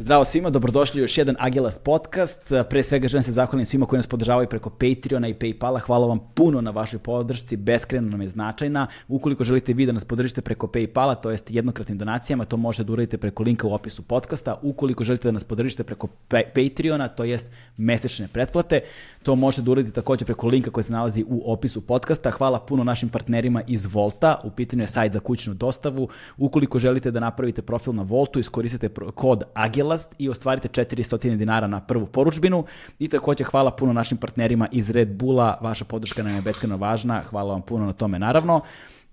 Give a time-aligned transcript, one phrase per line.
[0.00, 2.52] Zdravo svima, dobrodošli u još jedan Agilast podcast.
[2.70, 5.80] Pre svega želim se zahvalim svima koji nas podržavaju preko Patreona i Paypala.
[5.80, 8.86] Hvala vam puno na vašoj podršci, beskreno nam je značajna.
[9.08, 12.92] Ukoliko želite vi da nas podržite preko Paypala, to jest jednokratnim donacijama, to možete da
[12.92, 14.60] uradite preko linka u opisu podcasta.
[14.62, 18.80] Ukoliko želite da nas podržite preko Patreona, to jest mesečne pretplate,
[19.22, 22.30] to možete da uradite takođe preko linka koji se nalazi u opisu podcasta.
[22.30, 26.08] Hvala puno našim partnerima iz Volta, u pitanju je sajt za kućnu dostavu.
[26.36, 31.66] Ukoliko želite da napravite profil na Voltu, iskoristite kod Agilast Agilast i ostvarite 400 dinara
[31.66, 32.64] na prvu poručbinu.
[32.98, 37.22] I takođe hvala puno našim partnerima iz Red Bulla, vaša podrška nam je beskreno važna,
[37.22, 38.60] hvala vam puno na tome naravno.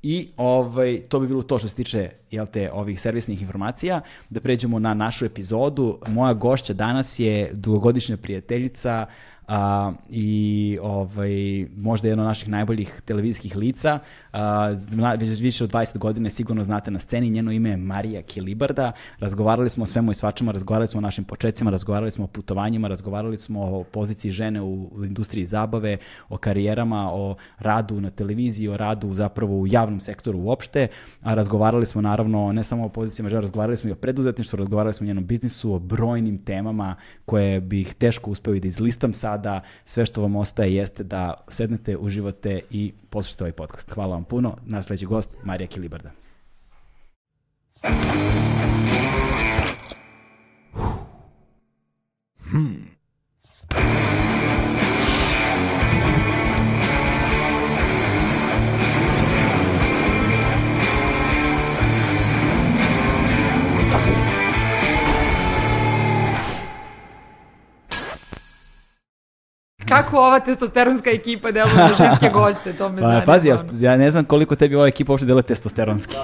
[0.03, 4.01] I ovaj, to bi bilo to što se tiče jel te, ovih servisnih informacija.
[4.29, 5.99] Da pređemo na našu epizodu.
[6.07, 9.05] Moja gošća danas je dugogodišnja prijateljica
[9.47, 13.99] a, i ovaj, možda jedno od naših najboljih televizijskih lica.
[14.33, 14.75] A,
[15.19, 17.29] već više od 20 godina sigurno znate na sceni.
[17.29, 18.91] Njeno ime je Marija Kilibarda.
[19.19, 22.87] Razgovarali smo o svemu i svačemu, razgovarali smo o našim početcima, razgovarali smo o putovanjima,
[22.87, 25.97] razgovarali smo o poziciji žene u, u industriji zabave,
[26.29, 30.87] o karijerama, o radu na televiziji, o radu zapravo u javnom sektoru uopšte,
[31.21, 34.93] a razgovarali smo naravno ne samo o pozicijama žena, razgovarali smo i o preduzetništvu, razgovarali
[34.93, 39.34] smo o njenom biznisu, o brojnim temama koje bih teško uspeo i da izlistam sad
[39.35, 43.91] sada sve što vam ostaje jeste da sednete, uživate i poslušate ovaj podcast.
[43.91, 44.57] Hvala vam puno.
[44.65, 46.11] Nasleđi gost, Marija Kilibarda.
[52.51, 52.95] Hmm.
[69.87, 73.25] Kako ova testosteronska ekipa deluje na ženske goste, to me pa, zanima.
[73.25, 76.15] Pazi, ja, ja ne znam koliko tebi ova ekipa uopšte deluje testosteronski.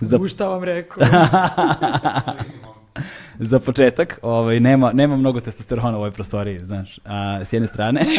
[0.00, 0.18] Za...
[0.18, 1.04] U šta vam rekao?
[3.38, 8.00] za početak, ovaj, nema, nema mnogo testosterona u ovoj prostoriji, znaš, a, s jedne strane.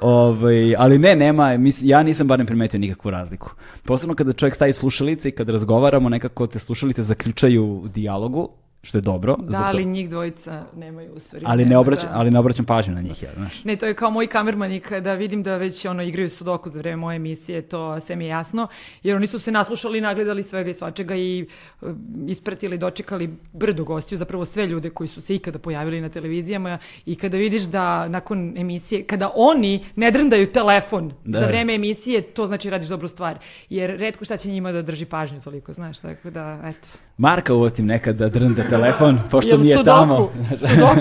[0.00, 3.50] Ovaj, ali ne, nema, mis, ja nisam barem primetio nikakvu razliku.
[3.84, 8.48] Posebno kada čovjek staje slušalice i kada razgovaramo, nekako te slušalice zaključaju u dijalogu,
[8.84, 9.36] što je dobro.
[9.36, 9.88] Da, ali to...
[9.88, 11.44] njih dvojica nemaju u stvari.
[11.48, 12.18] Ali ne, obraćam, da...
[12.18, 13.64] ali ne obraćam pažnju na njih, ja, znaš.
[13.64, 16.78] Ne, to je kao moj kamerman i kada vidim da već ono igraju sudoku za
[16.78, 18.66] vreme moje emisije, to sve mi je jasno,
[19.02, 21.46] jer oni su se naslušali, nagledali svega i svačega i
[21.80, 21.90] uh,
[22.26, 27.14] ispratili, dočekali brdo gostiju, zapravo sve ljude koji su se ikada pojavili na televizijama i
[27.14, 31.40] kada vidiš da nakon emisije, kada oni ne drndaju telefon da.
[31.40, 33.38] za vreme emisije, to znači radiš dobru stvar,
[33.70, 36.88] jer redko šta će njima da drži pažnju toliko, znaš, tako da, eto.
[37.16, 39.98] Marka uvostim nekad da drnda telefon, pošto nije sudoku?
[39.98, 40.30] tamo.
[40.60, 41.00] Sudoku?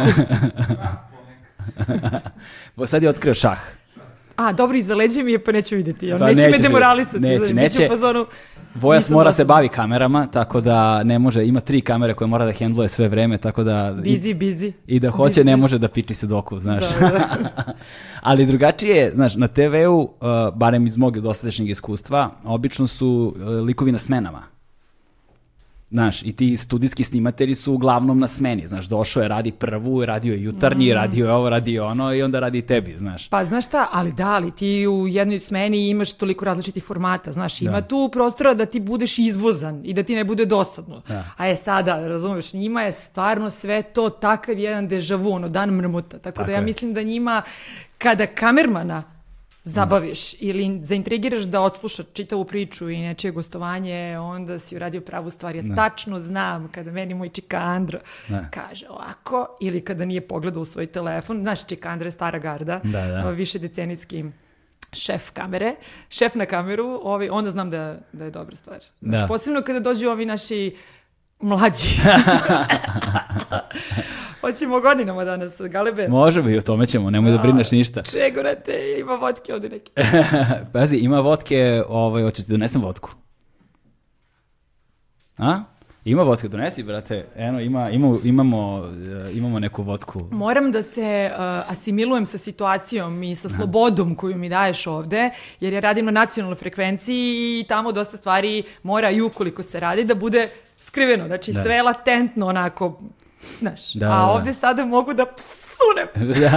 [2.91, 3.59] Sad je otkrio šah.
[4.35, 6.13] A, dobro, iza leđe mi je, pa neću videti.
[6.13, 7.19] On pa neće, neće me demoralisati.
[7.19, 7.87] Neće, neće.
[7.87, 8.25] Fazonu,
[8.75, 12.51] Vojas mora se bavi kamerama, tako da ne može, ima tri kamere koje mora da
[12.51, 13.95] hendluje sve vreme, tako da...
[13.97, 14.71] Busy, busy.
[14.87, 15.45] I da hoće, busy.
[15.45, 16.83] ne može da piči se doku, znaš.
[16.99, 17.29] Da, da.
[18.21, 20.09] Ali drugačije je, znaš, na TV-u, uh,
[20.55, 24.52] barem iz mog dosadašnjeg iskustva, obično su uh, likovi na smenama.
[25.93, 30.33] Znaš, i ti studijski snimatelji su uglavnom na smeni, znaš, došao je, radi prvu, radio
[30.33, 30.93] je jutarnji, mm.
[30.93, 33.29] radio je ovo, radio ono i onda radi tebi, znaš.
[33.29, 37.61] Pa znaš šta, ali da, ali ti u jednoj smeni imaš toliko različitih formata, znaš,
[37.61, 37.87] ima da.
[37.87, 41.01] tu prostora da ti budeš izvozan i da ti ne bude dosadno.
[41.07, 41.25] Da.
[41.37, 46.17] A je sada, razumeš, njima je stvarno sve to takav jedan dežavu, ono, dan mrmuta,
[46.19, 46.65] tako, tako da ja je.
[46.65, 47.41] mislim da njima,
[47.97, 49.12] kada kamermana
[49.63, 55.55] zabaviš ili zaintrigiraš da odslušaš čitavu priču i nečije gostovanje, onda si uradio pravu stvar.
[55.55, 55.75] Ja ne.
[55.75, 58.47] tačno znam kada meni moj čika Andro ne.
[58.51, 61.41] kaže ovako ili kada nije pogledao u svoj telefon.
[61.41, 63.29] Znaš, čika Andro je stara garda, da, da.
[63.29, 64.25] više decenijski
[64.93, 65.75] šef kamere,
[66.09, 68.79] šef na kameru, ovaj, onda znam da, da je dobra stvar.
[69.01, 69.27] Znači, da.
[69.27, 70.75] Posebno kada dođu ovi naši
[71.43, 71.89] mlađi.
[74.41, 76.07] Hoćemo godinama danas, Galebe.
[76.07, 78.01] Možemo i o tome ćemo, nemoj da brineš ništa.
[78.01, 79.91] Čegorate, ima vodke ovde neke.
[80.73, 83.09] Pazi, ima vodke, ovaj, hoćeš ti da donesem vodku?
[85.37, 85.59] A?
[86.05, 87.25] Ima vodke, donesi, brate.
[87.35, 88.91] Eno, ima, ima, imamo,
[89.27, 90.27] eh, imamo neku vodku.
[90.31, 95.29] Moram da se uh, asimilujem sa situacijom i sa slobodom koju mi daješ ovde,
[95.59, 100.03] jer ja radim na nacionalnoj frekvenciji i tamo dosta stvari mora i ukoliko se radi
[100.03, 100.49] da bude
[100.83, 101.61] skriveno, znači da.
[101.61, 102.99] sve latentno onako
[103.59, 104.25] Znaš, da, a da.
[104.25, 106.27] ovde sada mogu da psunem.
[106.41, 106.49] da,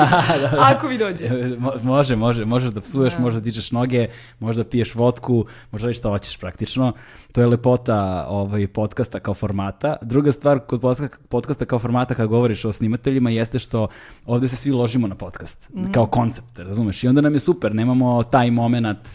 [0.43, 0.75] da, da.
[0.77, 1.29] Ako mi dođe.
[1.83, 3.21] može, može, možeš da psuješ, da.
[3.21, 4.09] možeš da dičeš noge,
[4.39, 6.93] možeš da piješ vodku, možeš da što hoćeš praktično.
[7.33, 9.97] To je lepota ovaj, podcasta kao formata.
[10.03, 10.81] Druga stvar kod
[11.29, 13.89] podcasta kao formata kad govoriš o snimateljima jeste što
[14.27, 15.93] ovde se svi ložimo na podcast, mm -hmm.
[15.93, 17.05] kao koncept, razumeš?
[17.05, 19.09] I onda nam je super, nemamo taj moment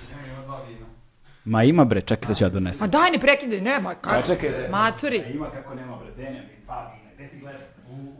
[1.46, 2.86] Ma ima bre, čekaj sad ću ja donesem.
[2.86, 3.96] Ma daj ne prekidaj, nema.
[3.96, 4.28] Kako?
[4.28, 4.50] Čekaj.
[4.70, 5.24] Maturi.
[5.34, 6.42] Ima kako nema bre, denja
[7.16, 7.62] Gde si gledao?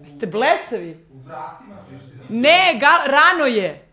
[0.06, 1.06] Ste blesavi?
[1.14, 1.76] U vratima.
[2.30, 3.88] Ne, gal, rano je.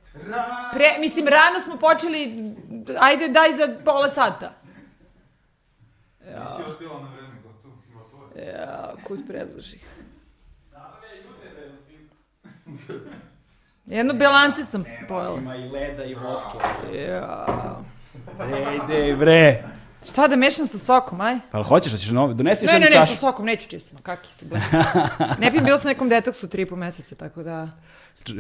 [0.73, 2.55] Pre, mislim, rano smo počeli,
[3.01, 4.53] ajde daj za pola sata.
[6.31, 6.41] Ja.
[6.41, 8.33] Nisi odbila na vreme, gotovo.
[8.37, 9.79] Ja, kud predloži.
[13.87, 15.39] Jedno belance sam pojela.
[15.39, 16.99] Ima i leda i vodke.
[16.99, 17.47] Ja.
[18.91, 19.63] Ej, bre.
[20.05, 21.39] Šta da mešam sa sokom, aj?
[21.53, 22.35] Pa hoćeš da ćeš novi?
[22.35, 23.15] Donesi još Ne, ne, jednu ne, čašu.
[23.15, 24.63] sa sokom, neću čisto, ma kaki si bles.
[25.39, 27.69] ne pijem, bila na nekom detoksu tri i po meseca, tako da...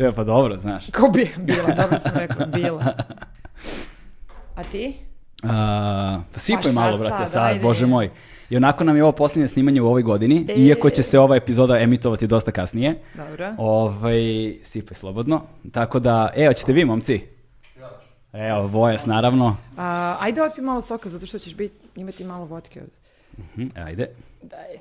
[0.00, 0.84] E, pa dobro, znaš.
[0.90, 2.84] Kao bi, bila, dobro sam rekla, bila.
[4.56, 4.94] A ti?
[5.42, 7.60] A, pa sipaj Pa malo, brate, sad, sad, ajde.
[7.60, 8.10] bože moj.
[8.50, 10.54] I onako nam je ovo posljednje snimanje u ovoj godini, E.
[10.54, 13.02] iako će se ova epizoda emitovati dosta kasnije.
[13.14, 13.54] Dobro.
[13.58, 14.18] Ovaj,
[14.64, 15.42] sipaj slobodno.
[15.72, 17.37] Tako da, evo, ćete vi, momci?
[18.32, 19.56] Evo, Vojas, naravno.
[19.76, 22.92] A, ajde otpi malo soka, zato što ćeš bit, imati malo vodke ovde.
[23.38, 24.10] Mhm, ajde.
[24.42, 24.78] Daj.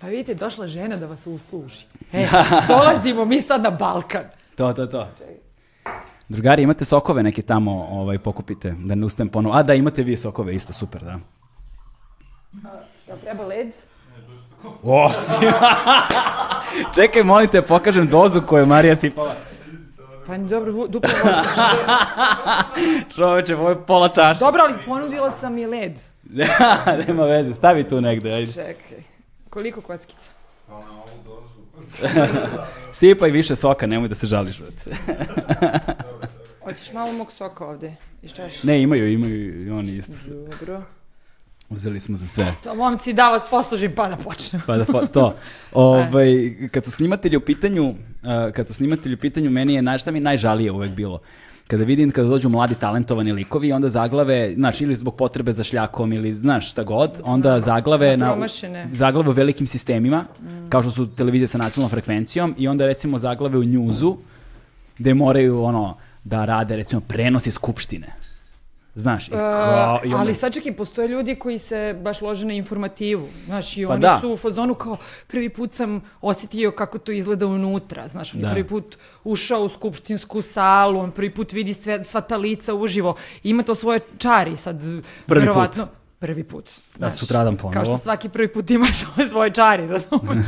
[0.00, 1.86] Pa vidite, došla žena da vas usluži.
[2.12, 2.26] E,
[2.68, 4.24] dolazimo mi sad na Balkan.
[4.56, 5.08] To, to, to.
[6.28, 9.54] Drugari, imate sokove neke tamo, ovaj, pokupite, da ne ustajem ponovo.
[9.54, 11.18] A da, imate vi sokove isto, super, da.
[13.08, 13.74] Jel treba led?
[14.82, 15.32] O, si...
[16.94, 19.34] Čekaj, molim te, pokažem dozu koju Marija sipala.
[20.26, 21.66] Pa dobro, duplo vodka.
[23.16, 24.38] Čoveče, ovo je pola čaša.
[24.38, 25.92] Dobro, ali ponudila sam i led.
[27.06, 28.52] Nema veze, stavi tu negde, ajde.
[28.52, 29.02] Čekaj.
[29.50, 30.30] Koliko kockica?
[30.66, 31.54] Pa na ovu dozu.
[32.92, 34.62] Sipaj više soka, nemoj da se žališ.
[36.64, 38.66] Hoćeš malo mog soka ovde iz čaše?
[38.66, 40.12] Ne, imaju, imaju i oni isto.
[40.50, 40.82] Dobro.
[41.70, 42.54] Uzeli smo za sve.
[42.64, 44.62] To momci da vas poslužim pa da počnem.
[44.66, 45.36] Pa da, to.
[45.72, 47.96] Ovaj, kad su snimatelji u pitanju, uh,
[48.52, 51.20] kad su snimatelji u pitanju, meni je, znaš šta mi je najžalije uvek bilo?
[51.66, 56.12] Kada vidim kada dođu mladi talentovani likovi, onda zaglave, znaš, ili zbog potrebe za šljakom
[56.12, 58.48] ili znaš šta god, onda zaglave Na
[58.92, 60.24] zaglave u velikim sistemima,
[60.68, 64.16] kao što su televizije sa nacionalnom frekvencijom i onda recimo zaglave u njuzu,
[64.98, 68.23] gde moraju ono da rade recimo prenosi skupštine.
[68.96, 72.52] Znaš, i kao, i onda- ali sad čekaj, postoje ljudi koji se baš lože na
[72.52, 73.28] informativu.
[73.44, 74.18] Znaš, i Pa oni da.
[74.20, 74.96] su u fazonu kao
[75.26, 78.08] prvi put sam osjetio kako to izgleda unutra.
[78.08, 78.50] Znaš, on je Da.
[78.50, 83.14] prvi put ušao u skupštinsku salu, on prvi put vidi sve, sva ta lica uživo.
[83.42, 84.80] Ima to svoje čari sad.
[85.26, 85.86] Prvi verovatno,
[86.18, 86.70] Prvi put.
[86.98, 87.72] Da, sutradan ponovo.
[87.72, 90.46] Kao što svaki prvi put ima svoje, svoje čari, razumeš?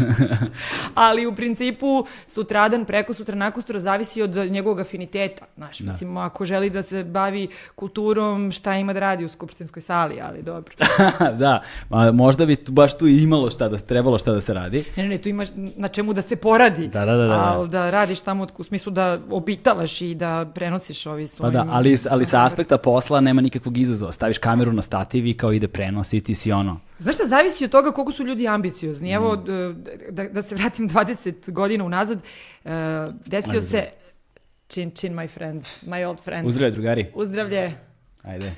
[0.94, 5.44] Ali u principu sutradan, preko sutra, nakon sutra zavisi od njegovog afiniteta.
[5.56, 10.20] Znaš, mislim, ako želi da se bavi kulturom, šta ima da radi u skupštinskoj sali,
[10.20, 10.74] ali dobro.
[11.38, 14.84] da, ma, možda bi tu, baš tu imalo šta da, trebalo šta da se radi.
[14.96, 16.88] Ne, ne, ne, tu imaš na čemu da se poradi.
[16.88, 17.52] Da, da, da, da, da.
[17.54, 21.52] Ali da radiš tamo u smislu da obitavaš i da prenosiš ovi Pa svojim...
[21.52, 24.12] da, ali, ali sa aspekta posla nema nikakvog izazova.
[24.12, 26.80] Staviš kameru na stativ i kao ide prenos i ti si ono.
[26.98, 29.10] Znaš šta, zavisi od toga koliko su ljudi ambiciozni.
[29.10, 29.84] Evo, Mm.
[30.10, 32.18] da, da se vratim 20 godina unazad,
[32.64, 32.70] uh,
[33.26, 33.62] desio Ajde.
[33.62, 33.88] se...
[34.68, 36.48] Chin, chin, my friends, my old friends.
[36.48, 37.06] Uzdravlje, drugari.
[37.14, 37.72] Uzdravlje.
[38.22, 38.54] Ajde.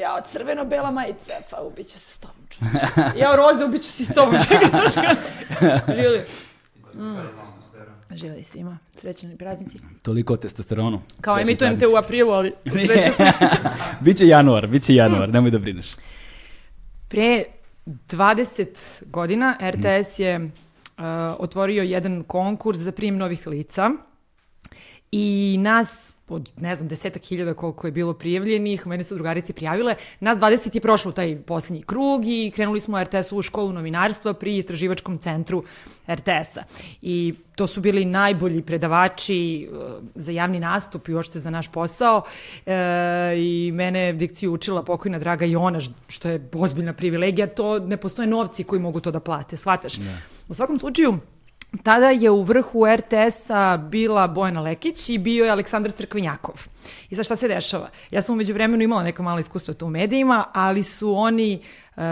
[0.00, 2.36] Ja, crveno-bela majica, pa ubiću se s tobom.
[2.50, 3.18] čovječe.
[3.18, 4.34] Ja, roze, ubiću se s tobom.
[4.48, 5.92] Kako?
[5.92, 6.22] Žili.
[6.94, 7.16] Mm.
[8.10, 8.78] Žili svima.
[9.00, 9.78] Srećani praznici.
[10.02, 11.00] Toliko o testosteronu.
[11.20, 12.52] Kao Srećni emitujem te u aprilu, ali...
[14.00, 15.86] biće januar, biće januar, nemoj da brineš.
[17.10, 17.44] Pre
[17.86, 20.50] 20 godina RTS je uh,
[21.38, 23.90] otvorio jedan konkurs za prijem novih lica
[25.12, 29.94] i nas od ne znam desetak hiljada koliko je bilo prijavljenih, mene su drugarice prijavile,
[30.20, 34.34] nas 20 je prošlo u taj posljednji krug i krenuli smo u RTS-ovu školu novinarstva
[34.34, 35.64] pri istraživačkom centru
[36.08, 36.62] RTS-a.
[37.02, 39.78] I to su bili najbolji predavači uh,
[40.14, 42.22] za javni nastup i uopšte za naš posao
[42.66, 42.72] e,
[43.36, 47.96] i mene je dikciju učila pokojna draga Jona, ž- što je ozbiljna privilegija, to ne
[47.96, 49.94] postoje novci koji mogu to da plate, shvataš?
[50.48, 51.18] U svakom slučaju,
[51.82, 56.66] Tada je u vrhu RTS-a bila Bojana Lekić i bio je Aleksandar Crkvenjakov.
[57.10, 57.88] I sad šta se dešava?
[58.10, 61.62] Ja sam umeđu vremenu imala neka mala iskustva tu u medijima, ali su oni
[61.96, 62.02] uh,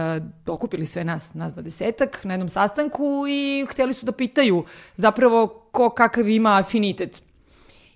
[0.46, 4.64] okupili sve nas, nas dvadesetak, na jednom sastanku i hteli su da pitaju
[4.96, 7.22] zapravo ko kakav ima afinitet.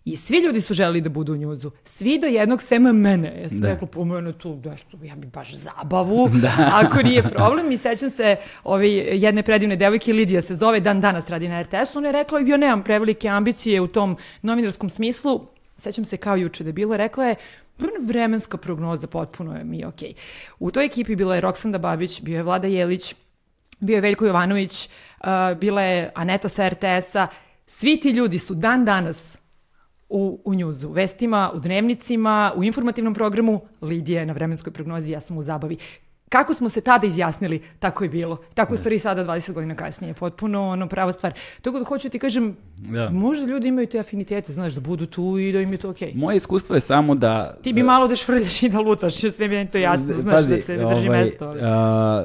[0.04, 1.70] I svi ljudi su želeli da budu u njuzu.
[1.84, 3.40] Svi do jednog sema mene.
[3.42, 3.68] Ja sam Da.
[3.68, 6.30] rekla, po mene tu, nešto, ja bi baš zabavu,
[6.84, 7.72] ako nije problem.
[7.72, 11.98] I sećam se ove jedne predivne devojke, Lidija se zove, dan danas radi na RTS-u.
[11.98, 15.46] Ona je rekla, ja nemam prevelike ambicije u tom novinarskom smislu.
[15.78, 17.34] Sećam se kao juče da je bilo, rekla je,
[18.00, 20.14] vremenska prognoza potpuno je mi okej.
[20.58, 23.14] U toj ekipi bila je Roksanda Babić, bio je Vlada Jelić,
[23.80, 24.88] bio je Veljko Jovanović,
[25.20, 27.26] uh, bila je Aneta sa RTS-a.
[27.66, 29.38] Svi ti ljudi su dan danas
[30.12, 35.12] u, u njuzu, u vestima, u dnevnicima, u informativnom programu, Lidija je na vremenskoj prognozi,
[35.12, 35.76] ja sam u zabavi.
[36.28, 38.36] kako smo se tada izjasnili, tako je bilo.
[38.54, 41.32] Tako u stvari sada 20 godina kasnije, potpuno ono prava stvar.
[41.62, 43.10] Tako da hoću ti kažem, Da.
[43.10, 46.12] možda ljudi imaju te afinitete, znaš, da budu tu i da im je to okej.
[46.14, 47.56] Moje iskustvo je samo da...
[47.62, 50.56] Ti bi malo da švrljaš i da lutaš, sve mi je to jasno, znaš da
[50.56, 51.44] te ne drži ovaj, mesto.
[51.46, 51.60] Ali.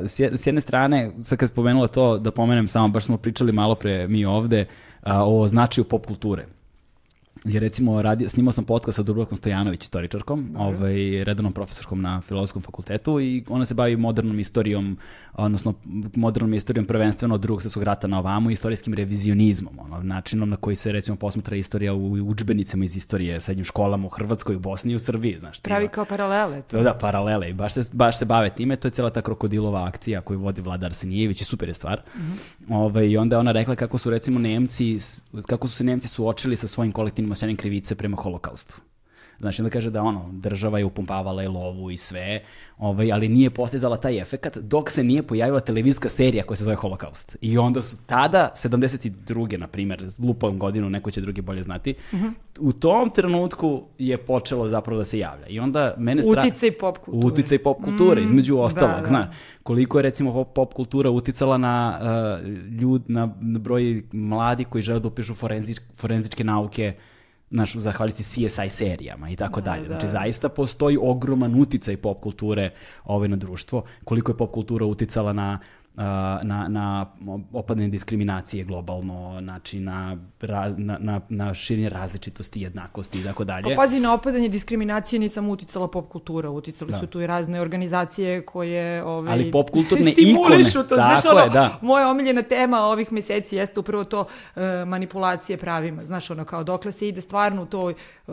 [0.06, 3.52] s, jed- s jedne strane, sad kad spomenula to, da pomenem samo, baš smo pričali
[3.52, 4.66] malo pre mi ovde,
[5.02, 6.46] a, o značaju pop kulture.
[7.46, 12.62] Jer recimo radi, snimao sam podcast sa Dubravkom Stojanović, istoričarkom, ovaj, redovnom profesorskom na Filozofskom
[12.62, 14.98] fakultetu i ona se bavi modernom istorijom,
[15.34, 15.74] odnosno
[16.16, 20.56] modernom istorijom prvenstveno od drugog svjetskog rata na ovamo i istorijskim revizionizmom, ono, načinom na
[20.56, 24.94] koji se recimo posmatra istorija u udžbenicama iz istorije, srednjim školama u Hrvatskoj, u Bosni
[24.94, 25.60] i u Srbiji, znaš.
[25.60, 26.62] Pravi kao paralele.
[26.62, 26.78] To.
[26.78, 29.86] Da, da, paralele i baš se, baš se bave time, to je cijela ta krokodilova
[29.86, 32.02] akcija koju vodi Vlada Arsenijević i super je stvar.
[32.70, 35.00] Ovaj, I onda je ona rekla kako su recimo Nemci,
[35.48, 38.82] kako su se Nemci suočili sa svojim kolektivnim osjećanjem krivice prema holokaustu.
[39.40, 42.42] Znači, onda kaže da ono, država je upumpavala i lovu i sve,
[42.78, 46.76] ovaj, ali nije postizala taj efekat dok se nije pojavila televizijska serija koja se zove
[46.76, 47.38] Holokaust.
[47.42, 49.58] I onda su tada, 72.
[49.58, 51.94] na primjer, lupom godinu, neko će drugi bolje znati,
[52.60, 55.48] u tom trenutku je počelo zapravo da se javlja.
[55.48, 56.42] I onda mene stra...
[56.42, 57.28] Uticaj pop kulture.
[57.28, 59.08] Uticaj pop kulture, između ostalog, da, da.
[59.08, 59.34] zna.
[59.64, 62.48] Koliko je recimo pop, pop kultura uticala na uh,
[62.82, 66.94] ljud, na, na broj mladi koji žele da upišu forenzič, forenzičke nauke
[67.50, 69.88] naš, zahvaljujući CSI serijama i tako dalje.
[69.88, 72.70] Znači, zaista postoji ogroman uticaj pop kulture
[73.04, 73.84] ovaj, na društvo.
[74.04, 75.60] Koliko je pop kultura uticala na
[76.44, 77.06] na, na
[77.54, 80.18] opadanje diskriminacije globalno, znači na,
[80.78, 83.64] na, na, na širenje različitosti, jednakosti i tako dalje.
[83.64, 87.00] Pa pazi, na opadanje diskriminacije nisam uticala pop kultura, uticali Da.
[87.00, 89.04] su tu i razne organizacije koje...
[89.04, 91.78] Ovaj, Ali pop kulturne ikone, to, znaš, tako ono, je, da.
[91.82, 94.26] Moja omiljena tema ovih meseci jeste upravo to
[94.56, 97.94] e, manipulacije pravima, znaš, ono, kao dokle se ide stvarno u toj...
[98.28, 98.32] e,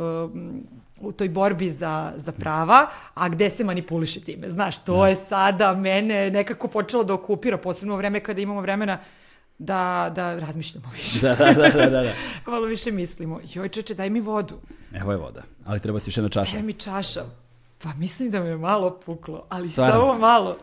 [1.00, 4.50] u toj borbi za, za prava, a gde se manipuliše time.
[4.50, 8.98] Znaš, to je sada mene nekako počelo da okupira, posebno u vreme kada imamo vremena
[9.58, 11.20] da, da razmišljamo više.
[11.20, 12.12] da, da, da, da, da.
[12.50, 13.40] Malo više mislimo.
[13.52, 14.54] Joj, čeče, daj mi vodu.
[14.92, 16.52] Evo je voda, ali treba ti još jedna čaša.
[16.52, 17.20] Daj mi čaša.
[17.82, 19.94] Pa mislim da me je malo puklo, ali Stvarno?
[19.94, 20.56] samo malo.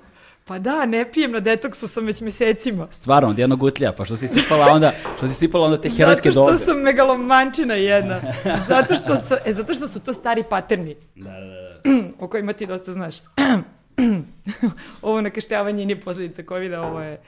[0.46, 2.88] Pa da, ne pijem na detoksu sam već mesecima.
[2.92, 6.32] Stvarno, od jednog utlja, pa što si sipala onda, što si sipala onda te herojske
[6.32, 6.66] Zato što doze.
[6.66, 8.22] sam megalomančina jedna.
[8.70, 12.02] Zato što, sa, e, zato što su to stari paterni Da, da, da.
[12.20, 13.16] o kojima ti dosta znaš.
[15.02, 17.22] ovo nakaštavanje nije posljedica covid ovo je...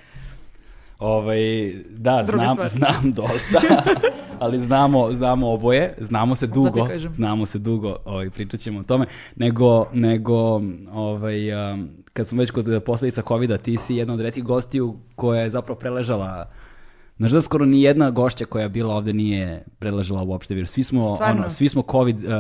[0.99, 3.61] Ovaj, da, znam, znam dosta,
[4.39, 9.05] ali znamo, znamo oboje, znamo se dugo, znamo se dugo, ovaj, pričat ćemo o tome,
[9.35, 10.61] nego, nego
[10.93, 15.41] ovaj, um, kad smo već kod posljedica COVID-a, ti si jedna od retkih gostiju koja
[15.41, 16.51] je zapravo preležala
[17.17, 20.71] Znaš da skoro ni jedna gošća koja je bila ovde nije preležala uopšte virus.
[20.71, 21.41] Svi smo, Stvarno?
[21.41, 22.31] ono, svi smo COVID uh,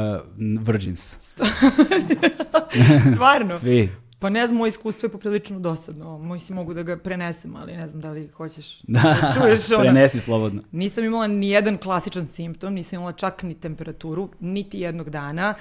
[0.67, 1.15] virgins.
[3.13, 3.57] Stvarno.
[3.59, 3.89] Svi.
[4.23, 6.17] Pa ne znam, moje iskustvo je poprilično dosadno.
[6.17, 9.81] Moj si mogu da ga prenesem, ali ne znam da li hoćeš Da, čuješ ono.
[9.81, 10.61] prenesi slobodno.
[10.71, 15.53] Nisam imala ni jedan klasičan simptom, nisam imala čak ni temperaturu, niti jednog dana.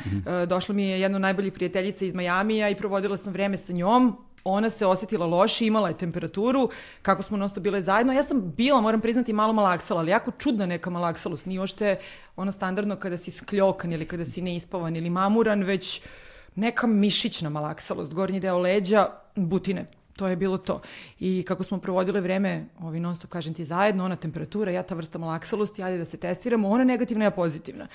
[0.42, 3.72] E, došla mi je jedna od najboljih prijateljica iz Majamija i provodila sam vreme sa
[3.72, 4.16] njom.
[4.44, 6.70] Ona se osjetila loše, imala je temperaturu,
[7.02, 8.12] kako smo nosto bile zajedno.
[8.12, 11.46] Ja sam bila, moram priznati, malo malaksala, ali jako čudna neka malaksalost.
[11.46, 11.96] Nije ošte
[12.36, 16.02] ono standardno kada si skljokan ili kada si neispavan ili mamuran, već
[16.54, 19.06] neka mišićna malaksalost, gornji deo leđa,
[19.36, 19.86] butine.
[20.16, 20.80] To je bilo to.
[21.20, 24.94] I kako smo provodile vreme, ovi non stop kažem ti zajedno, ona temperatura, ja ta
[24.94, 27.86] vrsta malaksalosti, ajde da se testiramo, ona negativna, ja pozitivna.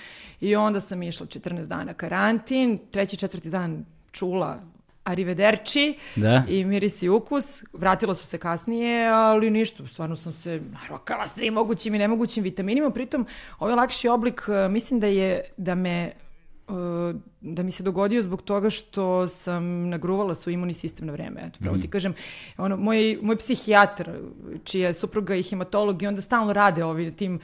[0.42, 4.60] I onda sam išla 14 dana karantin, treći, četvrti dan čula
[5.04, 6.44] arrivederci Da.
[6.48, 7.64] i miris i ukus.
[7.74, 12.90] Vratila su se kasnije, ali ništa, stvarno sam se narokala svim mogućim i nemogućim vitaminima.
[12.90, 13.26] Pritom,
[13.60, 16.12] ovaj lakši oblik, mislim da je, da me
[17.42, 21.44] da mi se dogodio zbog toga što sam nagruvala svoj imunni sistem na vreme.
[21.48, 22.14] Eto, pravo ti kažem,
[22.58, 24.10] ono, moj, moj psihijatar,
[24.64, 27.40] čija je supruga i hematolog, i onda stalno rade ovi tim,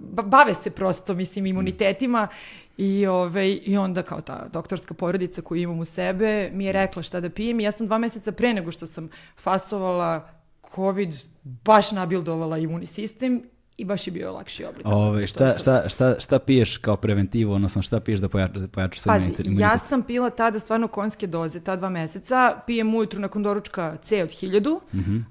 [0.00, 2.28] ba- bave se prosto, mislim, imunitetima
[2.76, 7.02] I, ovaj, I onda kao ta doktorska porodica koju imam u sebe mi je rekla
[7.02, 10.28] šta da pijem i ja sam dva meseca pre nego što sam fasovala
[10.74, 13.42] COVID baš nabildovala imunni sistem
[13.76, 14.86] i baš je bio lakši oblik.
[14.86, 19.00] Ove, šta, šta, šta, šta piješ kao preventivu, odnosno šta piješ da pojačaš, da pojačaš
[19.00, 19.46] svoj Pazi, imunitet?
[19.60, 24.22] ja sam pila tada stvarno konjske doze, ta dva meseca, pijem ujutru nakon doručka C
[24.22, 25.16] od 1000, Mhm.
[25.16, 25.22] uh,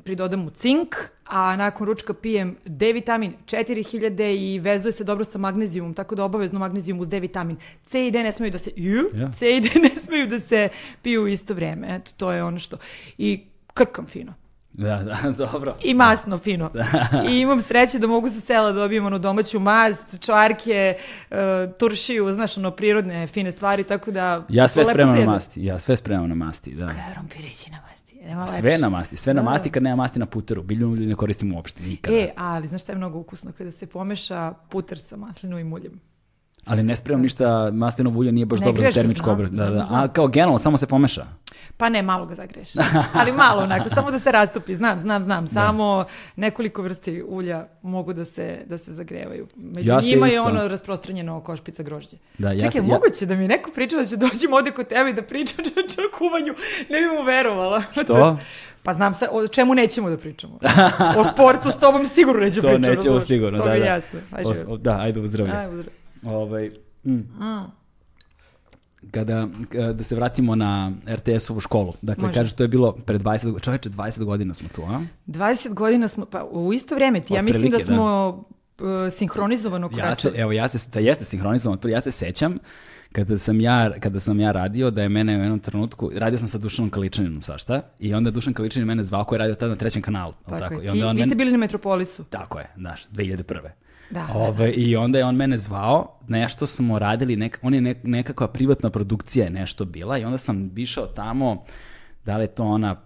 [0.00, 5.38] pridodam mu cink, a nakon ručka pijem D vitamin 4000 i vezuje se dobro sa
[5.38, 7.56] magnezijumom, tako da obavezno magnezijum uz D vitamin.
[7.84, 9.32] C i D ne smeju da se, ju, Ja.
[9.32, 10.68] C i D ne smeju da se
[11.02, 12.76] piju u isto vreme, eto, to je ono što.
[13.18, 13.40] I
[13.74, 14.34] krkam fino.
[14.78, 15.76] Da, da, dobro.
[15.82, 16.70] I masno, fino.
[17.30, 20.96] I imam sreće da mogu sa sela da dobijem ono domaću mast, čvarke,
[21.30, 21.36] uh,
[21.78, 24.44] turšiju, znaš, ono, prirodne, fine stvari, tako da...
[24.48, 26.88] Ja sve spremam na masti, ja sve spremam na masti, da.
[27.12, 28.06] Krompirići na masti.
[28.26, 28.82] Nema Sve lepše.
[28.82, 30.62] na masti, sve na Da, masti kad nema masti na puteru.
[30.62, 32.16] Biljnu ulje ne koristim uopšte, nikada.
[32.16, 33.52] E, ali znaš šta je mnogo ukusno?
[33.58, 36.00] Kada se pomeša puter sa maslinovim uljem.
[36.66, 39.56] Ali ne spremam ništa, maslinovo ulje nije baš Ne dobro za termičku obradu.
[39.56, 39.86] Da, da.
[39.90, 41.26] A kao generalno, samo se pomeša.
[41.76, 42.68] Pa ne, malo ga zagreš.
[43.14, 44.74] Ali malo onako, samo da se rastopi.
[44.74, 45.46] Znam, znam, znam.
[45.46, 46.04] Samo
[46.36, 49.46] nekoliko vrsti ulja mogu da se, da se zagrevaju.
[49.56, 52.16] Među Ja njima je ono rasprostranjeno oko špica grožđe.
[52.38, 55.10] Da, ja Čekaj, ja- moguće da mi neko priča da ću dođem ovde kod tebe
[55.10, 55.64] i da pričam
[56.06, 56.52] o kuvanju.
[56.90, 57.82] Ne bih mu verovala.
[57.94, 58.38] Što?
[58.82, 60.58] Pa znam sa, o čemu nećemo da pričamo.
[61.16, 62.90] O sportu s tobom sigurno neću To pričati.
[62.90, 63.86] nećemo sigurno, to da, mi je da.
[63.86, 64.20] jasno.
[64.30, 65.52] Ajde, o- da, ajde u zdravlje.
[65.54, 65.92] Aj, uzdrav.
[66.22, 66.70] Ovaj,
[67.04, 67.20] mm.
[69.10, 72.38] Kada, kada se vratimo na RTS-ovu školu, dakle, Može.
[72.38, 75.00] kažeš, to je bilo pred 20 godina, čoveče, 20 godina smo tu, a?
[75.26, 77.96] 20 godina smo, pa u isto vrijeme ti, ja mislim da Otprilike, da.
[77.96, 78.28] smo
[78.78, 80.32] uh, sinhronizovano Ja krasili.
[80.32, 82.58] se, evo, ja se, da jeste sinhronizovan, ja se sećam
[83.12, 86.48] kada sam ja, kada sam ja radio, da je mene u jednom trenutku, radio sam
[86.48, 89.70] sa Dušanom Kaličaninom, sašta, i onda je Dušan Kaličanin mene zvao koji je radio tada
[89.70, 90.74] na trećem kanalu, Tako, tako?
[90.74, 90.84] je.
[90.84, 92.24] I onda Ti, on vi ste bili na Metropolisu.
[92.24, 93.68] Tako je, znaš, 2001.
[94.10, 97.98] Da, Ove, I onda je on mene zvao, nešto smo radili, nek, on je nek,
[98.02, 101.64] nekakva privatna produkcija je nešto bila i onda sam išao tamo,
[102.24, 102.96] da li je to ona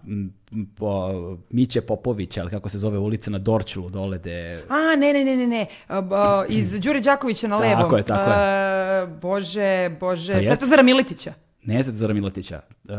[0.75, 1.11] po,
[1.49, 4.63] Miće Popović, ali kako se zove ulica na Dorčulu dole de...
[4.69, 5.67] A, ne, ne, ne, ne, ne.
[6.49, 7.81] Iz Đure Đakovića na levo.
[7.81, 8.35] Tako je, tako je.
[8.37, 10.33] A, bože, bože.
[10.33, 10.55] Pa jeste.
[10.55, 11.33] Svetozara Miletića.
[11.63, 12.61] Ne znam Zora Miletića.
[12.83, 12.95] Uh,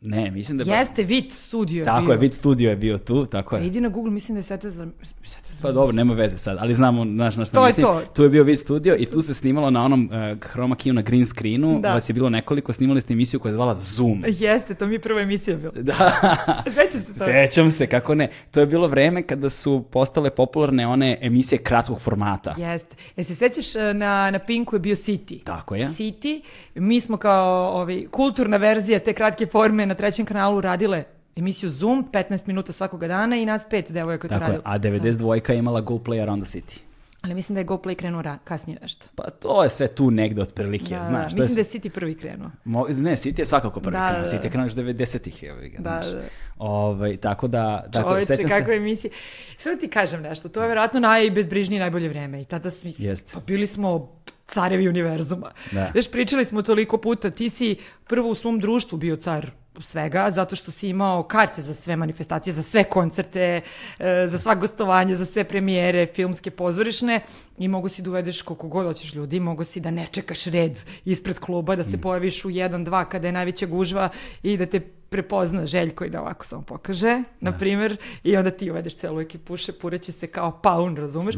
[0.00, 0.66] ne, mislim da je...
[0.66, 2.12] baš- Jeste, Vit studio Tako bio.
[2.12, 3.66] je, Vid Studio je bio tu, tako je.
[3.66, 4.88] Idi na Google, mislim da je Svetozar...
[5.02, 7.86] Svetozar Pa dobro, nema veze sad, ali znamo naš, na šta To je mislim.
[7.86, 8.00] to.
[8.06, 11.02] Tu je bio Vid Studio i tu se snimalo na onom uh, chroma keyu na
[11.02, 11.92] green screenu, Da.
[11.92, 14.24] vas je bilo nekoliko, snimali ste emisiju koja je zvala Zoom.
[14.28, 15.72] Jeste, to mi je prva emisija bila.
[15.74, 16.12] Da,
[16.76, 17.24] Sećaš se to?
[17.24, 18.30] sećam se, kako ne.
[18.50, 22.54] To je bilo vreme kada su postale popularne one emisije kratkog formata.
[22.58, 22.96] Jeste.
[23.16, 25.42] E se sećaš e, na, na Pinku je bio City.
[25.44, 25.86] Tako je.
[25.86, 26.40] City.
[26.74, 31.04] Mi smo kao ovaj, kulturna verzija te kratke forme na trećem kanalu radile
[31.36, 34.62] emisiju Zoom, 15 minuta svakoga dana i nas pet devojaka to Tako je, radilo.
[34.66, 36.78] a 92 je imala Go Play Around the City.
[37.22, 39.06] Ali mislim da je GoPlay krenuo ra- kasnije nešto.
[39.14, 41.32] Pa to je sve tu negde otprilike, Da, znaš.
[41.32, 42.50] mislim da je City prvi krenuo.
[42.64, 44.24] Mo, ne, City je svakako prvi Da, krenuo.
[44.24, 44.36] da, da.
[44.36, 46.06] City je krenuo još 90-ih, evo ga, Da, znaš.
[46.06, 46.22] da.
[46.58, 48.76] Ovaj, tako da, tako, Čoveče, sećam kakva se.
[48.76, 49.10] emisija.
[49.58, 52.40] Sad ti kažem nešto, to je vjerojatno najbezbrižnije i najbolje vreme.
[52.40, 53.30] I tada smi, Jest.
[53.34, 54.08] pa bili smo
[54.46, 55.50] carevi univerzuma.
[55.72, 55.88] Da.
[55.92, 60.56] Znaš, pričali smo toliko puta, ti si prvo u svom društvu bio car svega, zato
[60.56, 63.60] što si imao karte za sve manifestacije, za sve koncerte,
[63.98, 67.20] e, za sva gostovanja, za sve premijere, filmske, pozorišne
[67.58, 70.80] i mogu si da uvedeš koliko god hoćeš ljudi, mogu si da ne čekaš red
[71.04, 74.08] ispred kluba, da se pojaviš u 1-2 kada je najveća gužva
[74.42, 78.70] i da te prepozna Željko i da ovako samo pokaže, na primjer, i onda ti
[78.70, 81.34] uvedeš celu ekipu, šepureće se kao paun, razumeš?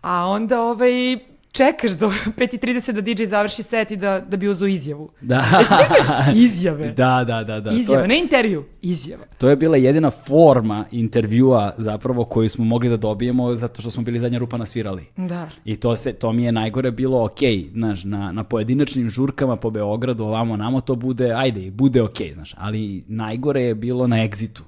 [0.00, 1.18] A onda ovaj,
[1.52, 2.08] čekaš do
[2.38, 5.10] 5.30 da DJ završi set i da, da bi uzo izjavu.
[5.20, 5.44] Da.
[5.60, 6.92] E, se sjećaš izjave?
[6.98, 7.60] Da, da, da.
[7.60, 7.72] da.
[7.72, 9.24] Izjava, je, ne intervju, izjava.
[9.38, 14.02] to je bila jedina forma intervjua zapravo koju smo mogli da dobijemo zato što smo
[14.02, 15.06] bili zadnja rupa nasvirali.
[15.16, 15.48] Da.
[15.64, 17.40] I to, se, to mi je najgore bilo ok,
[17.72, 22.54] znaš, na, na pojedinačnim žurkama po Beogradu, ovamo, namo, to bude, ajde, bude ok, znaš,
[22.58, 24.62] ali najgore je bilo na Exitu.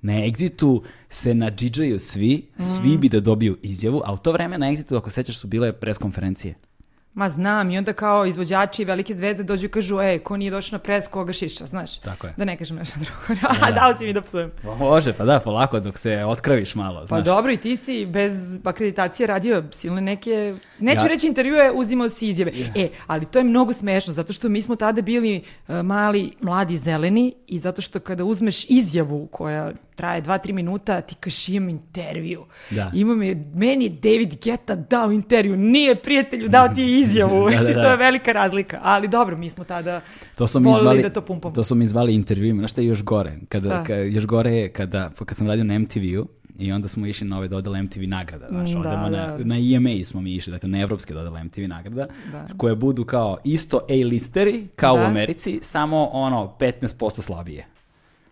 [0.00, 3.00] Na Exitu se nadžiđaju svi, svi Mm.
[3.00, 5.98] bi da dobiju izjavu, a u to vreme na Exitu, ako sećaš, su bile pres
[5.98, 6.54] konferencije.
[7.14, 10.76] Ma znam, i onda kao izvođači velike zvezde dođu i kažu, ej, ko nije došao
[10.76, 11.98] na pres, koga šiša, znaš?
[11.98, 12.34] Tako je.
[12.36, 13.40] Da ne kažem nešto drugo.
[13.62, 14.50] A, dao si mi da psujem.
[14.62, 17.24] Pa može, pa da, polako, dok se otkraviš malo, Pa znaš.
[17.24, 18.32] dobro, i ti si bez
[18.64, 22.52] akreditacije radio silne neke, neću Ja- reći intervjue, uzimao si izjave.
[22.76, 25.36] E, ali to je mnogo smešno, zato što mi smo tada bili
[25.68, 31.14] e, mali, mladi, zeleni i zato što kada uzmeš izjavu koja traje 2-3 minuta, ti
[31.14, 32.44] kažeš imam intervju.
[32.70, 32.90] Da.
[32.94, 37.50] Imam je, meni je David Geta dao intervju, nije prijatelju dao ti izjavu.
[37.50, 37.82] Da, da, da.
[37.82, 38.80] to je velika razlika.
[38.82, 40.00] Ali dobro, mi smo tada
[40.34, 41.54] To su mi volili zvali, da to pumpamo.
[41.54, 42.60] to su mi zvali intervjuima.
[42.60, 43.32] Znaš šta je još gore?
[43.48, 43.84] Kada, Šta?
[43.84, 46.26] ka, još gore je kada, kad sam radio na MTV-u
[46.58, 48.46] i onda smo išli na ove dodale MTV nagrada.
[48.50, 49.44] Znaš, da, odemo na, da.
[49.44, 52.46] na EMA smo mi išli, dakle na evropske dodale MTV nagrada, Da.
[52.56, 55.04] koje budu kao isto A-listeri, kao u Da.
[55.04, 57.66] Americi, samo ono 15% slabije.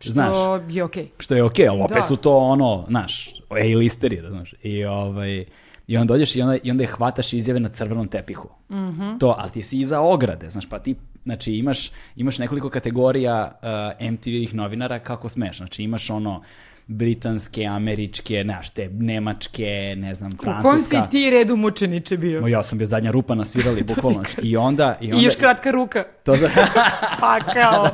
[0.01, 0.37] Što Znaš,
[0.69, 1.09] je okej.
[1.19, 2.05] što je okej, ali opet Da.
[2.05, 4.55] su to ono, znaš, A-listeri, znaš.
[4.62, 5.45] I ovaj...
[5.87, 8.49] I onda dođeš i onda, i onda je hvataš izjave na crvenom tepihu.
[8.70, 9.18] Mhm.
[9.18, 10.94] To, ali ti si iza ograde, znaš, pa ti,
[11.25, 13.59] znači imaš, imaš nekoliko kategorija
[14.01, 16.42] uh, MTV-ih novinara kako smeš, znači imaš ono
[16.88, 21.07] britanske, američke, znaš, te nemačke, ne znam, U kom si francuska.
[21.07, 22.40] ti redu mučeniče bio?
[22.40, 24.18] Ma ja sam bio zadnja rupa nasvirali, bukvalno.
[24.18, 24.99] znači, I onda...
[25.01, 26.05] I, onda, I još kratka ruka.
[26.25, 26.49] To da,
[27.20, 27.88] Pa kao.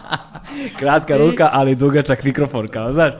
[0.78, 3.12] kratka ruka, ali dugačak mikrofon, kao, znaš.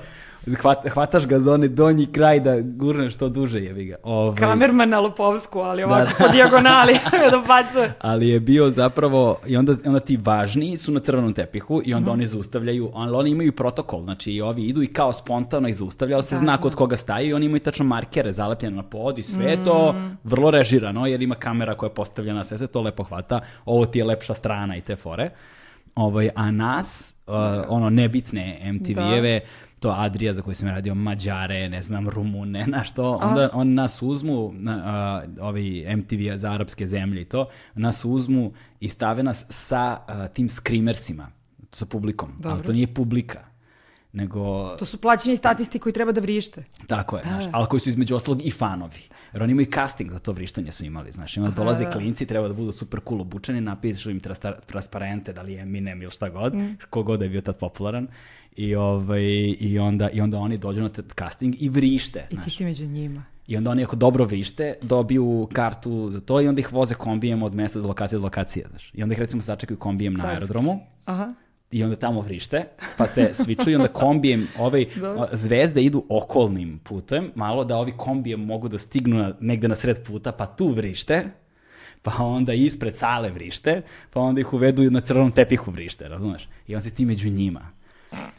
[0.47, 3.97] Hvat, hvataš ga za onaj donji kraj da gurneš što duže, jevi ga.
[4.03, 6.93] Ovaj, Kamerman na Lopovsku, ali ovako po dijagonali
[7.31, 11.95] da ali je bio zapravo, i onda, onda ti važni su na crvenom tepihu i
[11.95, 15.77] onda oni zaustavljaju, ali oni imaju protokol, znači i ovi idu i kao spontano ih
[15.77, 19.19] zaustavlja, ali se zna kod koga staju i oni imaju tačno markere zalepljene na pod
[19.19, 22.81] i sve je to vrlo režirano, jer ima kamera koja je postavljena, sve se to
[22.81, 25.31] lepo hvata, ovo ti je lepša strana i te fore.
[25.95, 27.35] Ovaj, a nas, uh,
[27.69, 29.41] ono, nebitne MTV-eve,
[29.81, 34.03] to Adrija za koju sam radio, Mađare, ne znam, Rumune, na što, onda oni nas
[34.03, 39.47] uzmu, na, uh, ovi MTV za arapske zemlje i to, nas uzmu i stave nas
[39.49, 41.31] sa uh, tim screamersima,
[41.71, 42.67] sa publikom, ali Dobro.
[42.67, 43.51] to nije publika,
[44.13, 44.69] nego...
[44.77, 46.65] To su plaćeni statisti koji treba da vrište.
[46.87, 49.01] Tako je, znaš, ali koji su između ostalog i fanovi.
[49.33, 52.49] Jer oni imaju casting za to vrištanje su imali, znaš, i onda dolaze klinci, treba
[52.49, 54.21] da budu super cool obučeni, napišu im
[54.67, 56.55] transparente, da li je Eminem ili šta god,
[56.91, 58.09] kogod da je bio tad popularan.
[58.61, 59.23] I, ovaj,
[59.61, 62.27] i, onda, I onda oni dođu na casting i vrište.
[62.31, 62.45] I znaš.
[62.45, 63.25] ti si među njima.
[63.47, 67.43] I onda oni ako dobro vrište, dobiju kartu za to i onda ih voze kombijem
[67.43, 68.67] od mesta do lokacije do lokacije.
[68.71, 68.91] Znaš.
[68.95, 70.35] I onda ih recimo sačekaju kombijem na Carski.
[70.35, 71.35] aerodromu Aha.
[71.71, 72.65] i onda tamo vrište,
[72.97, 74.87] pa se svičuju i onda kombijem, ovaj,
[75.19, 79.75] o, zvezde idu okolnim putem, malo da ovi kombijem mogu da stignu na, negde na
[79.75, 81.31] sred puta, pa tu vrište,
[82.03, 86.49] pa onda ispred sale vrište, pa onda ih uvedu na crvenom tepihu vrište, razumeš?
[86.67, 87.80] I onda si ti među njima.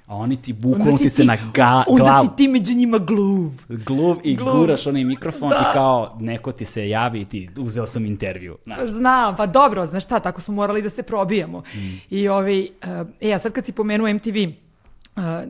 [0.08, 3.52] A oni ti bukvalno ti se na ga, onda glavu, si ti među njima gluv.
[3.70, 4.58] gluv i Gluv.
[4.58, 5.68] guraš onaj mikrofon Da.
[5.70, 8.58] i kao neko ti se javi i ti uzeo sam intervju.
[8.64, 8.90] Znaš.
[8.90, 11.60] Znam, pa dobro, znaš šta, tako smo morali da se probijamo.
[11.60, 11.80] Mm.
[12.10, 14.36] I ovi, uh, e, a sad kad si pomenuo MTV,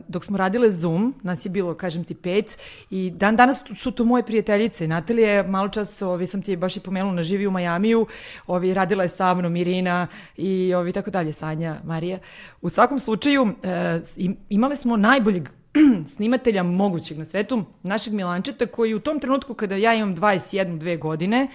[0.08, 2.58] dok smo radile Zoom, nas je bilo, kažem ti, pet,
[2.90, 4.88] i dan danas su to moje prijateljice.
[4.88, 8.06] Natalija malo čas, ovi, sam ti baš i pomenula, na živi u Majamiju,
[8.46, 12.18] ovi, radila je sa mnom Irina i ovi, tako dalje, Sanja, Marija.
[12.62, 13.54] U svakom slučaju,
[14.16, 15.48] im- imale smo najboljeg
[16.14, 20.96] snimatelja mogućeg na svetu, našeg Milančeta, koji u tom trenutku kada ja imam 21, dve
[20.96, 21.48] godine,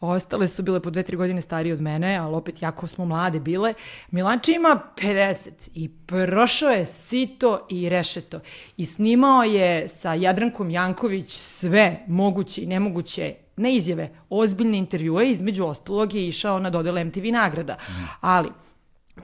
[0.00, 3.40] ostale su bile po dve, tri godine starije od mene, ali opet jako smo mlade
[3.40, 3.74] bile.
[4.10, 8.40] Milanče ima 50 i prošao je sito i rešeto
[8.76, 15.64] i snimao je sa Jadrankom Janković sve moguće i nemoguće ne izjave, ozbiljne intervjue, između
[15.64, 17.76] ostalog je išao na dodele MTV nagrada.
[18.20, 18.48] Ali,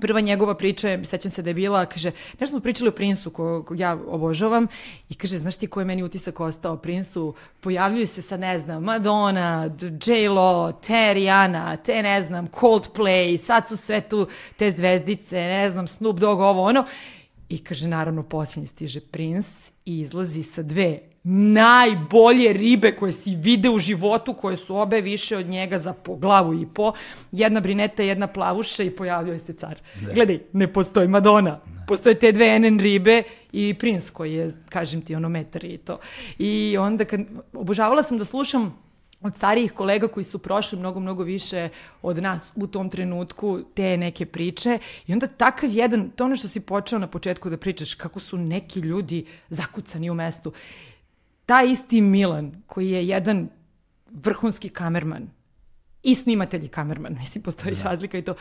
[0.01, 3.66] Prva njegova priča sećam se da je bila, kaže, nešto smo pričali o Prinsu kog
[3.66, 4.66] kog ja obožavam
[5.09, 7.35] i kaže, znaš ti koji je meni utisak ostao o Prinsu?
[7.61, 9.70] Pojavljuju se sa, ne znam, Madonna,
[10.07, 10.72] J-Lo,
[11.12, 16.40] Rihanna, te ne znam, Coldplay, sad su sve tu te zvezdice, ne znam, Snoop Dogg,
[16.40, 16.85] ovo ono.
[17.49, 23.71] I kaže, naravno, posljednji stiže Prince i izlazi sa dve najbolje ribe koje si vide
[23.71, 26.93] u životu, koje su obe više od njega za po glavu i po.
[27.33, 29.79] Jedna brineta, jedna plavuša i pojavljuje se car.
[30.15, 31.61] Gledaj, ne postoji Madonna.
[31.87, 35.99] Postoje te dve NN ribe i Prince koji je, kažem ti, ono metar i to.
[36.39, 37.21] I onda kad,
[37.53, 38.87] obožavala sam da slušam
[39.23, 41.69] od starijih kolega koji su prošli mnogo, mnogo više
[42.03, 46.49] od nas u tom trenutku te neke priče i onda takav jedan, to ono što
[46.49, 50.53] si počeo na početku da pričaš, kako su neki ljudi zakucani u mestu.
[51.47, 53.49] Taj isti Milan, koji je jedan
[54.11, 55.29] vrhunski kamerman,
[56.07, 58.35] i snimatelj i kamerman, mislim, postoji razlika i to,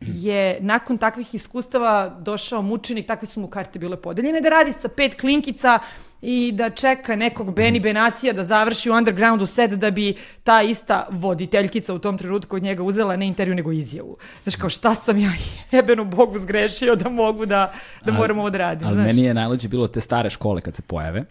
[0.00, 4.88] je nakon takvih iskustava došao mučenik, takve su mu karte bile podeljene, da radi sa
[4.88, 5.78] pet klinkica
[6.22, 10.14] i da čeka nekog Beni Benasija da završi u undergroundu set da bi
[10.44, 14.16] ta ista voditeljkica u tom trenutku od njega uzela ne intervju nego izjavu.
[14.42, 15.30] Znaš, kao šta sam ja
[15.72, 17.72] jebeno Bogu zgrešio da mogu da,
[18.04, 18.86] da moram ovo da radim.
[18.88, 19.06] Ali znaš.
[19.06, 21.24] meni je najluđe bilo te stare škole kad se pojave,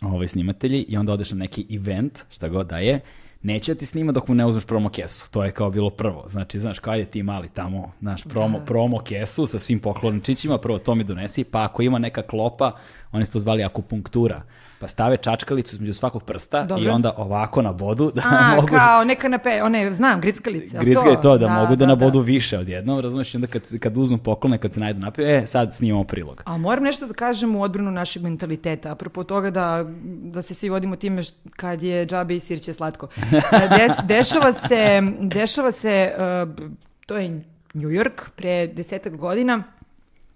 [0.00, 3.00] ovaj snimatelji, i onda odeš na neki event, šta god da je,
[3.42, 5.30] neće da ti snima dok mu ne uzmeš promo kesu.
[5.30, 6.24] To je kao bilo prvo.
[6.28, 10.78] Znači, znaš, kao ajde ti mali tamo, naš promo, promo kesu sa svim poklončićima, prvo
[10.78, 12.72] to mi donesi, pa ako ima neka klopa,
[13.12, 14.42] oni su to zvali akupunktura.
[14.78, 16.92] Pa stave čačkalicu između svakog prsta i Dobro.
[16.92, 18.68] onda ovako na bodu da A, mogu...
[18.68, 20.78] kao neka nape, one, znam, grickalice.
[20.78, 23.96] Gritzka je to, da, mogu da, da, nabodu više odjednom, razumeš, i onda kad, kad
[23.96, 26.42] uzmu poklone, kad se najdu napiju, e, sad snimamo prilog.
[26.44, 30.68] A moram nešto da kažem u odbranu našeg mentaliteta, apropo toga da, da se svi
[30.68, 33.08] vodimo time št- kad je džabe i sirće slatko.
[33.76, 36.66] Des, dešava se, dešava se uh,
[37.06, 37.28] to je
[37.74, 39.62] New York pre desetak godina,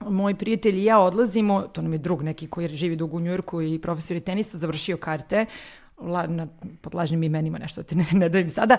[0.01, 3.63] moj prijatelj i ja odlazimo, to nam je drug neki koji živi dugo u Njujorku
[3.63, 5.47] i profesor je tenista, završio karte,
[5.99, 6.47] la, na,
[6.81, 8.77] pod lažnim imenima, nešto te ne, ne dajem sada,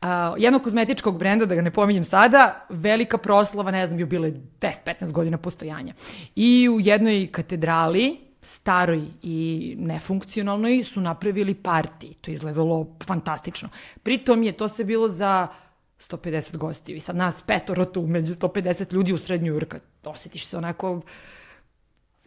[0.00, 5.12] a, jednog kozmetičkog brenda, da ga ne pominjem sada, velika proslava, ne znam, bio 10-15
[5.12, 5.94] godina postojanja.
[6.36, 12.14] I u jednoj katedrali, staroj i nefunkcionalnoj, su napravili parti.
[12.20, 13.68] To je izgledalo fantastično.
[14.02, 15.48] Pritom je to sve bilo za
[15.98, 19.78] 150 gostiju i sad nas petoro tu među 150 ljudi u srednju Jurka.
[20.06, 21.00] Osjetiš se onako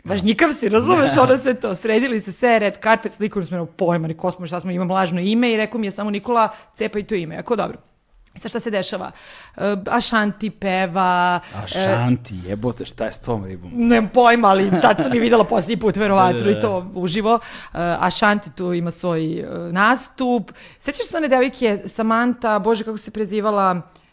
[0.04, 1.76] Važnjikav si, razumeš, ono sve to.
[1.76, 5.22] Sredili se sve, red carpet, niko smo pojma, ni ko smo, šta smo, imam lažno
[5.22, 7.38] ime i rekao mi je samo Nikola, cepaj to ime.
[7.38, 7.78] Ako dobro.
[8.38, 9.12] Sad šta se dešava?
[9.58, 11.40] Uh, Ašanti peva...
[11.64, 13.72] Ašanti, jebote, šta je s tom ribom?
[13.74, 17.34] Nemam pojma, ali tad sam je videla posljednji put, verovatno, i to uživo.
[17.34, 17.40] Uh,
[18.00, 20.52] Ašanti tu ima svoj uh, nastup.
[20.80, 24.09] Sećaš se one devojke, Samantha, bože kako se prezivala, E,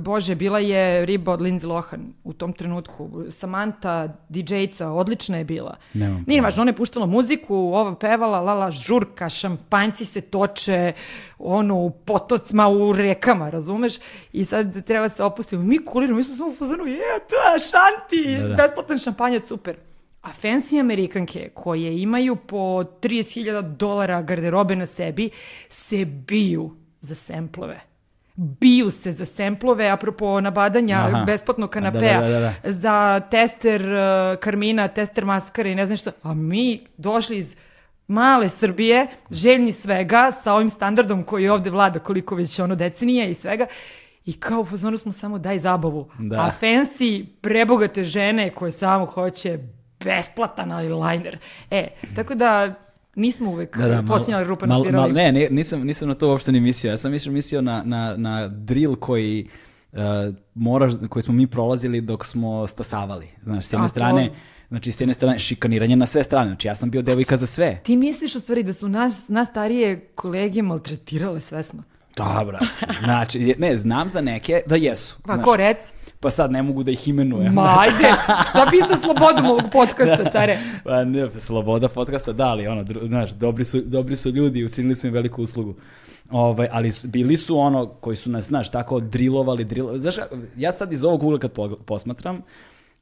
[0.00, 3.24] Bože, bila je riba od Lindsay Lohan u tom trenutku.
[3.30, 5.76] Samantha, DJ-ca, odlična je bila.
[5.94, 10.92] Nemam Nije važno, ona je puštala muziku, ova pevala, lala, žurka, šampanjci se toče,
[11.38, 13.94] ono, u potocima, u rekama, razumeš?
[14.32, 15.62] I sad treba se opustiti.
[15.62, 18.54] Mi kuliramo, mi smo samo u fuzonu, je, to je šanti, da, da.
[18.54, 19.76] besplatan šampanjac, super.
[20.22, 25.30] A fancy Amerikanke koje imaju po 30.000 dolara garderobe na sebi
[25.68, 27.95] se biju za semplove
[28.36, 31.24] biju se za semplove, apropo nabadanja Aha.
[31.24, 32.72] besplatnog kanapea, da, da, da, da.
[32.72, 36.10] za tester uh, karmina, tester maskara i ne znam što.
[36.22, 37.56] A mi došli iz
[38.08, 43.34] male Srbije, željni svega, sa ovim standardom koji ovde vlada koliko već ono decenije i
[43.34, 43.66] svega,
[44.26, 46.10] I kao u fazonu smo samo daj zabavu.
[46.18, 46.36] Da.
[46.36, 49.58] A fancy, prebogate žene koje samo hoće
[50.04, 51.36] besplatan eyeliner.
[51.70, 52.74] E, tako da
[53.16, 55.12] Nismo uvek da, da, posljednjali na svirali.
[55.12, 56.90] ne, ne, nisam, nisam na to uopšte ni mislio.
[56.90, 59.48] Ja sam više mislio na, na, na drill koji
[59.92, 59.98] uh,
[60.54, 63.28] moraš, koji smo mi prolazili dok smo stasavali.
[63.42, 64.28] Znaš, s jedne A, strane...
[64.28, 64.34] To...
[64.68, 66.46] Znači, s jedne strane, šikaniranje na sve strane.
[66.46, 67.80] Znači, ja sam bio devojka za sve.
[67.82, 71.82] Ti misliš u stvari da su naš, nas starije kolege maltretirale svesno?
[72.16, 72.66] Da, brate.
[73.04, 75.16] Znači, ne, znam za neke da jesu.
[75.26, 75.78] Pa, ko rec?
[76.20, 77.52] Pa sad ne mogu da ih imenujem.
[77.52, 78.14] Ma ajde,
[78.50, 80.30] šta bi sa slobodom ovog podcasta, da.
[80.30, 80.58] care?
[80.84, 85.06] Pa ne, sloboda podcasta, da, ali ono, znaš, dobri su, dobri su ljudi, učinili su
[85.06, 85.74] im veliku uslugu.
[86.30, 90.00] Ovaj, ali bili su ono koji su nas, znaš, tako drilovali, drilovali.
[90.00, 90.16] Znaš,
[90.56, 91.52] ja sad iz ovog ugla kad
[91.86, 92.42] posmatram,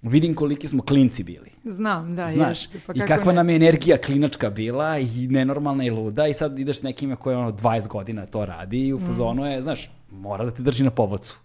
[0.02, 1.50] vidim koliki smo klinci bili.
[1.64, 2.28] Znam, da.
[2.28, 3.36] Znaš, je, pa i kakva ne?
[3.36, 7.36] nam je energija klinačka bila i nenormalna i luda i sad ideš s nekime koje
[7.36, 10.90] ono 20 godina to radi i u fazonu je, znaš, mora da te drži na
[10.90, 11.43] povodcu.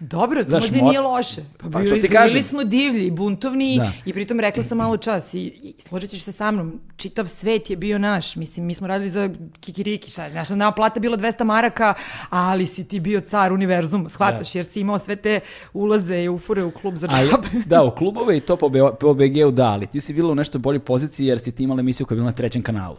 [0.00, 0.88] Dobro, to Znaš, možda mor...
[0.88, 1.40] nije loše.
[1.58, 3.92] Pa, pa bili, bili smo divlji, buntovni da.
[4.04, 7.70] i pritom rekla sam malo čas i, i složit ćeš se sa mnom, čitav svet
[7.70, 9.30] je bio naš, mislim, mi smo radili za
[9.60, 11.94] kikiriki, šta, naša nama plata bila 200 maraka,
[12.30, 14.58] ali si ti bio car univerzuma, shvataš, da.
[14.58, 15.40] jer si imao sve te
[15.72, 17.48] ulaze i ufure u klub za džabe.
[17.66, 20.58] da, u klubove i to po, po BG-u da, ali ti si bila u nešto
[20.58, 22.96] boljoj poziciji jer si ti imala emisiju koja je bila na trećem kanalu.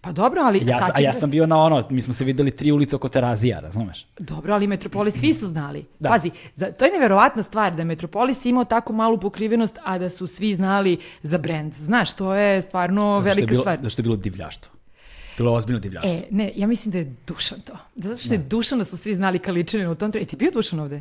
[0.00, 0.62] Pa dobro, ali...
[0.66, 3.60] Ja, a ja sam bio na ono, mi smo se videli tri ulice oko Terazija,
[3.60, 4.06] razumeš?
[4.18, 5.84] Dobro, ali Metropolis svi su znali.
[5.98, 6.08] Da.
[6.08, 10.10] Pazi, za, to je neverovatna stvar da je Metropolis imao tako malu pokrivenost, a da
[10.10, 11.74] su svi znali za brend.
[11.74, 13.78] Znaš, to je stvarno velika je bilo, stvar.
[13.78, 14.72] Da što je bilo divljaštvo.
[15.36, 16.12] Bilo ozbiljno divljaštvo.
[16.12, 17.72] E, ne, ja mislim da je Dušan to.
[17.94, 20.28] Da zato što je Dušan da su svi znali Kaličaninu u tom trenutku.
[20.28, 21.00] E, ti bio Dušan ovde?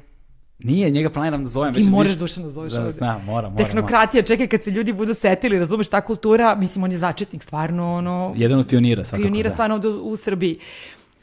[0.59, 1.73] Nije, njega planiram da zovem.
[1.73, 2.73] Ti već moraš dušan da zoveš.
[2.73, 3.57] Da, znam, moram, moram.
[3.57, 4.27] Tehnokratija, moram.
[4.27, 8.33] čekaj kad se ljudi budu setili, razumeš, ta kultura, mislim, on je začetnik, stvarno, ono...
[8.35, 9.21] Jedan od pionira, svakako.
[9.23, 9.55] Pionira, da.
[9.55, 10.59] stvarno, ovde u, u Srbiji.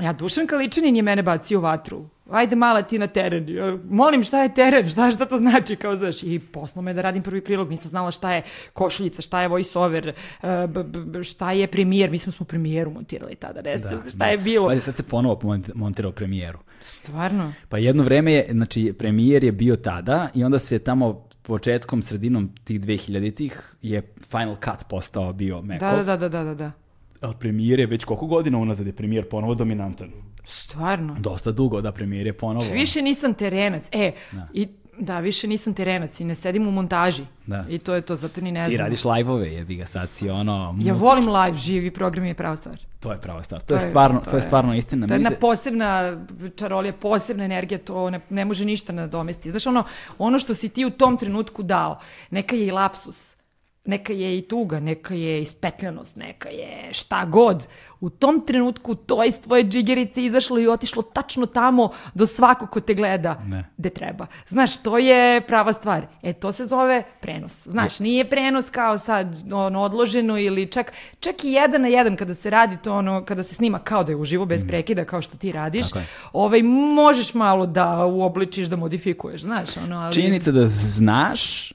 [0.02, 2.08] Ja, Dušan Kaličanin je mene bacio u vatru.
[2.30, 3.46] Ajde mala ti na teren.
[3.90, 4.88] Molim, šta je teren?
[4.88, 5.76] Šta, šta to znači?
[5.76, 7.70] Kao, znaš, i poslao me da radim prvi prilog.
[7.70, 10.12] Nisam znala šta je košuljica, šta je voice over,
[10.42, 12.10] e, šta je premijer.
[12.10, 14.24] Mi smo smo premijeru montirali tada, ne znam da, šta da.
[14.24, 14.68] je bilo.
[14.68, 15.40] Pa sad se ponovo
[15.74, 16.58] montirao premijeru.
[16.80, 17.52] Stvarno?
[17.68, 22.50] Pa jedno vreme je, znači, premijer je bio tada i onda se tamo početkom, sredinom
[22.64, 25.96] tih 2000-ih je Final Cut postao bio Mekov.
[25.96, 26.81] Da, da, da, da, da, da.
[27.22, 30.10] Ali premijer je već koliko godina unazad je premijer ponovo dominantan.
[30.44, 31.16] Stvarno?
[31.18, 32.66] Dosta dugo, da premijer je ponovo.
[32.72, 33.88] Više nisam terenac.
[33.92, 34.48] E, da.
[34.54, 37.24] i Da, više nisam terenac i ne sedim u montaži.
[37.46, 37.64] Da.
[37.68, 38.70] I to je to, zato ni ne znam.
[38.70, 40.76] Ti radiš live-ove, jebi ga sad si ono...
[40.80, 42.76] Ja volim live, živi program je prava stvar.
[43.00, 43.60] To je prava stvar.
[43.60, 45.06] To, to je, stvarno, to, to je, stvarno istina.
[45.06, 49.50] To je jedna posebna čarolija, posebna energija, to ne, ne može ništa nadomesti.
[49.50, 49.84] Znaš, ono,
[50.18, 51.98] ono što si ti u tom trenutku dao,
[52.30, 53.36] neka je i lapsus,
[53.84, 57.66] neka je i tuga, neka je ispetljanost, neka je šta god.
[58.00, 62.80] U tom trenutku to iz tvoje džigerice izašlo i otišlo tačno tamo do svakog ko
[62.80, 63.70] te gleda ne.
[63.76, 64.26] gde treba.
[64.48, 66.06] Znaš, to je prava stvar.
[66.22, 67.68] E, to se zove prenos.
[67.68, 72.34] Znaš, nije prenos kao sad ono, odloženo ili čak, čak i jedan na jedan kada
[72.34, 74.68] se radi to ono, kada se snima kao da je uživo, bez mm.
[74.68, 75.86] prekida, kao što ti radiš,
[76.32, 76.62] ovaj,
[76.94, 79.76] možeš malo da uobličiš, da modifikuješ, znaš.
[79.76, 80.12] Ono, ali...
[80.12, 81.72] Činjenica da znaš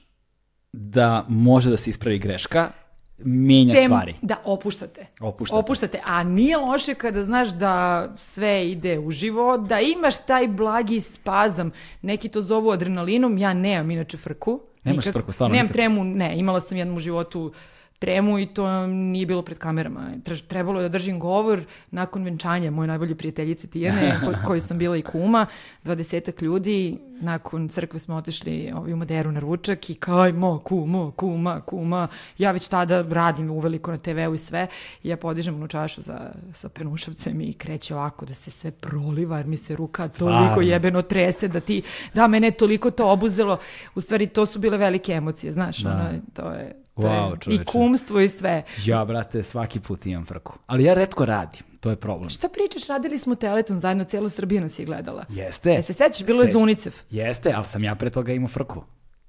[0.72, 2.70] da može da se ispravi greška,
[3.18, 4.14] menja Tem, stvari.
[4.22, 5.06] Da, opuštate.
[5.20, 5.58] opuštate.
[5.58, 6.00] Opuštate.
[6.04, 11.70] A nije loše kada znaš da sve ide uživo, da imaš taj blagi spazam.
[12.02, 14.60] Neki to zovu adrenalinom, ja nemam inače frku.
[14.84, 15.74] Nemaš Nikak, frku, stvarno Nemam nikak.
[15.76, 16.38] tremu, ne.
[16.38, 17.52] Imala sam jednom u životu
[17.98, 20.10] tremu i to nije bilo pred kamerama.
[20.48, 24.96] Trebalo je da držim govor nakon venčanja moje najbolje prijateljice Tijane, kod koje sam bila
[24.96, 25.46] i kuma,
[25.84, 31.10] dvadesetak ljudi, nakon crkve smo otišli ovaj, u Maderu na ručak i kaj mo, kumo,
[31.10, 32.08] kuma, kuma.
[32.38, 34.66] Ja već tada radim uveliko na TV-u i sve.
[35.02, 39.36] I ja podižem onu čašu za, sa penušavcem i kreće ovako da se sve proliva,
[39.36, 40.38] jer mi se ruka Stvarno.
[40.38, 41.82] toliko jebeno trese da ti,
[42.14, 43.58] da mene toliko to obuzelo.
[43.94, 45.90] U stvari to su bile velike emocije, znaš, da.
[45.90, 47.62] ono, to je, Wow, čoveče.
[47.62, 48.62] I kumstvo i sve.
[48.84, 50.58] Ja, brate, svaki put imam frku.
[50.66, 51.62] Ali ja redko radim.
[51.80, 52.30] To je problem.
[52.30, 55.24] Šta pričaš, radili smo Teleton zajedno, cijela Srbija nas je gledala.
[55.28, 55.74] Jeste.
[55.74, 56.94] E se sećaš, bilo je za UNICEF.
[57.10, 58.82] Jeste, ali sam ja pre toga imao frku.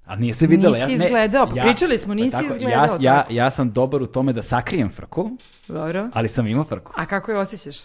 [0.05, 0.77] Ali nije se videla.
[0.77, 2.97] Nisi ja, ne, izgledao, pa ja, pričali smo, nisi tako, izgledao.
[2.99, 5.31] Ja, ja, ja sam dobar u tome da sakrijem frku,
[5.67, 6.09] Dobro.
[6.13, 6.93] ali sam imao frku.
[6.95, 7.75] A kako je osjećaš?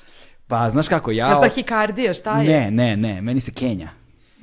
[0.47, 1.29] Pa, znaš kako, ja...
[1.29, 2.49] Je li tahikardija, šta je?
[2.49, 3.88] Ne, ne, ne, meni se Kenja.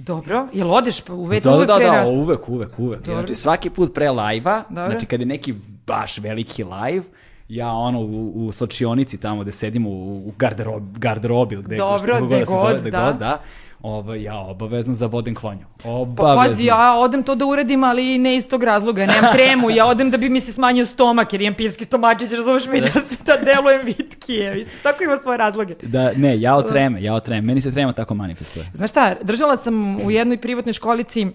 [0.05, 2.99] Dobro, jel odeš pa u WC da, uvek da, da, da, uvek, uvek, uvek.
[2.99, 3.21] Dobro.
[3.21, 5.55] Znači svaki put pre lajva, znači kad je neki
[5.87, 7.03] baš veliki live,
[7.49, 12.45] ja ono u, u slačionici tamo gde sedimo u, u garderob, garderobi, gde, Dobro, gde
[12.45, 13.05] god, god, da.
[13.05, 13.41] God, da
[13.83, 15.65] Ovo, ja obavezno za vodim klonju.
[15.83, 16.15] Obavezno.
[16.15, 19.05] Pa pazi, ja odem to da uradim, ali ne iz tog razloga.
[19.05, 22.65] Nemam tremu, ja odem da bi mi se smanjio stomak, jer imam pivski stomačić, razumeš
[22.67, 24.65] mi da se da delujem vitkije.
[24.81, 25.75] Svako ima svoje razloge.
[25.83, 27.41] Da, ne, ja od treme, ja od treme.
[27.41, 28.71] Meni se trema tako manifestuje.
[28.73, 31.31] Znaš šta, držala sam u jednoj privatnoj školici uh,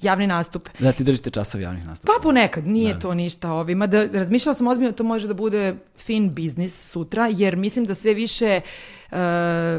[0.00, 0.68] javni nastup.
[0.78, 2.12] Da, ti držite časov javnih nastupa.
[2.12, 3.00] Pa ponekad, nije da.
[3.00, 3.86] to ništa ovima.
[3.86, 8.14] Da, razmišljala sam ozbiljno, to može da bude fin biznis sutra, jer mislim da sve
[8.14, 8.97] više uh,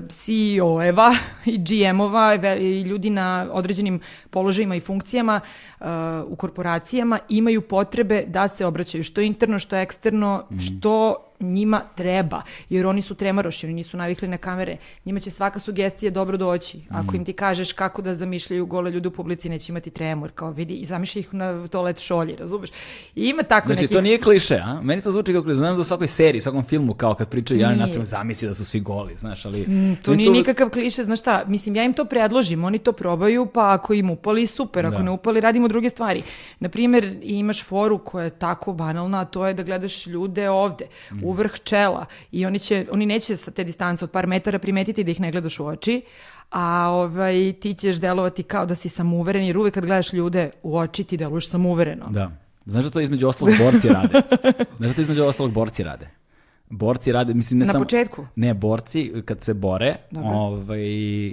[0.08, 1.16] CEO-eva
[1.46, 5.42] i GM-ova i ljudi na određenim položajima i funkcijama
[5.80, 5.88] uh,
[6.28, 10.60] u korporacijama imaju potrebe da se obraćaju što interno, što eksterno, mm.
[10.60, 14.78] što njima treba, jer oni su tremaroši, oni nisu navikli na kamere.
[15.06, 16.82] Njima će svaka sugestija dobro doći.
[16.90, 17.16] Ako mm.
[17.16, 20.74] im ti kažeš kako da zamišljaju gole ljude u publici, neće imati tremor, kao vidi,
[20.74, 22.70] i zamišlja ih na toalet šolji, razumeš?
[23.16, 23.98] I ima tako znači, nekih...
[23.98, 24.82] to nije kliše, a?
[24.82, 27.76] Meni to zvuči kako znam da u svakoj seriji, svakom filmu, kao kad pričaju, ja
[27.76, 29.62] nastavim zamisli da su svi goli, znaš, ali...
[29.62, 30.32] Mm, to nije to...
[30.32, 34.10] nikakav kliše, znaš šta, mislim, ja im to predložim, oni to probaju, pa ako im
[34.10, 35.04] upali, super, ako da.
[35.04, 36.24] ne upali, radimo druge stvari.
[36.60, 41.20] Naprimer, imaš foru koja je tako banalna, a to je da gledaš ljude ovde, mm
[41.24, 45.04] u vrh čela i oni, će, oni neće sa te distance od par metara primetiti
[45.04, 46.02] da ih ne gledaš u oči,
[46.52, 50.78] a ovaj, ti ćeš delovati kao da si samouveren jer uvek kad gledaš ljude u
[50.78, 52.06] oči ti deluješ samouvereno.
[52.10, 52.32] Da.
[52.66, 54.22] Znaš da to između ostalog borci rade?
[54.78, 56.10] Znaš da to između ostalog borci rade?
[56.70, 57.80] Borci rade, mislim ne Na samo...
[57.80, 58.28] Na početku?
[58.36, 60.80] Ne, borci kad se bore, ovaj,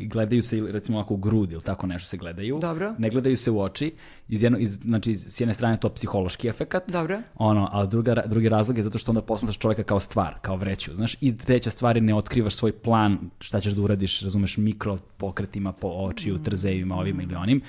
[0.06, 2.58] gledaju se recimo ovako u grud ili tako nešto se gledaju.
[2.58, 2.94] Dobro.
[2.98, 3.94] Ne gledaju se u oči.
[4.28, 6.92] Iz jedno, iz, znači, s jedne strane to psihološki efekat.
[6.92, 7.22] Dobro.
[7.34, 10.94] Ono, a druga, drugi razlog je zato što onda posmatraš čovjeka kao stvar, kao vreću.
[10.94, 14.98] Znaš, i treća stvar je ne otkrivaš svoj plan, šta ćeš da uradiš, razumeš, mikro
[15.16, 16.42] pokretima po očiju, mm.
[16.42, 17.60] trzevima, ovim ili onim.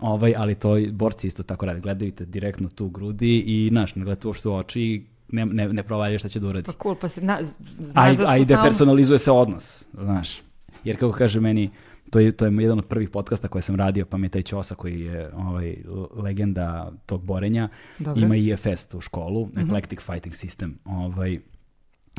[0.00, 1.80] Ovaj, ali to borci isto tako rade.
[1.80, 5.68] Gledaju te direktno tu u grudi i, znaš, ne gledaju uopšte u oči ne, ne,
[5.72, 6.66] ne provalja šta će da uradi.
[6.66, 7.38] Pa cool, pa se na,
[7.78, 8.64] znaš da su Ajde, stalno...
[8.64, 10.42] personalizuje se odnos, znaš.
[10.84, 11.70] Jer kako kaže meni,
[12.10, 14.42] to je, to je jedan od prvih podcasta koje sam radio, pa mi je taj
[14.42, 15.76] Ćosa koji je ovaj,
[16.16, 18.22] legenda tog borenja, Dobre.
[18.22, 19.66] ima i EFS u školu, mm -hmm.
[19.66, 20.72] Eclectic Fighting System.
[20.84, 21.38] Ovaj,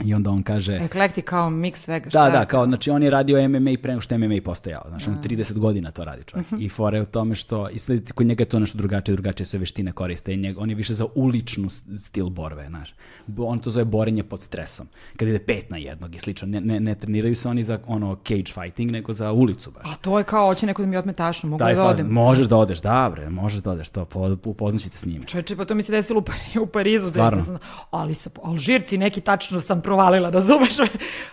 [0.05, 0.75] I onda on kaže...
[0.75, 2.09] Eklektik kao mix svega.
[2.09, 4.83] Da, da, kao, znači on je radio MMA pre nego što je MMA postojao.
[4.87, 6.51] Znači on 30 godina to radi čovjek.
[6.51, 6.61] Mhm.
[6.61, 9.45] I fore je u tome što, i slediti, kod njega je to nešto drugačije, drugačije
[9.45, 10.33] sve veštine koriste.
[10.33, 12.93] I njeg, on je više za uličnu stil borbe, znaš.
[13.37, 14.87] On to zove borenje pod stresom.
[15.17, 16.47] Kad ide pet na jednog i slično.
[16.47, 19.83] Ne, ne, ne treniraju se oni za ono cage fighting, nego za ulicu baš.
[19.85, 22.07] A to je kao, hoće neko da mi otme tašno, mogu Taj da odem.
[22.07, 24.07] Možeš da odeš, da bre, možeš da odeš, to
[24.45, 25.23] upoznaćete s njim.
[25.23, 26.23] Čovječe, pa to mi se desilo
[26.61, 27.07] u, Parizu.
[27.07, 27.41] Stvarno.
[27.41, 27.59] Da, da
[27.91, 30.77] ali sa Alžirci neki tačno sam provalila, razumeš?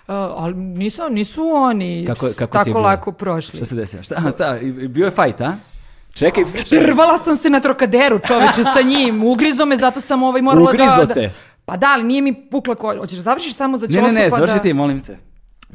[0.08, 3.56] Uh, ali nisu, nisu oni kako, kako tako lako prošli.
[3.56, 4.02] Šta se desilo?
[4.02, 5.56] Šta, šta, bio je fajt, a?
[6.14, 6.44] Čekaj,
[6.86, 9.22] Drvala sam se na trokaderu, čoveče, sa njim.
[9.32, 11.02] Ugrizo me, zato sam ovaj morala Ugrizo da...
[11.02, 11.30] Ugrizo te?
[11.64, 13.00] Pa da, ali nije mi pukla koža.
[13.00, 14.02] Hoćeš da završiš samo za čostu?
[14.02, 14.60] Ne, ne, ne, završi da...
[14.60, 15.18] ti, molim te.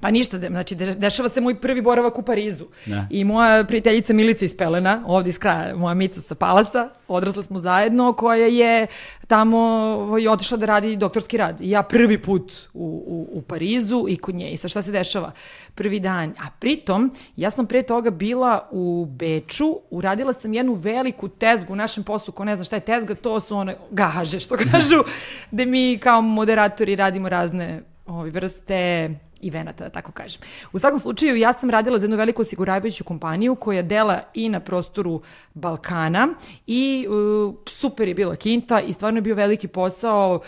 [0.03, 2.65] Pa ništa, znači dešava se moj prvi boravak u Parizu.
[2.85, 3.07] Da.
[3.09, 7.59] I moja prijateljica Milica iz Pelena, ovdje iz kraja, moja Mica sa Palasa, odrasla smo
[7.59, 8.87] zajedno, koja je
[9.27, 11.61] tamo i otišla da radi doktorski rad.
[11.61, 14.51] I ja prvi put u, u, u Parizu i kod nje.
[14.51, 15.31] I sa šta se dešava?
[15.75, 16.29] Prvi dan.
[16.29, 21.75] A pritom, ja sam pre toga bila u Beču, uradila sam jednu veliku tezgu u
[21.75, 25.03] našem poslu, ko ne zna šta je tezga, to su one gaže, što kažu,
[25.51, 29.09] gde mi kao moderatori radimo razne ove vrste
[29.47, 30.41] evenata, da tako kažem.
[30.73, 34.59] U svakom slučaju, ja sam radila za jednu veliku osiguravajuću kompaniju koja dela i na
[34.59, 35.21] prostoru
[35.53, 36.27] Balkana
[36.67, 40.39] i uh, super je bila kinta i stvarno je bio veliki posao.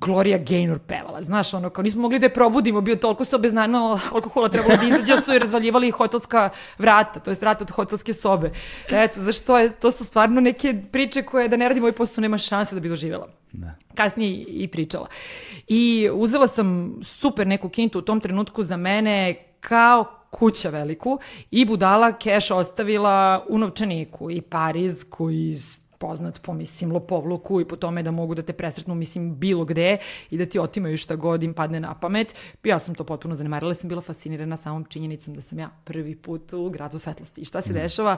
[0.00, 4.00] Gloria Gaynor pevala, znaš, ono, kao nismo mogli da je probudimo, bio toliko sobe znano
[4.12, 8.50] alkohola trebalo da izađe, su i razvaljivali hotelska vrata, to je vrata od hotelske sobe.
[8.90, 12.38] Eto, zašto je, to su stvarno neke priče koje da ne radimo ovaj posao nema
[12.38, 13.28] šanse da bi doživjela.
[13.52, 13.74] Da.
[13.98, 15.06] Kasnije i pričala.
[15.66, 21.18] I uzela sam super neku kintu u tom trenutku za mene kao kuća veliku
[21.50, 25.56] i budala keš ostavila u novčaniku i Pariz koji
[25.98, 29.96] poznat po, mislim, lopovluku i po tome da mogu da te presretnu, mislim, bilo gde
[30.30, 32.34] i da ti otimaju šta god im padne na pamet.
[32.64, 36.52] Ja sam to potpuno zanemarila, sam bila fascinirana samom činjenicom da sam ja prvi put
[36.52, 37.40] u gradu svetlosti.
[37.40, 37.74] I šta se mm.
[37.74, 38.16] dešava?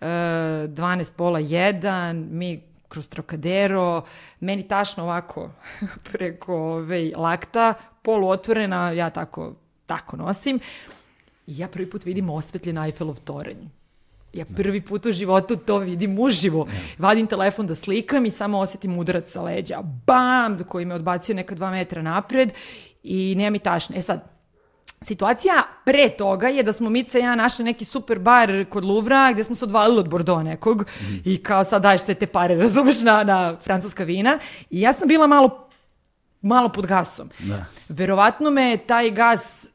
[0.00, 4.04] E, 12 pola 1, mi kroz Trocadero,
[4.40, 5.50] meni tašno ovako
[6.12, 9.54] preko ove, lakta, polu otvorena, ja tako,
[9.86, 10.60] tako nosim.
[11.46, 13.68] I ja prvi put vidim osvetljen Eiffelov toranj
[14.32, 16.66] Ja prvi put u životu to vidim uživo.
[16.98, 19.82] Vadim telefon da slikam i samo osetim udarac sa leđa.
[20.06, 20.56] Bam!
[20.56, 22.52] Do koji me odbacio neka dva metra napred
[23.02, 23.98] i nema mi tašne.
[23.98, 24.24] E sad,
[25.04, 29.32] Situacija pre toga je da smo Mica i ja našli neki super bar kod Luvra
[29.32, 31.14] gde smo se odvalili od Bordeaux nekog mm.
[31.24, 34.38] i kao sad daješ sve te pare, razumeš, na, na francuska vina.
[34.70, 35.68] I ja sam bila malo
[36.42, 37.30] malo pod gasom.
[37.38, 37.64] Da.
[37.88, 39.68] Verovatno me taj gas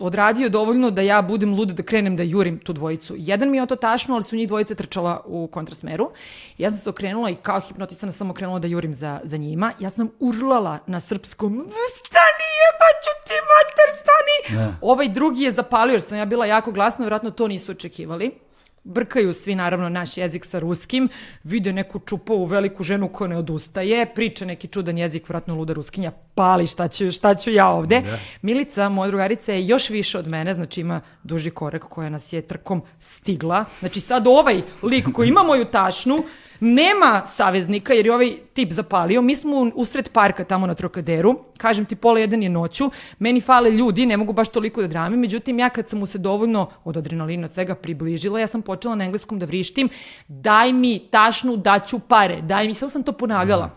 [0.00, 3.14] odradio dovoljno da ja budem luda da krenem da jurim tu dvojicu.
[3.16, 6.10] Jedan mi je to tašno, ali su njih dvojice trčala u kontrasmeru.
[6.58, 9.72] Ja sam se okrenula i kao hipnotisana sam okrenula da jurim za, za njima.
[9.80, 11.52] Ja sam urlala na srpskom,
[11.96, 14.60] stani jebaću ti mater, stani!
[14.60, 14.76] Ne.
[14.80, 18.46] Ovaj drugi je zapalio jer sam ja bila jako glasna, vjerojatno to nisu očekivali
[18.86, 21.08] brkaju svi naravno naš jezik sa ruskim,
[21.44, 26.12] vide neku čupovu veliku ženu koja ne odustaje, priča neki čudan jezik, vratno luda ruskinja,
[26.34, 28.00] pali šta ću, šta ću ja ovde.
[28.00, 28.18] Da.
[28.42, 32.42] Milica, moja drugarica, je još više od mene, znači ima duži korek koja nas je
[32.42, 33.64] trkom stigla.
[33.80, 36.24] Znači sad ovaj lik koji ima moju tašnu,
[36.60, 39.22] Nema saveznika jer je ovaj tip zapalio.
[39.22, 41.38] Mi smo usred parka tamo na Trokaderu.
[41.58, 42.90] Kažem ti, pola jedan je noću.
[43.18, 45.20] Meni fale ljudi, ne mogu baš toliko da dramim.
[45.20, 48.94] Međutim, ja kad sam mu se dovoljno od adrenalina od svega približila, ja sam počela
[48.94, 49.88] na engleskom da vrištim.
[50.28, 52.40] Daj mi tašnu, daću pare.
[52.40, 53.70] Daj mi, samo sam to ponavljala.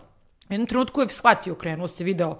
[0.50, 2.38] U jednom trenutku je shvatio, krenuo se video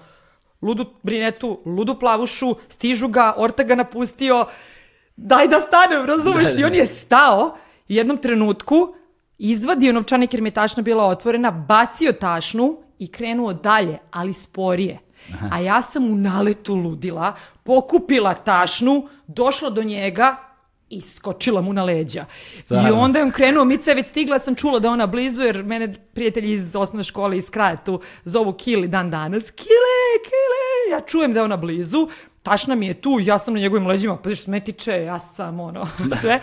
[0.62, 4.46] ludu brinetu, ludu plavušu, stižu ga, Orta ga napustio.
[5.16, 6.42] Daj da stanem, razumeš?
[6.42, 6.60] Da, da, da.
[6.60, 7.56] I on je stao
[7.88, 8.94] jednom trenutku
[9.40, 14.98] izvadio novčanik jer mi je tašna bila otvorena, bacio tašnu i krenuo dalje, ali sporije.
[15.34, 15.48] Aha.
[15.52, 20.36] A ja sam u naletu ludila, pokupila tašnu, došla do njega
[20.90, 22.24] i skočila mu na leđa.
[22.62, 22.88] Stvarno.
[22.88, 25.62] I onda je on krenuo, Mica je već stigla, sam čula da ona blizu, jer
[25.62, 29.50] mene prijatelji iz osnovne škole iz kraja tu zovu Kili dan danas.
[29.50, 30.96] Kile, Kile!
[30.96, 32.08] Ja čujem da je ona blizu,
[32.42, 35.60] tašna mi je tu, ja sam na njegovim leđima, pa što me tiče, ja sam
[35.60, 36.16] ono, da.
[36.16, 36.40] sve.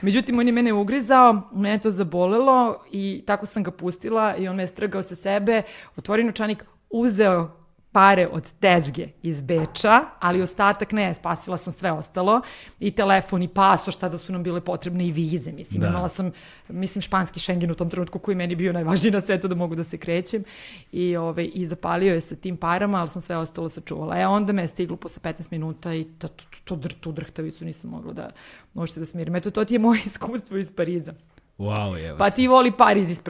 [0.00, 4.56] Međutim, on je mene ugrizao, mene to zabolelo i tako sam ga pustila i on
[4.56, 5.62] me je strgao sa sebe,
[5.96, 7.59] otvorio nočanik, uzeo
[7.92, 12.40] pare od tezge iz Beča, ali ostatak ne, spasila sam sve ostalo
[12.80, 15.88] i telefon i paso, šta da su nam bile potrebne i vize, mislim, da.
[15.88, 16.30] imala sam,
[16.68, 19.84] mislim, španski šengen u tom trenutku koji meni bio najvažniji na svetu da mogu da
[19.84, 20.44] se krećem
[20.92, 24.18] i, ovaj, i zapalio je sa tim parama, ali sam sve ostalo sačuvala.
[24.18, 27.64] E, onda me je stiglo posle 15 minuta i to, to, to, to, tu drhtavicu
[27.64, 28.30] nisam mogla da
[28.74, 29.36] možete da smirim.
[29.36, 31.12] Eto, to ti je moje iskustvo iz Pariza.
[31.58, 32.16] Wow, je.
[32.18, 33.20] Pa ti voli Pariz iz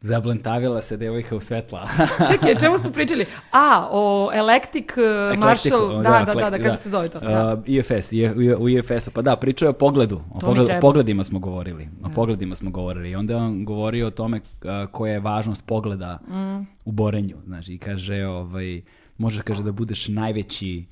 [0.00, 1.88] Zablentavila se devojka u svetla.
[2.32, 3.26] Čekaj, čemu smo pričali?
[3.52, 6.76] A, o Electric uh, Marshall, da, da, da, da, kako da.
[6.76, 7.20] se zove to?
[7.20, 7.54] Da.
[7.54, 8.12] Uh, IFS,
[8.58, 12.14] u IFS-u, pa da, pričao je o pogledu, o pogled, pogledima smo govorili, o da.
[12.14, 16.66] pogledima smo govorili i onda on govori o tome uh, koja je važnost pogleda mm.
[16.84, 18.82] u borenju, znači, i kaže, ovaj,
[19.18, 20.86] možeš, kaže, da budeš najveći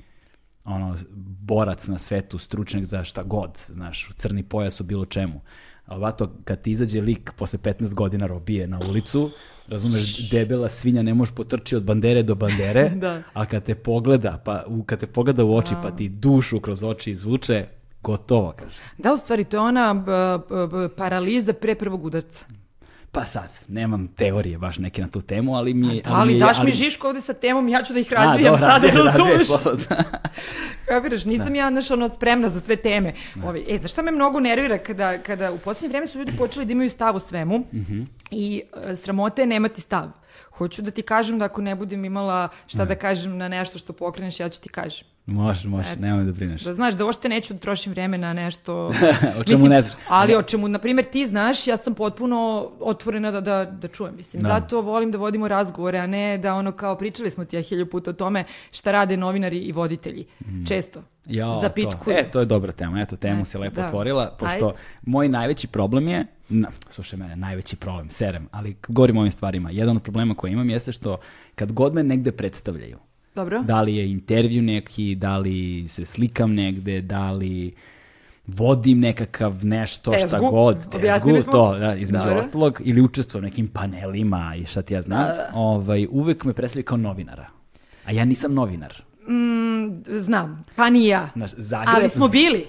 [0.64, 0.96] ono,
[1.40, 5.40] borac na svetu, stručnjak za šta god, znaš, crni pojas u bilo čemu
[5.86, 9.30] ali vato, kad ti izađe lik posle 15 godina robije na ulicu,
[9.68, 13.22] razumeš, debela svinja ne može potrči od bandere do bandere, da.
[13.32, 16.84] a kad te pogleda, pa u, kad te pogleda u oči, pa ti dušu kroz
[16.84, 17.66] oči izvuče,
[18.02, 18.80] gotovo, kaže.
[18.98, 20.12] Da, u stvari, to je ona b,
[20.48, 22.44] b, b, paraliza pre prvog udarca.
[23.14, 26.02] Pa sad, nemam teorije baš neke na tu temu, ali mi je...
[26.02, 26.66] Da, ali, ali daš ali...
[26.66, 29.48] mi Žiško ovde sa temom, ja ću da ih razvijem sada, razvije, razumiješ?
[30.88, 31.58] Kapiraš, nisam da.
[31.58, 33.12] ja, znaš, ono, spremna za sve teme.
[33.34, 33.48] Da.
[33.48, 36.66] Ove, e, znaš šta me mnogo nervira kada, kada u poslednje vreme su ljudi počeli
[36.66, 38.06] da imaju stav u svemu mm -hmm.
[38.30, 40.10] i uh, sramote je nemati stav.
[40.50, 42.86] Hoću da ti kažem da ako ne budem imala šta ne.
[42.86, 45.13] da kažem na nešto što pokreneš, ja ću ti kažem.
[45.26, 46.62] Može, može, nemoj da brineš.
[46.62, 48.86] Da znaš, da ošte neću da trošim vreme na nešto...
[49.40, 49.94] o čemu mislim, ne znaš.
[50.08, 54.16] Ali o čemu, na primjer, ti znaš, ja sam potpuno otvorena da, da, da čujem.
[54.16, 54.48] Mislim, da.
[54.48, 57.90] zato volim da vodimo razgovore, a ne da ono kao pričali smo ti ja hilju
[57.90, 60.26] puta o tome šta rade novinari i voditelji.
[60.40, 60.64] Mm.
[60.66, 61.02] Često.
[61.26, 62.16] Jo, zapitkuju.
[62.16, 62.20] To.
[62.20, 63.00] E, to je dobra tema.
[63.00, 63.86] Eto, temu Eto, si lepo da.
[63.86, 64.78] otvorila, pošto Ajde.
[65.02, 69.70] moj najveći problem je, na, slušaj mene, najveći problem, serem, ali govorim o ovim stvarima.
[69.70, 71.18] Jedan od problema koje imam jeste što
[71.54, 72.98] kad god me negde predstavljaju,
[73.34, 73.62] Dobro.
[73.62, 77.74] Da li je intervju neki, da li se slikam negde, da li
[78.46, 80.50] vodim nekakav nešto, šta Tezgu.
[80.50, 81.52] god, Objasnili tezgu, smo.
[81.52, 82.38] to, da, između Dobro.
[82.38, 86.96] ostalog, ili učestvujem nekim panelima i šta ti ja znam, ovaj, uvek me predstavljaju kao
[86.96, 87.46] novinara.
[88.04, 89.02] A ja nisam novinar.
[90.06, 91.30] Znam, pa ni ja.
[91.36, 92.66] Znaš, Zagreb, Ali smo bili.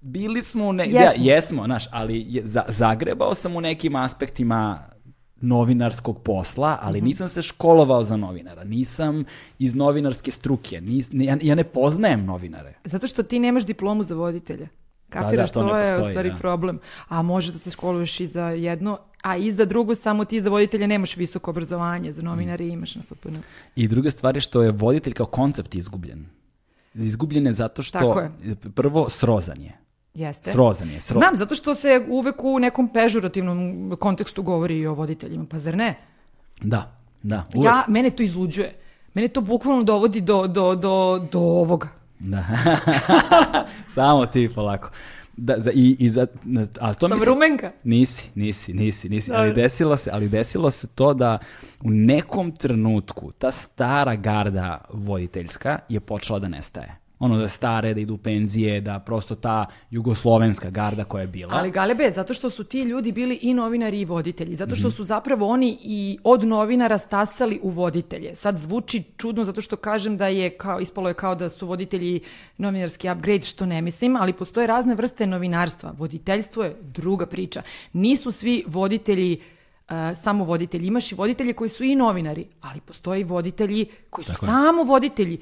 [0.00, 1.00] Bili smo, ne, Jesmo.
[1.00, 4.88] Ja, jesmo, znaš, ali je, za, zagrebao sam u nekim aspektima
[5.36, 7.06] novinarskog posla, ali Mhm.
[7.06, 9.24] nisam se školovao za novinara, nisam
[9.58, 12.74] iz novinarske struke, nis, ja, ja ne poznajem novinare.
[12.84, 14.68] Zato što ti nemaš diplomu za voditelja.
[15.08, 16.36] Kapiraš, to ne to, je u stvari da.
[16.36, 16.78] problem.
[17.08, 20.50] A može da se školuješ i za jedno, a i za drugo, samo ti za
[20.50, 23.36] voditelja nemaš visoko obrazovanje, za novinare imaš na FPN.
[23.76, 26.26] I druga stvar je što je voditelj kao koncept izgubljen.
[26.94, 28.30] Izgubljen je zato što, je.
[28.74, 29.78] prvo, srozan je.
[30.14, 30.50] Jeste.
[30.50, 31.00] Srozan je.
[31.00, 31.20] Sro...
[31.20, 35.76] Znam, zato što se uvek u nekom pežurativnom kontekstu govori i o voditeljima, pa zar
[35.76, 35.98] ne?
[36.62, 37.44] Da, da.
[37.54, 37.66] uvek.
[37.66, 38.74] Ja, mene to izluđuje.
[39.14, 41.88] Mene to bukvalno dovodi do, do, do, do ovoga.
[42.18, 42.44] Da.
[43.94, 44.90] Samo ti polako.
[45.36, 46.26] Da, za, i, i za,
[46.80, 47.72] ali to Sam mislim- rumenka.
[47.84, 49.32] Nisi, nisi, nisi, nisi.
[49.32, 49.62] Ali Dobro.
[49.62, 51.38] desilo se, ali desilo se to da
[51.80, 57.03] u nekom trenutku ta stara garda voditeljska je počela da nestaje.
[57.24, 61.54] Ono da stare, da idu penzije, da prosto ta jugoslovenska garda koja je bila.
[61.54, 65.04] Ali Galebe, zato što su ti ljudi bili i novinari i voditelji, zato što su
[65.04, 68.36] zapravo oni i od novinara stasali u voditelje.
[68.36, 72.20] Sad zvuči čudno zato što kažem da je kao, ispalo je kao da su voditelji
[72.56, 75.94] novinarski upgrade, što ne mislim, ali postoje razne vrste novinarstva.
[75.98, 77.62] Voditeljstvo je druga priča.
[77.92, 79.38] Nisu svi voditelji
[79.88, 80.86] uh, samo voditelji.
[80.86, 85.38] Imaš i voditelje koji su i novinari, ali postoje i voditelji koji su samo voditelji.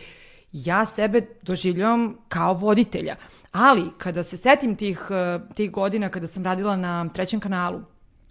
[0.52, 3.16] Ja sebe doživljavam kao voditelja.
[3.52, 7.80] Ali kada se setim tih, uh, tih godina kada sam radila na trećem kanalu,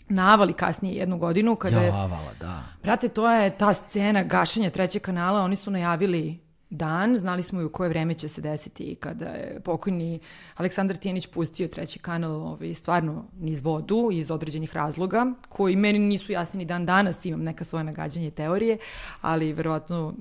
[0.10, 1.88] na Avali kasnije jednu godinu, kada je...
[1.88, 2.64] Javala, da.
[2.84, 6.40] Brate, to je ta scena gašenja trećeg kanala, oni su najavili
[6.72, 10.20] dan, znali smo i u koje vreme će se desiti i kada je pokojni
[10.56, 16.32] Aleksandar Tijenić pustio treći kanal ovaj, stvarno niz vodu iz određenih razloga, koji meni nisu
[16.32, 18.78] jasni ni dan danas, imam neka svoje nagađanje teorije,
[19.22, 20.14] ali verovatno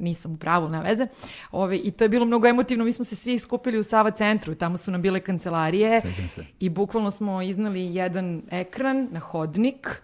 [0.00, 1.06] nisam u pravu na veze.
[1.50, 4.54] Ove, I to je bilo mnogo emotivno, mi smo se svi skupili u Sava centru,
[4.54, 6.44] tamo su nam bile kancelarije Sećam se.
[6.60, 10.02] i bukvalno smo iznali jedan ekran na hodnik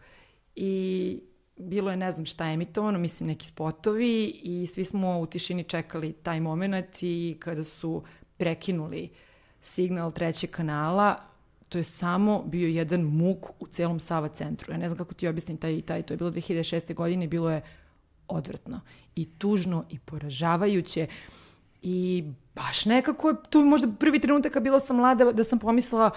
[0.57, 1.21] i
[1.57, 6.13] bilo je ne znam šta emitovano, mislim neki spotovi i svi smo u tišini čekali
[6.13, 8.03] taj moment i kada su
[8.37, 9.09] prekinuli
[9.63, 11.17] signal trećeg kanala,
[11.69, 14.73] to je samo bio jedan muk u celom Sava centru.
[14.73, 16.95] Ja ne znam kako ti objasnim taj, taj, to je bilo 2006.
[16.95, 17.63] godine i bilo je
[18.31, 18.81] odvratno
[19.17, 21.07] i tužno i poražavajuće
[21.83, 22.25] i
[22.55, 26.11] baš nekako je tu možda prvi trenutak kad bila sam mlada da sam pomislila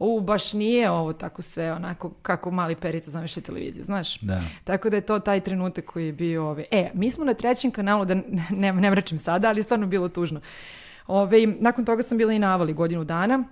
[0.00, 4.20] u baš nije ovo tako sve onako kako mali perica zamišlja televiziju, znaš?
[4.20, 4.40] Da.
[4.64, 6.64] Tako da je to taj trenutak koji je bio ove.
[6.70, 8.14] E, mi smo na trećem kanalu, da
[8.50, 10.40] ne, ne mračim sada, ali je stvarno bilo tužno.
[11.06, 13.44] Ove, nakon toga sam bila i na Avali godinu dana.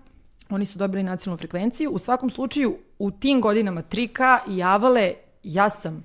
[0.51, 1.91] Oni su dobili nacionalnu frekvenciju.
[1.91, 6.05] U svakom slučaju, u tim godinama Trika i Avale, ja sam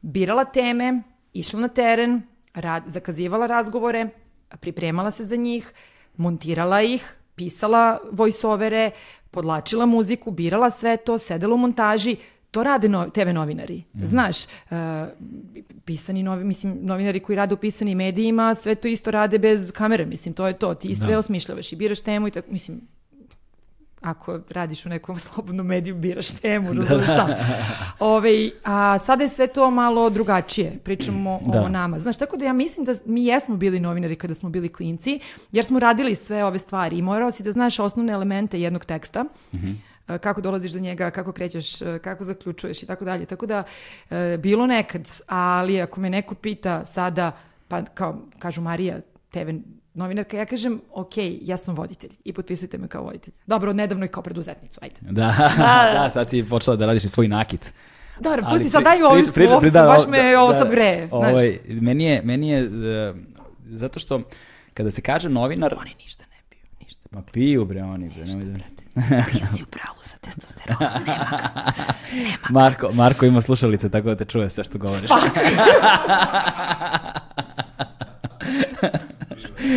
[0.00, 1.02] birala teme,
[1.34, 2.22] išla na teren,
[2.54, 4.08] rad, zakazivala razgovore,
[4.60, 5.72] pripremala se za njih,
[6.16, 8.90] montirala ih, pisala voiceovere,
[9.30, 12.16] podlačila muziku, birala sve to, sedela u montaži,
[12.50, 13.82] to rade no, TV novinari.
[13.94, 14.78] Znaš, uh,
[15.84, 20.06] pisani novi, mislim, novinari koji rade u pisanim medijima, sve to isto rade bez kamere,
[20.06, 20.74] mislim, to je to.
[20.74, 22.80] Ti sve osmišljavaš i biraš temu i tako, mislim,
[24.04, 27.36] ako radiš u nekom slobodnom mediju, biraš temu, razumiješ šta.
[27.98, 31.62] Ove, a sada je sve to malo drugačije, pričamo Da.
[31.62, 31.98] o nama.
[31.98, 35.20] Znaš, tako da ja mislim da mi jesmo bili novinari kada smo bili klinci,
[35.52, 39.24] jer smo radili sve ove stvari i morao si da znaš osnovne elemente jednog teksta,
[40.08, 43.26] e, kako dolaziš do njega, kako krećeš, e, kako zaključuješ i tako dalje.
[43.26, 43.62] Tako da,
[44.10, 47.32] e, bilo nekad, ali ako me neko pita sada,
[47.68, 49.00] pa kao kažu Marija,
[49.34, 49.50] TV
[49.94, 51.12] novinarka, ja kažem, ok,
[51.42, 53.32] ja sam voditelj i potpisujte me kao voditelj.
[53.46, 54.96] Dobro, nedavno i kao preduzetnicu, ajde.
[55.10, 55.34] Da,
[55.94, 57.72] da, sad si počela da radiš i svoj nakit.
[58.20, 60.68] Dobro, pusti sad, daj ovu priča- priča- priča, da, baš me da, ovo da, sad
[60.68, 61.08] znaš.
[61.12, 63.14] ovaj, meni je, meni je, e,
[63.66, 64.20] zato što
[64.74, 65.74] kada se kaže novinar...
[65.80, 67.08] Oni ništa ne piju, ništa.
[67.10, 68.58] Ma piju bre oni bre, nemoj da...
[69.30, 71.48] Piju si u pravu sa testosteronom, nema ga.
[72.60, 75.10] Marko, Marko ima slušalice tako da te čuje sve što govoriš.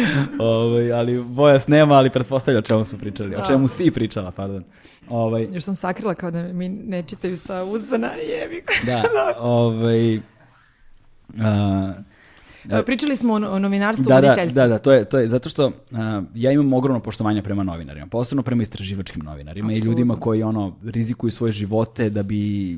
[0.40, 3.36] ovaj, ali Bojas nema, ali pretpostavlja o čemu su pričali.
[3.36, 4.64] O čemu si pričala, pardon.
[5.10, 9.04] Ovaj, Još sam sakrila kao da mi ne čitaju sa usana, jebi da,
[9.40, 10.20] ovaj...
[11.40, 11.94] a,
[12.72, 14.56] E, Pričali smo o, o novinarstvu, da, da, voditeljstvu.
[14.56, 18.08] da, da, to je, to je zato što a, ja imam ogromno poštovanje prema novinarima,
[18.08, 19.92] posebno prema istraživačkim novinarima i Apsolutno.
[19.92, 22.78] ljudima koji ono rizikuju svoje živote da bi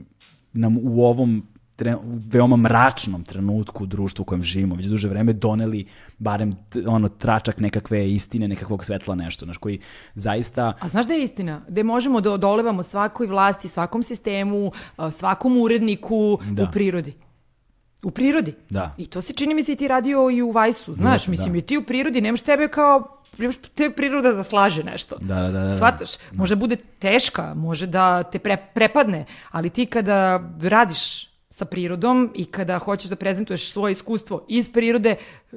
[0.54, 1.48] nam u ovom
[1.80, 5.86] tre, u veoma mračnom trenutku u društvu u kojem živimo, već duže vreme doneli
[6.18, 6.54] barem
[6.88, 9.80] ono tračak nekakve istine, nekakvog svetla nešto, znaš, koji
[10.16, 10.74] zaista...
[10.80, 11.62] A znaš da je istina?
[11.68, 14.72] Gde možemo da odolevamo svakoj vlasti, svakom sistemu,
[15.12, 16.64] svakom uredniku Da.
[16.64, 17.14] u prirodi.
[18.04, 18.54] U prirodi.
[18.70, 18.96] Da.
[18.98, 20.94] I to se čini mi se i ti radio i u Vajsu.
[20.94, 21.60] Znaš, Jesam, mislim, da.
[21.60, 25.18] i ti u prirodi nemaš tebe kao nemaš tebe priroda da slaže nešto.
[25.22, 25.76] Da, da, da, da.
[25.76, 26.10] Shvataš?
[26.34, 31.29] Može bude teška, može da te pre, prepadne, ali ti kada radiš
[31.60, 35.16] sa prirodom i kada hoćeš da prezentuješ svoje iskustvo iz prirode,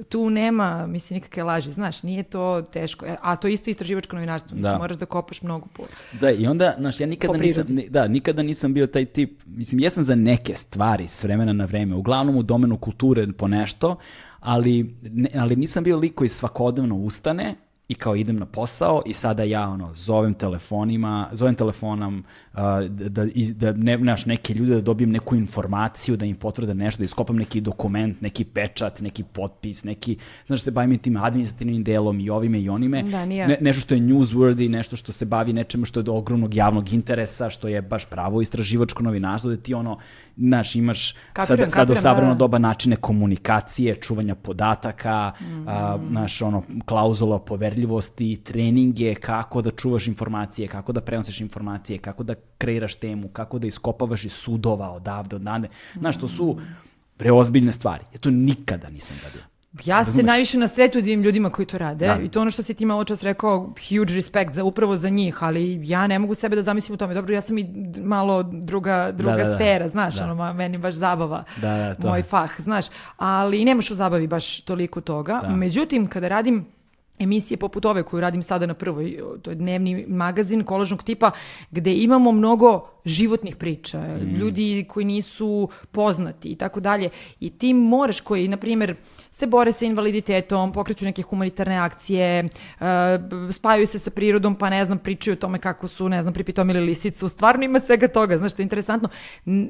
[0.08, 3.06] tu nema, mislim, nikakve laži, znaš, nije to teško.
[3.06, 4.78] E, A to je isto istraživačko novinarstvo, mislim, Da.
[4.78, 5.82] moraš da kopaš mnogo po...
[6.20, 10.04] Da, i onda, znaš, ja nikada nisam, da, nikada nisam bio taj tip, mislim, jesam
[10.04, 13.96] za neke stvari s vremena na vreme, uglavnom u domenu kulture po nešto,
[14.40, 17.54] ali, ne, ali nisam bio lik koji svakodnevno ustane
[17.88, 22.58] i kao idem na posao i sada ja ono zovem telefonima, zovem telefonom uh,
[22.88, 27.04] da, da, ne, znaš, neke ljude da dobijem neku informaciju, da im potvrde nešto, da
[27.04, 30.16] iskopam neki dokument, neki pečat, neki potpis, neki,
[30.46, 33.02] znaš, se bavim tim administrativnim delom i ovime i onime.
[33.02, 33.48] Da, nije.
[33.48, 36.92] Ne- nešto što je newsworthy, nešto što se bavi nečemu što je od ogromnog javnog
[36.92, 39.98] interesa, što je baš pravo istraživačko novinarstvo, da ti ono,
[40.36, 42.38] znaš, imaš Kapiram, u kapiram, savrano da.
[42.38, 45.32] doba načine komunikacije, čuvanja podataka,
[45.66, 46.08] a, Mhm.
[46.10, 52.34] znaš, ono, klauzula poverljivosti, treninge, kako da čuvaš informacije, kako da prenosiš informacije, kako da
[52.58, 55.68] kreiraš temu, kako da iskopavaš iz sudova odavde, odnade.
[55.94, 56.58] Znaš, to su
[57.16, 58.04] preozbiljne stvari.
[58.12, 59.51] Ja to nikada nisam radio.
[59.84, 62.16] Ja se najviše na svetu divim ljudima koji to rade Da.
[62.16, 65.42] i to ono što si ti malo čas rekao, huge respect za upravo za njih,
[65.42, 67.14] ali ja ne mogu sebe da zamislim u tome.
[67.14, 67.66] Dobro, ja sam i
[67.96, 69.54] malo druga, druga da, da.
[69.54, 70.24] sfera, znaš, Da.
[70.24, 72.08] ono, meni baš zabava, Da, da, to.
[72.08, 75.40] moj fah, znaš, ali nemaš u zabavi baš toliko toga.
[75.42, 75.48] Da.
[75.48, 76.66] Međutim, kada radim
[77.18, 81.30] emisije poput ove koju radim sada na prvoj, to je dnevni magazin kolažnog tipa
[81.70, 84.36] gde imamo mnogo životnih priča, Mm.
[84.36, 87.08] ljudi koji nisu poznati i tako dalje
[87.40, 88.94] i ti moraš koji, na primjer,
[89.42, 92.48] se bore sa invaliditetom, pokreću neke humanitarne akcije, e,
[93.50, 96.80] spajaju se sa prirodom, pa ne znam, pričaju o tome kako su, ne znam, pripitomili
[96.80, 99.08] lisicu, stvarno ima svega toga, znaš, što je interesantno.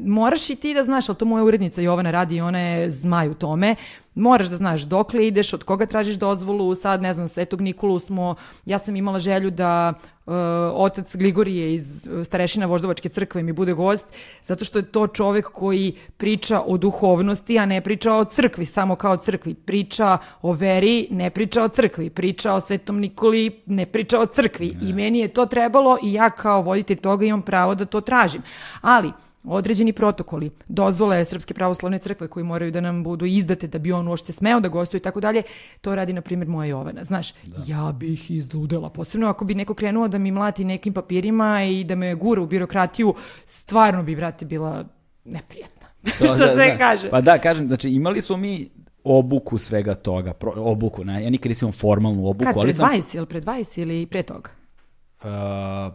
[0.05, 3.29] Moraš i ti da znaš, ali to moja urednica Jovana radi i ona je zmaj
[3.29, 3.77] u tome,
[4.15, 8.35] moraš da znaš dokle ideš, od koga tražiš dozvolu, sad ne znam, Svetog Nikolu smo,
[8.67, 9.95] ja sam imala želju da
[10.27, 10.35] uh,
[10.75, 14.07] otac Gligorije iz uh, starešina Voždovačke crkve mi bude gost,
[14.43, 18.97] zato što je to čovek koji priča o duhovnosti, a ne priča o crkvi, samo
[18.97, 19.55] kao crkvi.
[19.55, 22.11] Priča o veri, ne priča o crkvi.
[22.11, 24.77] Priča o Svetom Nikoli, ne priča o crkvi.
[24.83, 28.43] I meni je to trebalo i ja kao voditelj toga imam pravo da to tražim.
[28.81, 29.13] Ali,
[29.45, 34.09] određeni protokoli, dozvole Srpske pravoslavne crkve koji moraju da nam budu izdate da bi on
[34.09, 35.43] uopšte smeo da gostuje i tako dalje,
[35.81, 37.05] to radi, na primjer, moja Jovana.
[37.05, 37.35] Znaš,
[37.67, 41.95] ja bih izludela, posebno ako bi neko krenuo da mi mlati nekim papirima i da
[41.95, 43.15] me gura u birokratiju,
[43.45, 44.85] stvarno bi, brate, bila
[45.25, 45.83] neprijatna.
[46.19, 46.79] To, Što da, se da.
[46.79, 47.11] kaže.
[47.11, 48.71] Pa da, kažem, znači imali smo mi
[49.05, 52.91] obuku svega toga, pro, obuku, ne, ja nikad nisam imao formalnu obuku, Kad, ali sam...
[52.91, 54.51] 20 ili pred 20 ili pre toga?
[55.23, 55.29] Uh,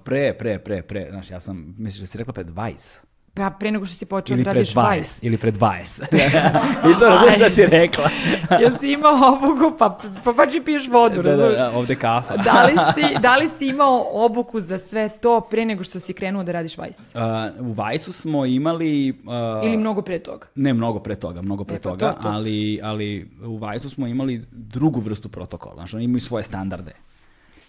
[0.04, 3.07] pre, pre, pre, pre, znaš, ja sam, misliš da si rekla pred 20?
[3.38, 5.20] Pa pre nego što si počeo da radiš 20, Vice.
[5.22, 6.02] ili pred 20.
[6.88, 8.10] Nisam razumio šta si rekla.
[8.62, 11.58] Jel si imao obuku, pa, pa baš i piješ vodu, da, da, razumiješ?
[11.58, 12.38] da, ovde kafa.
[12.38, 16.14] Da li, si, da li si imao obuku za sve to pre nego što si
[16.14, 17.02] krenuo da radiš Vice?
[17.60, 19.10] Uh, u Vajsu smo imali...
[19.10, 20.48] Uh, Ili mnogo pre toga?
[20.56, 22.28] Ne, mnogo pre toga, mnogo pre E, pa toga, to, to.
[22.30, 26.92] Ali, ali u Vajsu smo imali drugu vrstu protokola, znači oni imaju svoje standarde.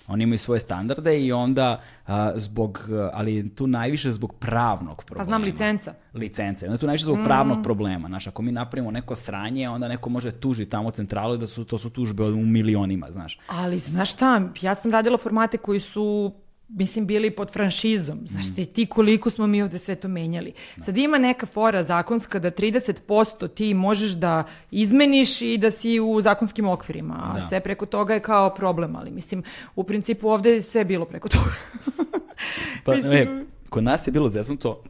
[0.09, 5.25] Oni imaju svoje standarde i onda a, zbog, a, ali tu najviše zbog pravnog problema.
[5.25, 5.95] Pa znam licenca.
[6.15, 6.67] Licence.
[6.67, 8.09] Onda tu najviše zbog pravnog problema.
[8.09, 11.65] Znaš, ako mi napravimo neko sranje, onda neko može tuži tamo centralu i da su,
[11.65, 13.39] to su tužbe u milionima, znaš.
[13.47, 16.33] Ali znaš šta, ja sam radila formate koji su
[16.69, 18.19] mislim, bili pod franšizom.
[18.27, 20.53] Znaš ti, ti koliko smo mi ovde sve to menjali.
[20.85, 26.21] Sad ima neka fora zakonska da 30% ti možeš da izmeniš i da si u
[26.21, 27.47] zakonskim okvirima, a Da.
[27.47, 29.43] sve preko toga je kao problem, ali mislim,
[29.77, 31.53] u principu ovde je sve bilo preko toga.
[32.85, 34.83] Pa, Mislim- e, kod nas je bilo zeznuto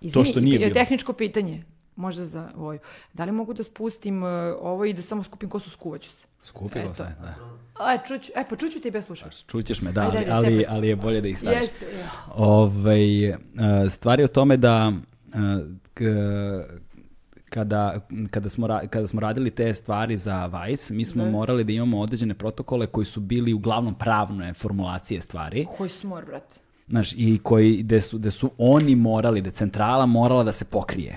[0.00, 0.74] Izvini, što nije bilo.
[0.74, 1.64] Tehničko pitanje,
[1.96, 2.78] možda za Voju.
[3.12, 4.28] Da li mogu da spustim uh,
[4.60, 6.26] ovo i da samo skupim kosu, skuvaću se?
[6.42, 6.94] skupilo Eto.
[6.94, 7.02] se.
[7.02, 7.34] Da.
[7.78, 9.44] Aj, čuću, e, pa čuću ti bez slušaš.
[9.44, 11.60] Čućeš me, da, ali, ali, ali je bolje da ih staviš.
[11.60, 12.10] Jeste, ja.
[12.34, 13.36] Ovaj, e,
[13.90, 15.38] stvar je o tome da e,
[15.94, 16.02] k-
[17.48, 18.00] kada,
[18.30, 22.34] kada, smo, kada smo radili te stvari za Vice, mi smo morali da imamo određene
[22.34, 25.66] protokole koji su bili uglavnom pravne formulacije stvari.
[25.76, 26.54] Koji su mor, brate?
[26.88, 31.16] Znaš, i koji, gde su, gde su oni morali, da centrala morala da se pokrije.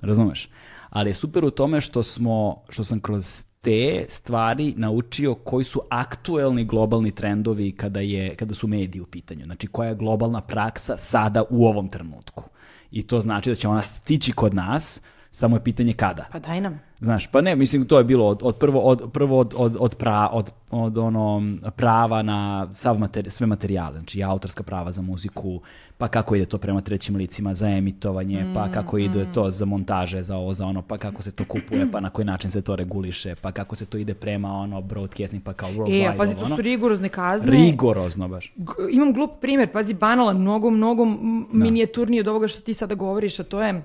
[0.00, 0.48] Razumeš?
[0.90, 5.80] Ali je super u tome što smo, što sam kroz te stvari naučio koji su
[5.90, 9.44] aktuelni globalni trendovi kada, je, kada su mediji u pitanju.
[9.44, 12.44] Znači, koja je globalna praksa sada u ovom trenutku.
[12.90, 15.00] I to znači da će ona stići kod nas
[15.32, 16.24] Samo je pitanje kada.
[16.32, 16.80] Pa daj nam.
[17.00, 19.94] Znaš, pa ne, mislim to je bilo od, od prvo od prvo od od od,
[19.94, 25.02] pra, od, od ono prava na sav materi, sve materijale, znači i autorska prava za
[25.02, 25.60] muziku,
[25.98, 30.22] pa kako ide to prema trećim licima za emitovanje, pa kako ide to za montaže,
[30.22, 32.76] za ovo, za ono, pa kako se to kupuje, pa na koji način se to
[32.76, 36.34] reguliše, pa kako se to ide prema ono broadcasting, pa kao E, worldwide, a pazi,
[36.34, 36.56] to ono.
[36.56, 37.50] su rigorozne kazne.
[37.50, 38.52] Rigorozno baš.
[38.56, 41.18] G- imam glup primjer, pazi, banalan, mnogo, mnogo m-
[41.52, 43.82] minijaturniji od ovoga što ti sada govoriš, a to je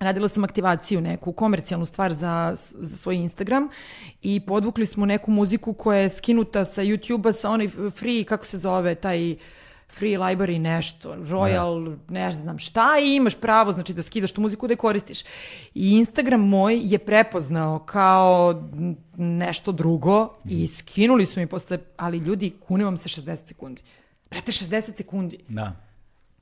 [0.00, 3.68] Radila sam aktivaciju neku, komercijalnu stvar za, za svoj Instagram
[4.22, 8.58] i podvukli smo neku muziku koja je skinuta sa YouTube-a sa onaj free, kako se
[8.58, 9.36] zove, taj
[9.88, 14.66] free library nešto, royal, ne znam šta i imaš pravo znači da skidaš tu muziku
[14.66, 15.22] da je koristiš.
[15.74, 18.62] I Instagram moj je prepoznao kao
[19.16, 23.82] nešto drugo i skinuli su mi posle, ali ljudi, kune vam se 60 sekundi.
[24.30, 25.38] Brate, 60 sekundi.
[25.48, 25.89] Da.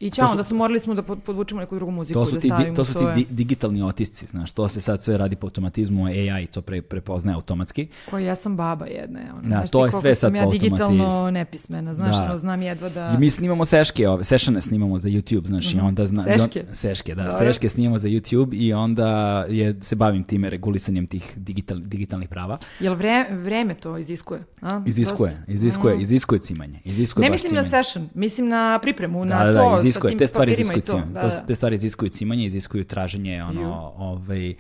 [0.01, 2.41] I su- onda smo morali smo da pod- podvučemo neku drugu muziku To su da
[2.41, 2.77] ti, stavimo.
[2.77, 6.47] to su ti di- digitalni otisci, znaš, to se sad sve radi po automatizmu, AI
[6.47, 7.89] to pre, prepoznaje automatski.
[8.11, 9.21] Koji ja sam baba jedna.
[9.33, 12.25] Ono, Da, znaš to ti je sve sam sad ja po digitalno nepismena, znaš, Da.
[12.25, 13.11] ono, znam jedva da...
[13.11, 16.39] I mi snimamo seške, ove, sešane snimamo za YouTube, znaš, i onda zna, i on-
[16.41, 16.65] Seške?
[16.73, 17.39] seške, da, Dobro.
[17.41, 19.09] seške snimamo za YouTube i onda
[19.45, 22.59] je, se bavim time regulisanjem tih digital, digitalnih prava.
[22.81, 24.41] Jel vre, vreme to iziskuje?
[24.63, 24.83] A?
[24.87, 25.45] Iziskuje, Dosta?
[25.49, 26.79] iziskuje, iziskuje cimanje.
[26.85, 27.83] Iziskuje Ne mislim na cimanje.
[27.85, 30.93] session, mislim na pripremu, Da, na da, to da, iziskuje, te stvari iziskuju to.
[30.93, 31.13] cimanje.
[31.13, 31.41] Da, To, da.
[31.47, 33.45] te stvari iziskuju cimanje, iziskuju traženje, Ju.
[33.45, 34.55] ono, ovaj,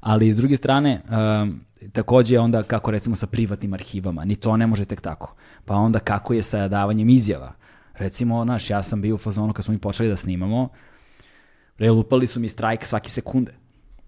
[0.00, 1.02] ali s druge strane,
[1.42, 1.60] um,
[1.92, 5.34] takođe onda kako recimo sa privatnim arhivama, ni to ne može tek tako.
[5.64, 7.52] Pa onda kako je sa davanjem izjava.
[7.94, 10.68] Recimo, znaš, ja sam bio u fazonu kad smo mi počeli da snimamo,
[11.78, 13.52] relupali su mi strajk svake sekunde.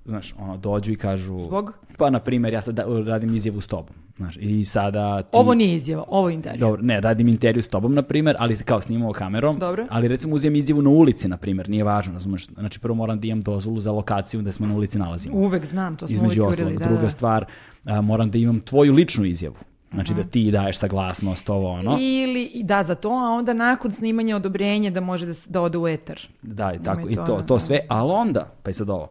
[0.06, 1.40] Znaš, ono, dođu i kažu...
[1.40, 1.72] Zbog?
[1.98, 3.94] Pa, na primjer, ja sad da- radim izjavu s tobom.
[4.16, 5.28] Znaš, i sada ti...
[5.32, 6.60] Ovo nije izjava, ovo je intervju.
[6.60, 9.58] Dobro, ne, radim intervju s tobom, na primjer, ali kao snimamo kamerom.
[9.58, 9.86] Dobro.
[9.90, 12.46] Ali recimo uzimam izjavu na ulici, na primjer, nije važno, razumeš?
[12.46, 15.36] Znači prvo moram da imam dozvolu za lokaciju da smo na ulici nalazimo.
[15.36, 16.78] Uvek znam, to smo Između uvek ostalog.
[16.78, 17.10] Da, Druga da.
[17.10, 17.44] stvar,
[17.84, 19.56] a, moram da imam tvoju ličnu izjavu.
[19.92, 21.96] Znači da ti daješ saglasnost, ovo ono.
[22.00, 25.88] Ili, da, za to, a onda nakon snimanja odobrenje da može da, da ode u
[25.88, 26.20] etar.
[26.42, 27.60] Da, i tako, i i to, to, to da.
[27.60, 29.08] sve, ali onda, pa i sad ovo,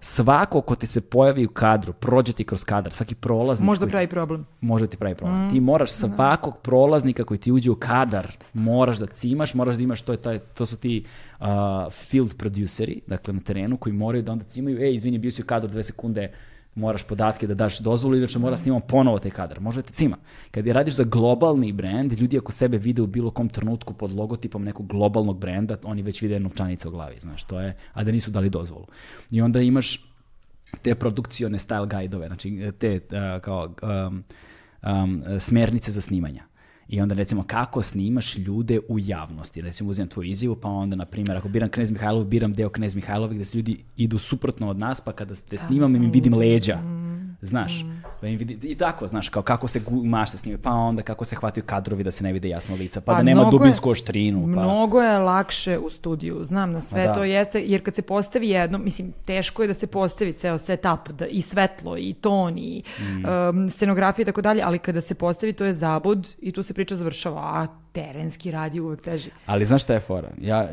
[0.00, 3.90] svako ko ti se pojavi u kadru, prođe ti kroz kadar, svaki prolaznik Možda koji-
[3.90, 4.46] pravi problem.
[4.60, 5.46] može ti pravi problem.
[5.46, 5.50] Mm.
[5.50, 10.02] Ti moraš svakog prolaznika koji ti uđe u kadar, moraš da cimaš, moraš da imaš,
[10.02, 11.04] to, je taj, to su ti
[11.40, 11.46] uh,
[11.92, 15.46] field produceri, dakle na terenu, koji moraju da onda cimaju, ej, izvini, bio si u
[15.46, 16.32] kadru dve sekunde,
[16.78, 19.60] moraš podatke da daš dozvolu, inače mora snimamo ponovo taj kadar.
[19.60, 20.16] Može da te cima.
[20.50, 24.14] Kad je radiš za globalni brand, ljudi ako sebe vide u bilo kom trenutku pod
[24.14, 28.12] logotipom nekog globalnog brenda, oni već vide novčanica u glavi, znaš, to je, a da
[28.12, 28.86] nisu dali dozvolu.
[29.30, 30.04] I onda imaš
[30.82, 34.24] te produkcione style guide-ove, znači te uh, kao um,
[34.82, 36.47] um, smernice za snimanja.
[36.88, 39.60] I onda recimo kako snimaš ljude u javnosti.
[39.60, 42.94] Recimo uzimam tvoju izjavu, pa onda na primjer ako biram Knez Mihajlov, biram deo Knez
[42.94, 46.78] Mihajlova gde se ljudi idu suprotno od nas, pa kada te snimam im vidim leđa.
[47.40, 47.84] Znaš,
[48.20, 51.24] pa im vidi, i tako, znaš, kao kako se gu- mašte snimaju, pa onda kako
[51.24, 54.40] se hvataju kadrovi da se ne vide jasno lica, pa, da nema dubinsku oštrinu.
[54.40, 54.46] Pa.
[54.46, 57.12] Mnogo je lakše u studiju, znam na sve Ma da.
[57.12, 61.08] to jeste, jer kad se postavi jedno, mislim, teško je da se postavi ceo setup,
[61.10, 63.24] da, i svetlo, i ton, i Mm.
[63.50, 66.74] um, scenografija i tako dalje, ali kada se postavi to je zabud i tu se
[66.74, 69.30] priča završava, a terenski radi uvek teži.
[69.46, 70.28] Ali znaš šta je fora?
[70.40, 70.68] Ja,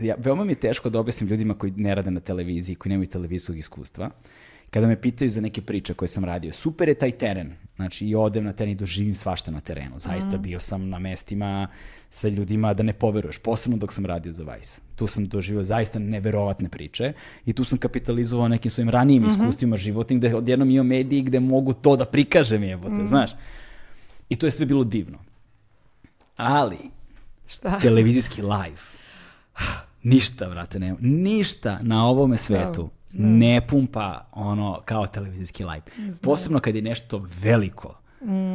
[0.00, 3.06] ja, veoma mi je teško da objasnim ljudima koji ne rade na televiziji, koji nemaju
[3.08, 4.10] televizijskog iskustva.
[4.72, 7.52] Kada me pitaju za neke priče koje sam radio, super je taj teren.
[7.76, 9.98] Znači, i odem na teren i doživim svašta na terenu.
[9.98, 11.68] Zaista bio sam na mestima
[12.10, 14.80] sa ljudima da ne poveruješ, posebno dok sam radio za Vice.
[14.96, 17.12] Tu sam doživio zaista neverovatne priče
[17.46, 21.72] i tu sam kapitalizovao nekim svojim ranijim iskustvima životnim gde odjednom imam mediji gde mogu
[21.72, 23.30] to da prikažem jebote, znaš.
[24.28, 25.18] I to je sve bilo divno.
[26.36, 26.78] Ali,
[27.46, 27.80] Šta?
[27.80, 28.80] televizijski live.
[30.02, 30.96] Ništa, brate, nema.
[31.00, 35.82] Ništa na ovome svetu ne pumpa ono kao televizijski live.
[36.22, 37.98] Posebno kad je nešto veliko.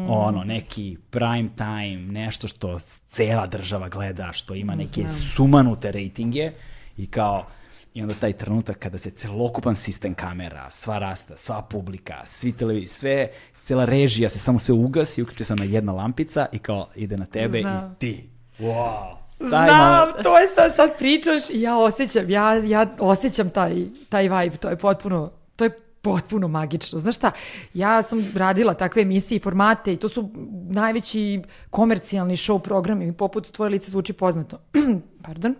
[0.07, 2.79] Ono, neki prime time, nešto što
[3.09, 6.51] cela država gleda, što ima neke sumanute rejtinge
[6.97, 7.45] i kao
[7.97, 12.87] i onda taj trenutak kada se celokupan sistem kamera, sva rasta, sva publika, svi televiziji,
[12.87, 17.17] sve, cela režija se samo se ugasi, uključi se na jedna lampica i kao ide
[17.17, 17.91] na tebe Znam.
[17.91, 18.29] i ti.
[18.59, 19.16] Wow.
[19.37, 20.23] Taj Znam, moment.
[20.23, 24.69] to je sad, sad pričaš i ja osjećam, ja, ja osjećam taj, taj vibe, to
[24.69, 25.71] je potpuno, to je
[26.01, 26.99] potpuno magično.
[26.99, 27.31] Znaš šta,
[27.73, 30.29] ja sam radila takve emisije i formate i to su
[30.69, 34.57] najveći komercijalni show programi, poput Tvoje lice zvuči poznato.
[35.25, 35.55] Pardon.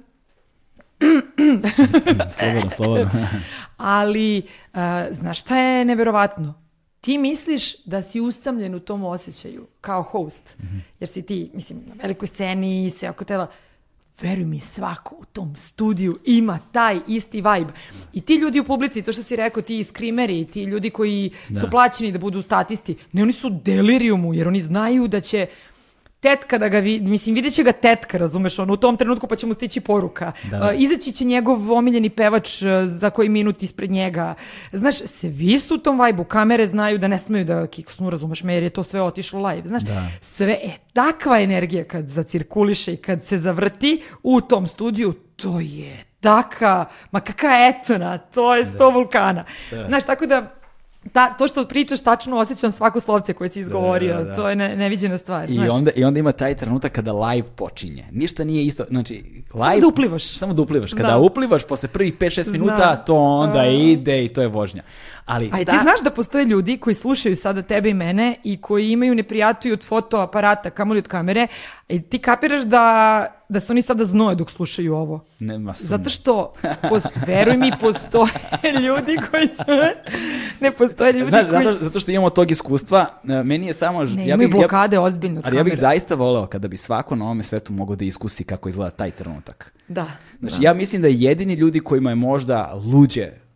[2.38, 3.28] Slobodno, slobodno.
[3.78, 4.38] Ali,
[4.74, 4.80] uh,
[5.12, 6.54] znaš šta je neverovatno?
[7.02, 10.58] Ti misliš da si usamljen u tom osjećaju kao host,
[11.00, 13.48] jer si ti, mislim, na velikoj sceni i sve oko tela.
[14.22, 17.74] Veruj mi, svako u tom studiju ima taj isti vibe.
[18.14, 21.62] I ti ljudi u publici, to što si rekao, ti skrimeri, ti ljudi koji da.
[21.62, 25.48] su plaćeni da budu statisti, ne, oni su delirijumu, jer oni znaju da će
[26.20, 29.36] tetka da ga vidi, mislim vidjet će ga tetka, razumeš, on u tom trenutku pa
[29.36, 30.32] će mu stići poruka.
[30.52, 30.58] Da.
[30.58, 34.34] Uh, izaći će njegov omiljeni pevač uh, za koji minut ispred njega.
[34.72, 38.54] Znaš, svi su u tom vajbu, kamere znaju da ne smeju da kiksnu, razumeš me,
[38.54, 39.68] jer je to sve otišlo live.
[39.68, 40.04] Znaš, da.
[40.22, 46.06] sve, e, takva energija kad zacirkuliše i kad se zavrti u tom studiju, to je
[46.20, 48.96] taka, ma kakva etona, to je sto da.
[48.96, 49.46] vulkana.
[49.72, 49.86] Da.
[49.88, 50.58] Znaš, tako da
[51.12, 54.36] ta, to što pričaš tačno osjećam svako slovce koje si izgovorio, da, da, da.
[54.36, 55.50] to je ne, neviđena stvar.
[55.50, 55.70] I, znaš.
[55.72, 58.06] Onda, I onda ima taj trenutak kada live počinje.
[58.12, 59.14] Ništa nije isto, znači,
[59.54, 59.66] live...
[59.66, 60.38] Samo da uplivaš.
[60.38, 60.92] Samo da uplivaš.
[60.92, 61.24] Kada Znam.
[61.24, 64.84] uplivaš posle prvih 5-6 minuta, to onda ide i to je vožnja.
[65.28, 65.72] Ali A ta...
[65.72, 69.74] ti znaš da postoje ljudi koji slušaju sada tebe i mene i koji imaju neprijatiju
[69.74, 71.48] od fotoaparata, kamoli od kamere,
[71.90, 75.26] i ti kapiraš da, da se oni sada znoje dok slušaju ovo.
[75.40, 75.90] Nema sumnje.
[75.90, 76.54] Zato što,
[76.90, 78.32] post, veruj mi, postoje
[78.86, 79.64] ljudi koji su...
[80.60, 81.64] Ne postoje ljudi Znaš, koji...
[81.64, 84.04] zato, zato što imamo tog iskustva, e, meni je samo...
[84.04, 87.26] Ne, ja bih, blokade ja, ozbiljno Ali ja bih zaista voleo kada bi svako na
[87.26, 89.74] ovome svetu mogao da iskusi kako izgleda taj trenutak.
[89.88, 90.08] Da.
[90.40, 90.68] Znači, da.
[90.68, 93.47] ja mislim da jedini ljudi kojima je možda luđe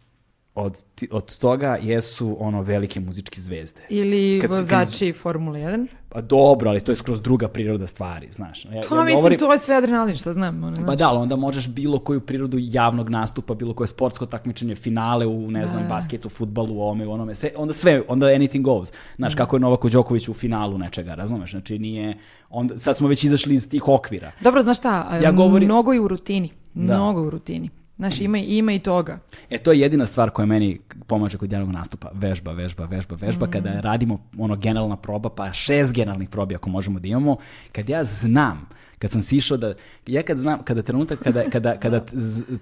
[0.55, 3.81] od, od toga jesu ono velike muzičke zvezde.
[3.89, 5.21] Ili kad vozači kad...
[5.21, 5.87] Formule 1.
[6.09, 8.65] Pa dobro, ali to je skroz druga priroda stvari, znaš.
[8.65, 9.39] Ja, to ja mislim, govorim...
[9.39, 10.63] to je sve adrenalin, šta znam.
[10.63, 14.75] Ono, pa da, ali onda možeš bilo koju prirodu javnog nastupa, bilo koje sportsko takmičenje,
[14.75, 15.89] finale u, ne znam, da.
[15.89, 18.91] basketu, futbalu, u ovome, u onome, sve, onda sve, onda anything goes.
[19.15, 19.37] Znaš, da.
[19.37, 21.51] kako je Novako Đoković u finalu nečega, razumeš?
[21.51, 22.17] Znači, nije,
[22.49, 24.31] onda, sad smo već izašli iz tih okvira.
[24.41, 25.67] Dobro, znaš šta, ja govorim...
[25.67, 26.49] mnogo i u rutini.
[26.73, 26.95] Da.
[26.95, 27.69] Mnogo u rutini.
[28.01, 29.19] Znaš, ima, ima i toga.
[29.49, 32.09] E, to je jedina stvar koja meni pomaže kod jednog nastupa.
[32.13, 33.47] Vežba, vežba, vežba, vežba.
[33.47, 33.51] Mm.
[33.51, 37.35] Kada radimo ono generalna proba, pa šest generalnih probi ako možemo da imamo,
[37.71, 39.73] kad ja znam kad sam sišao da,
[40.07, 42.01] ja kad znam, kada trenutak, kada, kada, kada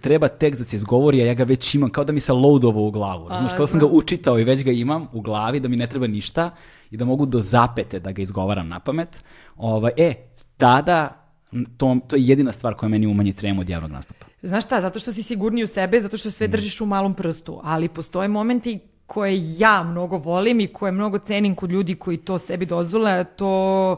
[0.01, 2.87] treba tekst da se izgovori, a ja ga već imam, kao da mi se loadovo
[2.87, 3.27] u glavu.
[3.27, 5.87] Znaš, kao da sam ga učitao i već ga imam u glavi, da mi ne
[5.87, 6.51] treba ništa
[6.91, 9.23] i da mogu do zapete da ga izgovaram na pamet.
[9.57, 10.13] Ovaj, e,
[10.57, 11.29] tada
[11.77, 14.28] to, to je jedina stvar koja meni umanji tremu od javnog nastupa.
[14.41, 16.51] Znaš šta, zato što si sigurniji u sebe, zato što sve mm.
[16.51, 21.55] držiš u malom prstu, ali postoje momenti koje ja mnogo volim i koje mnogo cenim
[21.55, 23.97] kod ljudi koji to sebi dozvole, to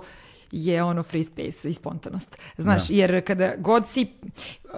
[0.52, 2.38] je ono free space i spontanost.
[2.58, 2.96] Znaš, da.
[2.96, 4.08] jer kada god si,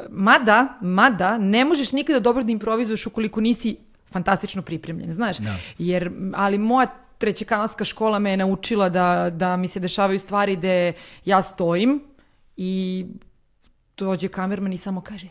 [0.10, 3.78] mada, mada, ne možeš nikada dobro da improvizuješ ukoliko nisi
[4.12, 5.56] fantastično pripremljen, znaš, da.
[5.78, 6.88] jer, ali moja
[7.18, 10.94] trećekanska škola me je naučila da, da mi se dešavaju stvari gde
[11.26, 12.02] ja stojim,
[12.58, 13.06] I
[13.98, 15.28] dođe kamerman i samo kaže,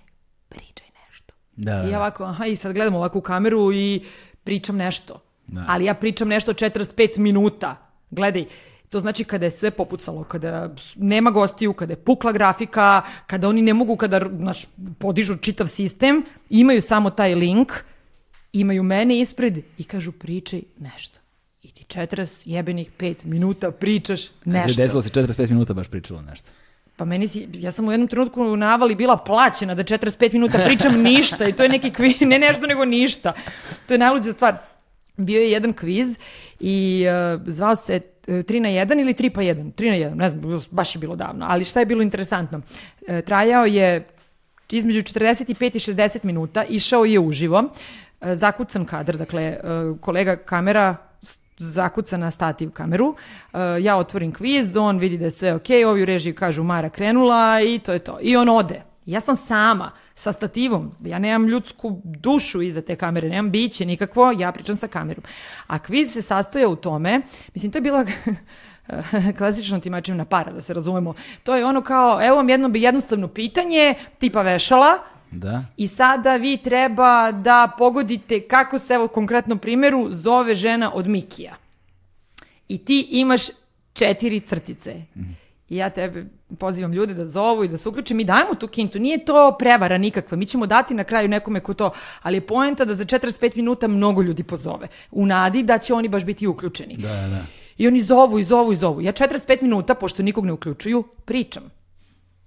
[0.55, 1.35] pričaj nešto.
[1.57, 1.85] Da.
[1.89, 4.03] I ja ovako, aha, i sad gledam ovako u kameru i
[4.45, 5.23] pričam nešto.
[5.47, 5.65] Da.
[5.69, 7.77] Ali ja pričam nešto 45 minuta.
[8.11, 8.45] Gledaj,
[8.89, 13.63] to znači kada je sve popucalo, kada nema gostiju, kada je pukla grafika, kada oni
[13.63, 14.67] ne mogu, kada znaš,
[14.99, 17.73] podižu čitav sistem, imaju samo taj link,
[18.53, 21.21] imaju mene ispred i kažu pričaj nešto.
[21.63, 24.41] I ti 40 jebenih 5 minuta pričaš nešto.
[24.45, 26.51] Znači, desilo se 45 minuta baš pričalo nešto.
[27.03, 30.59] Pa meni si, ja sam u jednom trenutku u navali bila plaćena da 45 minuta
[30.67, 33.33] pričam ništa i to je neki kviz, ne nešto nego ništa.
[33.87, 34.57] To je najluđa stvar.
[35.17, 36.17] Bio je jedan kviz
[36.61, 40.31] i uh, zvao se 3 na 1 ili 3 pa 1, 3 na 1, ne
[40.31, 42.59] znam, baš je bilo davno, ali šta je bilo interesantno?
[42.59, 44.09] Uh, trajao je
[44.71, 49.57] između 45 i 60 minuta, išao je uživo, uh, zakucan kadar, dakle,
[50.01, 50.97] kolega kamera
[51.65, 56.03] zakuca na stativ kameru, uh, ja otvorim kviz, on vidi da je sve ok, ovi
[56.03, 58.19] u režiji kažu Mara krenula i to je to.
[58.21, 58.83] I on ode.
[59.07, 64.33] Ja sam sama sa stativom, ja nemam ljudsku dušu iza te kamere, nemam biće nikakvo,
[64.39, 65.25] ja pričam sa kamerom.
[65.67, 67.21] A kviz se sastoja u tome,
[67.55, 68.05] mislim to je bila
[69.39, 71.15] klasično timačim na para, da se razumemo.
[71.43, 74.99] To je ono kao, evo vam jedno jednostavno pitanje, tipa vešala,
[75.33, 75.65] Da.
[75.77, 81.55] I sada vi treba da pogodite kako se, evo konkretnom primjeru, zove žena od Mikija.
[82.69, 83.43] I ti imaš
[83.93, 84.95] četiri crtice.
[85.17, 85.21] Mm.
[85.69, 86.25] I ja tebe
[86.59, 88.15] pozivam ljude da zovu i da se uključe.
[88.15, 88.99] Mi dajemo tu kintu.
[88.99, 90.37] Nije to prevara nikakva.
[90.37, 91.91] Mi ćemo dati na kraju nekome ko to.
[92.23, 94.89] Ali je poenta da za 45 minuta mnogo ljudi pozove.
[95.11, 96.97] U nadi da će oni baš biti uključeni.
[96.97, 97.45] Da, da.
[97.79, 99.01] I oni zovu i zovu i zovu.
[99.01, 101.63] Ja 45 minuta, pošto nikog ne uključuju, pričam.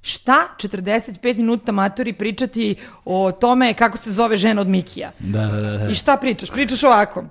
[0.05, 2.75] Šta 45 minuta matori pričati
[3.05, 5.11] o tome kako se zove žena od Mikija?
[5.19, 5.89] Da, da, da.
[5.89, 6.51] I šta pričaš?
[6.51, 7.25] Pričaš ovako.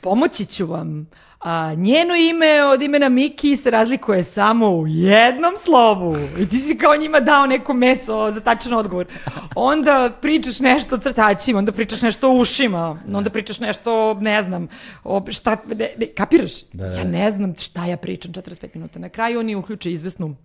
[0.00, 1.08] Pomoći ću vam.
[1.40, 6.16] A, njeno ime od imena Miki se razlikuje samo u jednom slovu.
[6.38, 9.06] I ti si kao njima dao neko meso za tačan odgovor.
[9.54, 14.68] Onda pričaš nešto o crtačima, onda pričaš nešto o ušima, onda pričaš nešto, ne znam,
[15.04, 16.62] o šta, ne, ne, kapiraš?
[16.72, 16.92] Da, da.
[16.92, 18.98] Ja ne znam šta ja pričam 45 minuta.
[18.98, 20.36] Na kraju oni uključe izvesnu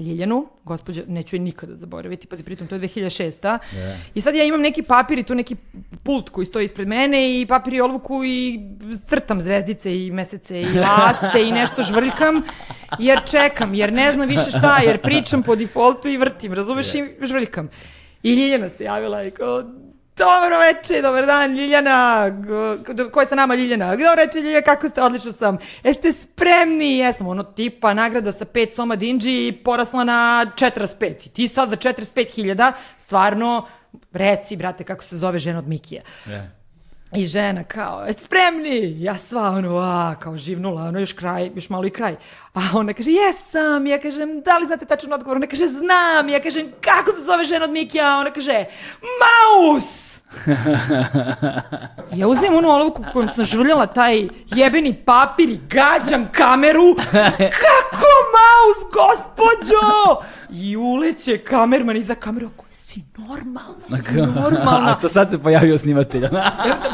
[0.00, 3.32] Ljiljanu, gospođa, neću je nikada zaboraviti, pazi, pritom to je 2006.
[3.42, 3.96] Yeah.
[4.14, 5.56] I sad ja imam neki papir i tu neki
[6.02, 8.60] pult koji stoji ispred mene i papir i olvuku i
[9.06, 12.42] crtam zvezdice i mesece i laste i nešto žvrljkam,
[12.98, 17.22] jer čekam, jer ne znam više šta, jer pričam po defaultu i vrtim, razumeš, yeah.
[17.22, 17.68] i žvrljkam.
[18.22, 19.64] I Ljiljana se javila i kao,
[20.20, 22.26] dobro veče, dobar dan, Ljiljana,
[23.12, 23.96] ko je sa nama Ljiljana?
[23.96, 25.02] Dobro veče, Ljiljana, kako ste?
[25.02, 25.58] Odlično sam.
[25.84, 26.98] Jeste spremni?
[26.98, 31.26] Jesam, ono tipa, nagrada sa 5 soma dinđi i porasla na 45.
[31.26, 33.66] I ti sad za 45.000, stvarno,
[34.12, 36.02] reci, brate, kako se zove žena od Mikija.
[36.26, 36.60] Yeah.
[37.12, 39.02] I žena kao, jeste spremni?
[39.02, 42.16] Ja sva ono, a, kao živnula, ono još kraj, još malo i kraj.
[42.54, 43.86] A ona kaže, jesam.
[43.86, 45.36] Ja kažem, da li znate tačan odgovor?
[45.36, 46.28] Ona kaže, znam.
[46.28, 48.18] Ja kažem, kako se zove žena od Mikija?
[48.18, 48.64] Ona kaže,
[49.00, 50.09] Maus!
[52.20, 56.94] ja uzem onu olovku kojom sam žvrljala taj jebeni papir i gađam kameru.
[57.60, 60.22] Kako Maus, gospođo?
[60.50, 62.50] I uleće kamerman iza kameru
[62.90, 64.90] si normalna, si normalna.
[64.96, 66.28] A to sad se pojavio snimatelj.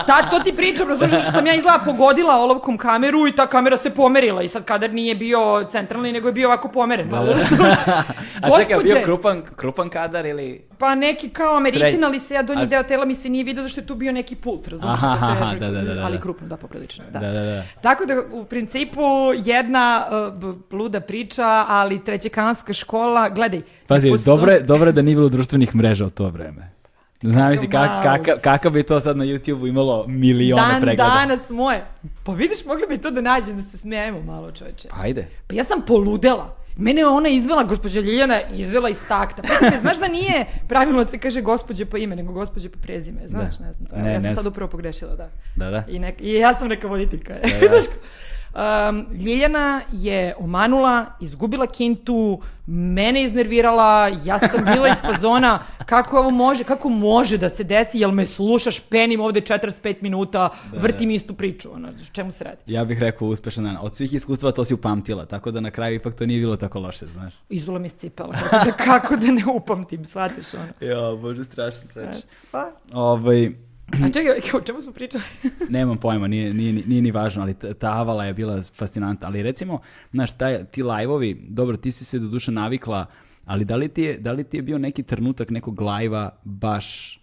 [0.07, 3.77] ta, to ti pričam, razumiješ što sam ja izgleda pogodila olovkom kameru i ta kamera
[3.77, 7.09] se pomerila i sad kadar nije bio centralni, nego je bio ovako pomeren.
[7.09, 7.33] Da, da.
[8.43, 10.63] A čekaj, bio krupan, krupan kadar ili...
[10.79, 12.67] Pa neki kao American, ali se ja donji A...
[12.67, 15.01] deo tela mi se nije vidio zašto je tu bio neki pult, razumiješ?
[15.03, 16.03] Aha, da, da, da, da.
[16.05, 17.05] Ali krupno, da, poprilično.
[17.13, 17.19] Da.
[17.19, 17.63] Da, da, da.
[17.81, 19.01] Tako da, u principu,
[19.45, 20.07] jedna
[20.39, 23.63] uh, bluda priča, ali trećekanska škola, gledaj.
[23.87, 26.77] Pazi, dobro, je, dobro je da nije bilo društvenih mreža u to vreme.
[27.23, 31.05] Znam si kak, kakav, kakav bi to sad na YouTube-u imalo miliona Dan, pregleda.
[31.09, 31.85] Dan danas moje.
[32.25, 34.89] Pa vidiš, mogli bi to da nađem, da se smijemo malo, čoveče.
[35.01, 35.27] Ajde.
[35.47, 36.57] Pa ja sam poludela.
[36.77, 39.43] Mene je ona izvela, gospođa Ljiljana, izvela iz takta.
[39.43, 43.21] Pa, znaš da nije pravilno da se kaže gospođe po ime, nego gospođe po prezime.
[43.29, 43.67] Znaš, da.
[43.67, 43.97] ne znam to.
[43.97, 45.29] Ne, ja sam ne sad upravo pogrešila, da.
[45.57, 45.85] Da, da.
[45.89, 47.33] I, neka, i ja sam neka voditeljka.
[47.33, 47.77] Da, da.
[48.57, 56.31] Um, Ljiljana je omanula, izgubila kintu, mene iznervirala, ja sam bila iz fazona kako ovo
[56.31, 61.09] može, kako može da se desi, jel me slušaš, penim ovde 45 minuta, da, vrtim
[61.09, 61.15] da.
[61.15, 62.57] istu priču, ono, čemu se radi?
[62.67, 63.77] Ja bih rekao uspešan dan.
[63.81, 66.81] Od svih iskustva to si upamtila, tako da na kraju ipak to nije bilo tako
[66.81, 67.35] loše, znaš.
[67.49, 70.93] Izula mi scipala, kako da, kako da ne upamtim, shvatiš ono.
[70.93, 72.23] Jo, bože, strašno treći.
[72.53, 72.71] Pa?
[72.93, 73.51] Ovaj,
[73.93, 75.25] A čekaj, o čemu smo pričali?
[75.69, 79.29] Nemam pojma, nije, nije, nije ni važno, ali ta avala je bila fascinantna.
[79.29, 79.81] Ali recimo,
[80.13, 83.07] znaš, taj, ti live-ovi, dobro, ti si se do duše navikla,
[83.45, 87.21] ali da li, ti je, da li ti je bio neki trenutak nekog live-a baš,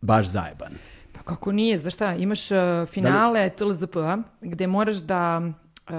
[0.00, 0.72] baš zajeban?
[1.12, 2.56] Pa kako nije, znaš šta, imaš uh,
[2.88, 3.74] finale da li...
[3.74, 5.42] TLZP-a gde moraš da...
[5.88, 5.94] Uh,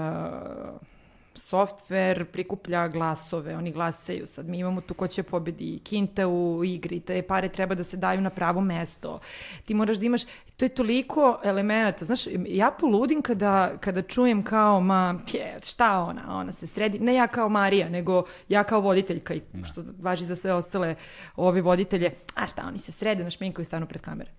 [1.38, 4.26] softver prikuplja glasove, oni glasaju.
[4.26, 7.96] Sad mi imamo tu ko će pobedi Kinta u igri, te pare treba da se
[7.96, 9.20] daju na pravo mesto.
[9.64, 10.22] Ti moraš da imaš,
[10.56, 12.04] to je toliko elemenata.
[12.04, 17.14] Znaš, ja poludim kada, kada čujem kao, ma, pje, šta ona, ona se sredi, ne
[17.14, 19.64] ja kao Marija, nego ja kao voditeljka, i da.
[19.64, 20.94] što važi za sve ostale
[21.36, 24.30] ove voditelje, a šta, oni se srede na šminku i stanu pred kamere.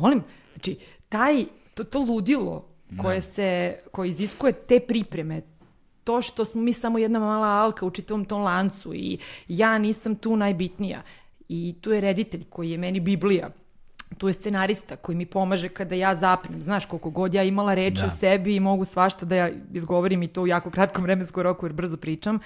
[0.00, 0.22] Molim,
[0.52, 0.78] znači,
[1.08, 1.44] taj,
[1.74, 2.68] to, to ludilo
[3.02, 3.20] koje da.
[3.20, 5.42] se, koje iziskuje te pripreme,
[6.08, 10.14] to što smo mi samo jedna mala alka u čitavom tom lancu i ja nisam
[10.14, 11.02] tu najbitnija.
[11.48, 13.50] I tu je reditelj koji je meni Biblija
[14.18, 16.62] tu je scenarista koji mi pomaže kada ja zapnem.
[16.62, 18.06] Znaš, koliko god ja imala reči da.
[18.06, 21.66] o sebi i mogu svašta da ja izgovorim i to u jako kratkom vremenskom roku
[21.66, 22.38] jer brzo pričam,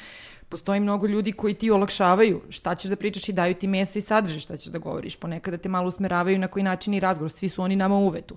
[0.53, 4.03] postoji mnogo ljudi koji ti olakšavaju šta ćeš da pričaš i daju ti meso i
[4.05, 5.16] sadržaj šta ćeš da govoriš.
[5.16, 7.32] Ponekada te malo usmeravaju na koji način i razgovor.
[7.32, 8.36] Svi su oni nama uvetu.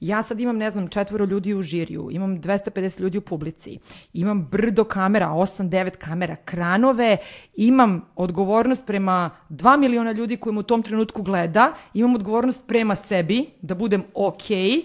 [0.00, 3.78] Ja sad imam, ne znam, četvoro ljudi u žiriju, imam 250 ljudi u publici,
[4.12, 7.16] imam brdo kamera, 8-9 kamera, kranove,
[7.54, 12.94] imam odgovornost prema 2 miliona ljudi koji mu u tom trenutku gleda, imam odgovornost prema
[12.94, 14.84] sebi, da budem okej, okay,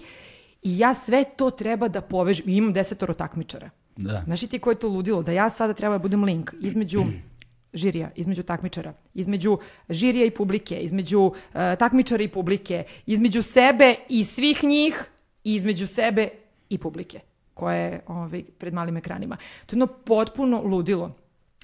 [0.62, 2.48] i ja sve to treba da povežem.
[2.48, 3.70] Imam desetoro takmičara.
[3.96, 4.22] Da.
[4.24, 5.22] Znaš ti ko je to ludilo?
[5.22, 7.04] Da ja sada treba da budem link između
[7.74, 11.34] žirija, između takmičara, između žirija i publike, između uh,
[11.78, 15.04] takmičara i publike, između sebe i svih njih
[15.44, 16.28] i između sebe
[16.68, 17.20] i publike
[17.54, 19.36] koja je ovaj, pred malim ekranima.
[19.36, 21.14] To je jedno potpuno ludilo.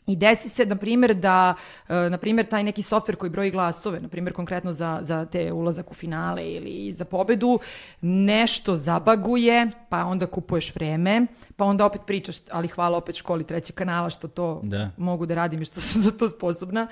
[0.09, 1.54] I desi se, na primjer, da,
[1.88, 5.52] e, na primjer, taj neki softver koji broji glasove, na primjer, konkretno za, za te
[5.52, 7.59] ulazak u finale ili za pobedu,
[8.00, 13.76] nešto zabaguje, pa onda kupuješ vreme, pa onda opet pričaš, ali hvala opet školi trećeg
[13.76, 14.90] kanala što to da.
[14.96, 16.86] mogu da radim i što sam za to sposobna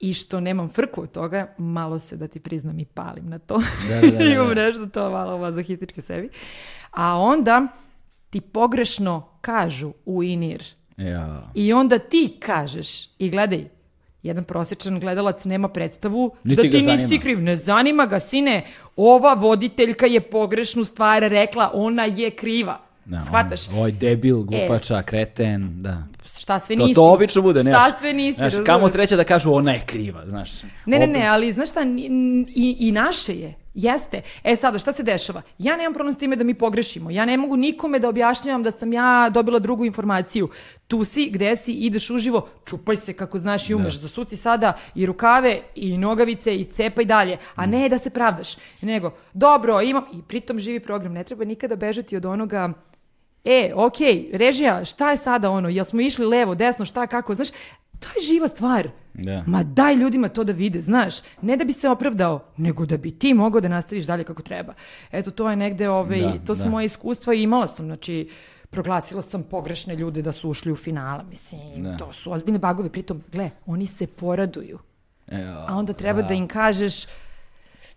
[0.00, 3.62] i što nemam frku od toga, malo se da ti priznam i palim na to.
[3.88, 4.24] Da, da, da, da.
[4.24, 6.28] Imam nešto to malo mazohitičke sebi.
[6.90, 7.66] A onda
[8.30, 10.64] ti pogrešno kažu u inir,
[10.96, 11.50] Ja.
[11.54, 13.64] I onda ti kažeš, i gledaj,
[14.22, 17.42] jedan prosječan gledalac nema predstavu Niti da ti nisi kriv.
[17.42, 18.62] Ne zanima ga, sine,
[18.96, 22.80] ova voditeljka je pogrešnu stvar rekla, ona je kriva.
[23.04, 23.68] Da, Shvataš?
[23.68, 26.02] On, ovaj debil, glupača, kreten, da.
[26.38, 26.94] Šta sve To, nisi.
[26.94, 27.98] to obično bude, Šta znaš.
[27.98, 30.50] sve nisi, Znaš, kamo sreća da kažu ona je kriva, znaš.
[30.86, 31.80] Ne, ne, ne, ali znaš šta,
[32.48, 33.54] i, i naše je.
[33.74, 34.22] Jeste.
[34.44, 35.42] E sada, šta se dešava?
[35.58, 37.10] Ja nemam problem s time da mi pogrešimo.
[37.10, 40.48] Ja ne mogu nikome da objašnjavam da sam ja dobila drugu informaciju.
[40.86, 44.00] Tu si, gde si, ideš uživo, čupaj se kako znaš i umeš.
[44.00, 47.36] Zasuci sada i rukave i nogavice i cepaj dalje.
[47.54, 48.56] A ne da se pravdaš.
[48.80, 50.04] Nego, dobro, imam...
[50.12, 51.12] I pritom živi program.
[51.12, 52.72] Ne treba nikada bežati od onoga
[53.44, 57.48] e, okej, režija, šta je sada ono, jel smo išli levo, desno, šta, kako, znaš,
[58.04, 58.88] to je živa stvar.
[59.14, 59.42] Da.
[59.46, 63.10] Ma daj ljudima to da vide, znaš, ne da bi se opravdao, nego da bi
[63.10, 64.74] ti mogao da nastaviš dalje kako treba.
[65.12, 66.68] Eto, to je negde, ovaj, Da, to su da.
[66.68, 68.28] moje iskustva i imala sam, znači,
[68.70, 71.96] proglasila sam pogrešne ljude da su ušli u finale, mislim, Da.
[71.96, 74.78] to su ozbiljne bagovi, pritom, gle, oni se poraduju,
[75.28, 76.94] Evo, a onda treba da im kažeš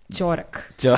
[0.10, 0.74] ćorak.
[0.80, 0.97] Ćo-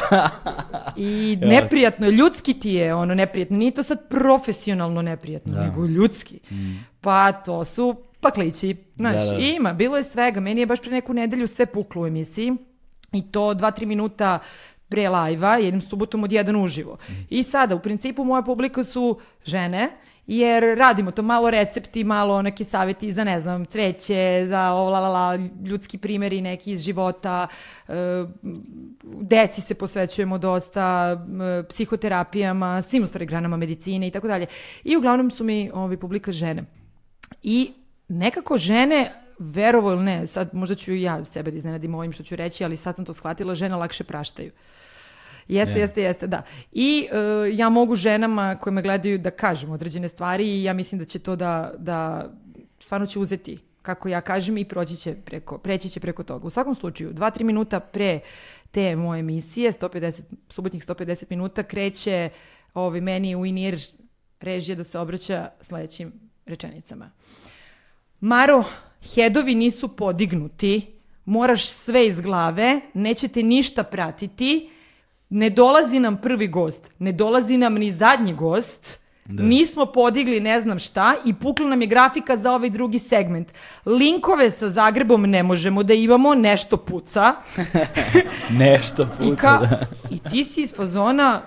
[0.98, 5.62] I neprijatno ljudski ti je ono neprijatno, nije to sad profesionalno neprijatno, Da.
[5.62, 6.40] nego ljudski.
[7.02, 9.38] Pa to su paklići, znaš, Da, da.
[9.38, 12.54] ima, bilo je svega, meni je baš pre neku nedelju sve puklo u emisiji
[13.12, 14.40] i to dva, tri minuta
[14.90, 16.98] pre lajva, jednim subotom od jedan uživo.
[17.30, 19.90] I sada, u principu, moja publika su žene,
[20.28, 25.00] jer radimo to malo recepti, malo neki savjeti za, ne znam, cveće, za ovo, la,
[25.00, 27.48] la, la, ljudski primjeri neki iz života,
[27.88, 27.94] e,
[29.04, 31.18] deci se posvećujemo dosta,
[31.70, 34.46] psihoterapijama, svim u stvari granama medicine i tako dalje.
[34.84, 36.64] I uglavnom su mi ovi publika žene.
[37.44, 37.74] I
[38.10, 42.24] nekako žene, verovo ili ne, sad možda ću i ja sebe da iznenadim ovim što
[42.24, 44.52] ću reći, ali sad sam to shvatila, žene lakše praštaju.
[45.48, 45.80] Jeste, Je.
[45.80, 46.44] jeste, jeste, da.
[46.72, 47.16] I e,
[47.54, 51.20] ja mogu ženama koje me gledaju da kažem određene stvari i ja mislim da će
[51.20, 52.30] to da, da
[52.80, 56.48] stvarno će uzeti kako ja kažem i proći će preko, preći će preko toga.
[56.48, 58.20] U svakom slučaju, dva, tri minuta pre
[58.72, 62.30] te moje emisije, 150, subotnjih 150 minuta, kreće
[62.74, 63.82] ovaj, meni u inir
[64.40, 66.14] režije da se obraća sledećim
[66.46, 67.12] rečenicama.
[68.20, 68.64] Maro,
[69.16, 70.94] hedovi nisu podignuti,
[71.26, 74.70] moraš sve iz glave, nećete ništa pratiti,
[75.30, 79.00] ne dolazi nam prvi gost, ne dolazi nam ni zadnji gost,
[79.30, 83.54] nismo podigli ne znam šta i pukla nam je grafika za ovaj drugi segment.
[83.86, 87.34] Linkove sa Zagrebom ne možemo da imamo, nešto puca.
[88.60, 89.86] Nešto I, puca, ka, da.
[90.10, 91.42] I ti si iz fazona,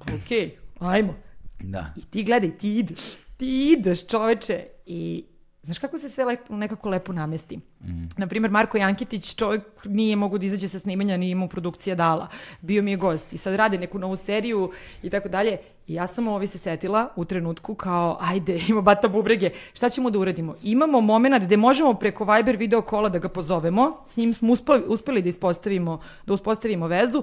[0.00, 0.50] ok,
[0.80, 1.14] ajmo.
[1.60, 1.92] Da.
[1.96, 3.00] I ti gledaj, ti ideš.
[3.36, 4.64] Ti ideš, čoveče.
[4.86, 5.24] I
[5.66, 7.56] znaš kako se sve lepo, nekako lepo namesti?
[7.56, 8.08] Mm.
[8.16, 12.28] Naprimjer, Marko Jankitić, čovjek nije mogu da izađe sa snimanja, nije mu produkcija dala.
[12.60, 14.70] Bio mi je gost i sad rade neku novu seriju
[15.02, 15.58] i tako dalje.
[15.86, 20.10] I ja sam ovi se setila u trenutku kao, ajde, ima bata bubrege, šta ćemo
[20.10, 20.54] da uradimo?
[20.62, 24.84] Imamo moment gde možemo preko Viber video kola da ga pozovemo, s njim smo uspeli,
[24.86, 27.22] uspeli da, ispostavimo, da uspostavimo vezu,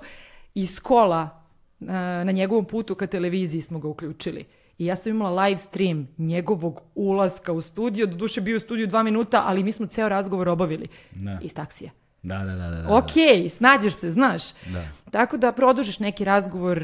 [0.55, 1.43] iz kola
[1.79, 4.45] na, na njegovom putu ka televiziji smo ga uključili.
[4.83, 9.03] I ja sam imala live stream njegovog ulaska u studio, doduše bio u studiju dva
[9.03, 11.39] minuta, ali mi smo ceo razgovor obavili Da.
[11.41, 11.91] iz taksija.
[12.23, 12.81] Da, da, da, da.
[12.81, 12.95] da.
[12.97, 13.11] Ok,
[13.49, 14.43] snađeš se, znaš.
[14.73, 14.87] Da.
[15.11, 16.81] Tako da produžiš neki razgovor,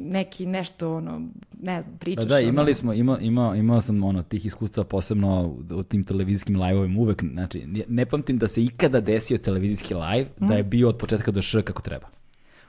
[0.00, 1.22] neki nešto, ono,
[1.60, 2.24] ne znam, pričaš.
[2.24, 2.48] Da, da, ono.
[2.48, 7.24] imali smo, ima, ima, imao sam ono, tih iskustva posebno u, tim televizijskim live-ovima uvek,
[7.32, 11.30] znači, ne- ne pamtim da se ikada desio televizijski live, da je bio od početka
[11.30, 12.06] do š kako treba.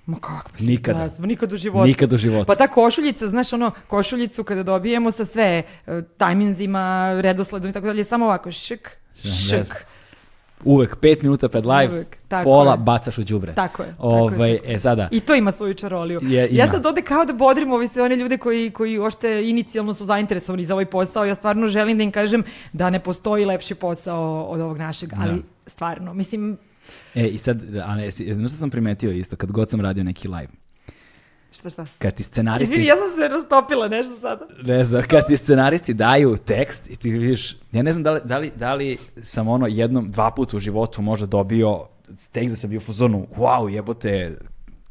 [0.10, 0.98] Ma kako si Nikada.
[0.98, 1.88] blazno, nikad u životu.
[1.88, 2.46] Nikad u životu.
[2.46, 5.44] Pa ta košuljica, znaš ono, košuljicu kada dobijemo sa sve
[5.88, 6.82] e, tajminzima,
[7.14, 9.86] redosledom i tako dalje, samo ovako, šik, Da, šik.
[10.64, 12.78] Uvek, pet minuta pred live, Uvek, pola je.
[12.78, 13.54] bacaš u đubre.
[13.54, 14.76] Tako je, tako Ovaj, je, tako je.
[14.76, 16.20] E sada, I to ima svoju čaroliju.
[16.24, 16.74] Je, Ja ima.
[16.74, 20.66] sad ovde kao da bodrim ovi sve one ljude koji, koji ošte inicijalno su zainteresovani
[20.66, 21.26] za ovaj posao.
[21.26, 22.44] Ja stvarno želim da im kažem
[22.74, 25.42] da ne postoji lepši posao od ovog našeg, ali Da.
[25.68, 26.58] stvarno, mislim,
[27.16, 30.04] e, i sad, a ne, si- znaš što sam primetio isto, kad god sam radio
[30.04, 30.50] neki live,
[31.52, 31.86] šta šta?
[32.00, 32.74] kad ti scenaristi...
[32.74, 34.48] Izvini, ja sam se rastopila nešto sada.
[34.64, 38.22] Ne znam, kad ti scenaristi daju tekst i ti vidiš, ja ne znam da li,
[38.26, 41.88] da li, da li sam ono jednom, dva puta u životu možda dobio
[42.32, 44.38] tekst da sam bio u fazonu, wow, jebote,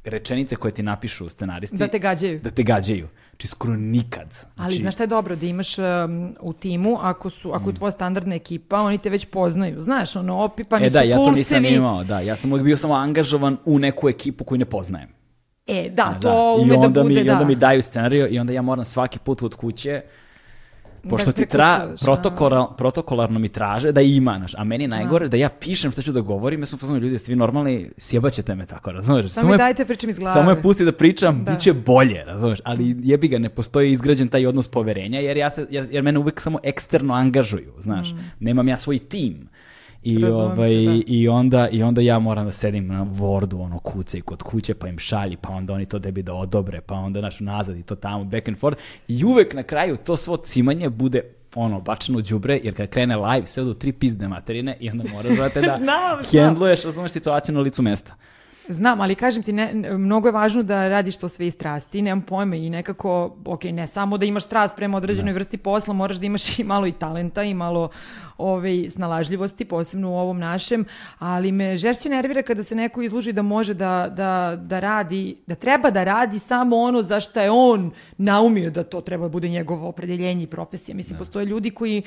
[0.05, 1.77] rečenice koje ti napišu scenaristi.
[1.77, 2.41] Da te gađaju.
[2.41, 3.09] Da te gađaju.
[3.31, 4.37] Znači, skoro nikad.
[4.57, 7.75] Ali Znači, znaš šta je dobro, da imaš um, u timu, ako, su, ako je
[7.75, 9.83] tvoja standardna ekipa, oni te već poznaju.
[9.83, 11.77] Znaš, ono, opipani E da, su ja to nisam pulsevi.
[11.77, 12.21] imao, da.
[12.21, 15.09] Ja sam uvijek bio samo angažovan u neku ekipu koju ne poznajem.
[15.67, 17.33] E, da, Da, to I ume da onda bude, mi, I da.
[17.33, 20.01] onda mi daju scenariju i onda ja moram svaki put od kuće
[21.03, 24.89] Pošto Da ti tra, prekucavaš, protokola, protokolarno mi traže da ima, znaš, a meni je
[24.89, 27.91] najgore da ja pišem šta ću da govorim, ja sam fazonu ljudi, jeste vi normalni,
[27.99, 29.29] sjebaćete me tako, razumeš?
[29.29, 30.35] Samo mi je- dajte pričam iz glave.
[30.35, 31.51] Samo je pusti da pričam, Da.
[31.53, 32.59] bit će bolje, razumeš?
[32.65, 36.19] Ali jebi ga, ne postoji izgrađen taj odnos poverenja, jer, ja se, jer, jer mene
[36.19, 38.11] uvek samo eksterno angažuju, znaš.
[38.11, 38.17] Mm.
[38.41, 39.49] Nemam ja svoj tim.
[40.03, 41.03] I, Razumem ovaj, te, da.
[41.07, 44.75] i, onda, I onda ja moram da sedim na Wordu, ono, kuce i kod kuće,
[44.75, 47.83] pa im šalji, pa onda oni to debi da odobre, pa onda, znaš, nazad i
[47.83, 48.83] to tamo, back and forth.
[49.09, 51.23] I uvek na kraju to svo cimanje bude
[51.55, 55.05] ono, bačeno u đubre, jer kad krene live, sve do tri pizde materine i onda
[55.13, 58.15] moraš, brate, da Znam, hendluješ, razumeš situaciju na licu mesta.
[58.69, 62.03] Znam, ali kažem ti, ne, ne- mnogo je važno da radiš to sve iz strasti,
[62.03, 66.17] nemam pojma i nekako, ok, ne samo da imaš strast prema određenoj vrsti posla, moraš
[66.17, 67.89] da imaš i malo i talenta i malo
[68.39, 70.85] ovaj, snalažljivosti, posebno u ovom našem,
[71.19, 75.55] ali me žešće nervira kada se neko izluži da može da, da, da radi, da
[75.55, 79.49] treba da radi samo ono za šta je on naumio da to treba da bude
[79.49, 80.95] njegovo opredeljenje i profesija.
[80.95, 82.03] Mislim, postoje ljudi koji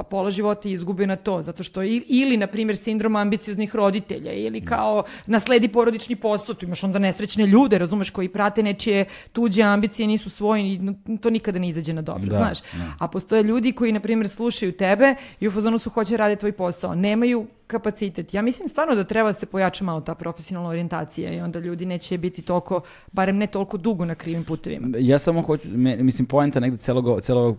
[0.00, 4.32] pa pola života izgube na to, zato što i- ili, na primjer, sindrom ambicioznih roditelja,
[4.34, 9.62] ili kao nasledi porodični posao, tu imaš onda nesrećne ljude, razumeš, koji prate nečije tuđe
[9.64, 12.58] ambicije, nisu svoji, i to nikada ne izađe na dobro, Da, znaš.
[12.98, 16.52] A postoje ljudi koji, na primjer, slušaju tebe i u fazonu su hoće raditi tvoj
[16.52, 18.34] posao, nemaju kapacitet.
[18.34, 21.86] Ja mislim stvarno da treba da se pojača malo ta profesionalna orijentacija i onda ljudi
[21.86, 22.80] neće biti toliko,
[23.12, 24.98] barem ne toliko dugo na krivim putevima.
[24.98, 27.58] Ja samo hoću, mislim, poenta negde celog, celog,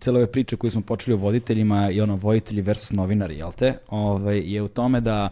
[0.00, 3.74] cele ove priče koju smo počeli o voditeljima i ono, voditelji versus novinari, jel te?
[3.88, 5.28] Ovaj, je u tome da,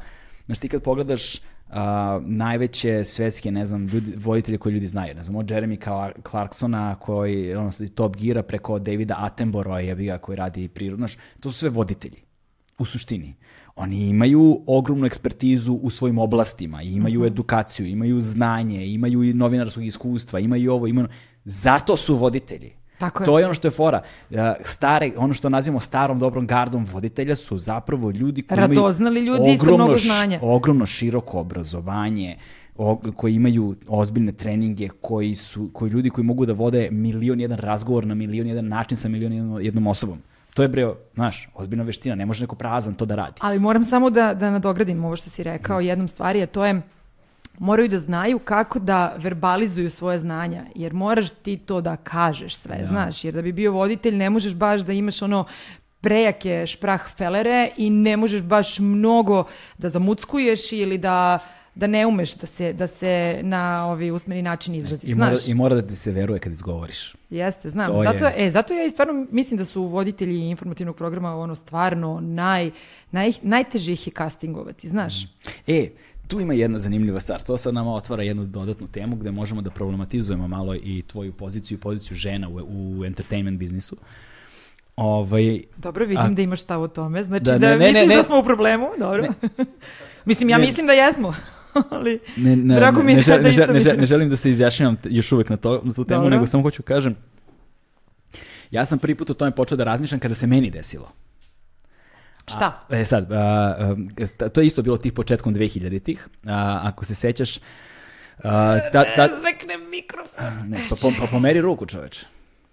[0.47, 1.41] znaš, ti kad pogledaš
[1.71, 6.31] a, najveće svetske, ne znam, ljudi, voditelje koje ljudi znaju, ne znam, od Jeremy Cla-
[6.31, 11.53] Clarksona koji, ono, Top Gira preko Davida Attenborougha, jebi ga, koji radi prirodno, znaš, to
[11.53, 12.19] su sve voditelji,
[12.79, 13.35] u suštini.
[13.81, 20.39] Oni imaju ogromnu ekspertizu u svojim oblastima, imaju edukaciju, imaju znanje, imaju i novinarskog iskustva,
[20.39, 21.09] imaju ovo, imaju...
[21.45, 22.73] Zato su voditelji.
[22.99, 23.25] Tako je.
[23.25, 24.03] To je ono što je fora.
[24.31, 29.37] E, Stare, ono što nazivamo starom dobrom gardom voditelja su zapravo ljudi koji Radoznali imaju
[29.39, 30.39] ljudi sa ogromno mnogo š- znanja.
[30.43, 32.37] ogromno široko obrazovanje,
[33.17, 38.07] koji imaju ozbiljne treninge, koji su koji ljudi koji mogu da vode milion jedan razgovor
[38.07, 40.19] na milion jedan način sa milion jednom osobom.
[40.61, 43.37] To je bre, znaš, ozbiljna veština, ne može neko prazan to da radi.
[43.41, 46.83] Ali moram samo da, da nadogradim ovo što si rekao jednom stvari, a to je
[47.59, 52.85] moraju da znaju kako da verbalizuju svoje znanja, jer moraš ti to da kažeš sve,
[52.89, 55.45] znaš, jer da bi bio voditelj ne možeš baš da imaš ono
[56.01, 59.45] prejake šprah felere i ne možeš baš mnogo
[59.79, 61.39] da zamuckuješ ili da
[61.75, 65.49] da ne umeš da se, da se na ovi usmeni način izraziš, I mora, znaš.
[65.49, 67.15] I mora da ti se veruje kad izgovoriš.
[67.31, 67.87] Jeste, znam.
[67.87, 71.55] To zato, je- e, zato ja i stvarno mislim da su voditelji informativnog programa ono
[71.55, 72.71] stvarno naj,
[73.11, 75.25] naj, najteže ih je castingovati, znaš.
[75.67, 75.89] E,
[76.27, 77.43] tu ima jedna zanimljiva stvar.
[77.43, 81.77] To sad nama otvara jednu dodatnu temu gde možemo da problematizujemo malo i tvoju poziciju
[81.77, 82.61] i poziciju žena u,
[82.99, 83.97] u entertainment biznisu.
[84.97, 87.23] Ovaj, Dobro, vidim A- da imaš stav o tome.
[87.23, 88.25] Znači Da, da, ne, ne, misliš ne, da ne.
[88.25, 89.27] smo u problemu, dobro.
[90.25, 90.67] mislim, ja Ne.
[90.67, 91.35] mislim da jesmo.
[91.91, 94.01] Ali, ne, ne, drago mi je ne, žel- da ne, isto žel- ne, žel- mislim.
[94.01, 96.31] ne želim da se izjašnjavam još uvek na, to, na tu temu, Dobro.
[96.31, 97.17] nego samo hoću kažem
[98.71, 101.13] ja sam prvi put o tome počeo da razmišljam kada se meni desilo.
[102.47, 102.87] Šta?
[102.91, 103.37] E sad, a,
[104.41, 106.29] a, to je isto bilo tih početkom 2000-ih.
[106.47, 107.61] A, ako se sećaš, a,
[108.93, 110.69] ta, ta, Zvekne mikrofon.
[110.69, 112.25] ne, pa, po- pa pomeri ruku čoveč.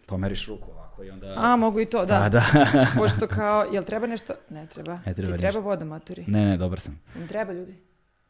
[0.06, 1.34] Pomeriš ruku ovako i onda...
[1.38, 2.16] A, mogu i to, da.
[2.16, 2.44] A, da.
[2.98, 4.34] Pošto kao, jel treba nešto?
[4.50, 5.00] Ne treba.
[5.06, 5.60] Ne treba Ti treba ništa.
[5.60, 6.24] voda, maturi.
[6.28, 7.00] ne, ne, dobar sam.
[7.16, 7.76] Ne treba, ljudi.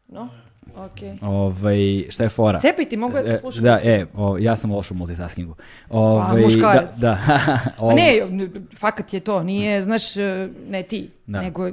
[0.07, 0.29] No?
[0.75, 1.17] Okej.
[1.21, 1.77] Ovaj,
[2.09, 2.59] šta je fora?
[2.59, 3.63] Cepaj ti, mogu E, te slušam.
[3.63, 5.55] Da, e, o, ja sam loš u multitaskingu.
[5.89, 6.95] Ovaj, muškarac.
[6.95, 7.17] Da, da.
[7.77, 10.03] Pa Ovaj, ne, fakat je to, nije, znaš,
[10.69, 11.41] ne ti, Da.
[11.41, 11.69] nego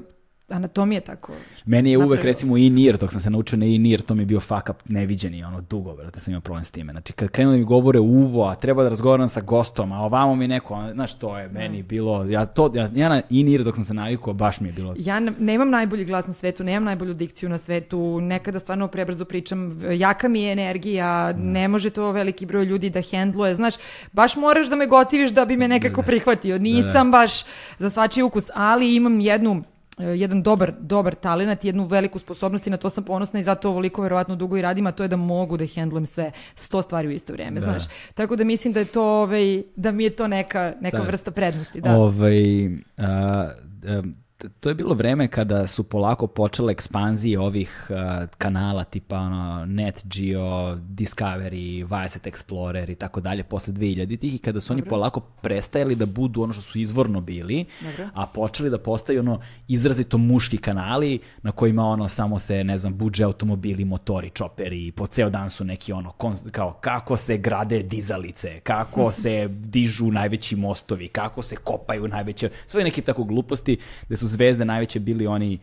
[0.55, 1.33] anatomija tako.
[1.65, 4.23] Meni je uvek recimo i nir, dok sam se naučio na i nir, to mi
[4.23, 6.93] je bio fuck up neviđeni, ono dugo, brate, sam imao problem s time.
[6.93, 10.35] Znači, kad krenu da mi govore uvo, a treba da razgovaram sa gostom, a ovamo
[10.35, 13.75] mi neko, znaš, to je meni bilo, ja, to, ja, ja na i nir dok
[13.75, 16.85] sam se navikao, baš mi je bilo Ja ne- nemam najbolji glas na svetu, nemam
[16.85, 22.13] najbolju dikciju na svetu, nekada stvarno prebrzo pričam, jaka mi je energija, ne može to
[22.13, 23.75] veliki broj ljudi da hendluje, znaš,
[24.13, 27.45] baš moraš da me gotiviš da bi me nekako prihvatio, nisam baš
[27.79, 29.63] za svačiji ukus, ali imam jednu
[29.99, 34.03] jedan dobar, dobar talent, jednu veliku sposobnost i na to sam ponosna i zato ovoliko
[34.03, 37.11] verovatno dugo i radim, a to je da mogu da hendlujem sve, sto stvari u
[37.11, 37.65] isto vrijeme, Da.
[37.67, 37.83] znaš.
[38.15, 41.03] Tako da mislim da je to, ovaj, da mi je to neka, neka Da.
[41.05, 41.97] vrsta prednosti, da.
[41.97, 42.67] Ovaj,
[42.99, 43.49] a,
[43.85, 44.24] em, t-
[44.61, 50.03] to je bilo vreme kada su polako počele ekspanzije ovih a, kanala tipa ono, Net
[50.05, 55.95] Geo, Discovery, Viasat Explorer i tako dalje posle 2000-ih i kada su oni polako prestajali
[55.95, 58.09] da budu ono što su izvorno bili, Dobro.
[58.15, 62.99] a počeli da postaju ono izrazito muški kanali na kojima ono samo se, ne znam,
[62.99, 66.13] buđe automobili, motori, čoperi, po ceo dan su neki ono,
[66.51, 72.85] kao kako se grade dizalice, kako se dižu najveći mostovi, kako se kopaju najveće, sve
[72.85, 75.59] neki tako gluposti, gde su zvezde najveće bili oni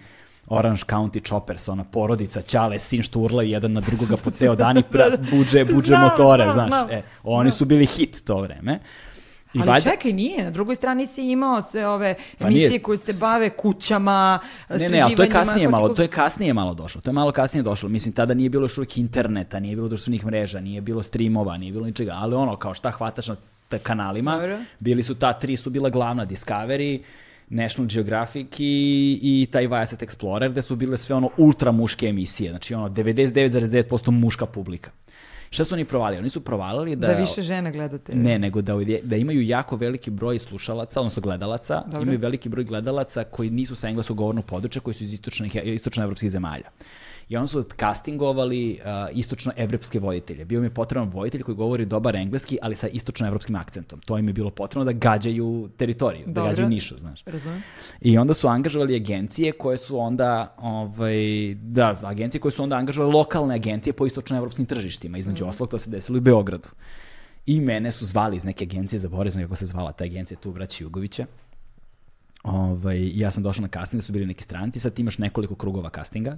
[0.47, 4.77] Orange County Choppers, ona porodica, ćale, sin što urlaju jedan na drugoga po ceo dan
[4.77, 6.67] i pra, buđe, buđe Znam, motore, znam, znaš.
[6.67, 6.89] znam.
[6.91, 8.79] E, oni su bili hit to vreme.
[9.53, 12.81] I Ali valjda- čekaj, nije, na drugoj strani si imao sve ove Pa emisije nije.
[12.81, 14.39] koje se bave kućama,
[14.69, 17.01] Ne, ne, ali to je kasnije malo, to je kasnije malo došlo.
[17.01, 17.89] To je malo kasnije došlo.
[17.89, 21.71] Mislim, tada nije bilo još uvijek interneta, nije bilo društvenih mreža, nije bilo streamova, nije
[21.71, 23.35] bilo ničega, ali ono, kao šta hvataš na
[23.79, 24.57] kanalima, Dobro.
[24.79, 26.99] bili su ta tri su bila glavna, Discovery,
[27.51, 32.49] National Geographic i, i taj Viasat Explorer, gde su bile sve ono ultra muške emisije,
[32.49, 34.91] znači ono 99,9% muška publika.
[35.49, 36.19] Šta su oni provalili?
[36.19, 37.07] Oni su provalili da...
[37.07, 38.15] Da više žena gledate.
[38.15, 38.73] Ne, nego da,
[39.03, 42.01] da imaju jako veliki broj slušalaca, odnosno gledalaca, Dobro.
[42.01, 46.31] imaju veliki broj gledalaca koji nisu sa engleskog govornog područja, koji su iz istočnih, istočnoevropskih
[46.31, 46.69] zemalja.
[47.31, 50.45] I onda su castingovali uh, istočnoevropske voditelje.
[50.45, 54.01] Bio mi je potreban voditelj koji govori dobar engleski, ali sa istočnoevropskim akcentom.
[54.01, 56.49] To im je bilo potrebno da gađaju teritoriju, da Dobro.
[56.49, 57.23] gađaju nišu, znaš.
[57.25, 57.63] Razumem.
[58.01, 63.13] I onda su angažovali agencije koje su onda, ovaj, da, agencije koje su onda angažovali
[63.13, 65.17] lokalne agencije po istočnoevropskim tržištima.
[65.17, 66.69] Između ostalog, to se desilo i u Beogradu.
[67.45, 70.51] I mene su zvali iz neke agencije, zaboravio sam kako se zvala ta agencija, tu
[70.51, 71.25] braći Jugovića.
[72.43, 75.89] Ovaj, ja sam došao na casting, da su bili neki stranci, sad imaš nekoliko krugova
[75.89, 76.37] castinga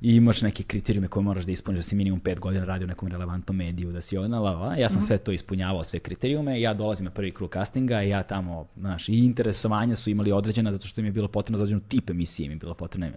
[0.00, 2.88] i imaš neke kriterijume koje moraš da ispuniš, da si minimum pet godina radio u
[2.88, 4.76] nekom relevantnom mediju, da si ona, la, la.
[4.76, 8.66] ja sam sve to ispunjavao, sve kriterijume, ja dolazim na prvi krug castinga, ja tamo,
[8.76, 12.10] znaš, i interesovanja su imali određena, zato što im je bilo potrebno za određenu tip
[12.10, 13.08] emisije, im je bilo potrebno.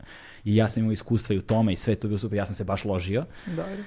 [0.44, 2.56] I ja sam imao iskustva i u tome i sve to bilo super, ja sam
[2.56, 3.26] se baš ložio.
[3.46, 3.84] Dobro.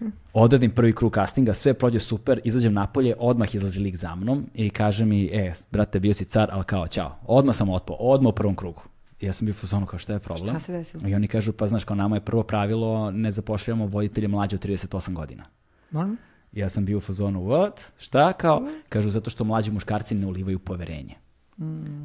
[0.32, 4.70] Odradim prvi krug castinga, sve prođe super, izađem napolje, odmah izlazi lik za mnom i
[4.70, 7.18] kaže mi, e, brate, bio si car, ali kao, ćao.
[7.26, 8.82] Odmah sam otpao, odmah u prvom krugu.
[9.24, 10.54] Ja sam bio u fazonu kao šta je problem?
[10.54, 11.08] Šta se desilo?
[11.08, 14.64] I oni kažu, pa znaš, kao nama je prvo pravilo, ne zapošljavamo voditelje mlađe od
[14.64, 15.44] 38 godina.
[15.90, 16.16] Moram?
[16.52, 17.90] I ja sam bio u fazonu, what?
[17.98, 18.68] Šta kao?
[18.88, 21.14] Kažu, zato što mlađi muškarci ne ulivaju poverenje.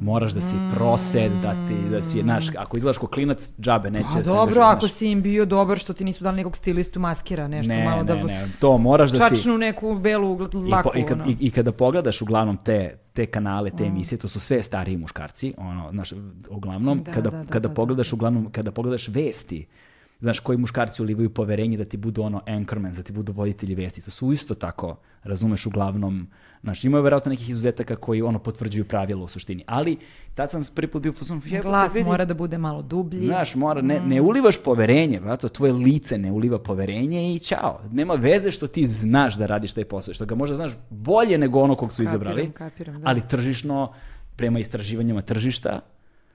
[0.00, 4.08] Moraš da si prosed, da ti, da si, znaš, ako izgledaš ko klinac, džabe, neće
[4.12, 7.48] Pa da dobro, ako si im bio dobar što ti nisu dali nekog stilistu maskira,
[7.48, 9.36] nešto ne, malo da ne, ne, to moraš da si...
[9.36, 10.90] čačnu neku belu gl- I, laku.
[10.92, 11.30] po, i, kad, ono.
[11.30, 15.52] i, I kada pogledaš uglavnom te, te kanale, te emisije, to su sve stariji muškarci,
[15.56, 16.12] ono, znaš,
[16.50, 19.66] uglavnom, Da, kada, da, da, kada da, pogledaš uglavnom, kada pogledaš vesti,
[20.20, 24.04] znaš, koji muškarci ulivaju poverenje da ti budu ono anchorman, da ti budu voditelji vesti,
[24.04, 26.28] to su isto tako, razumeš, uglavnom,
[26.62, 29.96] znaš, ima verovatno nekih izuzetaka koji ono potvrđuju pravilo u suštini, ali
[30.34, 31.12] tad sam prvi put bio
[31.44, 33.26] jebote, Glas vidi, mora da bude malo dublji.
[33.26, 37.80] Znaš, mora, ne, ne ulivaš poverenje, brate, tvoje lice ne uliva poverenje i ćao.
[37.92, 41.60] Nema veze što ti znaš da radiš taj posao, što ga možda znaš bolje nego
[41.60, 43.08] ono kog su Kapiram, izabrali, kapiram, da.
[43.08, 43.92] ali tržišno,
[44.36, 45.80] prema istraživanjima tržišta,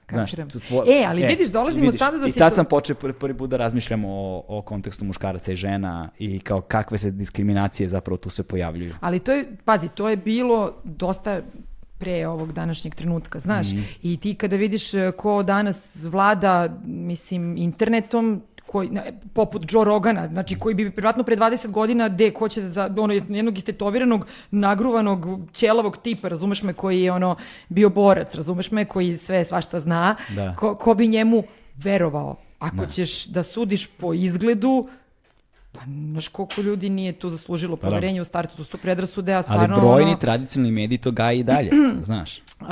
[0.06, 0.48] Kapiram.
[0.48, 3.56] to tvo- E, ali vidiš, dolazimo sada do I tad sam počeo prvi, put da
[3.56, 8.42] razmišljam o, o kontekstu muškaraca i žena i kao kakve se diskriminacije zapravo tu se
[8.42, 8.94] pojavljuju.
[9.00, 11.40] Ali to je, pazi, to je bilo dosta
[11.98, 13.68] pre ovog današnjeg trenutka, znaš.
[13.68, 13.80] Mhm.
[14.02, 18.42] I ti kada vidiš e, ko danas vlada, mislim, internetom,
[18.76, 18.90] koji,
[19.32, 23.14] poput Joe Rogana, znači koji bi vjerojatno pre 20 godina, de, ko će za ono,
[23.14, 27.36] jednog istetoviranog, nagruvanog, ćelavog tipa, razumeš me, koji je ono
[27.68, 30.54] bio borac, razumeš me, koji sve svašta zna, Da.
[30.56, 31.42] ko, ko bi njemu
[31.76, 32.36] verovao.
[32.58, 34.84] Ako ćeš da sudiš po izgledu,
[35.72, 37.82] pa znaš koliko ljudi nije tu zaslužilo da.
[37.88, 39.76] poverenje u startu, to su predrasude, a Ali stvarno...
[39.76, 41.70] brojni ono, tradicionalni mediji to gaje i dalje,
[42.10, 42.42] znaš.
[42.60, 42.68] Uh,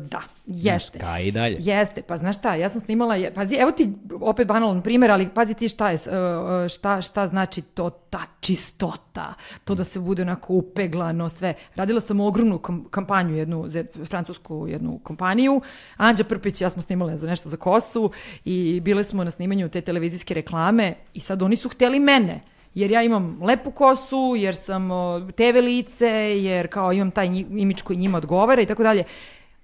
[0.00, 0.98] da, jeste.
[0.98, 1.56] Gaje i dalje.
[1.60, 3.88] Jeste, pa znaš šta, ja sam snimala, je- pazi, evo ti
[4.20, 8.20] opet banalan primjer, ali pazi ti šta je, uh, uh, šta, šta znači to, ta
[8.40, 9.34] čistota,
[9.64, 11.54] to da se bude onako upeglano, sve.
[11.74, 15.60] Radila sam ogromnu kam- kampanju, jednu, za francusku jednu kompaniju,
[15.96, 18.10] Anđa Prpić i ja smo snimale za nešto za kosu
[18.44, 22.40] i bile smo na snimanju te televizijske reklame i sad oni su hteli mene,
[22.78, 24.88] jer ja imam lepu kosu, jer sam
[25.36, 26.08] TV lice,
[26.42, 29.04] jer kao imam taj imidž koji njima odgovara i tako dalje.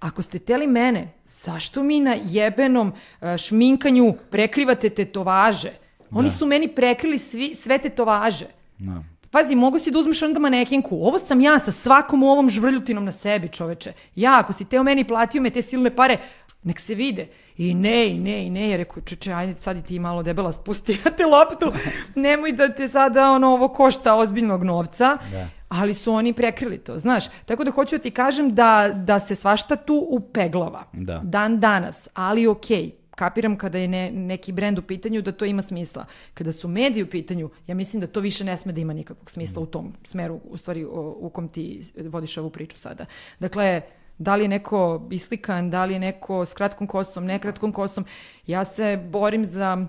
[0.01, 5.70] Ako ste teli mene, zašto mi na jebenom e, šminkanju prekrivate tetovaže?
[6.11, 8.47] Oni su meni prekrili svi, sve tetovaže.
[8.78, 9.03] Da.
[9.31, 10.97] Pazi, mogu si da uzmeš onda manekinku.
[10.97, 13.93] Ovo sam ja sa svakom ovom žvrljutinom na sebi, čoveče.
[14.15, 16.19] Ja, ako si teo meni platio me te silne pare,
[16.65, 17.27] nek se vide.
[17.57, 18.69] I ne, i ne, i ne.
[18.70, 21.73] Ja rekao, čeče, ajde sad i ti malo debela spusti na te loptu.
[22.15, 25.19] Nemoj da te sada ono, ovo košta ozbiljnog novca.
[25.32, 25.49] Da.
[25.69, 27.24] Ali su oni prekrili to, znaš.
[27.47, 30.85] Tako da hoću da ti kažem da, da se svašta tu upeglava.
[30.93, 31.20] Da.
[31.24, 32.91] Dan danas, ali okej.
[33.15, 36.05] Kapiram kada je ne, neki brend u pitanju da to ima smisla.
[36.35, 39.31] Kada su mediji u pitanju, ja mislim da to više ne sme da ima nikakvog
[39.31, 43.07] smisla u tom smeru, u stvari u kom ti vodiš ovu priču sada.
[43.39, 43.82] Dakle,
[44.19, 48.05] da li je neko islikan, da li je neko s kratkom kosom, ne kratkom kosom.
[48.47, 49.86] Ja se borim za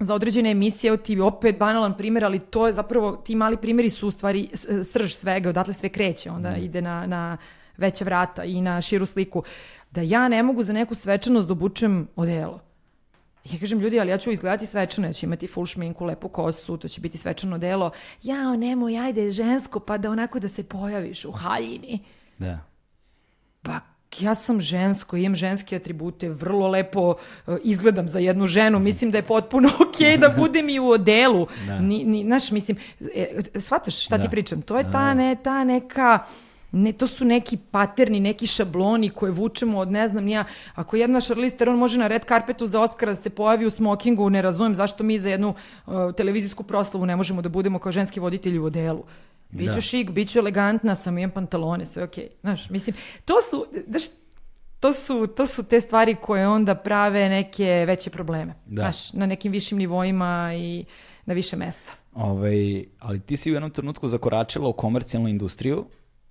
[0.00, 3.90] za određene emisije, evo ti opet banalan primjer, ali to je zapravo, ti mali primjeri
[3.90, 4.48] su u stvari
[4.92, 7.36] srž svega, odatle sve kreće, onda ide na, na
[7.76, 9.42] veća vrata i na širu sliku.
[9.90, 12.60] Da ja ne mogu za neku svečanost da obučem odelo.
[13.44, 16.76] Ja kažem, ljudi, ali ja ću izgledati svečano, ja ću imati full šminku, lepu kosu,
[16.76, 17.90] to će biti svečano delo.
[18.22, 22.04] Jao, nemoj, ajde, žensko, pa da onako da se pojaviš u haljini.
[22.38, 22.58] Da.
[24.20, 27.14] Ja sam žensko, imam ženske atribute, vrlo lepo
[27.46, 31.46] uh, izgledam za jednu ženu, mislim da je potpuno okej da budem i u odelu.
[31.66, 31.80] Da.
[31.80, 32.76] Ni, ni, znaš, mislim,
[33.14, 34.24] e, shvataš šta Da.
[34.24, 34.62] ti pričam?
[34.62, 36.18] To je ta, ne, ta neka...
[36.72, 40.44] Ne, to su neki paterni, neki šabloni koje vučemo od ne znam ni ja.
[40.74, 44.30] Ako jedna Charlize Theron može na red karpetu za Oscara da se pojavi u smokingu,
[44.30, 45.54] ne razumem zašto mi za jednu
[45.86, 49.04] uh, televizijsku proslavu ne možemo da budemo kao ženski voditelji u odelu.
[49.50, 49.80] Biću Da.
[49.80, 52.28] šik, biću elegantna, sam imam pantalone, sve okej.
[52.40, 54.02] Znaš, mislim, to su, znaš,
[54.80, 58.54] to su, to su te stvari koje onda prave neke veće probleme.
[58.66, 58.82] Da.
[58.82, 60.84] Znaš, na nekim višim nivoima i
[61.26, 61.92] na više mesta.
[62.14, 65.84] Ovaj, ali ti si u jednom trenutku zakoračila u komercijalnu industriju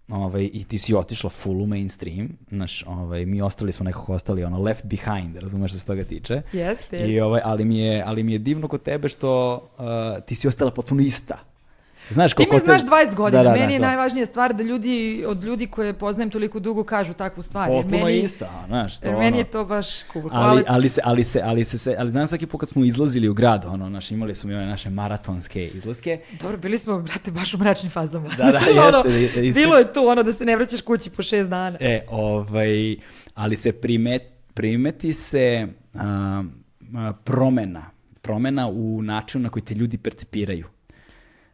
[0.10, 2.30] ovaj, i ti si otišla full u mainstream.
[2.50, 6.42] Znaš, ovaj, mi ostali smo nekako ostali ono left behind, razumeš što se toga tiče.
[6.54, 10.36] Jeste, I, ovaj, ali, mi je, ali mi je divno kod tebe što uh, ti
[10.36, 11.55] si ostala potpuno ista.
[12.10, 13.88] Znaš, Ti me znaš 20 godina, Da, da, meni znaš, je da.
[13.88, 17.68] najvažnija stvar da ljudi, od ljudi koje poznajem toliko dugo kažu takvu stvar.
[17.68, 19.00] Potpuno meni, ista, znaš.
[19.00, 20.02] To, meni ono- je to baš.
[20.04, 23.30] Hvala Ali, ali se, ali se, ali se, ali znam svaki put kad smo izlazili
[23.30, 27.32] u grad, ono, naš, imali smo i one naše maratonske izlaske, Dobro, bili smo, brate,
[27.32, 28.30] baš u mračnim fazama.
[28.38, 29.60] Da, da, Ono, jeste, jeste.
[29.62, 31.78] Bilo je tu ono da se ne vraćaš kući po šest dana.
[31.82, 32.96] E, ovaj,
[33.36, 34.22] ali se primet,
[34.54, 36.44] primeti se a,
[36.96, 37.84] a, promena,
[38.22, 40.68] promena u načinu na koji te ljudi percipiraju.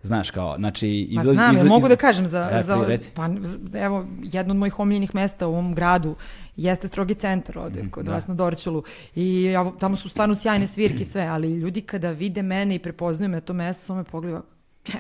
[0.04, 1.10] Znaš, kao, znači...
[1.12, 3.12] Ma izlaz- znam, ja izla- mogu da kažem za, E, za reci.
[3.16, 3.30] pa,
[3.74, 6.16] evo, jedno od mojih omiljenih mesta u ovom gradu
[6.56, 8.12] jeste strogi centar ovde, kod da.
[8.12, 8.84] vas na Dorčulu.
[9.16, 12.80] I ja, tamo su stvarno sjajne svirke i sve, ali ljudi kada vide mene i
[12.80, 14.42] prepoznaju me to mesto, samo me pogleda,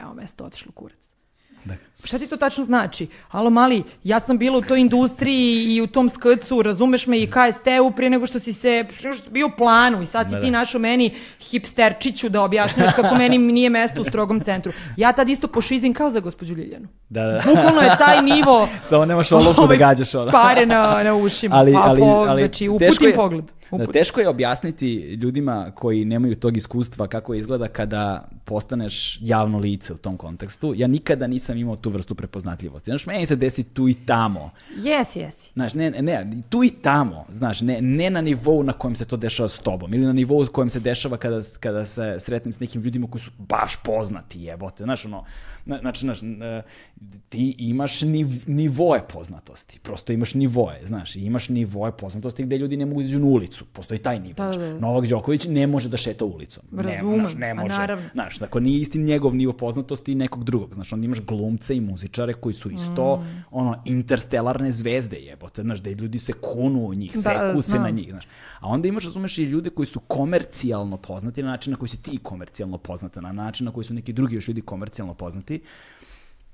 [0.01, 1.10] evo mesto otišlo kurac.
[1.65, 1.73] Da.
[2.03, 3.07] Šta ti to tačno znači?
[3.31, 7.27] Alo mali, ja sam bila u toj industriji i u tom skrcu, razumeš me i
[7.27, 10.39] KST-u prije nego što si se, što si bio u planu i sad si Da,
[10.39, 10.51] ti da.
[10.51, 11.11] našao meni
[11.41, 14.71] hipsterčiću da objašnjavaš kako meni nije mesto u strogom centru.
[14.97, 16.87] Ja tad isto pošizim kao za gospođu Ljiljanu.
[17.09, 17.41] Da, da.
[17.45, 20.31] Bukvalno je taj nivo Samo nemaš olovku da ovaj, gađaš ono.
[20.31, 21.55] pare na, na ušima.
[21.55, 23.51] ali, pa, ali, ali znači, teško uputim je- pogled.
[23.77, 29.93] Da, teško je objasniti ljudima koji nemaju tog iskustva kako izgleda kada postaneš javno lice
[29.93, 30.73] u tom kontekstu.
[30.77, 32.91] Ja nikada nisam imao tu vrstu prepoznatljivosti.
[32.91, 34.51] Znaš, meni se desi tu i tamo.
[34.77, 35.49] Jesi, jesi.
[35.53, 39.17] Znaš, ne, ne, tu i tamo, znaš, ne, ne na nivou na kojem se to
[39.17, 42.81] dešava s tobom, ili na nivou kojem se dešava kada, kada se sretnem s nekim
[42.81, 45.23] ljudima koji su baš poznati, jebote, znaš, ono,
[45.65, 46.19] na- znači, znaš,
[47.29, 52.85] ti imaš niv, nivoe poznatosti, prosto imaš nivoe, znaš, imaš nivoe poznatosti gde ljudi ne
[52.85, 54.33] mogu da iđu na ulicu, postoji taj nivo.
[54.33, 54.69] Da, da, da.
[54.69, 56.63] Znaš, Novak Đoković ne može da šeta ulicom.
[56.71, 57.75] Ne, Razumem, ne a može.
[57.75, 58.05] naravno.
[58.13, 60.73] Znaš, dakle, nije isti njegov nivo poznatosti i nekog drugog.
[60.73, 63.43] Znaš, onda imaš glumce i muzičare koji su isto, Mm.
[63.51, 67.89] ono, interstelarne zvezde, jebote, znaš, da ljudi se kunu u njih, Da, seku se na
[67.89, 68.25] njih, znaš.
[68.59, 72.01] A onda imaš, razumeš, i ljude koji su komercijalno poznati na način na koji si
[72.01, 75.61] ti komercijalno poznata, na način na koji su neki drugi još ljudi komercijalno poznati,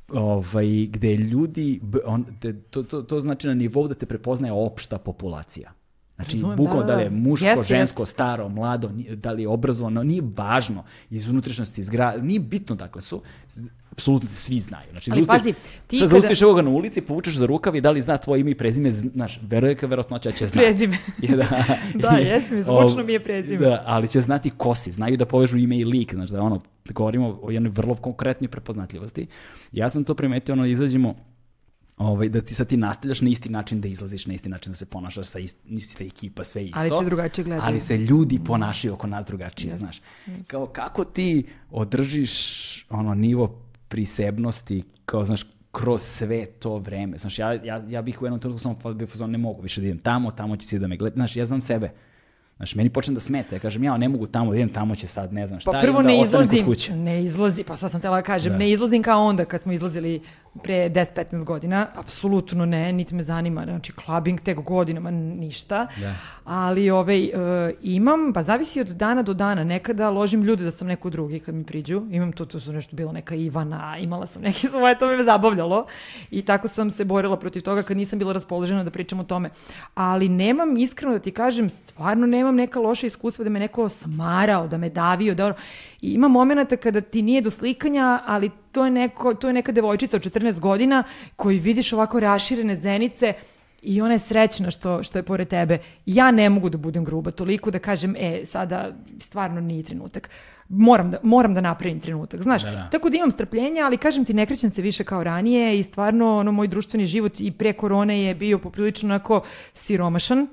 [0.10, 4.98] ovaj, gde ljudi, on, te, to, to, to znači na nivou da te prepoznaje opšta
[4.98, 5.72] populacija.
[6.18, 7.16] Znači, Razumem, bukvalno da, da, da, li je da.
[7.20, 7.64] muško, jeste.
[7.66, 12.76] žensko, staro, mlado, da li je obrazovano, nije važno iz unutrašnjosti, iz gra, nije bitno
[12.76, 13.22] dakle su,
[13.92, 14.88] apsolutno svi znaju.
[14.92, 15.54] Znači, Ali zaustaviš- pazi,
[15.88, 18.42] ti sad kada- zaustaviš ovoga na ulici, povučeš za rukav i da li zna tvoje
[18.42, 20.66] ime i prezime, znaš, velika verovatnoća da će znati.
[20.66, 20.98] Prezime.
[21.22, 21.48] Je, da,
[22.02, 23.58] Da, jeste mi, zvučno mi je prezime.
[23.60, 26.62] Da, ali će znati ko si, znaju da povežu ime i lik, znači da ono,
[26.86, 29.28] govorimo o jednoj vrlo konkretnoj prepoznatljivosti.
[29.72, 31.16] Ja sam to primetio, ono, izađemo,
[31.98, 34.76] ovaj, da ti sad ti nastavljaš na isti način da izlaziš, na isti način da
[34.76, 36.80] se ponašaš sa ist, ista ekipa, sve isto.
[36.80, 37.68] Ali te drugačije gledaju.
[37.68, 40.02] Ali se ljudi ponašaju oko nas drugačije, znaš.
[40.48, 47.18] Kao kako ti održiš ono nivo prisebnosti, kao znaš, kroz sve to vreme.
[47.18, 49.62] Znaš, ja, ja, ja bih u jednom trenutku samo pa bio u fazonu, ne mogu
[49.62, 51.18] više da idem tamo, tamo će svi da me gledaju.
[51.18, 51.92] Znaš, ja znam sebe.
[52.58, 53.56] Znaš, meni počne da smeta.
[53.56, 55.72] Ja kažem, ja ne mogu tamo da idem, tamo će sad, ne znam šta.
[55.72, 56.66] Pa prvo onda ne izlazim,
[56.96, 58.58] ne izlazi, pa sad sam tela da kažem, Da.
[58.58, 60.22] ne izlazim kao onda kad smo izlazili
[60.64, 66.14] pre 10-15 godina, apsolutno ne, niti me zanima, znači clubbing tek godinama ništa, Da.
[66.46, 67.32] ali ovaj, e,
[67.82, 71.56] imam, pa zavisi od dana do dana, nekada ložim ljude da sam neko drugi kad
[71.56, 75.08] mi priđu, imam to, to su nešto bilo neka Ivana, imala sam neke svoje, to
[75.08, 75.86] me zabavljalo.
[76.32, 79.50] I tako sam se borila protiv toga kad nisam bila raspoložena da pričam o tome,
[79.96, 84.68] ali nemam, iskreno da ti kažem, stvarno nemam neka loša iskustva da me neko smarao,
[84.68, 85.56] da me davio, da ono,
[86.02, 89.72] i ima momenata kada ti nije do slikanja, ali to je, neko, to je neka
[89.72, 91.04] devojčica od 14 godina
[91.36, 93.34] koju vidiš ovako raširene zenice
[93.82, 95.78] i ona je srećna što, što je pored tebe.
[96.06, 100.30] Ja ne mogu da budem gruba toliko da kažem, e, sada stvarno nije trenutak.
[100.70, 102.64] Moram da, moram da napravim trenutak, znaš.
[102.64, 102.90] Da, da.
[102.92, 106.38] Tako da imam strpljenja, ali kažem ti, ne krećem se više kao ranije i stvarno
[106.38, 109.42] ono, moj društveni život i pre korone je bio poprilično onako
[109.74, 110.48] siromašan.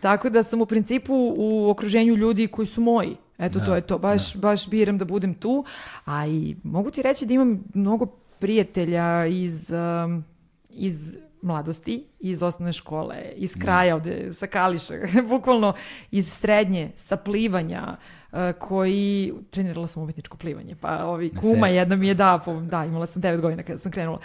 [0.00, 3.16] Tako da sam u principu u okruženju ljudi koji su moji.
[3.38, 3.98] Eto, to je to.
[3.98, 5.64] Baš, baš biram da budem tu.
[6.04, 8.06] A i mogu ti reći da imam mnogo
[8.38, 10.24] prijatelja iz, um,
[10.70, 14.94] iz mladosti, iz osnovne škole, iz kraja ovde, sa Kališa,
[15.30, 15.74] bukvalno
[16.10, 17.96] iz srednje, sa plivanja,
[18.32, 22.84] uh, koji, trenirala sam umetničko plivanje, pa ovi kuma jedna mi je da, po, da,
[22.84, 24.18] imala sam 9 godina kada sam krenula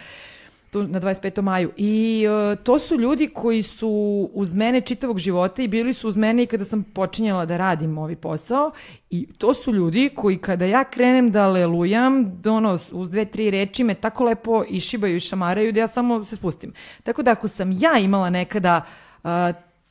[0.72, 1.42] tu na 25.
[1.42, 1.72] maju.
[1.78, 3.90] I uh, to su ljudi koji su
[4.34, 7.98] uz mene čitavog života i bili su uz mene i kada sam počinjala da radim
[7.98, 8.72] ovaj posao
[9.10, 13.52] i to su ljudi koji kada ja krenem da alelujam, da ono, uz dve, tri
[13.52, 16.74] reči me tako lepo išibaju i šamaraju da ja samo se spustim.
[17.04, 18.82] Tako da ako sam ja imala nekada
[19.24, 19.30] uh,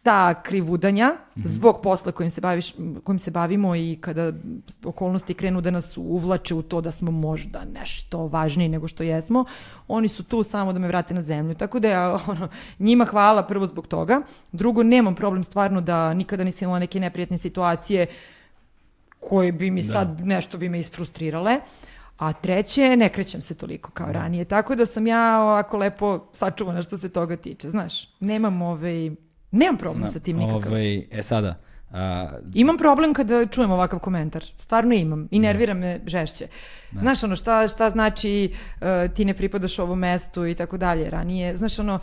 [0.09, 2.74] ta krivudanja zbog posla kojim se, baviš,
[3.05, 4.32] kojim se bavimo i kada
[4.85, 9.44] okolnosti krenu da nas uvlače u to da smo možda nešto važniji nego što jesmo,
[9.89, 11.55] oni su tu samo da me vrate na zemlju.
[11.55, 12.48] Tako da ja ono,
[12.78, 14.20] njima hvala prvo zbog toga.
[14.52, 18.06] Drugo, nemam problem stvarno da nikada nisam imala neke neprijatne situacije
[19.20, 21.60] koje bi mi sad nešto bi me isfrustrirale.
[22.18, 24.44] A treće, ne krećem se toliko kao ranije.
[24.44, 27.70] Tako da sam ja ovako lepo sačuvana što se toga tiče.
[27.70, 29.28] Znaš, nemam ovaj...
[29.51, 30.73] Nemam problem sa tim nikakav.
[30.73, 31.55] Ovaj, e sada,
[31.91, 34.45] a, Imam problem kada čujem ovakav komentar.
[34.59, 35.29] Stvarno imam.
[35.31, 36.47] I nervira me žešće.
[36.93, 41.11] Znaš ono, šta, šta znači uh, ti ne pripadaš ovom mestu i tako dalje.
[41.11, 41.99] Ranije, znaš ono,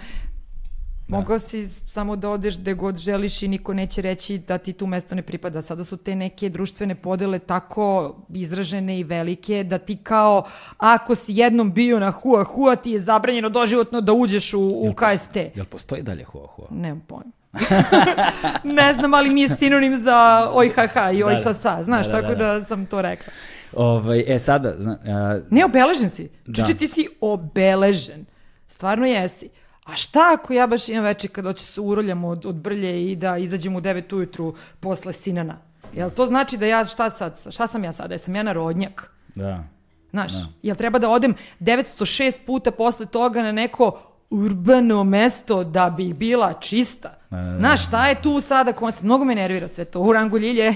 [1.07, 4.87] Mogao si samo da odeš gde god želiš i niko neće reći da ti tu
[4.87, 5.61] mesto ne pripada.
[5.61, 10.43] Sada su te neke društvene podele tako izražene i velike da ti kao
[10.77, 14.93] ako si jednom bio na hua hua ti je zabranjeno doživotno da uđeš u, u
[14.93, 15.35] KST.
[15.35, 16.67] jel postoji dalje hua hua?
[16.71, 17.31] Nemam pojma.
[18.79, 21.43] ne znam, ali mi je sinonim za oj ha ha i oj Da, da.
[21.43, 23.33] sa sa, znaš, Da, da, tako da, da, sam to rekla.
[23.73, 26.29] Ovaj, e sada, zna, a, Ne, obeležen si.
[26.45, 26.65] Da.
[26.65, 28.25] Čiče, ti si obeležen.
[28.67, 29.49] Stvarno jesi.
[29.85, 33.15] A šta ako ja baš imam večer kad hoće se uroljam od, od brlje i
[33.15, 35.57] da izađem u 9 ujutru posle sinana?
[35.93, 38.13] Jel to znači da ja šta sad, šta sam ja sada?
[38.13, 39.11] Jesam ja narodnjak?
[39.35, 39.63] da.
[40.11, 40.31] Znaš,
[40.63, 43.99] jel treba da odem 906 puta posle toga na neko
[44.29, 47.17] urbano mesto da bi bila čista?
[47.29, 47.57] Da, da, da.
[47.57, 49.03] Znaš, šta je tu sada koncept?
[49.03, 49.99] Mnogo me nervira sve to.
[49.99, 50.75] U rangu ljilje.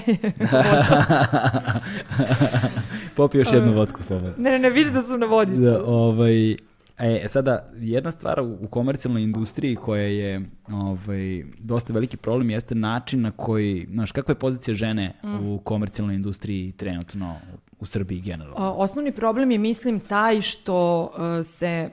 [3.16, 4.34] Popi još jednu vodku slobodno.
[4.38, 5.56] ne, ne, ne, vidiš da sam na vodi.
[5.56, 6.56] Da, ovaj,
[7.00, 13.20] e, sada, jedna stvar u, komercijalnoj industriji koja je ovaj, dosta veliki problem jeste način
[13.20, 15.12] na koji, znaš, kakva je pozicija žene
[15.42, 17.36] u komercijalnoj industriji trenutno
[17.80, 18.72] u Srbiji generalno?
[18.72, 21.10] Osnovni problem je, mislim, taj što
[21.40, 21.90] e, se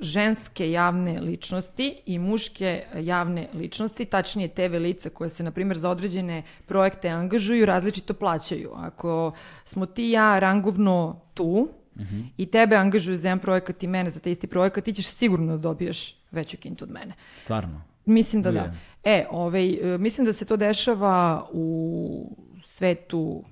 [0.00, 5.90] ženske javne ličnosti i muške javne ličnosti, tačnije TV lica koje se, na primjer, za
[5.90, 8.70] određene projekte angažuju, različito plaćaju.
[8.74, 9.32] Ako
[9.64, 11.68] smo ti ja rangovno tu
[12.36, 15.52] i tebe angažuju za jedan projekat i mene za taj isti projekat, ti ćeš sigurno
[15.52, 17.14] da dobiješ veću kintu od mene.
[17.36, 17.82] Stvarno.
[18.04, 18.60] Mislim da da.
[18.60, 18.72] Je.
[19.04, 23.44] E, ovaj, e, mislim da se to dešava u svetu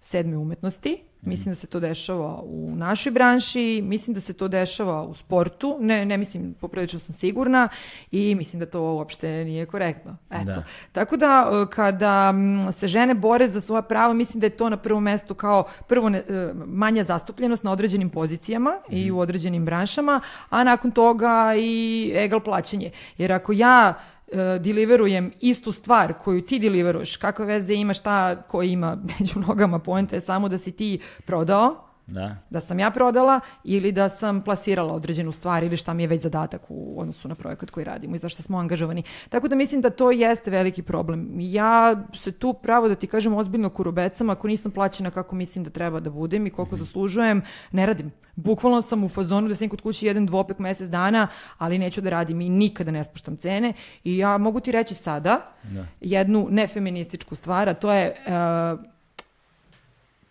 [0.00, 1.07] sedme umetnosti.
[1.22, 5.76] Mislim da se to dešava u našoj branši, mislim da se to dešava u sportu,
[5.80, 7.68] ne, ne mislim, poprilično sam sigurna
[8.10, 10.16] i mislim da to uopšte nije korektno.
[10.30, 10.44] Eto.
[10.44, 10.62] Da.
[10.92, 14.68] Tako da e, kada mm, se žene bore za svoja prava, mislim da je to
[14.68, 19.64] na prvom mestu kao prvo ne, e, manja zastupljenost na određenim pozicijama i u određenim
[19.64, 20.20] branšama,
[20.50, 22.90] a nakon toga i egal plaćanje.
[23.18, 23.94] Jer ako ja
[24.32, 29.78] e, deliverujem istu stvar koju ti deliveruješ, kakve veze ima šta ko ima među nogama,
[29.78, 32.36] poenta je samo da si ti prodao, Da.
[32.50, 36.22] da sam ja prodala ili da sam plasirala određenu stvar ili šta mi je već
[36.22, 39.02] zadatak u odnosu na projekat koji radimo i zašto smo angažovani.
[39.28, 41.36] Tako da mislim da to jeste veliki problem.
[41.38, 45.70] Ja se tu pravo da ti kažem ozbiljno kurubecam ako nisam plaćena kako mislim da
[45.70, 48.12] treba da budem i koliko zaslužujem, ne radim.
[48.36, 51.28] Bukvalno sam u fazonu da sam kod kuće jedan dvopek mesec dana,
[51.58, 53.72] ali neću da radim i nikada ne spuštam cene.
[54.04, 55.52] I ja mogu ti reći sada
[56.00, 58.97] jednu nefeminističku stvar, a to je uh,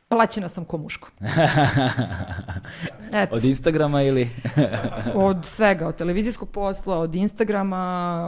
[0.09, 1.09] plaćena sam ko muško.
[3.13, 3.35] Eto.
[3.35, 4.29] Od Instagrama ili?
[5.15, 7.77] Od svega, od televizijskog posla, od Instagrama,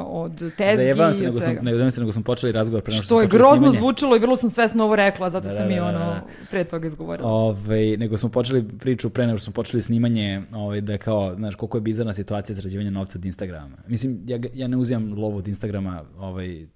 [0.07, 3.21] od tezgi, Zajebavam se, nego sam, nego, se, nego smo počeli razgovor pre nego Što
[3.21, 3.77] je grozno snimanje.
[3.77, 6.05] zvučalo i vrlo sam svesno ovo rekla, zato Da, sam da, i da, ono da,
[6.05, 6.23] da.
[6.51, 7.29] pre toga izgovorila.
[7.29, 11.35] Ovaj, nego smo počeli priču pre nego što smo počeli snimanje, ovaj, da je kao,
[11.35, 13.77] znaš, koliko je bizarna situacija zarađivanja novca od Instagrama.
[13.87, 16.67] Mislim, ja, ja ne uzimam lovu od Instagrama, ovaj,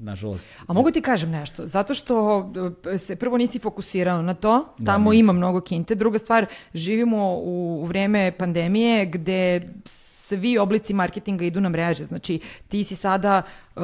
[0.00, 0.48] nažalost.
[0.66, 2.44] A mogu ti kažem nešto, zato što
[2.94, 5.20] e, se prvo nisi fokusirao na to, Da, tamo nisam.
[5.20, 5.94] ima mnogo kinte.
[5.94, 12.04] Druga stvar, živimo u, u vreme pandemije gde svi oblici marketinga idu na mreže.
[12.04, 13.42] Znači, ti si sada
[13.76, 13.82] uh,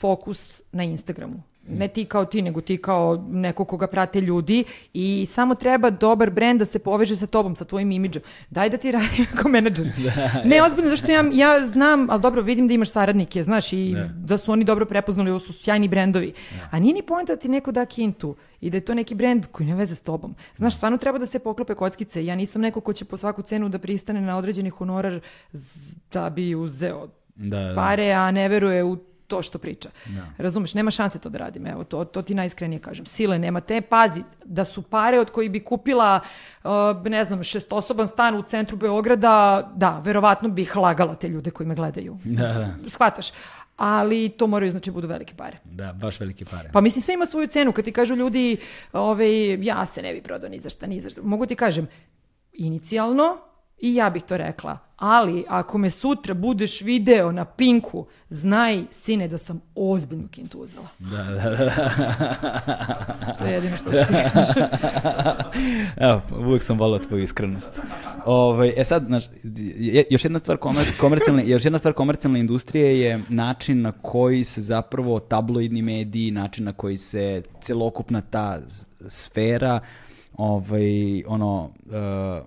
[0.00, 1.42] fokus na Instagramu.
[1.70, 6.30] Ne ti kao ti, nego ti kao neko koga prate ljudi i samo treba dobar
[6.30, 8.22] brend da se poveže sa tobom, sa tvojim imidžom.
[8.50, 9.86] Daj da ti radim kao menadžer.
[10.44, 14.04] ne, ozbiljno, zašto ja, ja znam, ali dobro, vidim da imaš saradnike, znaš, i Da.
[14.16, 16.32] da su oni dobro prepoznali, ovo su sjajni brendovi.
[16.70, 19.46] A nije ni poenta da ti neko da kintu i da je to neki brend
[19.46, 20.34] koji ne veze s tobom.
[20.56, 22.24] Znaš, stvarno treba da se poklope kockice.
[22.24, 25.20] Ja nisam neko ko će po svaku cenu da pristane na određeni honorar
[26.12, 27.74] da bi uzeo Da, da.
[27.74, 28.96] pare, a ne veruje u
[29.30, 29.88] to što priča.
[30.06, 30.26] Da.
[30.38, 31.66] Razumeš, nema šanse to da radim.
[31.66, 33.06] Evo, to, to ti najiskrenije kažem.
[33.06, 36.20] Sile nema te, pazi, da su pare od koji bi kupila,
[36.64, 36.70] uh,
[37.04, 41.74] ne znam, šestosoban stan u centru Beograda, da, verovatno bih lagala te ljude koji me
[41.74, 42.18] gledaju.
[42.24, 42.88] Da, da.
[42.88, 43.30] Shvataš?
[43.80, 45.58] ali to moraju znači budu velike pare.
[45.64, 46.70] Da, baš velike pare.
[46.72, 47.72] Pa mislim sve ima svoju cenu.
[47.72, 48.56] Kad ti kažu ljudi,
[48.92, 51.22] ovaj, ja se ne bi prodao ni za šta, ni za šta.
[51.22, 51.88] Mogu ti kažem,
[52.52, 53.38] inicijalno
[53.82, 54.78] i ja bih to rekla.
[54.96, 60.88] Ali ako me sutra budeš video na Pinku, znaj, sine, da sam ozbiljno kintu uzela.
[60.98, 61.70] Da, da, da.
[63.38, 64.68] to je jedino što ću ti kažem.
[65.96, 67.80] Evo, uvijek sam volao tvoju iskrenost.
[68.26, 69.24] Ove, ovaj, e sad, znaš,
[70.10, 74.60] još jedna stvar komer, komercijalne, još jedna stvar komercijalne industrije je način na koji se
[74.60, 78.58] zapravo tabloidni mediji, način na koji se celokupna ta
[79.08, 79.80] sfera
[80.36, 82.46] ovaj, ono, uh,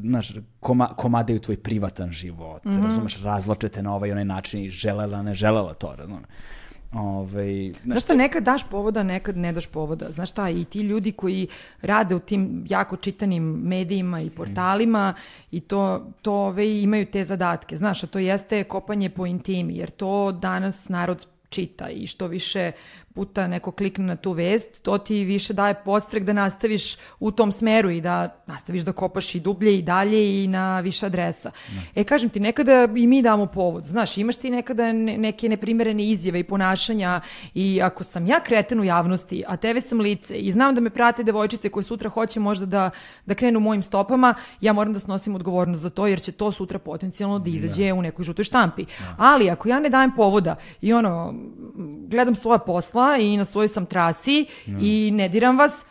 [0.00, 2.84] znaš, koma, komadaju tvoj privatan život, mm -hmm.
[2.84, 6.26] razumeš, razločete na ovaj onaj način i želela, ne želela to, razumeš.
[6.92, 10.10] Ove, znaš šta, nekad daš povoda, nekad ne daš povoda.
[10.10, 11.48] Znaš šta, i ti ljudi koji
[11.82, 15.56] rade u tim jako čitanim medijima i portalima mm.
[15.56, 17.76] i to, to ove, imaju te zadatke.
[17.76, 22.72] Znaš, a to jeste kopanje po intimi, jer to danas narod čita i što više
[23.16, 27.52] puta neko klikne na tu vest, to ti više daje postrek da nastaviš u tom
[27.52, 31.50] smeru i da nastaviš da kopaš i dublje i dalje i na više adresa.
[31.68, 31.74] Ne.
[31.94, 32.00] Da.
[32.00, 33.84] E, kažem ti, nekada i mi damo povod.
[33.84, 37.20] Znaš, imaš ti nekada neke neprimerene izjave i ponašanja
[37.54, 40.90] i ako sam ja kreten u javnosti, a tebe sam lice i znam da me
[40.90, 42.90] prate devojčice koje sutra hoće možda da,
[43.26, 46.78] da krenu mojim stopama, ja moram da snosim odgovornost za to jer će to sutra
[46.78, 47.88] potencijalno da izađe ne.
[47.88, 47.94] Da.
[47.94, 48.82] u nekoj žutoj štampi.
[48.82, 49.06] Ne.
[49.18, 51.34] Ali ako ja ne dajem povoda i ono,
[52.08, 54.78] gledam svoja posla, i na svojoj sam trasi mm.
[54.80, 55.84] i ne diram vas,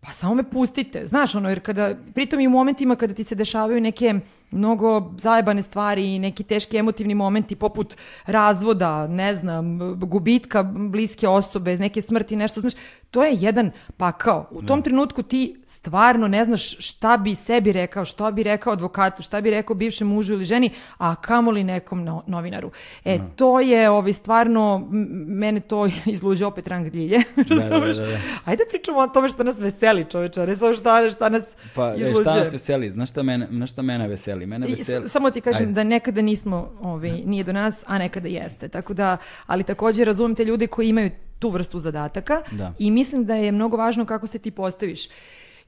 [0.00, 1.06] pa samo me pustite.
[1.06, 4.14] Znaš, ono, jer kada, pritom i u momentima kada ti se dešavaju neke
[4.50, 7.96] mnogo zajebane stvari i neki teški emotivni momenti poput
[8.26, 12.72] razvoda, ne znam, gubitka bliske osobe, neke smrti, nešto, znaš,
[13.10, 14.48] to je jedan pakao.
[14.50, 14.82] U tom ne.
[14.82, 19.50] trenutku ti stvarno ne znaš šta bi sebi rekao, šta bi rekao advokatu, šta bi
[19.50, 22.70] rekao bivšem mužu ili ženi, a kamoli nekom no, novinaru.
[23.04, 23.24] E, ne.
[23.36, 24.88] to je ovi, stvarno,
[25.26, 27.18] mene to izluđe opet rang glilje.
[27.48, 28.18] da, da, da, da.
[28.44, 31.44] Ajde pričamo o tome što nas veseli, čoveče, ne samo šta, šta nas
[31.74, 32.20] pa, izluđe.
[32.20, 32.90] Šta nas veseli?
[32.90, 34.39] Znaš šta mene, znaš šta mene veseli?
[34.46, 35.08] Mene veseli...
[35.08, 35.72] Samo ti kažem Ajde.
[35.72, 38.68] da nekada nismo, ovi, nije do nas, a nekada jeste.
[38.68, 42.72] Tako da, ali takođe razumem te ljude koji imaju tu vrstu zadataka da.
[42.78, 45.08] i mislim da je mnogo važno kako se ti postaviš.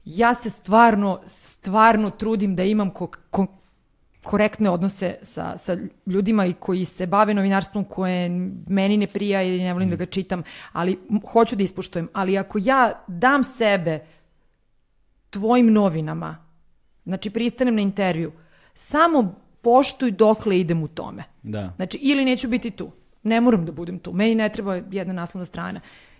[0.05, 3.47] Ja se stvarno, stvarno trudim da imam ko, ko,
[4.23, 8.29] korektne odnose sa, sa ljudima i koji se bave novinarstvom koje
[8.67, 9.91] meni ne prija ili ne volim mm.
[9.91, 10.99] da ga čitam, ali
[11.31, 12.09] hoću da ispuštujem.
[12.13, 13.99] Ali ako ja dam sebe
[15.29, 16.37] tvojim novinama,
[17.05, 18.31] znači pristanem na intervju,
[18.73, 21.23] samo poštuj dokle idem u tome.
[21.43, 21.73] Da.
[21.75, 22.91] Znači, ili neću biti tu.
[23.23, 24.13] Ne moram da budem tu.
[24.13, 25.79] Meni ne treba jedna naslovna strana.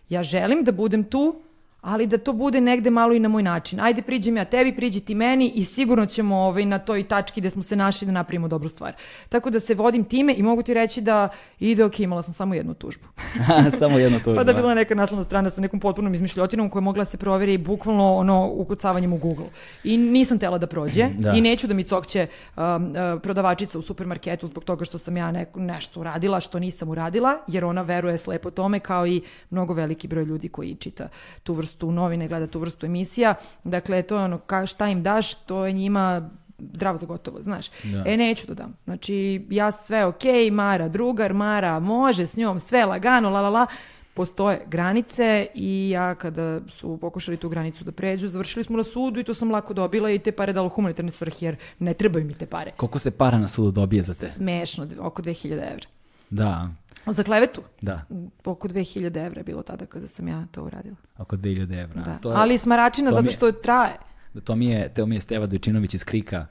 [0.09, 1.41] Ja želim da budem tu,
[1.84, 3.80] ali da to bude negde malo i na moj način.
[3.80, 7.49] Ajde priđem ja tebi, priđi ti meni i sigurno ćemo ovaj, na toj tački gde
[7.49, 8.93] smo se našli da napravimo dobru stvar.
[9.30, 11.30] Tako da se vodim time i mogu ti reći da
[11.60, 13.07] ide ok, imala sam samo jednu tužbu.
[13.80, 14.35] samo jednu tužbu.
[14.39, 17.18] pa da bila neka naslovna strana sa nekom potpunom izmišljotinom koja je mogla da se
[17.18, 19.47] proveri bukvalno ono ukucavanjem u Google.
[19.84, 21.31] I nisam tela da prođe da.
[21.31, 25.31] i neću da mi cokće um, uh, prodavačica u supermarketu zbog toga što sam ja
[25.31, 30.07] neko, nešto uradila što nisam uradila, jer ona veruje slepo tome kao i mnogo veliki
[30.07, 31.07] broj ljudi koji čita
[31.43, 33.35] tu vrstu vrstu novine, gleda tu vrstu emisija.
[33.63, 36.29] Dakle, to je ono, ka, šta im daš, to je njima
[36.73, 37.65] zdravo za gotovo, znaš.
[37.83, 38.03] Da.
[38.05, 38.77] E, neću da dam.
[38.85, 43.67] Znači, ja sve ok, Mara drugar, Mara može s njom, sve lagano, la la la,
[44.13, 49.19] postoje granice i ja kada su pokušali tu granicu da pređu, završili smo na sudu
[49.19, 52.33] i to sam lako dobila i te pare dalo humanitarne svrhe jer ne trebaju mi
[52.33, 52.71] te pare.
[52.77, 54.29] Koliko se para na sudu dobije za te?
[54.29, 55.87] Smešno, oko 2000 evra.
[56.29, 56.69] Da.
[57.07, 57.61] Za klevetu?
[57.81, 58.01] Da.
[58.45, 60.95] Oko 2000 evra je bilo tada kada sam ja to uradila.
[61.17, 62.01] Oko 2000 evra.
[62.01, 62.17] Da.
[62.17, 63.97] To je, Ali smaračina zato što je, traje.
[64.34, 66.45] Da, to mi je, to mi je Steva Dojčinović iz Krika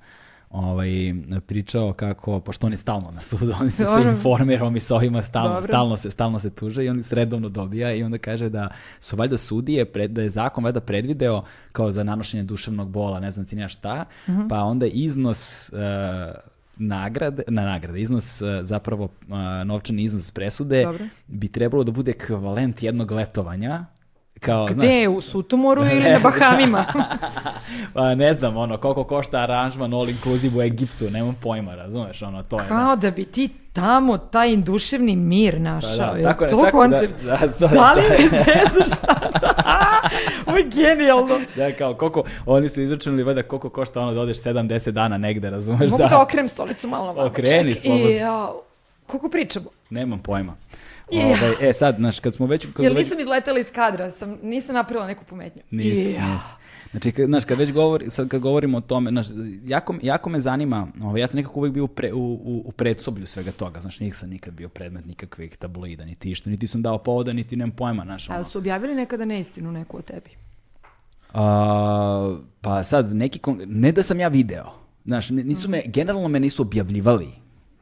[0.52, 1.14] ovaj,
[1.46, 5.22] pričao kako, pošto on je stalno na sudu, oni se sa informerom i sa ovima
[5.22, 8.68] stalno, stalno, se, stalno se tuže i on redovno dobija i onda kaže da
[9.00, 13.30] su valjda sudije, pred, da je zakon valjda predvideo kao za nanošenje duševnog bola, ne
[13.30, 14.40] znam ti nija šta, mhm.
[14.40, 14.48] -huh.
[14.48, 15.78] pa onda iznos uh,
[16.86, 21.04] nagrade, na nagrade, iznos uh, zapravo uh, novčani iznos presude Dobro.
[21.26, 23.84] bi trebalo da bude ekvivalent jednog letovanja
[24.44, 26.84] kao, Gde, znaš, u Sutomoru ili na Bahamima?
[27.94, 32.42] pa ne znam, ono, koliko košta aranžman all inclusive u Egiptu, nemam pojma, razumeš, ono,
[32.42, 32.68] to je.
[32.68, 36.12] Kao da bi ti tamo taj duševni mir našao.
[36.12, 37.22] Pa da, tako, je, to tako, koncept?
[37.24, 39.32] Da, da, to, da li me zezaš sad?
[40.46, 41.40] Ovo je genijalno.
[41.56, 45.50] Da, kao koliko, oni su izračunali vada koliko košta ono da odeš 7-10 dana negde,
[45.50, 45.90] razumeš?
[45.90, 47.28] Mogu da, okrenem stolicu malo na vama.
[47.28, 48.08] Okreni, slobodno.
[48.08, 48.48] I, ja,
[49.06, 49.66] koliko pričamo?
[49.90, 50.56] Nemam pojma.
[51.12, 51.26] Ja.
[51.26, 52.66] Ovaj, e, sad, znaš, kad smo već...
[52.74, 52.94] Kad već...
[52.94, 55.62] nisam izletela iz kadra, sam, nisam napravila neku pometnju.
[55.70, 56.32] Nisi, Ja.
[56.34, 56.46] nisi.
[56.90, 59.26] Znači, kad, znaš, kad već govori, sad kad govorimo o tome, znaš,
[59.64, 62.72] jako, jako me zanima, ovaj, ja sam nekako uvijek bio u, pre, u, u, u
[62.72, 66.98] predsoblju svega toga, znaš, nisam nikad bio predmet nikakvih tabloida, niti išta, niti sam dao
[66.98, 68.38] povoda, niti nemam pojma, znaš, ono.
[68.38, 70.30] A su objavili nekada neistinu neku o tebi?
[71.34, 74.64] A, pa sad, neki, kon- ne da sam ja video,
[75.04, 77.28] znaš, nisu me, generalno me nisu objavljivali,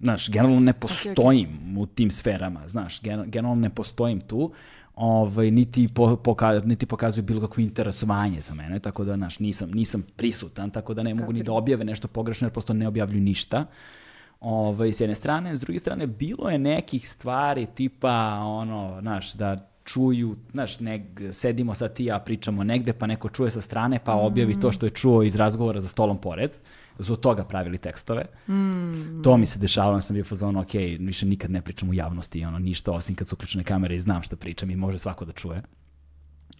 [0.00, 4.52] znaš, generalno ne postojim u tim sferama, znaš, gen- generalno ne postojim tu,
[4.94, 9.70] ovaj, niti, po, poka, niti pokazuju bilo kakvo interesovanje za mene, tako da, znaš, nisam,
[9.70, 13.22] nisam prisutan, tako da ne mogu ni da objave nešto pogrešno, jer prosto ne objavljuju
[13.22, 13.66] ništa.
[14.40, 19.56] Ovaj, s jedne strane, s druge strane, bilo je nekih stvari tipa, ono, znaš, da
[19.84, 21.02] čuju, znaš, neg,
[21.32, 24.86] sedimo sad ti ja pričamo negde, pa neko čuje sa strane, pa objavi to što
[24.86, 26.50] je čuo iz razgovora za stolom pored.
[27.00, 28.26] Da su od toga pravili tekstove.
[29.24, 32.44] To mi se dešavalo, ja sam bio fazon, ok, više nikad ne pričam u javnosti,
[32.44, 35.32] ono, ništa, osim kad su uključene kamere i znam šta pričam i može svako da
[35.32, 35.62] čuje.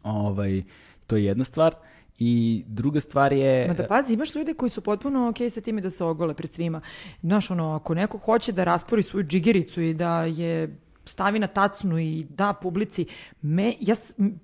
[0.02, 0.62] Ovaj,
[1.06, 1.74] to je jedna stvar.
[2.18, 3.68] I druga stvar je...
[3.68, 6.52] Ma da pazi, imaš ljude koji su potpuno okej sa time da se ogole pred
[6.52, 6.80] svima.
[7.22, 11.98] Znaš, ono, ako neko hoće da raspori svoju džigericu i da je stavi na tacnu
[11.98, 13.06] i da publici,
[13.42, 13.94] me, ja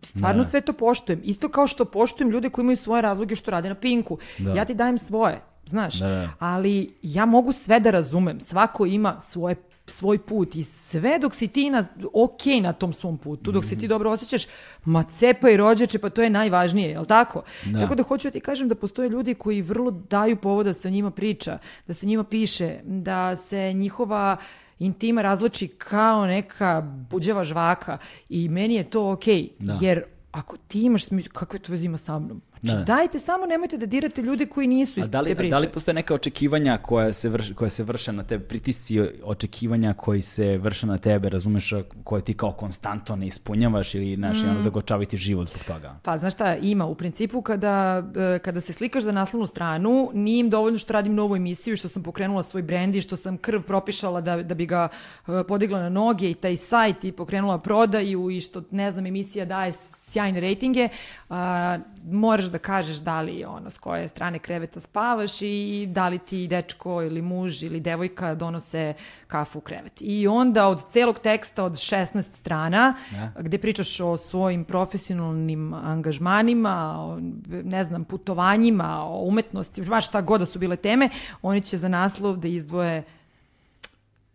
[0.02, 1.20] stvarno sve to poštujem.
[1.24, 4.18] Isto kao što poštujem ljude koji imaju svoje razloge što rade na Pinku.
[4.39, 4.55] Da.
[4.55, 5.94] Ja ti dajem svoje, znaš.
[5.94, 6.28] Da, da.
[6.38, 8.40] Ali ja mogu sve da razumem.
[8.40, 9.56] Svako ima svoje
[9.88, 13.68] svoj put i sve dok si ti na, ok na tom svom putu, dok Mhm.
[13.68, 14.43] se ti dobro osjećaš,
[14.84, 17.43] ma cepa i rođeče, pa to je najvažnije, jel tako?
[17.64, 17.80] Da.
[17.80, 20.88] Tako da hoću da ti kažem da postoje ljudi koji vrlo daju povod da se
[20.88, 24.36] o njima priča, da se o njima piše, da se njihova
[24.78, 26.80] intima razloči kao neka
[27.10, 27.98] buđava žvaka
[28.28, 29.48] i meni je to okej,
[29.80, 30.02] jer
[30.32, 32.43] ako ti imaš smisla, kakve to veze ima sa mnom?
[32.66, 32.84] Znači, Da.
[32.86, 35.51] dajte samo, nemojte da dirate ljude koji nisu iz da li, te priče.
[35.51, 39.93] da li postoje neka očekivanja koja se, vrš, koja se vrše na tebe, pritisci očekivanja
[39.93, 41.72] koji se vrše na tebe, razumeš,
[42.05, 44.48] koje ti kao konstantno ne ispunjavaš ili, znaš, Mm.
[44.48, 45.98] ono, zagočavaju ti život zbog toga?
[46.02, 46.86] Pa, znaš šta, ima.
[46.86, 51.14] U principu, kada, e, kada se slikaš za naslovnu stranu, nije im dovoljno što radim
[51.14, 54.66] novu emisiju što sam pokrenula svoj brend i što sam krv propišala da, da bi
[54.66, 54.88] ga
[55.18, 59.44] e, podigla na noge i taj sajt i pokrenula prodaju i što, ne znam, emisija
[59.44, 60.88] daje sjajne rejtinge,
[61.30, 61.78] a,
[62.12, 66.47] moraš da kažeš da li ono, s koje strane kreveta spavaš i da li ti
[66.49, 68.95] dečko ili muž ili devojka donose
[69.27, 69.93] kafu u krevet.
[70.01, 73.33] I onda od celog teksta od 16 strana, Da.
[73.43, 77.19] gde pričaš o svojim profesionalnim angažmanima, o,
[77.65, 81.11] ne znam, putovanjima, o umetnosti, baš šta god da su bile teme,
[81.43, 83.03] oni će za naslov da izdvoje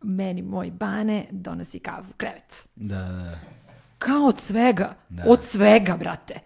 [0.01, 2.67] meni moj bane donosi kafu u krevet.
[2.75, 3.39] Da, da,
[3.97, 4.93] Kao od svega.
[5.09, 5.23] Da.
[5.27, 6.39] Od svega, brate.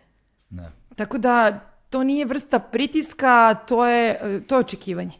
[0.49, 0.71] da.
[0.95, 1.59] Tako da
[1.89, 5.13] to nije vrsta pritiska, to je, to je očekivanje.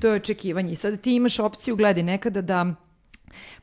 [0.00, 0.72] To je očekivanje.
[0.72, 2.74] I sad ti imaš opciju, gledaj, nekada da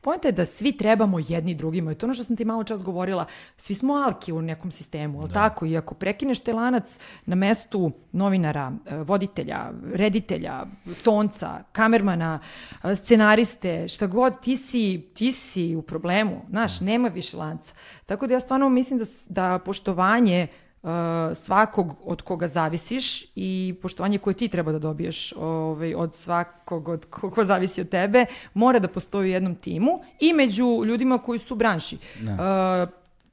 [0.00, 1.92] Pojenta je da svi trebamo jedni drugima.
[1.92, 3.26] I to ono što sam ti malo čas govorila.
[3.56, 5.66] Svi smo alki u nekom sistemu, ali tako?
[5.66, 10.66] I ako prekineš te lanac na mestu novinara, eh, voditelja, reditelja,
[11.04, 12.40] tonca, kamermana,
[12.84, 16.42] eh, scenariste, šta god, ti si, ti si u problemu.
[16.50, 17.74] Znaš, nema više lanca.
[18.06, 20.48] Tako da ja stvarno mislim da, da poštovanje
[21.34, 27.06] svakog od koga zavisiš i poštovanje koje ti treba da dobiješ ovaj, od svakog od
[27.10, 31.54] koga zavisi od tebe, mora da postoji u jednom timu i među ljudima koji su
[31.54, 31.98] u branši.
[32.22, 32.88] Uh,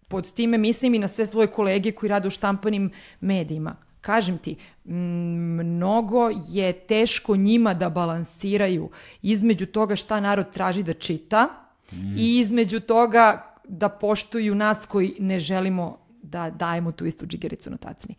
[0.07, 2.91] pod time mislim i na sve svoje kolege koji rade u štampanim
[3.21, 3.75] medijima.
[4.01, 4.55] Kažem ti,
[4.85, 8.89] mnogo je teško njima da balansiraju
[9.21, 11.49] između toga šta narod traži da čita
[12.17, 17.77] i između toga da poštuju nas koji ne želimo da dajemo tu istu džigericu na
[17.77, 18.15] tacni.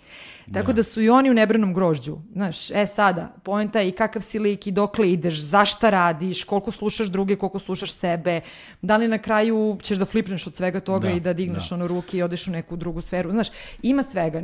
[0.53, 2.19] Tako da su i oni u nebranom grožđu.
[2.33, 6.71] Znaš, e sada, poenta je i kakav si lik i dokle ideš, zašta radiš, koliko
[6.71, 8.41] slušaš druge, koliko slušaš sebe,
[8.83, 11.75] da li na kraju ćeš da flipneš od svega toga Da, i da digneš da.
[11.75, 13.31] ono ruke i odeš u neku drugu sferu.
[13.31, 13.49] Znaš,
[13.83, 14.43] ima svega.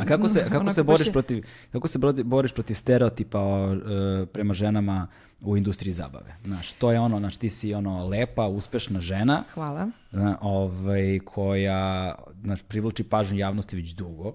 [0.00, 3.78] A kako se, kako se boriš je- protiv, kako se boriš protiv stereotipa o, e,
[4.26, 5.06] prema ženama
[5.40, 6.34] u industriji zabave?
[6.44, 9.90] Znaš, to je ono, znaš, ti si ono lepa, uspešna žena, Hvala.
[10.12, 14.34] zna, ovaj, koja znaš, privlači pažnju javnosti već dugo.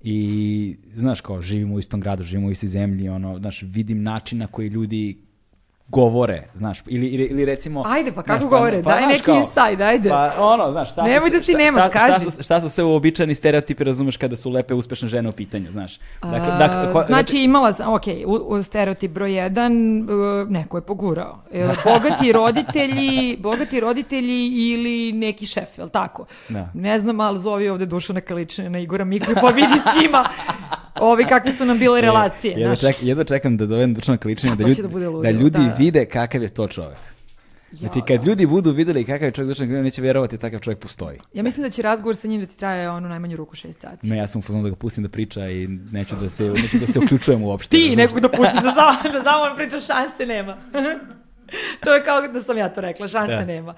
[0.00, 4.38] I, znaš, kao, živimo u istom gradu, živimo u istoj zemlji, ono, znaš, vidim način
[4.38, 5.23] na koji ljudi
[5.94, 7.82] govore, znaš, ili, ili, ili recimo...
[7.86, 8.82] Ajde, pa kako znaš, govore?
[8.82, 10.08] Daj znaš, neki kao, inside, ajde.
[10.08, 12.20] Pa ono, znaš, šta Nemoj su, da si šta- Nemac, šta, kaži.
[12.20, 15.70] Šta, su, šta su sve uobičajeni stereotipi, razumeš, kada su lepe, uspešne žene u pitanju,
[15.70, 15.98] znaš.
[16.22, 20.76] Dakle, A, dakle, ko- znači imala sam, ok, u, u stereotip broj jedan, uh, neko
[20.76, 21.38] je pogurao.
[21.52, 26.26] E, Bogati roditelji, bogati roditelji ili neki šef, je li tako?
[26.48, 26.68] Da.
[26.74, 30.24] Ne znam, ali zovi ovde Dušana Kaličina na Igora Miklu, pa vidi s njima
[31.00, 32.54] ovi kakve su nam bile relacije.
[32.56, 32.94] E, jedva, znaš.
[32.94, 35.64] ček, jedva čekam da dovedem Dušana Kaličina, A, da, ljudi, da da ludilo, ljudi da,
[35.64, 35.74] da.
[35.78, 36.98] vide kakav je to čovek.
[37.72, 38.26] Znači, kad da.
[38.26, 41.18] ljudi budu videli kakav je čovjek Dušan Kaličina, neće vjerovati da takav čovjek postoji.
[41.32, 44.06] Ja mislim da će razgovor sa njim da ti traje ono najmanju ruku šest sati.
[44.06, 46.86] Ne, ja sam u da ga pustim da priča i neću da se, neću da
[46.86, 47.70] se uključujem uopšte.
[47.76, 47.96] Ti razumeš?
[47.96, 50.56] nekog da pustiš da samo, da samo on priča šanse nema.
[51.84, 53.44] to je kao da sam ja to rekla, šanse Da.
[53.44, 53.74] nema.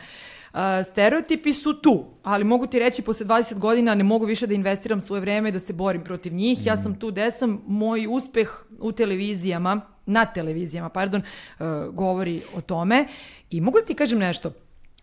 [0.84, 5.00] Stereotipi su tu, ali mogu ti reći posle 20 godina ne mogu više da investiram
[5.00, 6.66] svoje vreme da se borim protiv njih.
[6.66, 12.60] Ja sam tu gde sam, moj uspeh u televizijama, na televizijama, pardon, uh, govori o
[12.60, 13.06] tome.
[13.50, 14.52] I mogu da ti kažem nešto,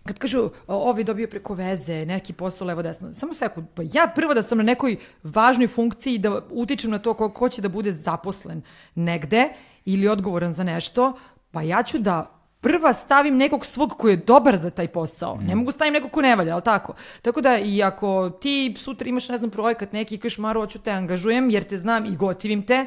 [0.06, 4.34] kad kažu ovi dobio preko veze, neki posao levo desno, samo sekund, pa ja prvo
[4.34, 7.92] da sam na nekoj važnoj funkciji da utičem na to ko, ko će da bude
[7.92, 8.62] zaposlen
[8.96, 9.50] negde
[9.86, 11.14] ili odgovoran za nešto,
[11.52, 12.33] pa ja ću da
[12.64, 15.38] prva stavim nekog svog koji je dobar za taj posao.
[15.48, 16.94] Ne mogu stavim nekog ko ne valja, ali tako?
[17.22, 20.80] Tako da i ako ti sutra imaš, ne znam, projekat neki i kažeš Maro, hoću
[20.80, 22.86] te angažujem jer te znam i gotivim te,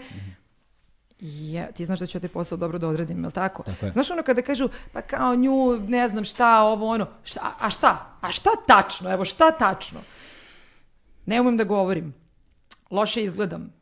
[1.20, 3.62] je, ti znaš da ću ja taj posao dobro da odradim, je li tako?
[3.62, 3.93] Tako je.
[3.93, 8.16] Znaš ono kada kažu, pa kao nju, ne znam šta, ovo ono, šta, a šta?
[8.20, 9.12] A šta tačno?
[9.12, 10.01] Evo šta tačno?
[11.27, 12.15] Ne umem da govorim.
[12.90, 13.76] Loše izgledam.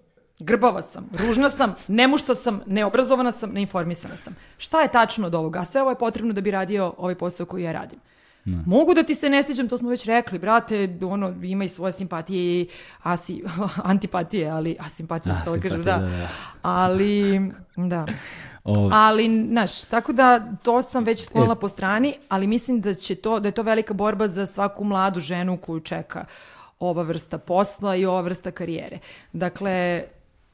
[0.44, 4.36] Grbava sam, ružna sam, nemušta sam, neobrazovana sam, neinformisana sam.
[4.58, 5.60] Šta je tačno od ovoga?
[5.60, 7.98] A sve ovo je potrebno da bi radio ovaj posao koji ja radim.
[8.44, 11.92] Mogu da ti se ne sviđam, to smo već rekli, brate, ono, ima i svoje
[11.92, 12.68] simpatije i
[13.02, 13.42] asi,
[13.92, 15.98] antipatije, ali, a simpatije, se to simpatije, da.
[15.98, 16.28] da, da.
[16.62, 18.06] Ali, da.
[18.64, 23.14] O, Ali, znaš, tako da to sam već sklonila po strani, ali mislim da će
[23.14, 26.24] to, da je to velika borba za svaku mladu ženu koju čeka
[26.78, 28.98] ova vrsta posla i ova vrsta karijere.
[29.32, 30.04] Dakle,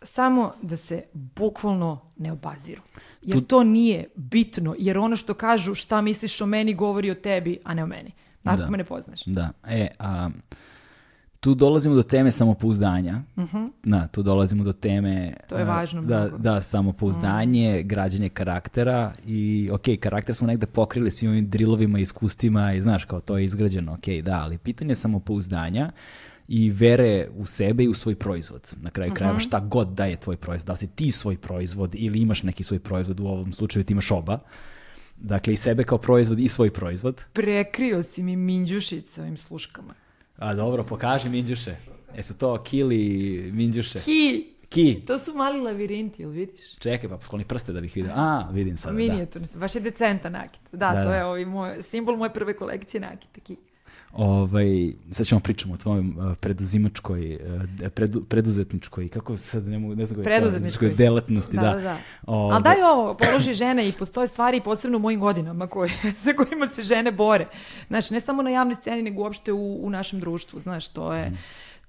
[0.02, 2.82] samo da se bukvalno ne obaziru.
[3.22, 7.58] Jer to nije bitno, jer ono što kažu šta misliš o meni govori o tebi,
[7.64, 8.12] a ne o meni.
[8.44, 8.70] Ako Da.
[8.70, 9.20] me ne poznaš.
[9.26, 10.30] Da, e, a,
[11.40, 13.22] tu dolazimo do teme samopouzdanja.
[13.84, 15.24] Da, tu dolazimo do teme...
[15.26, 15.34] Mhm.
[15.48, 16.34] To je a, važno Da, mnogo.
[16.34, 16.42] Mhm.
[16.42, 22.80] da samopouzdanje, građenje karaktera i, ok, karakter smo negde pokrili svim ovim drilovima, iskustvima i
[22.80, 25.90] znaš, kao to je izgrađeno, ok, da, ali pitanje samopouzdanja
[26.50, 28.74] i vere u sebe i u svoj proizvod.
[28.76, 29.40] Na kraju krajeva Mhm.
[29.40, 32.62] šta god da je tvoj proizvod, da li si ti svoj proizvod ili imaš neki
[32.62, 34.38] svoj proizvod, u ovom slučaju ti imaš oba.
[35.16, 37.24] Dakle, i sebe kao proizvod i svoj proizvod.
[37.32, 39.94] Prekrio si mi minđušić ovim sluškama.
[40.36, 41.76] A dobro, pokaži Minđuše.
[42.16, 42.98] Jesu to kili
[43.52, 43.98] Minđuše?
[44.00, 45.02] Ki, Ki.
[45.06, 46.60] to su mali lavirinti, jel vidiš?
[46.78, 48.12] Čekaj, pa skloni prste da bih vidio.
[48.14, 48.96] A, vidim sada, da.
[48.96, 50.60] Minijaturni su, baš je decenta nakit.
[50.72, 51.14] Da, Da, to da.
[51.14, 53.40] je ovaj moj, simbol moje prve kolekcije nakita.
[53.40, 53.56] Ki.
[54.12, 60.06] Ovaj, sad ćemo pričamo o tvojom preduzimačkoj, uh, predu, preduzetničkoj, kako sad ne mogu, ne
[60.06, 60.94] znam Preduzetničkoj.
[60.94, 61.62] delatnosti, da.
[61.62, 61.96] Da, da, da.
[62.26, 65.90] Ovaj, Ali daj ovo, položi žene i postoje stvari, posebno u mojim godinama, koje,
[66.24, 67.46] sa kojima se žene bore.
[67.88, 70.60] Znaš, ne samo na javnoj sceni, nego uopšte u, u našem društvu.
[70.60, 71.32] Znaš, to je,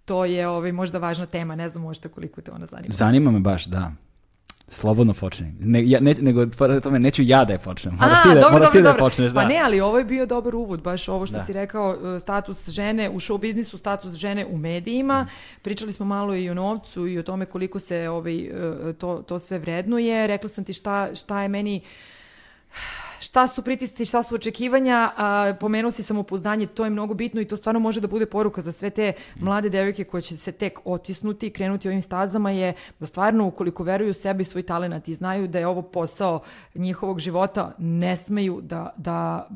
[0.06, 2.94] to je ovaj, možda važna tema, ne znam možda koliko te ona zanima.
[2.94, 3.92] Zanima me baš, da.
[4.74, 5.54] Slobodno počni.
[5.60, 6.46] Ne, ja, ne, nego,
[6.84, 7.94] tome, neću ja da je počnem.
[7.96, 9.42] Moraš A, ti da, dobro, moraš ti dobro, da je počneš, da.
[9.42, 11.44] Pa ne, ali ovo je bio dobar uvod, baš ovo što Da.
[11.44, 15.28] si rekao, e, status žene u show biznisu, status žene u medijima.
[15.62, 19.40] Pričali smo malo i o novcu i o tome koliko se ovaj, e, to, to
[19.40, 20.28] sve vrednuje.
[20.28, 21.82] Rekla sam ti šta, šta je meni
[23.22, 27.46] šta su pritisci, šta su očekivanja, a, pomenuo si samopouzdanje, to je mnogo bitno i
[27.46, 30.80] to stvarno može da bude poruka za sve te mlade devojke koje će se tek
[30.86, 35.08] otisnuti i krenuti ovim stazama je da stvarno ukoliko veruju u sebe i svoj talenat
[35.08, 36.42] i znaju da je ovo posao
[36.76, 39.48] njihovog života, ne smeju da, da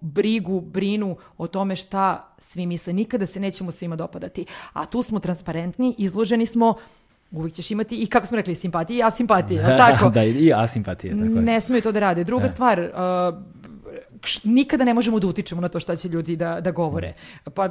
[0.00, 2.92] brigu, brinu o tome šta svi misle.
[2.92, 4.46] Nikada se nećemo svima dopadati.
[4.72, 6.74] A tu smo transparentni, izloženi smo
[7.32, 10.10] Uvijek ćeš imati i kako smo rekli, simpatije i asimpatije, jel tako?
[10.10, 11.42] da, i asimpatije, tako je.
[11.42, 12.24] Ne smeju to da rade.
[12.24, 13.38] Druga stvar, uh,
[14.44, 17.14] nikada ne možemo da utičemo na to šta će ljudi da, da govore.
[17.54, 17.68] Pa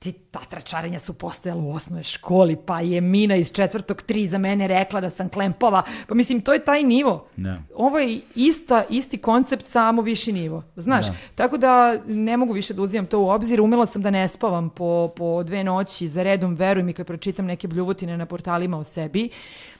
[0.00, 4.38] ti ta tračarenja su postojala u osnovnoj školi, pa je Mina iz četvrtog tri za
[4.38, 5.82] mene rekla da sam klempava.
[6.06, 7.26] Pa mislim, to je taj nivo.
[7.36, 7.62] Da.
[7.74, 10.62] Ovo je ista, isti koncept, samo viši nivo.
[10.76, 11.12] Znaš, Da.
[11.34, 13.60] tako da ne mogu više da uzimam to u obzir.
[13.60, 17.46] Umela sam da ne spavam po, po dve noći za redom, veruj mi kad pročitam
[17.46, 19.30] neke bljuvotine na portalima o sebi.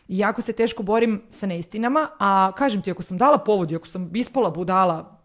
[0.09, 3.77] I jako se teško borim sa neistinama, a kažem ti, ako sam dala povod i
[3.77, 5.19] ako sam ispala budala,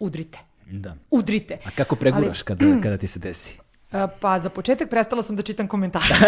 [0.00, 0.38] udrite.
[0.70, 0.96] Da.
[1.10, 1.58] Udrite.
[1.64, 3.61] A kako preguraš kada, kada ti se desi?
[3.92, 6.14] E, Pa za početak prestala sam da čitam komentare.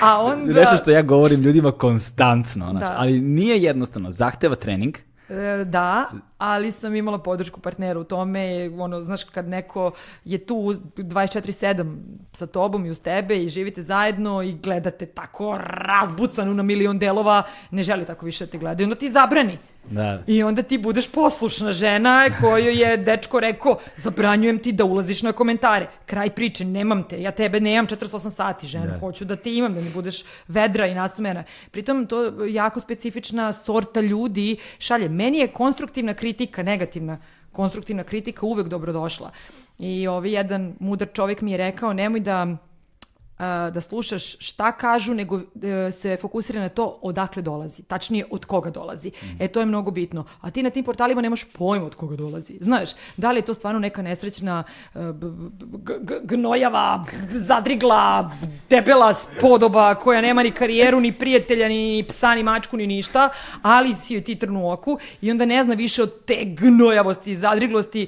[0.00, 0.52] A onda...
[0.52, 2.94] Nešto što ja govorim ljudima konstantno, znači, Da.
[2.96, 4.96] ali nije jednostavno, zahteva trening,
[5.30, 9.92] E, da, ali sam imala podršku partnera u tome, ono, znaš, kad neko
[10.24, 10.54] je tu
[10.96, 11.96] 24-7
[12.32, 17.42] sa tobom i uz tebe i živite zajedno i gledate tako razbucanu na milion delova,
[17.70, 19.58] ne želi tako više da te gledaju, onda ti zabrani.
[19.90, 20.22] Da.
[20.26, 25.32] I onda ti budeš poslušna žena koju je dečko rekao, zabranjujem ti da ulaziš na
[25.32, 25.86] komentare.
[26.06, 28.98] Kraj priče, nemam te, ja tebe nemam 48 sati, žena, da.
[28.98, 31.44] hoću da te imam, da mi budeš vedra i nasmena.
[31.70, 35.08] Pritom, to jako specifična sorta ljudi šalje.
[35.08, 37.18] Meni je konstruktivna kritika, negativna
[37.52, 39.30] konstruktivna kritika uvek dobrodošla.
[39.78, 42.56] I ovaj jedan mudar čovjek mi je rekao, nemoj da
[43.74, 47.82] da slušaš šta kažu, nego e, se fokusira na to odakle dolazi.
[47.82, 49.08] Tačnije, od koga dolazi.
[49.22, 49.42] Mm.
[49.42, 50.24] E, to je mnogo bitno.
[50.40, 52.58] A ti na tim portalima nemaš pojma od koga dolazi.
[52.60, 54.64] Znaš, da li je to stvarno neka nesrećna
[54.94, 54.98] e,
[56.22, 58.30] gnojava, zadrigla,
[58.70, 63.28] debela spodoba koja nema ni karijeru, ni prijatelja, ni psa, ni mačku, ni ništa,
[63.62, 68.06] ali si joj ti trnu oku i onda ne zna više od te gnojavosti zadriglosti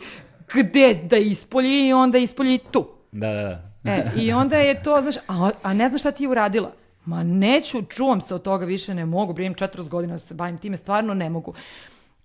[0.55, 2.89] gde da ispolji i onda ispolji tu.
[3.13, 3.72] Da, da, da.
[3.85, 6.73] E, i onda je to, znaš, a, a ne znaš šta ti je uradila?
[7.05, 10.59] Ma neću, čuvam se od toga više, ne mogu, brijem 40 godina da se bavim
[10.59, 11.55] time, stvarno ne mogu.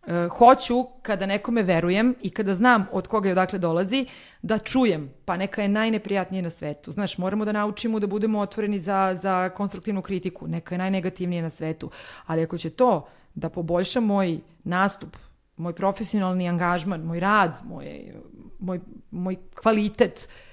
[0.08, 4.06] E, hoću, kada nekome verujem i kada znam od koga i odakle dolazi,
[4.42, 6.92] da čujem, pa neka je najneprijatnije na svetu.
[6.92, 11.50] Znaš, moramo da naučimo da budemo otvoreni za, za konstruktivnu kritiku, neka je najnegativnije na
[11.50, 11.92] svetu.
[12.26, 15.18] Ali ako će to da poboljša moj nastup,
[15.58, 18.14] moj profesionalni angažman, moj rad, moj,
[18.60, 18.80] moj,
[19.12, 20.47] moj kvalitet, uh,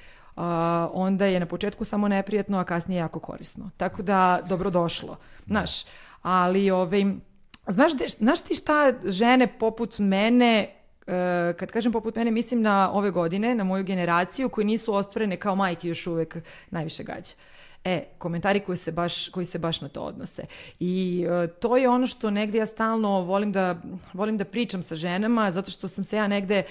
[0.92, 3.70] onda je na početku samo neprijatno, a kasnije jako korisno.
[3.76, 5.16] Tako da, dobrodošlo.
[5.46, 5.84] Znaš,
[6.22, 7.04] ali ovaj,
[7.66, 10.74] znaš, znaš ti šta žene poput mene
[11.06, 15.36] Uh, kad kažem poput mene, mislim na ove godine, na moju generaciju, koji nisu ostvarene
[15.36, 16.36] kao majke još uvek
[16.70, 17.32] najviše gađa.
[17.84, 20.42] E, komentari koji se baš, koji se baš na to odnose.
[20.80, 23.80] I uh, to je ono što negde ja stalno volim da,
[24.12, 26.62] volim da pričam sa ženama, zato što sam se ja negde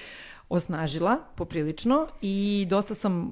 [0.53, 3.31] osnažila poprilično i dosta sam uh,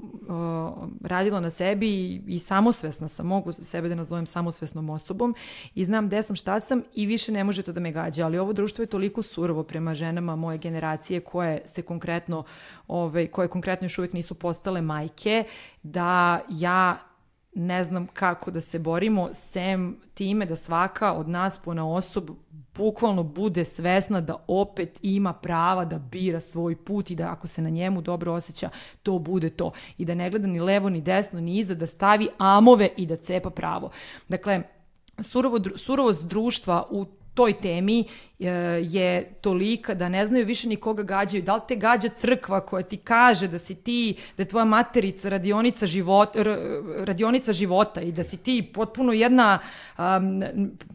[1.02, 5.36] radila na sebi i, i samosvesna sam, mogu sebe da nazovem samosvesnom osobom
[5.76, 8.38] i znam gde sam, šta sam i više ne može to da me gađa, ali
[8.38, 12.44] ovo društvo je toliko surovo prema ženama moje generacije koje se konkretno,
[12.88, 15.44] ovaj, koje konkretno još uvijek nisu postale majke,
[15.84, 16.98] da ja
[17.56, 22.30] ne znam kako da se borimo, sem time da svaka od nas po na osob
[22.76, 27.62] bukvalno bude svesna da opet ima prava da bira svoj put i da ako se
[27.62, 28.70] na njemu dobro osjeća,
[29.04, 29.72] to bude to.
[29.98, 33.16] I da ne gleda ni levo, ni desno, ni iza, da stavi amove i da
[33.16, 33.90] cepa pravo.
[34.28, 34.62] Dakle,
[35.20, 38.04] surovo, surovost društva u toj temi
[38.40, 38.48] e,
[38.84, 41.44] je tolika da ne znaju više ni koga gađaju.
[41.44, 45.30] Da li te gađa crkva koja ti kaže da si ti, da je tvoja materica
[45.30, 46.36] radionica, život,
[46.98, 49.60] radionica života i da si ti potpuno jedna,
[49.98, 50.44] um,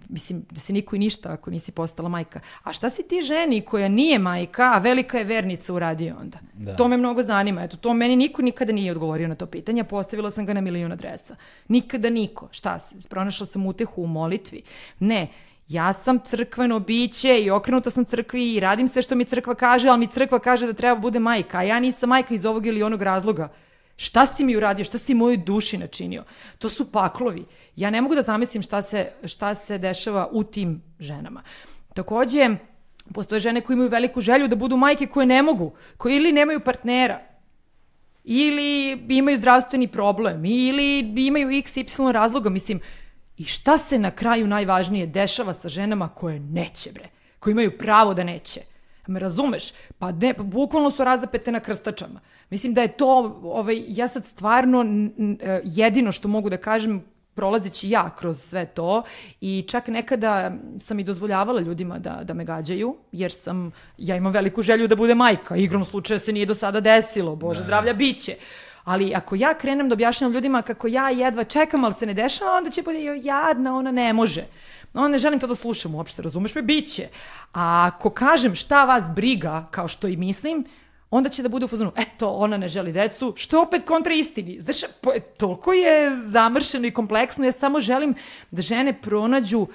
[0.09, 2.41] mislim, da si niko i ništa ako nisi postala majka.
[2.63, 6.39] A šta si ti ženi koja nije majka, a velika je vernica u radio onda?
[6.53, 6.77] Da.
[6.77, 7.63] To me mnogo zanima.
[7.63, 9.85] Eto, to meni niko nikada nije odgovorio na to pitanje.
[9.85, 11.37] Postavila sam ga na milion adresa.
[11.69, 12.49] Nikada niko.
[12.51, 12.95] Šta se?
[13.09, 14.63] Pronašla sam utehu u molitvi.
[15.01, 15.29] Ne
[15.69, 19.89] ja sam crkveno biće i okrenuta sam crkvi i radim sve što mi crkva kaže,
[19.89, 22.83] ali mi crkva kaže da treba bude majka, a ja nisam majka iz ovog ili
[22.83, 23.49] onog razloga.
[23.97, 24.85] Šta si mi uradio?
[24.85, 26.25] Šta si mojoj duši načinio?
[26.59, 27.45] To su paklovi.
[27.77, 31.43] Ja ne mogu da zamislim šta se, šta se dešava u tim ženama.
[31.95, 32.51] Takođe,
[33.15, 36.61] postoje žene koje imaju veliku želju da budu majke koje ne mogu, koje ili nemaju
[36.61, 37.21] partnera,
[38.25, 42.51] ili imaju zdravstveni problem, ili imaju x, y razloga.
[42.51, 42.81] Mislim,
[43.39, 47.09] I šta se na kraju najvažnije dešava sa ženama koje neće, bre?
[47.39, 48.61] Koje imaju pravo da neće?
[49.07, 49.73] Me razumeš?
[49.99, 52.21] Pa ne, pa bukvalno su razapete na krstačama.
[52.51, 54.85] Mislim da je to, ovaj, ja sad stvarno
[55.41, 57.05] e, jedino što mogu da kažem
[57.37, 59.03] prolazeći ja kroz sve to
[59.41, 64.33] i čak nekada sam i dozvoljavala ljudima da, da me gađaju, jer sam, ja imam
[64.33, 65.57] veliku želju da bude majka.
[65.57, 67.65] Igrom slučaja se nije do sada desilo, Bože ne.
[67.65, 68.35] zdravlja biće.
[68.87, 72.57] Ali ako ja krenem da objašnjam ljudima kako ja jedva čekam, ali se ne dešava,
[72.57, 74.45] onda će bude jadna, ona ne može.
[74.95, 77.09] Ona ne želim to da slušam uopšte, razumeš me, biće.
[77.53, 80.65] A ako kažem šta vas briga, kao što i mislim,
[81.11, 84.61] onda će da bude u fazonu, eto, ona ne želi decu, što opet kontra istini.
[84.61, 84.77] Znaš,
[85.37, 88.15] toliko je zamršeno i kompleksno, ja samo želim
[88.51, 89.67] da žene pronađu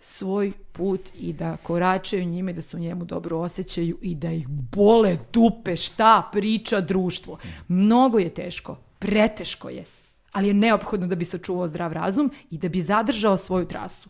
[0.00, 4.48] svoj put i da koračaju njime, da se u njemu dobro osjećaju i da ih
[4.48, 7.38] bole dupe šta priča društvo.
[7.68, 9.84] Mnogo je teško, preteško je,
[10.32, 14.08] ali je neophodno da bi sačuvao zdrav razum i da bi zadržao svoju trasu.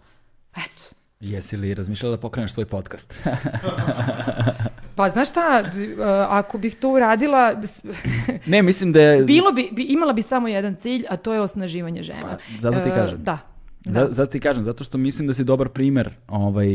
[0.56, 0.82] Eto.
[1.20, 3.14] Jesi li razmišljala da pokreneš svoj podcast?
[4.96, 5.64] Pa znaš šta,
[6.28, 7.54] ako bih to uradila...
[8.46, 9.24] ne, mislim da je...
[9.24, 12.20] Bilo bi, bi, imala bi samo jedan cilj, a to je osnaživanje žena.
[12.22, 13.18] Pa, zato ti kažem.
[13.22, 13.38] Da,
[13.84, 14.06] Da.
[14.10, 16.68] Zato ti kažem, zato što mislim da si dobar primer, ovaj,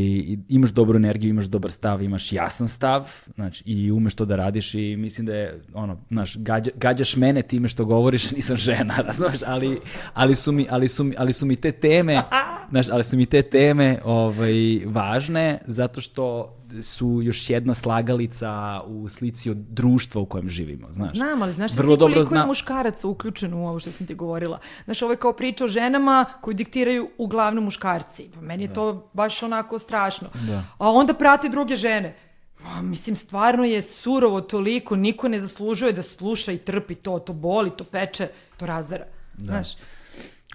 [0.48, 4.74] imaš dobru energiju, imaš dobar stav, imaš jasan stav, znači, i umeš to da radiš
[4.74, 9.40] i mislim da je, ono, znaš, gađa, gađaš mene time što govoriš, nisam žena, razumeš,
[9.46, 9.80] ali,
[10.14, 12.22] ali, su mi, ali, su mi, ali su mi te teme,
[12.70, 19.08] znaš, ali su mi te teme ovaj, važne, zato što su još jedna slagalica u
[19.08, 21.16] slici od društva u kojem živimo, znaš.
[21.16, 22.40] Znam, ali znaš Vrlo ti koliko zna...
[22.40, 24.58] je muškaraca uključen u ovo što sam ti govorila.
[24.84, 28.28] Znaš, ovo je kao priča o ženama koji diktiraju uglavnom muškarci.
[28.34, 28.74] Pa meni je da.
[28.74, 30.28] to baš onako strašno.
[30.46, 30.64] Da.
[30.78, 32.16] A onda prati druge žene.
[32.64, 37.32] Ma, mislim, stvarno je surovo toliko, niko ne zaslužuje da sluša i trpi to, to
[37.32, 39.04] boli, to peče, to razara.
[39.38, 39.44] Da.
[39.44, 39.68] Znaš.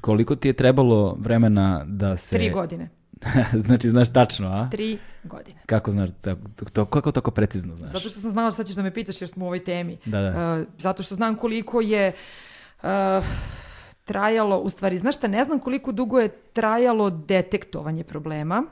[0.01, 2.35] Koliko ti je trebalo vremena da se...
[2.35, 2.89] Tri godine.
[3.65, 4.69] znači, znaš tačno, a?
[4.69, 5.59] Tri godine.
[5.65, 6.41] Kako znaš, tako,
[6.73, 7.91] to, kako tako precizno znaš?
[7.91, 9.97] Zato što sam znala šta ćeš da me pitaš jer smo u ovoj temi.
[10.05, 10.57] Da, da.
[10.59, 12.11] Uh, zato što znam koliko je
[12.83, 12.89] uh,
[14.05, 18.63] trajalo, u stvari, znaš šta, ne znam koliko dugo je trajalo detektovanje problema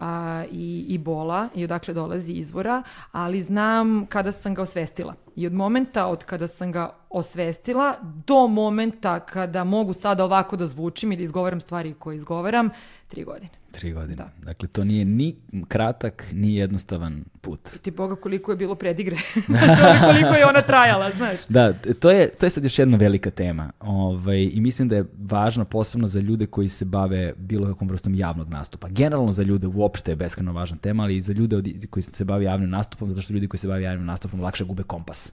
[0.00, 2.82] a, i, i bola i odakle dolazi izvora,
[3.12, 5.14] ali znam kada sam ga osvestila.
[5.36, 10.66] I od momenta od kada sam ga osvestila do momenta kada mogu sada ovako da
[10.66, 12.70] zvučim i da izgovaram stvari koje izgovaram,
[13.08, 13.57] tri godine.
[13.70, 14.16] Tri godine.
[14.16, 14.30] Da.
[14.42, 15.36] Dakle, to nije ni
[15.68, 17.68] kratak, ni jednostavan put.
[17.74, 19.16] I ti boga koliko je bilo predigre.
[20.10, 21.40] koliko je ona trajala, znaš.
[21.48, 23.72] Da, to je, to je sad još jedna velika tema.
[23.80, 28.14] Ovaj, I mislim da je važno posebno za ljude koji se bave bilo kakvom vrstom
[28.14, 28.88] javnog nastupa.
[28.88, 32.44] Generalno za ljude uopšte je beskreno važna tema, ali i za ljude koji se bave
[32.44, 35.32] javnim nastupom, zato što ljudi koji se bave javnim nastupom lakše gube kompas.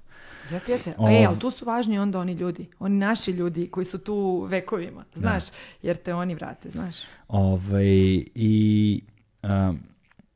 [0.51, 0.93] Jeste, jeste.
[0.97, 1.09] O...
[1.09, 5.05] E, ali tu su važni onda oni ljudi, oni naši ljudi koji su tu vekovima,
[5.13, 5.19] da.
[5.19, 5.55] znaš, da.
[5.81, 6.95] jer te oni vrate, znaš.
[7.27, 7.85] Ovaj,
[8.35, 9.01] I
[9.43, 9.79] um,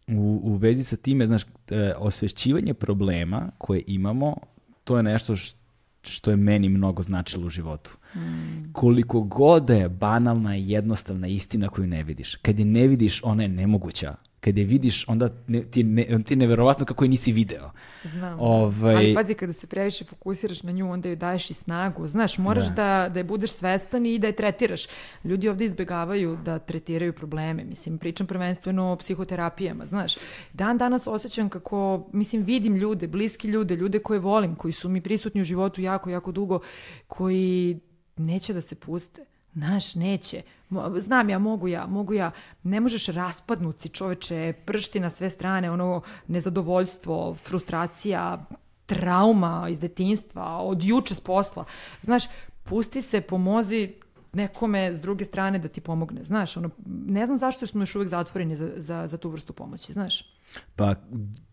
[0.07, 4.35] u, u vezi sa time, znaš, e, osvešćivanje problema koje imamo,
[4.83, 5.59] to je nešto što
[6.03, 7.97] što je meni mnogo značilo u životu.
[8.15, 8.73] Mm.
[8.73, 12.35] Koliko god da je banalna i jednostavna istina koju ne vidiš.
[12.35, 16.33] Kad je ne vidiš, ona je nemoguća kad je vidiš, onda ne, ti, ne, ti
[16.33, 17.71] je neverovatno kako je nisi video.
[18.03, 18.43] Znam, da.
[18.43, 18.95] ovaj...
[18.95, 22.07] ali pazi, kada se previše fokusiraš na nju, onda joj daješ i snagu.
[22.07, 24.87] Znaš, moraš da, da, da je budeš svestan i da je tretiraš.
[25.23, 27.63] Ljudi ovde izbegavaju da tretiraju probleme.
[27.63, 30.15] Mislim, pričam prvenstveno o psihoterapijama, znaš.
[30.53, 35.01] Dan danas osjećam kako, mislim, vidim ljude, bliski ljude, ljude koje volim, koji su mi
[35.01, 36.59] prisutni u životu jako, jako dugo,
[37.07, 37.79] koji
[38.17, 39.25] neće da se puste.
[39.53, 40.41] Naš, neće.
[40.97, 42.31] Znam ja, mogu ja, mogu ja.
[42.63, 48.45] Ne možeš raspadnuti čoveče, pršti na sve strane, ono nezadovoljstvo, frustracija,
[48.85, 51.65] trauma iz detinstva, od juče s posla.
[52.01, 52.23] Znaš,
[52.63, 53.93] pusti se, pomozi
[54.33, 56.23] nekome s druge strane da ti pomogne.
[56.23, 59.93] Znaš, ono, ne znam zašto smo još uvek zatvoreni za, za, za tu vrstu pomoći,
[59.93, 60.33] znaš.
[60.75, 60.95] Pa,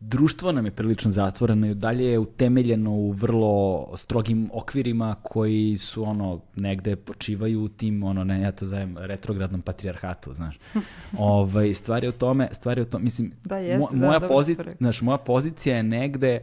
[0.00, 6.04] društvo nam je prilično zatvoreno i dalje je utemeljeno u vrlo strogim okvirima koji su
[6.04, 10.58] ono negde počivaju u tim ono ne ja to zovem retrogradnom patrijarhatu, znaš.
[11.18, 15.02] Ovaj stvari o tome, stvari o tome, mislim da, jeste, mo, moja da, pozicija, znaš,
[15.02, 16.40] moja pozicija je negde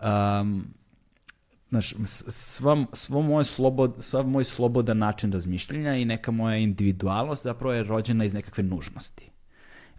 [0.00, 0.66] um,
[1.80, 1.94] znaš,
[2.28, 7.82] sva, svo moj slobod, sva moj slobodan način razmišljanja i neka moja individualnost zapravo je
[7.82, 9.34] rođena iz nekakve nužnosti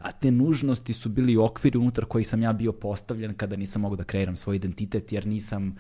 [0.06, 3.96] a te nužnosti su bili okviri unutar kojih sam ja bio postavljen kada nisam mogao
[3.96, 5.76] da kreiram svoj identitet, jer nisam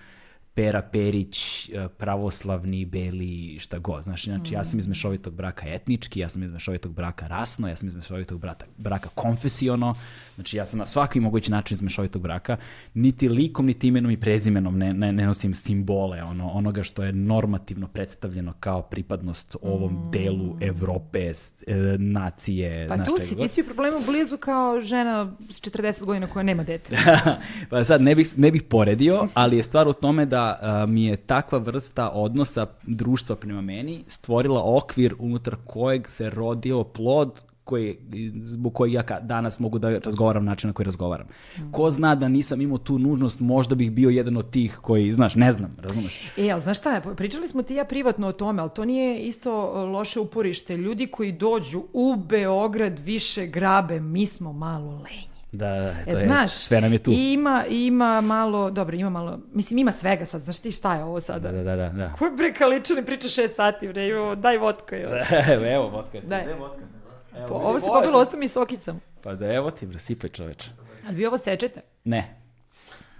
[0.54, 4.04] Pera Perić, e, pravoslavni, beli, šta god.
[4.04, 7.76] Znaš, znači, ja sam iz mešovitog braka etnički, ja sam iz mešovitog braka rasno, ja
[7.76, 9.96] sam iz mešovitog braka, braka konfesiono,
[10.36, 12.57] znači ja sam na svaki mogući način iz mešovitog braka,
[12.94, 17.14] niti likom, niti imenom i prezimenom ne, ne, ne nosim simbole ono, onoga što je
[17.14, 20.12] normativno predstavljeno kao pripadnost ovom mm.
[20.12, 21.32] delu Evrope,
[21.68, 22.88] e, nacije.
[22.88, 26.64] Pa tu si, ti si u problemu blizu kao žena s 40 godina koja nema
[26.64, 26.98] dete.
[27.70, 31.06] pa sad, ne bih, ne bih poredio, ali je stvar u tome da a, mi
[31.06, 37.98] je takva vrsta odnosa društva prema meni stvorila okvir unutar kojeg se rodio plod koji,
[38.42, 41.28] zbog kojeg ja danas mogu da razgovaram na način na koji razgovaram.
[41.72, 45.36] Ko zna da nisam imao tu nužnost, možda bih bio jedan od tih koji, znaš,
[45.36, 46.22] ne znam, razumeš?
[46.38, 49.52] E, ali znaš šta, pričali smo ti ja privatno o tome, ali to nije isto
[49.86, 50.78] loše uporište.
[50.78, 55.36] Ljudi koji dođu u Beograd više grabe, mi smo malo lenji.
[55.52, 57.12] Da, da, e, to e, znaš, sve nam je tu.
[57.12, 61.22] Ima, ima malo, dobro, ima malo, mislim ima svega sad, znaš ti šta je ovo
[61.22, 61.52] sada?
[61.52, 61.90] Da, da, da.
[61.90, 62.14] da.
[62.20, 64.98] Ko bre kaličani priča šest sati, bre, evo, daj vodka.
[64.98, 65.12] Evo,
[65.54, 66.20] evo, evo vodka.
[66.28, 66.46] Daj.
[66.46, 66.95] Daj vodka.
[67.38, 69.02] Evo, po, ovo se popilo, ostao mi sokicom.
[69.22, 70.72] Pa da evo ti, bre, sipaj čoveče.
[71.07, 71.82] Ali vi ovo sečete?
[72.03, 72.45] Ne.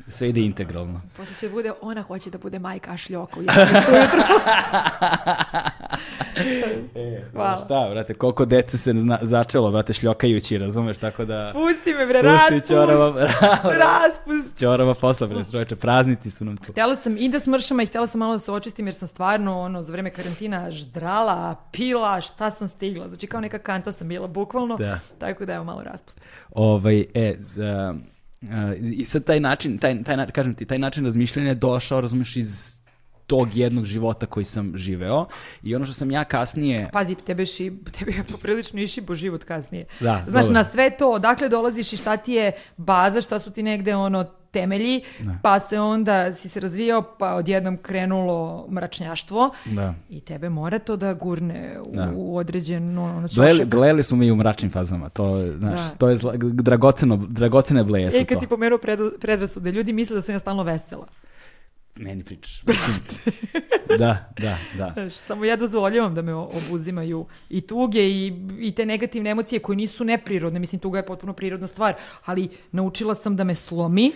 [0.08, 1.02] Sve ide integralno.
[1.18, 3.40] Posle će bude, ona hoće da bude majka šljoko.
[6.96, 7.62] E, Hvala.
[7.66, 11.52] Šta, brate, koliko dece se zna, začelo, brate, šljokajući, razumeš, tako da...
[11.54, 12.68] Pusti me bre, Pusti raspust!
[12.68, 13.28] ćorava,
[13.86, 14.58] Raspust!
[14.60, 16.72] ćorava posla, bre, čoveče, praznici su nam tu.
[16.72, 19.60] Htjela sam i da smršam, i htjela sam malo da se očistim jer sam stvarno
[19.60, 23.08] ono, za vreme karantina ždrala, pila, šta sam stigla.
[23.08, 24.76] Znači kao neka kanta sam bila bukvalno.
[24.78, 25.00] Da.
[25.20, 26.22] Tako da evo malo raspust.
[26.52, 27.94] Ovaj, e, da,
[28.52, 32.36] a, i sad taj način, taj, taj, kažem ti, taj način razmišljanja je došao, razumeš,
[32.36, 32.75] iz
[33.28, 35.26] tog jednog života koji sam živeo
[35.64, 39.86] i ono što sam ja kasnije Pazi, tebe, ši, tebe je poprilično išibo život kasnije.
[40.00, 40.54] Da, Znaš, dobro.
[40.54, 44.24] na sve to, odakle dolaziš i šta ti je baza, šta su ti negde ono
[44.52, 45.02] temelji,
[45.42, 49.94] pa se onda si se razvijao, pa odjednom krenulo mračnjaštvo Da.
[50.10, 52.12] i tebe mora to da gurne u, Da.
[52.16, 53.68] u određen ono, ćošak.
[53.68, 55.26] gledali smo mi u mračnim fazama, to,
[55.58, 55.90] znaš, Da.
[55.90, 58.42] to je zla, dragoceno, dragocene bleje su E, kad to.
[58.42, 58.80] si pomenuo
[59.20, 61.06] predrasude, ljudi misle da sam ja stalno vesela.
[62.00, 62.64] Meni pričaš.
[62.68, 62.96] Mislim,
[64.00, 64.90] da, da, da.
[64.94, 69.76] Znaš, samo ja dozvoljavam da me obuzimaju i tuge i, i te negativne emocije koje
[69.76, 70.60] nisu neprirodne.
[70.60, 71.96] Mislim, tuga je potpuno prirodna stvar,
[72.26, 74.12] ali naučila sam da me slomi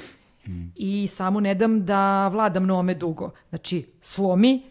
[0.76, 3.31] i samo ne dam da vladam nome dugo.
[3.49, 4.61] Znači, slomi,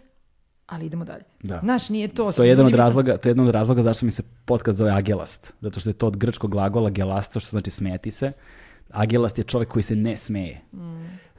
[0.67, 1.25] ali idemo dalje.
[1.43, 1.61] Da.
[1.63, 2.33] Znaš, nije to...
[2.33, 4.91] To je jedan od razloga, to je jedan od razloga zašto mi se podcast zove
[4.91, 5.55] agelast.
[5.61, 8.33] Zato što je to od grčkog glagola gelasto, što znači smeti se.
[8.91, 10.61] Agelast je čovjek koji se ne smeje.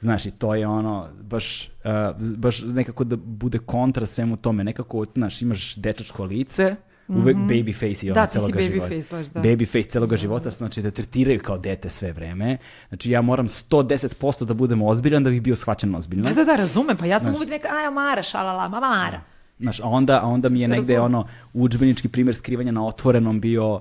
[0.00, 4.64] Znaš, i to je ono, baš, uh, baš nekako da bude kontra svemu tome.
[4.64, 6.76] Nekako, znaš, imaš dečačko lice,
[7.08, 8.88] uvek baby face i ono Da, celoga baby života.
[8.88, 9.40] face, baš da.
[9.40, 12.58] Baby face celoga života, znači da tretiraju kao dete sve vreme.
[12.88, 16.24] Znači ja moram 110% da budem ozbiljan da bih bio shvaćen ozbiljno.
[16.24, 16.96] Da, da, da, razumem.
[16.96, 19.20] Pa ja sam uvijek neka, aja Mara, šalala, mama Mara.
[19.58, 23.80] Znaš, a onda, a onda mi je negde ono udžbenički primjer skrivanja na otvorenom bio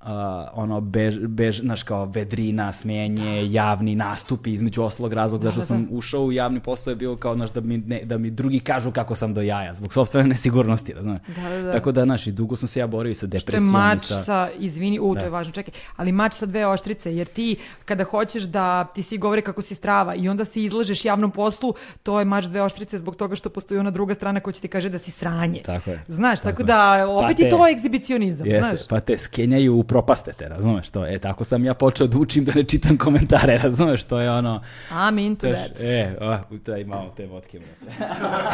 [0.00, 0.14] a,
[0.54, 5.86] ono bež, bež, znaš kao vedrina, smenje, javni nastupi, između ostalog razlog zašto da, sam
[5.90, 8.90] ušao u javni posao je bio kao znaš, da, mi, ne, da mi drugi kažu
[8.90, 11.22] kako sam do jaja, zbog sopstvene nesigurnosti, razumiješ?
[11.36, 11.72] Da, da, da.
[11.72, 13.70] Tako da, znaš, i dugo sam se ja borio i sa To je depresijom.
[13.72, 14.14] mač sa...
[14.14, 18.04] sa, izvini, u, to je važno, čekaj, ali mač sa dve oštrice, jer ti kada
[18.04, 22.18] hoćeš da ti svi govore kako si strava i onda se izlažeš javnom poslu, to
[22.18, 24.88] je mač dve oštrice zbog toga što postoji ona druga strana koja će ti kaže
[24.88, 25.60] da si sranje.
[25.60, 26.04] Tako je.
[26.08, 26.66] Znaš, tako, Tako je.
[26.66, 28.88] da opet Pa je te- to egzibicionizam, Jeste, znaš.
[28.88, 31.06] pa te skenjaju u propastete, razumeš to?
[31.06, 34.04] E, tako sam ja počeo da učim da ne čitam komentare, razumeš?
[34.04, 34.62] To je ono...
[34.90, 35.80] I'm into Znaš, that.
[35.80, 37.60] E, a, daj malo te vodke.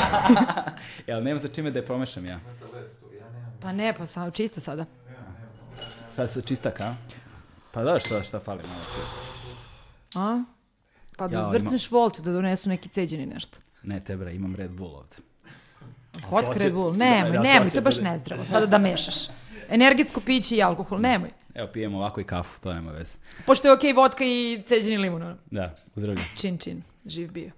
[1.07, 2.41] Jel, nema sa čime da je promešam ja.
[3.61, 4.85] Pa ne, pa sam čista sada.
[6.11, 6.95] Sad sa čistak, a?
[7.73, 9.35] Pa da, šta, šta fali malo čisto.
[10.15, 10.45] A?
[11.17, 13.59] Pa da Ja, zvrcneš volt, da donesu neki ceđeni nešto.
[13.83, 15.15] Ne, te bre, imam Red Bull ovde.
[16.29, 19.29] Hot Red Bull, da, nemoj, nemoj, to je baš nezdravo, sada da mešaš.
[19.69, 21.31] Energetsko piće i alkohol, nemoj.
[21.55, 23.17] Evo, pijem ovako i kafu, to nema veze.
[23.47, 25.35] Pošto je okej vodka i ceđeni limun.
[25.51, 26.23] Da, zdravlje.
[26.37, 27.51] čin čin, živ bio.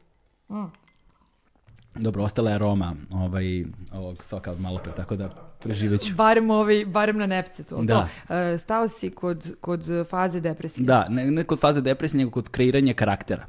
[1.95, 5.29] Dobro, ostala je aroma ovaj, ovog soka od malo pre, tako da
[5.63, 6.15] preživeću.
[6.15, 7.83] Barem, ovaj, barem na nepce to.
[7.83, 8.09] Da.
[8.29, 8.35] to.
[8.35, 10.87] E, stao si kod, kod faze depresije.
[10.87, 13.47] Da, ne, ne kod faze depresije, nego kod kreiranja karaktera.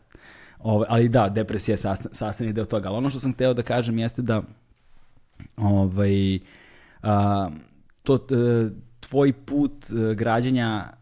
[0.60, 2.90] Ove, ali da, depresija je sastavni deo toga.
[2.90, 4.42] Ali ono što sam hteo da kažem jeste da
[5.58, 6.40] ovaj,
[7.04, 7.50] a,
[8.08, 8.70] to, e,
[9.00, 10.94] tvoj put e, građenja,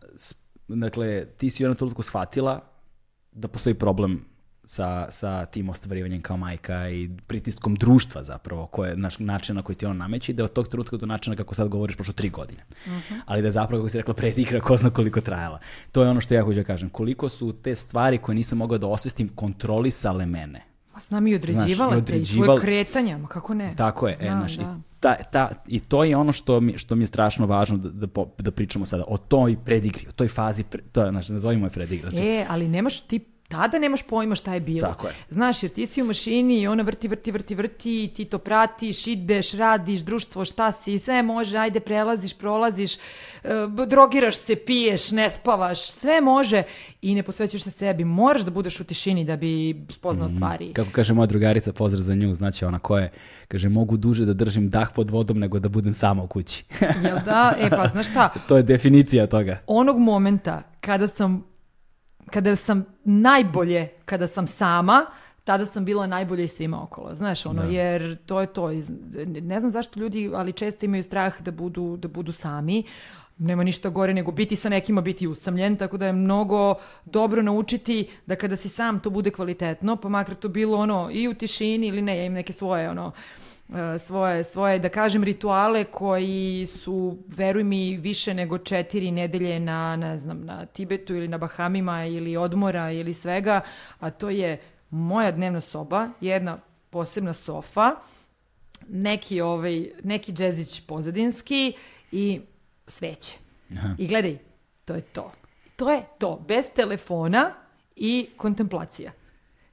[0.68, 2.62] dakle, ti si u jednom trenutku shvatila
[3.32, 4.26] da postoji problem
[4.66, 9.76] sa, sa tim ostvarivanjem kao majka i pritiskom društva zapravo, koje, naš, način na koji
[9.76, 12.14] ti on nameće i da je od tog trenutka do načina kako sad govoriš prošlo
[12.14, 12.66] tri godine.
[13.26, 15.60] Ali da je zapravo, kako si rekla, predigra ko zna koliko trajala.
[15.92, 16.90] To je ono što ja hoću da kažem.
[16.90, 20.75] Koliko su te stvari koje nisam mogao da osvestim kontrolisale mene.
[20.96, 23.74] Ma s nami i određivala Znaš, i te i tvoje kretanja, ma kako ne?
[23.78, 24.62] Tako je, e, Znam, znaš, da.
[24.62, 28.08] i, ta, ta, i to je ono što mi, što mi je strašno važno da,
[28.08, 31.66] da, da pričamo sada, o toj predigri, o toj fazi, pre, to je, znači, nazovimo
[31.66, 32.10] je predigra.
[32.10, 34.88] Znači, E, ali nemaš ti tada nemaš pojma šta je bilo.
[34.88, 35.14] Tako je.
[35.30, 38.38] Znaš, jer ti si u mašini i ona vrti, vrti, vrti, vrti i ti to
[38.38, 43.00] pratiš, ideš, radiš, društvo, šta si, sve može, ajde, prelaziš, prolaziš, e,
[43.88, 46.64] drogiraš se, piješ, ne spavaš, sve može
[47.02, 48.04] i ne posvećuješ se sebi.
[48.04, 50.74] Moraš da budeš u tišini da bi spoznao stvari.
[50.74, 53.12] Kako kaže moja drugarica, pozdrav za nju, znači ona koja je,
[53.48, 56.64] kaže, mogu duže da držim dah pod vodom nego da budem sama u kući.
[57.04, 57.56] Jel da?
[57.60, 59.58] E pa, znaš šta, to je definicija toga.
[59.68, 61.55] onog momenta kada sam
[62.32, 65.06] kada sam najbolje kada sam sama
[65.46, 68.72] tada sam bila najbolja i svima okolo znaš ono jer to je to.
[69.26, 72.84] Ne znam zašto ljudi ali često imaju strah da budu da budu sami.
[73.38, 76.76] Nema ništa gore nego biti sa nekima biti usamljen tako da je mnogo
[77.06, 81.28] dobro naučiti da kada si sam to bude kvalitetno pa makar to bilo ono i
[81.28, 83.45] u tišini ili ne ja imam neke svoje ono e,
[84.00, 90.18] svoje, svoje, da kažem, rituale koji su, veruj mi, više nego četiri nedelje na, ne
[90.18, 93.62] znam, na Tibetu ili na Bahamima ili odmora ili svega,
[94.00, 96.58] a to je moja dnevna soba, jedna
[96.90, 97.96] posebna sofa,
[98.88, 101.74] neki, ovaj, neki džezić pozadinski
[102.12, 102.42] i
[102.88, 103.34] sveće.
[103.72, 103.96] Aha.
[103.98, 104.38] I gledaj,
[104.86, 105.32] to je to.
[105.76, 107.52] To je to, bez telefona
[107.96, 109.12] i kontemplacija.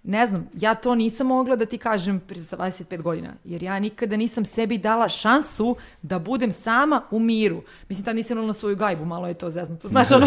[0.05, 4.17] Ne znam, ja to nisam mogla da ti kažem pre 25 godina, jer ja nikada
[4.17, 7.63] nisam sebi dala šansu da budem sama u miru.
[7.89, 9.89] Mislim, tad nisam na svoju gajbu, malo je to zeznuto.
[9.89, 10.27] Znaš, ono,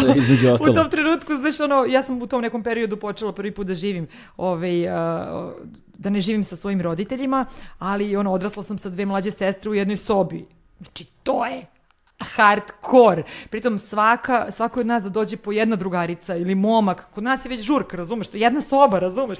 [0.70, 3.74] u tom trenutku, znaš, ono, ja sam u tom nekom periodu počela prvi put da
[3.74, 5.52] živim, ovaj, uh,
[5.98, 7.46] da ne živim sa svojim roditeljima,
[7.78, 10.46] ali ono, odrasla sam sa dve mlađe sestre u jednoj sobi.
[10.80, 11.66] Znači, to je
[12.18, 13.22] hardcore.
[13.50, 17.48] Pritom svaka, svako od nas da dođe po jedna drugarica ili momak, kod nas je
[17.48, 19.38] već žurka, razumeš, to je jedna soba, razumeš.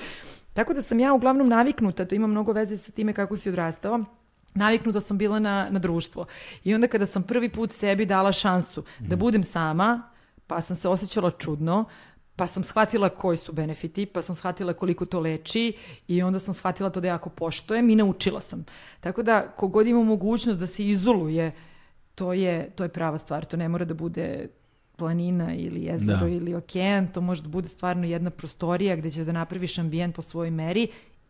[0.53, 4.05] Tako da sam ja uglavnom naviknuta, to ima mnogo veze sa time kako si odrastao,
[4.55, 6.27] naviknuta sam bila na, na društvo.
[6.65, 9.09] I onda kada sam prvi put sebi dala šansu mm.
[9.09, 9.21] da mhm.
[9.21, 10.03] budem sama,
[10.47, 11.85] pa sam se osjećala čudno,
[12.37, 15.77] pa sam shvatila koji su benefiti, pa sam shvatila koliko to leči
[16.09, 18.65] i onda sam shvatila to da jako poštojem i naučila sam.
[19.01, 21.53] Tako da, kogod ima mogućnost da se izoluje
[22.17, 23.45] to je, to je prava stvar.
[23.45, 24.49] To ne mora da bude
[24.97, 26.29] planina ili jezero da.
[26.29, 30.23] ili okean, to može da bude stvarno jedna prostorija gde ćeš da napraviš ambijent po
[30.23, 30.89] svojoj meri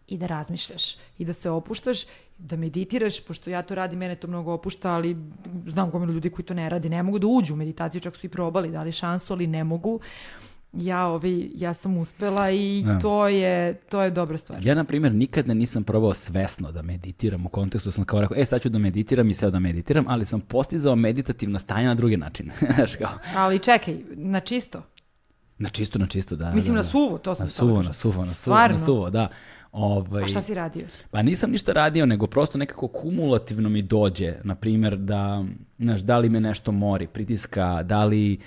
[0.09, 2.05] i da razmišljaš i da se opuštaš,
[2.39, 5.17] da meditiraš, pošto ja to radim, mene to mnogo opušta, ali
[5.67, 8.27] znam gomilu ljudi koji to ne radi, ne mogu da uđu u meditaciju, čak su
[8.27, 10.01] i probali, dali šansu, ali ne mogu
[10.81, 12.99] ja, ovi, ja sam uspela i ja.
[12.99, 14.67] to, je, to je dobra stvar.
[14.67, 18.45] Ja, na primjer, nikada nisam probao svesno da meditiram u kontekstu, sam kao rekao, e,
[18.45, 22.17] sad ću da meditiram i sad da meditiram, ali sam postizao meditativno stanje na drugi
[22.17, 22.51] način.
[23.37, 24.83] ali čekaj, na čisto?
[25.59, 26.53] Na čisto, na čisto, da.
[26.53, 26.87] Mislim da, da.
[26.87, 29.29] na suvo, to sam na suvo, na suvo, na suvo, na suvo, da.
[29.73, 30.87] Ovaj, A šta si radio?
[31.11, 35.45] Pa nisam ništa radio, nego prosto nekako kumulativno mi dođe, na primjer, da,
[35.79, 38.39] znaš, da li me nešto mori, pritiska, da li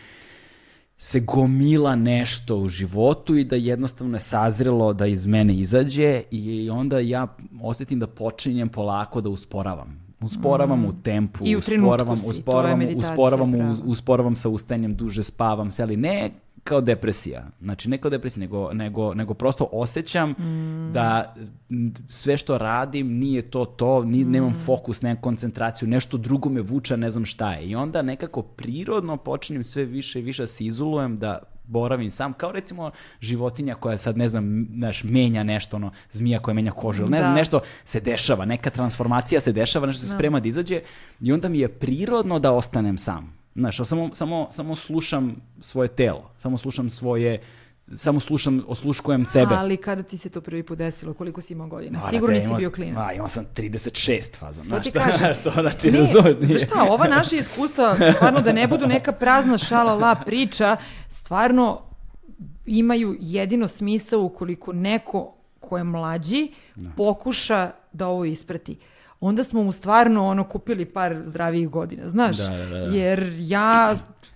[1.02, 6.70] se gomila nešto u životu i da jednostavno je sazrelo da iz mene izađe i
[6.70, 7.28] onda ja
[7.62, 10.10] osetim da počinjem polako da usporavam.
[10.22, 10.86] Usporavam mm.
[10.86, 15.98] u tempu, I u usporavam, si, usporavam, usporavam, usporavam sa ustanjem, duže spavam se, ali
[15.98, 16.30] ne
[16.64, 17.48] kao depresija.
[17.62, 20.94] Znači, ne kao depresija, nego, nego, nego prosto osjećam mm.
[20.94, 21.36] da
[22.08, 24.32] sve što radim nije to to, ni, mm.
[24.32, 27.68] nemam fokus, nemam koncentraciju, nešto drugo me vuča, ne znam šta je.
[27.70, 32.52] I onda nekako prirodno počinjem sve više i više se izolujem, da boravim sam, kao
[32.52, 32.92] recimo
[33.22, 37.24] životinja koja sad, ne znam, znaš, menja nešto, ono, zmija koja menja kožu, ne da.
[37.24, 40.18] znam, nešto se dešava, neka transformacija se dešava, nešto se da.
[40.18, 40.82] sprema da izađe
[41.22, 43.39] i onda mi je prirodno da ostanem sam.
[43.60, 47.40] Znaš, samo, samo, samo slušam svoje telo, samo slušam svoje
[47.94, 49.56] samo slušam, osluškujem sebe.
[49.56, 52.00] Ali kada ti se to prvi put desilo, koliko si imao godina?
[52.10, 53.10] Sigurno nisi bio klinac.
[53.10, 54.70] A, imao sam 36 fazom.
[54.70, 55.34] To ti kažem.
[55.42, 56.46] što, znači, razumeti.
[56.46, 60.78] Znaš šta, ova naša iskustva, stvarno da ne budu neka prazna šala la priča,
[61.10, 61.82] stvarno
[62.66, 66.90] imaju jedino smisao ukoliko neko ko je mlađi no.
[66.90, 66.96] Da.
[66.96, 68.78] pokuša da ovo isprati
[69.22, 72.38] onda smo mu stvarno ono kupili par zdravijih godina, znaš?
[72.38, 72.78] Da, da, da.
[72.78, 73.96] Jer ja...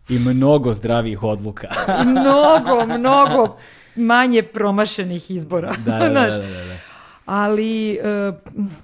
[0.09, 1.67] I mnogo zdravijih odluka.
[2.05, 3.57] Mnogo, mnogo
[3.95, 6.33] manje promašenih izbora, da, da, znaš?
[6.33, 6.77] Da, da, da, da.
[7.25, 8.35] Ali uh,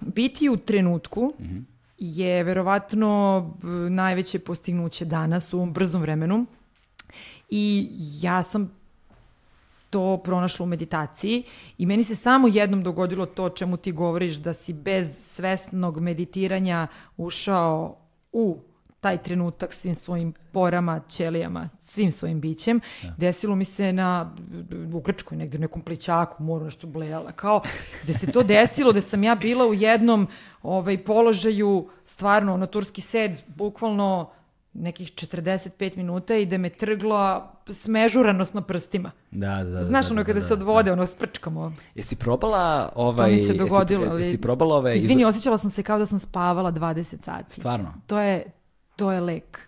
[0.02, 1.64] biti u trenutku mm -hmm.
[1.98, 3.54] je verovatno
[3.90, 6.46] najveće postignuće danas u ovom brzom vremenu.
[7.50, 7.90] I
[8.22, 8.79] ja sam
[9.90, 11.44] to pronašla u meditaciji
[11.78, 16.88] i meni se samo jednom dogodilo to čemu ti govoriš da si bez svesnog meditiranja
[17.18, 17.98] ušao
[18.32, 18.58] u
[19.02, 22.80] taj trenutak svim svojim porama, ćelijama, svim svojim bićem.
[23.04, 23.14] Ja.
[23.18, 24.36] Desilo mi se na,
[24.94, 27.62] u Grčkoj negde, u nekom plićaku, moru nešto blejala, kao
[28.04, 30.28] gde se to desilo, gde sam ja bila u jednom
[30.64, 34.30] ovaj, položaju, stvarno, na turski sed, bukvalno
[34.74, 39.12] nekih 45 minuta i da me trgla smežuranost na prstima.
[39.32, 39.84] Da, da, da.
[39.84, 40.94] Znaš da, ono kada da, se odvode, da.
[40.94, 41.74] ono sprčkamo.
[41.96, 43.30] Jesi probala ovaj...
[43.30, 44.24] To mi se dogodilo, jesi, ali...
[44.24, 44.98] Jesi probala ove...
[44.98, 47.56] Izvini, osjećala sam se kao da sam spavala 20 sati.
[47.56, 47.94] Stvarno?
[48.08, 48.44] To je,
[48.96, 49.60] to je lek.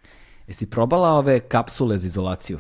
[0.48, 2.60] Jesi probala ove kapsule za izolaciju?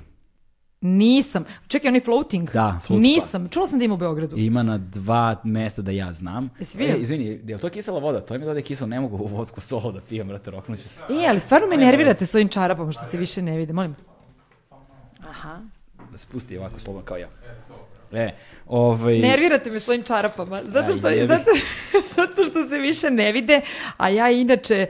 [0.81, 1.45] Nisam.
[1.68, 2.51] Čekaj, onaj floating?
[2.51, 3.49] Da, float Nisam.
[3.49, 4.38] Čula sam da ima u Beogradu.
[4.38, 6.49] Ima na dva mesta da ja znam.
[6.59, 6.95] Jesi vidio?
[6.95, 8.22] E, izvini, je li to kisela voda?
[8.22, 10.89] To je mi da je kiselo, ne mogu u vodku solo da pijem, brate, roknuću
[10.89, 10.99] se.
[11.09, 13.95] E, ali stvarno me nervirate s ovim čarapama što se više ne vide, molim.
[15.31, 15.59] Aha.
[16.11, 17.27] Da spusti ovako slobodno kao ja.
[18.13, 18.31] E,
[18.67, 19.19] ovaj...
[19.19, 21.51] Nervirate me svojim čarapama, zato što, Aj, zato,
[22.15, 23.61] zato što se više ne vide,
[23.97, 24.87] a ja inače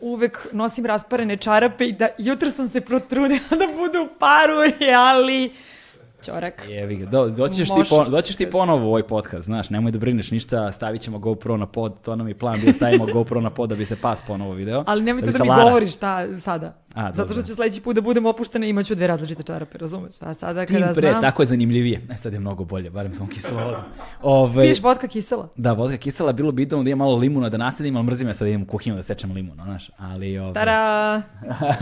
[0.00, 4.54] uvek nosim rasparene čarape i da jutro sam se protrudila da budu u paru,
[4.96, 5.52] ali
[6.24, 6.64] Ćorak.
[6.68, 7.06] Jevi ga.
[7.06, 10.30] Do, doćeš, ti, pon, da doćeš ti ponovo u ovaj podcast, znaš, nemoj da brineš
[10.30, 13.68] ništa, stavit ćemo GoPro na pod, to nam je plan bio, stavimo GoPro na pod
[13.68, 14.84] da bi se pas ponovo video.
[14.86, 16.74] Ali nemoj da to da mi Lara- govoriš šta sada.
[16.94, 20.14] A, Zato što ću sledeći put da budem opuštena i imaću dve različite čarape, razumeš?
[20.20, 21.22] A sada Tim kada pre, znam...
[21.22, 22.00] tako je zanimljivije.
[22.10, 23.84] E, sad je mnogo bolje, barem sam kisela.
[24.22, 25.48] Ovaj, Piješ vodka kisela?
[25.56, 28.34] Da, vodka kisela, bilo bi idealno da imam malo limuna da nacedim, ali mrzim ja
[28.34, 30.38] sad da idem u kuhinju da sečem limun, znaš, ali...
[30.38, 31.22] Ovaj, Tada!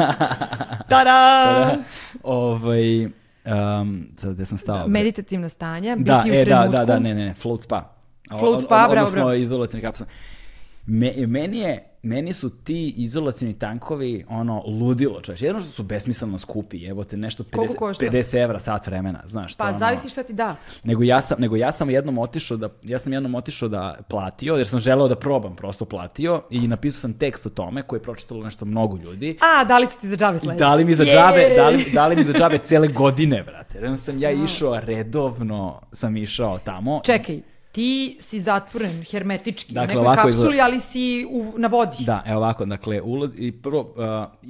[0.88, 1.76] Tada!
[2.22, 3.08] ovaj,
[3.46, 4.78] um, sad gde sam stao?
[4.78, 4.88] bre?
[4.88, 6.72] Meditativna stanja, Da, biti u e, da, trenutku.
[6.72, 7.96] da, da, ne, ne, ne, float spa.
[8.30, 9.32] Float spa, o- bravo, Odnosno bravo.
[9.34, 10.08] izolacijni kapsula.
[10.86, 15.42] Me, meni, je, meni su ti izolacijni tankovi ono ludilo, čovječ.
[15.42, 18.04] Jedno što su besmisleno skupi, evo te nešto Koliko 50, košta?
[18.04, 19.54] 50 evra sat vremena, znaš.
[19.54, 20.56] to Pa ono- zavisi šta ti da.
[20.84, 24.54] Nego ja sam, nego ja sam jednom otišao da, ja sam jednom otišao da platio,
[24.54, 28.02] jer sam želeo da probam, prosto platio i napisao sam tekst o tome koji je
[28.02, 29.38] pročitalo nešto mnogo ljudi.
[29.42, 30.58] A, dali si ti za džabe I sledeće.
[30.58, 33.78] dali mi za džabe, dali, dali mi za džabe cele godine, brate.
[33.78, 37.00] Jednom sam ja išao redovno, sam išao tamo.
[37.04, 37.40] Čekaj,
[37.76, 37.88] ti
[38.20, 41.96] si zatvoren hermetički Dakle, u nekoj ovako kapsuli, izgleda- ali si u, na vodi.
[42.00, 43.94] Da, evo ovako, dakle, ulaz, i prvo,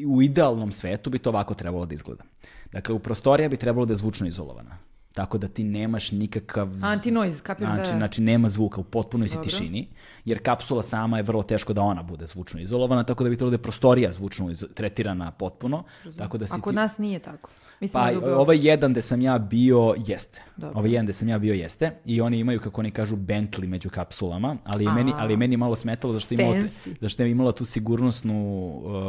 [0.00, 2.24] uh, u idealnom svetu bi to ovako trebalo da izgleda.
[2.72, 4.78] Dakle, u prostorija bi trebalo da je zvučno izolovana.
[5.14, 6.68] Tako da ti nemaš nikakav...
[6.70, 9.88] z- Anti-noise, kapiram, znači, da, znači, nema zvuka, u potpunoj si tišini,
[10.24, 13.50] jer kapsula sama je vrlo teško da ona bude zvučno izolovana, tako da bi trebalo
[13.50, 15.84] da je prostorija zvučno izo- tretirana potpuno.
[16.18, 16.76] Tako da si A kod ti...
[16.76, 17.50] nas nije tako.
[17.80, 20.42] Mislim Pa da u ovaj jedan gde sam ja bio jeste.
[20.56, 20.78] Dobro.
[20.78, 23.90] Ovaj jedan gde sam ja bio jeste i oni imaju kako oni kažu Bentley među
[23.90, 26.56] kapsulama, ali je meni ali je meni malo smetalo zašto je imalo
[27.00, 28.34] zašto je imala tu sigurnosnu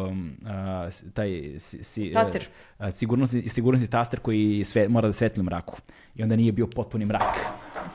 [0.07, 1.29] um, a, s- taj
[1.59, 2.45] si, si, Taster.
[2.77, 5.77] a, sigurnosni sigurnosni taster koji sve, mora da svetli u mraku.
[6.15, 7.37] I onda nije bio potpuni mrak.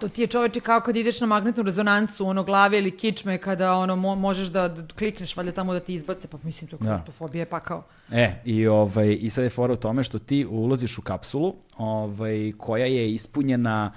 [0.01, 3.75] To ti je čoveče kao kad ideš na magnetnu rezonancu, ono glave ili kičme, kada
[3.75, 6.85] ono mo- možeš da, da klikneš valjda tamo da ti izbace, pa mislim to Da.
[6.85, 7.83] klaustrofobija je pakao.
[8.11, 12.53] E, i, ovaj, i sad je fora u tome što ti ulaziš u kapsulu ovaj,
[12.59, 13.93] koja je ispunjena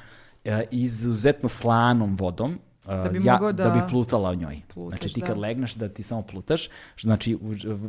[0.45, 4.61] e, izuzetno slanom vodom, e, Da bi mogao da- da bi plutala u njoj.
[4.73, 5.25] Plutaš, znači ti da.
[5.25, 6.69] kad legneš da ti samo plutaš,
[6.99, 7.37] znači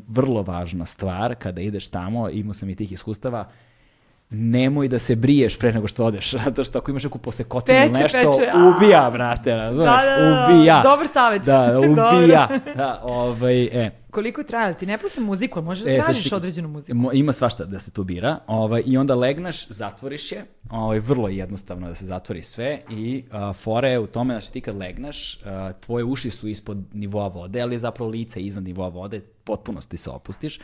[0.08, 3.48] vrlo važna stvar kada ideš tamo, imao sam i tih iskustava,
[4.30, 8.02] nemoj da se briješ pre nego što odeš, zato što ako imaš neku posekotinu Peče,
[8.02, 9.86] nešto, peče, ubija, brate, razumeš?
[9.86, 10.82] Da, da, da, ubija.
[10.82, 11.42] dobar savjet.
[11.42, 12.48] Da, ubija.
[12.76, 13.90] da, ovaj, e.
[14.16, 14.74] Koliko traje?
[14.74, 16.98] Ti ne pusti muziku, možeš da E, tražiš ti- određenu muziku.
[16.98, 18.38] Mo- Ima svašta da se tu bira.
[18.48, 20.44] Ovaj, I onda legneš, zatvoriš je.
[20.70, 22.80] Ovaj, vrlo je jednostavno da se zatvori sve.
[22.90, 26.78] I a, fora je u tome, znači ti kad legneš, a, tvoje uši su ispod
[26.92, 30.58] nivoa vode, ali je zapravo lice iznad nivoa vode, potpuno ti se opustiš.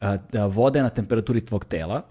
[0.00, 2.02] A, da, voda je na temperaturi tvog tela,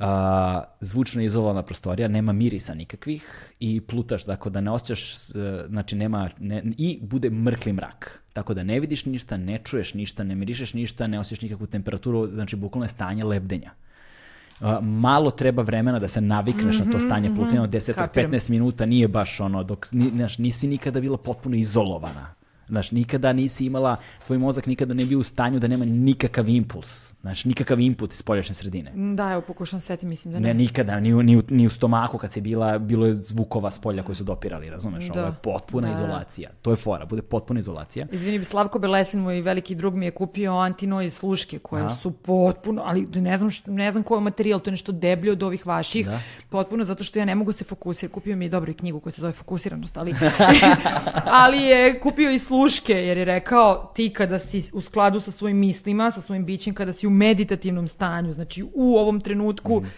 [0.00, 5.32] a, zvučno izolovana prostorija, nema mirisa nikakvih i plutaš, tako da ne osjećaš, s-
[5.68, 8.22] znači nema, ne, i bude mrkli mrak.
[8.32, 12.26] Tako da ne vidiš ništa, ne čuješ ništa, ne mirišeš ništa, ne osjećaš nikakvu temperaturu,
[12.26, 13.70] znači bukvalno je stanje lebdenja.
[14.60, 18.30] A, malo treba vremena da se navikneš na to stanje plutanja, od 10 od Kapiram.
[18.30, 22.34] 15 minuta nije baš ono, dok ni, znaš, nisi nikada bila potpuno izolovana.
[22.68, 27.12] Znaš, nikada nisi imala, tvoj mozak nikada ne bio u stanju da nema nikakav impuls.
[27.20, 28.92] Znaš, nikakav input iz spoljašnje sredine.
[29.14, 30.48] Da, evo pokušam se setiti, mislim da ne.
[30.48, 33.70] Ne, nikada, ni u, ni, u, ni u stomaku kad si bila, bilo je zvukova
[33.70, 35.06] s polja koji su dopirali, razumeš?
[35.06, 35.20] Da.
[35.20, 36.00] Ovo je potpuna Da, da.
[36.02, 36.50] izolacija.
[36.62, 38.06] To je fora, bude potpuna izolacija.
[38.12, 41.96] Izvini, Slavko Belesin, moj veliki drug mi je kupio antinoid sluške koje Aha.
[42.02, 45.32] su potpuno, ali ne znam, što, ne znam koji je materijal, to je nešto deblje
[45.32, 46.18] od ovih vaših, Da.
[46.50, 48.14] potpuno zato što ja ne mogu se fokusirati.
[48.14, 50.14] Kupio mi je dobro i knjigu koja se zove Fokusiranost, ali,
[51.42, 55.56] ali je kupio i sluške jer je rekao ti kada si u skladu sa svojim
[55.58, 59.88] mislima, sa svojim bićem, kada si u meditativnom stanju, znači u ovom trenutku, Mhm.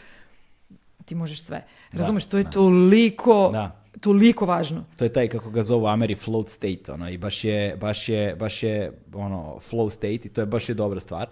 [1.05, 1.64] ti možeš sve.
[1.93, 3.82] Razumeš, to je toliko, Da.
[4.01, 4.85] toliko važno.
[4.98, 8.36] To je taj kako ga zovu Ameri float state, ono, i baš je, baš je,
[8.36, 8.76] baš je,
[9.14, 11.26] ono, flow state i to je baš je dobra stvar.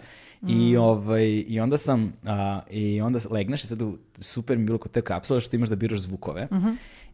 [0.49, 4.77] I, ovaj, I onda sam, a, i onda legneš i sad u- super mi bilo
[4.77, 6.47] kod te kapsule što imaš da biraš zvukove.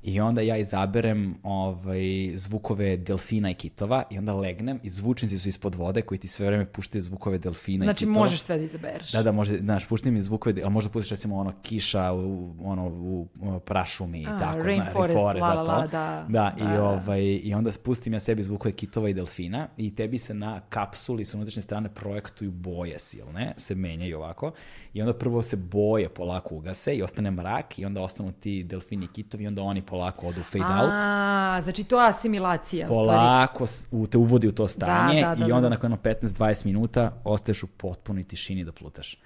[0.03, 5.49] I onda ja izaberem ovaj, zvukove delfina i kitova i onda legnem i zvučnici su
[5.49, 8.19] ispod vode koji ti sve vreme puštaju zvukove delfina Znači i kitova.
[8.23, 9.11] možeš sve da izabereš.
[9.11, 12.87] Da, da, može, znaš, pušti mi zvukove, ali možda pustiš recimo ono kiša u, ono,
[12.87, 13.27] u,
[13.65, 16.25] prašumi i tako, rainforest, zna, rainforest, la, la, la, da.
[16.29, 16.83] Da, i, Da, da.
[16.83, 21.25] ovaj, i onda spustim ja sebi zvukove kitova i delfina i tebi se na kapsuli
[21.25, 23.53] sa unutrašnje strane projektuju boje, jel ne?
[23.57, 24.51] Se menjaju ovako.
[24.93, 29.05] I onda prvo se boje polako ugase i ostane mrak i onda ostanu ti delfini
[29.05, 31.01] i kitovi i onda oni polako odu fade out.
[31.01, 33.07] A, znači to je asimilacija u stvari.
[33.07, 35.69] Polako u, te uvodi u to stanje da, da, i onda da.
[35.69, 39.17] nakon jedno 15-20 minuta ostaješ u potpunoj tišini da plutaš.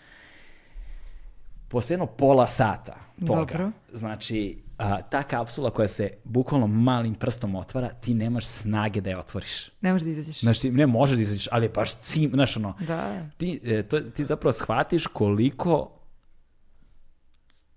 [1.68, 2.96] Posle jedno pola sata
[3.28, 3.72] toga, Dobro.
[3.94, 9.20] znači a, ta kapsula koja se bukvalno malim prstom otvara, ti nemaš snage da je
[9.20, 9.70] otvoriš.
[9.82, 10.40] Ne možeš da izađeš.
[10.40, 13.26] Znači, ne možeš da izađeš, ali baš cim, znaš ono, Da.
[13.38, 15.92] ti, e, to, ti zapravo shvatiš koliko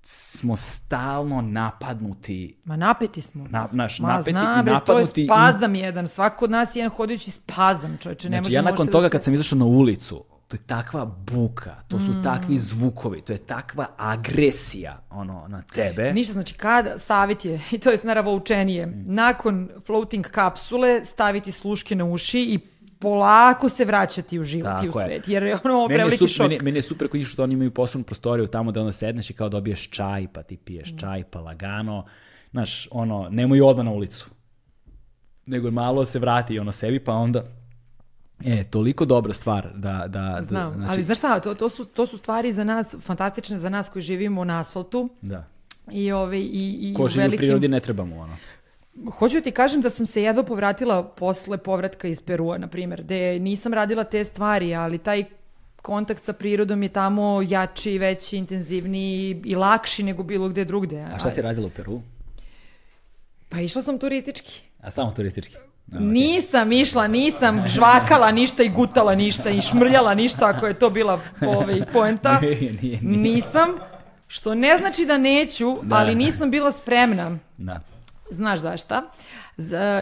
[0.08, 2.56] smo stalno napadnuti.
[2.64, 3.46] Ma napeti smo.
[3.46, 5.22] Na, naš, Ma napeti znam, i bre, to je napadnuti.
[5.22, 6.08] i- spazam jedan.
[6.08, 8.30] Svako od nas je jedan hodajući spazam, čovječe.
[8.30, 10.60] Ne Znači, ja nakon možete toga da kad se- sam izašao na ulicu, to je
[10.60, 12.00] takva buka, to Mm.
[12.00, 16.12] su takvi zvukovi, to je takva agresija ono, na tebe.
[16.12, 19.04] Ništa, znači kad, savjet je, i to je naravoučenije, Mm.
[19.06, 22.58] nakon floating kapsule staviti sluške na uši i
[22.98, 25.06] polako se vraćati u život i u Tako je.
[25.06, 26.48] svet, jer je ono Meni je, preveliki super, šok.
[26.48, 29.30] meni, meni je super kod njih što oni imaju poslovnu prostoriju tamo da onda sedneš
[29.30, 30.98] i kao dobiješ čaj, pa ti piješ Mm.
[30.98, 32.04] čaj, pa lagano.
[32.50, 34.30] Znaš, ono, nemoj odmah na ulicu.
[35.46, 37.44] Nego malo se vrati ono sebi, pa onda...
[38.44, 40.04] E, toliko dobra stvar da...
[40.06, 42.96] da, Znam, da znači, ali znaš šta, to, to, su, to su stvari za nas,
[43.00, 45.44] fantastične za nas koji živimo na asfaltu Da.
[45.92, 46.44] i, ove, i,
[46.82, 47.38] i Ko živi u velikim...
[47.38, 48.36] prirodi ne treba mu ono.
[49.18, 53.38] Hoću ti kažem da sam se jedva povratila posle povratka iz Perua, na primjer, gde
[53.38, 55.24] nisam radila te stvari, ali taj
[55.82, 61.00] kontakt sa prirodom je tamo jači, veći, intenzivniji i lakši nego bilo gde drugde.
[61.00, 62.00] A šta si radila u Peru?
[63.48, 64.62] Pa išla sam turistički.
[64.80, 65.56] A samo turistički?
[65.56, 65.58] A,
[65.96, 66.00] ok.
[66.00, 71.20] Nisam išla, nisam žvakala ništa i gutala ništa i šmrljala ništa ako je to bila
[71.40, 72.40] ovaj, poenta.
[73.02, 73.68] Nisam,
[74.26, 75.96] što ne znači da neću, Da.
[75.96, 77.38] ali nisam bila spremna.
[77.56, 77.80] Da.
[78.30, 79.10] Znaš zašta.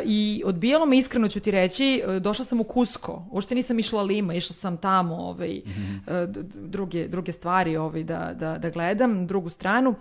[0.04, 3.26] I odbijalo me, iskreno ću ti reći, e, došla sam u Kusko.
[3.30, 5.62] Uopšte nisam išla Lima, išla sam tamo ovaj, e,
[6.06, 9.94] d- d- druge, druge stvari ovaj, da, da, da gledam, drugu stranu.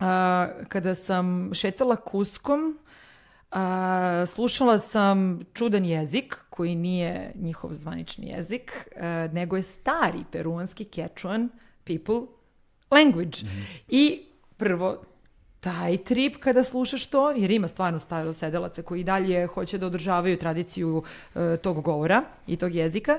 [0.00, 2.78] A, kada sam šetala Kuskom,
[3.50, 10.84] a, slušala sam čudan jezik, koji nije njihov zvanični jezik, e, nego je stari peruanski
[10.84, 11.48] Quechuan
[11.84, 12.20] people
[12.90, 13.38] language.
[13.88, 14.22] I
[14.56, 15.02] prvo,
[15.60, 19.86] taj trip kada slušaš to, jer ima stvarno staro sedelaca koji i dalje hoće da
[19.86, 21.02] održavaju tradiciju
[21.34, 23.18] e, tog govora i tog jezika,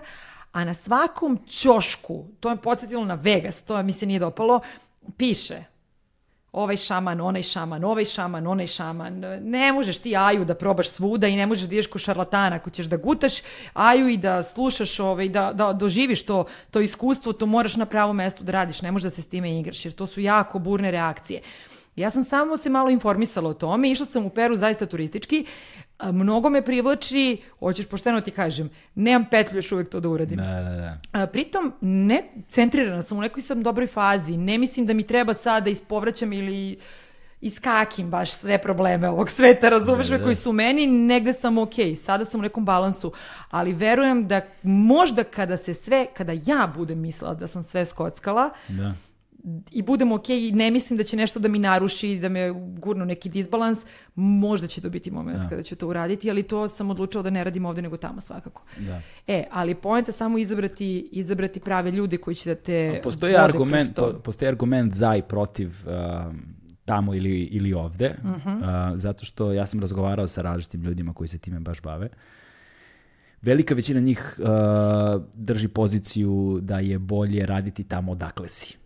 [0.52, 4.60] a na svakom ćošku, to me podsjetilo na Vegas, to mi se nije dopalo,
[5.18, 5.64] piše
[6.52, 9.20] ovaj šaman, onaj šaman, ovaj šaman, onaj šaman.
[9.42, 12.70] Ne možeš ti Aju da probaš svuda i ne možeš da ideš ko šarlatana ako
[12.70, 13.34] ćeš da gutaš
[13.74, 18.16] Aju i da slušaš ovaj, da, da doživiš to, to iskustvo, to moraš na pravom
[18.16, 20.92] mestu da radiš, ne možeš da se s time igraš jer to su jako burne
[20.92, 21.42] reakcije.
[21.98, 25.46] Ja sam samo se malo informisala o tome, išla sam u Peru zaista turistički,
[26.04, 30.38] mnogo me privlači, hoćeš pošteno ti kažem, nemam petlju još uvek to da uradim.
[30.38, 30.98] Da, da, da.
[31.12, 34.38] A, pritom, ne, centrirana sam, u nekoj sam dobroj fazi.
[34.38, 36.80] Ne mislim da mi treba sad da ispovraćam ili
[37.42, 42.26] iskakim baš sve probleme ovog sveta, razumeš me, koji su meni, negde sam ok, sada
[42.26, 43.14] sam u nekom balansu,
[43.50, 48.50] ali verujem da možda kada se sve, kada ja budem mislila da sam sve skockala,
[48.68, 48.94] da.
[49.72, 53.06] I budem ok i ne mislim da će nešto da mi naruši, da me gurnu
[53.06, 53.78] neki disbalans,
[54.16, 57.44] možda će to biti moment kada ću to uraditi, ali to sam odlučila da ne
[57.44, 58.64] radim ovde nego tamo svakako.
[58.80, 59.02] Da.
[59.28, 63.96] E, ali poenta samo izabrati, izabrati prave ljude koji će da te Postoji vode argument,
[63.96, 66.42] po- postoji argument za i protiv um,
[66.86, 68.50] tamo ili, ili ovde, Mhm.
[68.50, 68.64] uh,
[68.96, 72.10] zato što ja sam razgovarao sa različitim ljudima koji se time baš bave.
[73.42, 74.48] Velika većina njih uh,
[75.34, 78.78] drži poziciju da je bolje raditi tamo odakle si.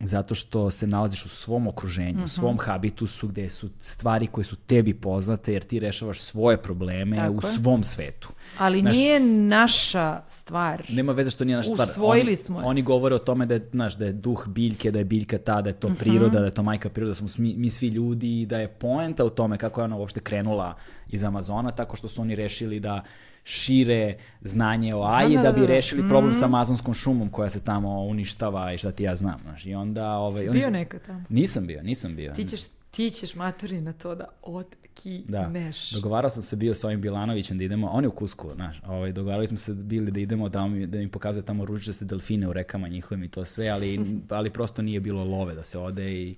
[0.00, 4.56] Zato što se nalaziš u svom okruženju, u svom habitusu gde su stvari koje su
[4.56, 7.52] tebi poznate jer ti rešavaš svoje probleme Tako u je.
[7.56, 8.28] svom svetu.
[8.58, 10.86] Ali Znaš, nije naša stvar.
[10.88, 11.88] Nema veze što nije naša stvar.
[11.90, 12.66] Usvojili oni, smo je.
[12.66, 15.62] Oni govore o tome da je, znaš, da je duh biljke, da je biljka ta,
[15.62, 18.40] da je to priroda, da je to majka priroda, da smo mi, mi svi ljudi
[18.40, 20.74] i da je poenta u tome kako je ona uopšte krenula
[21.08, 23.02] iz Amazona, tako što su oni rešili da
[23.48, 25.66] šire znanje o Aji da, da, da, bi da.
[25.66, 29.38] rešili problem sa amazonskom šumom koja se tamo uništava i šta ti ja znam.
[29.42, 29.66] Znaš.
[29.66, 30.10] I onda...
[30.10, 31.24] Ovaj, Si oni bio nekad tamo?
[31.28, 32.32] Nisam bio, nisam bio.
[32.32, 32.60] Ti ćeš,
[32.90, 35.90] ti ćeš matori na to da Da, otkineš.
[35.90, 39.12] dogovarao sam se bio sa ovim Bilanovićem da idemo, on je u Kusku, znaš, ovaj,
[39.12, 42.52] dogovarali smo se bili da idemo da mi, da mi pokazuje tamo ružičaste delfine u
[42.52, 46.36] rekama njihovim i to sve, ali, ali prosto nije bilo love da se ode i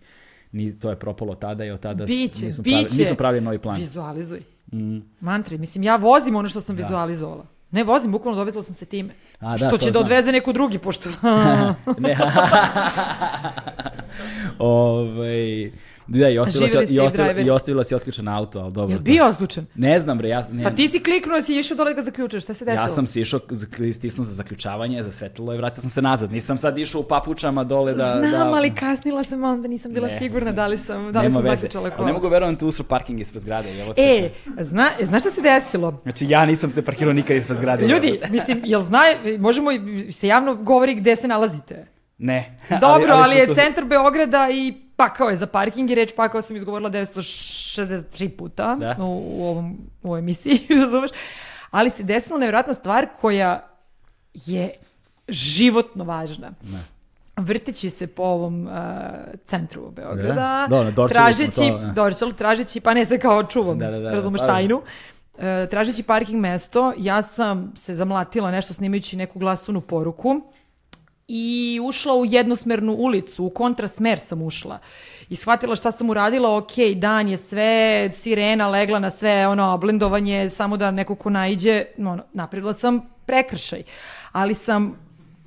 [0.53, 2.75] ni, to je propalo tada i od tada Biće, nismo, biće.
[2.77, 3.77] pravili, nismo pravili novi plan.
[3.77, 4.41] Vizualizuj.
[4.73, 4.99] Mm.
[5.21, 7.47] Mantri, mislim, ja vozim ono što sam vizualizovala.
[7.71, 9.15] Ne vozim, bukvalno dovezla sam se time.
[9.41, 11.09] A, da, što to će da odveze neko drugi, pošto...
[11.99, 12.19] ne,
[14.59, 15.73] ovaj,
[16.11, 18.93] da, i ostavila, si, i, ostavila, i ostavila si otključan auto, ali dobro.
[18.93, 19.67] Je to- bio otključen?
[19.75, 22.43] Ne znam, bre, ja, ne, Pa ti si kliknuo, si išao dole da ga zaključaš,
[22.43, 22.83] šta se desilo?
[22.83, 23.41] Ja sam se išao,
[23.95, 26.33] stisnuo za zaključavanje, za svetlo i vratio sam se nazad.
[26.33, 28.17] Nisam sad išao u papučama dole da...
[28.19, 28.55] Znam, da...
[28.55, 30.19] ali kasnila sam onda, nisam bila Ne.
[30.19, 32.07] sigurna da li sam, da li sam zaključala Ali kola.
[32.07, 33.69] ne mogu verovati tu usro parking ispred zgrade.
[33.73, 35.99] Evo E, zna, znaš šta se desilo?
[36.03, 37.87] Znači ja nisam se parkirao nikad ispred zgrade.
[37.87, 39.01] Ljudi, mislim, jel zna,
[39.39, 39.71] možemo,
[40.13, 41.87] se javno govori gde se nalazite?
[42.19, 42.57] Ne.
[42.81, 46.43] Dobro, ali, što je to- centar Beograda i pakao je za parking i reč pakao
[46.43, 48.97] sam izgovorila 963 puta Da.
[48.99, 51.11] u, u, ovom, u ovoj emisiji, razumeš?
[51.71, 53.69] Ali se desila nevjerojatna stvar koja
[54.35, 54.71] je
[55.29, 56.53] životno važna.
[56.63, 56.79] Ne.
[57.37, 58.73] vrteći se po ovom uh,
[59.45, 61.87] centru Beograda, Da, dorčali tražeći, to, da.
[61.87, 64.53] dorčal, tražeći, pa ne se kao čuvam, Da, da, da, razumeš pa da.
[64.53, 64.83] tajnu,
[65.41, 70.41] E, tražeći parking mesto, ja sam se zamlatila nešto snimajući neku glasunu poruku
[71.29, 74.79] i ušla u jednosmernu ulicu, u kontrasmer sam ušla.
[75.29, 80.51] I shvatila šta sam uradila, ok, dan je sve, sirena legla na sve, ono, blendovanje,
[80.51, 83.83] samo da neko ko naiđe, ono, napravila sam prekršaj,
[84.33, 84.99] ali sam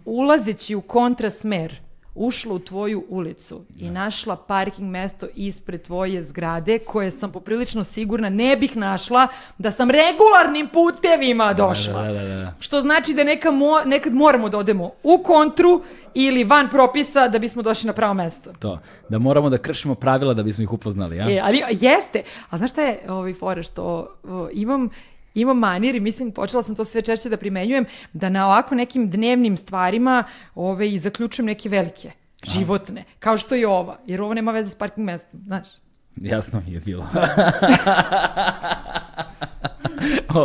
[0.06, 1.82] ulazeći u kontrasmer,
[2.16, 8.30] ušla u tvoju ulicu i našla parking mesto ispred tvoje zgrade koje sam poprilično sigurna
[8.30, 9.28] ne bih našla
[9.58, 12.02] da sam regularnim putevima došla.
[12.02, 12.54] Da, da, da, da.
[12.60, 15.82] Što znači da neka mo, nekad moramo da odemo u kontru
[16.14, 18.54] ili van propisa da bismo došli na pravo mesto.
[18.60, 18.80] To,
[19.10, 21.32] da moramo da kršimo pravila da bismo ih upoznali, ja?
[21.32, 22.24] E, ali jeste.
[22.50, 23.84] A znaš šta je ovaj fora što
[24.24, 24.90] o, imam
[25.34, 29.10] imam manir i mislim, počela sam to sve češće da primenjujem, da na ovako nekim
[29.10, 30.24] dnevnim stvarima
[30.56, 32.12] ove, i zaključujem neke velike,
[32.44, 35.68] životne, kao što je ova, jer ovo nema veze s parking mestom, znaš.
[36.16, 37.08] Jasno mi je bilo.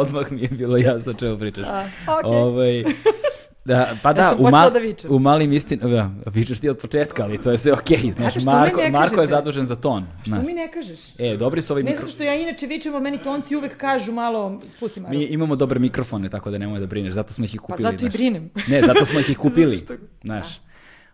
[0.01, 1.67] Odmah mi je bilo jasno čemu pričaš.
[1.67, 1.85] A,
[2.19, 2.37] okej.
[2.37, 2.85] Ovaj,
[3.67, 5.11] da, pa da, sam u, mal, da vičem.
[5.11, 8.41] u malim istinama, da, vičeš ti od početka, ali to je sve okej, znaš, što
[8.41, 10.07] mi Marko, ne Marko je zadužen za ton.
[10.21, 10.47] Što znaš.
[10.47, 11.01] mi ne kažeš?
[11.19, 12.07] E, dobri su ovi Ne mikrofoni.
[12.07, 15.15] zato što ja inače vičem, ali meni tonci uvek kažu malo, spusti malo.
[15.15, 17.77] Mi imamo dobre mikrofone, tako da nemoj da brineš, zato smo ih i kupili.
[17.77, 18.13] Pa zato i znaš.
[18.13, 18.51] brinem.
[18.69, 20.47] Ne, zato smo ih i kupili, što- znaš.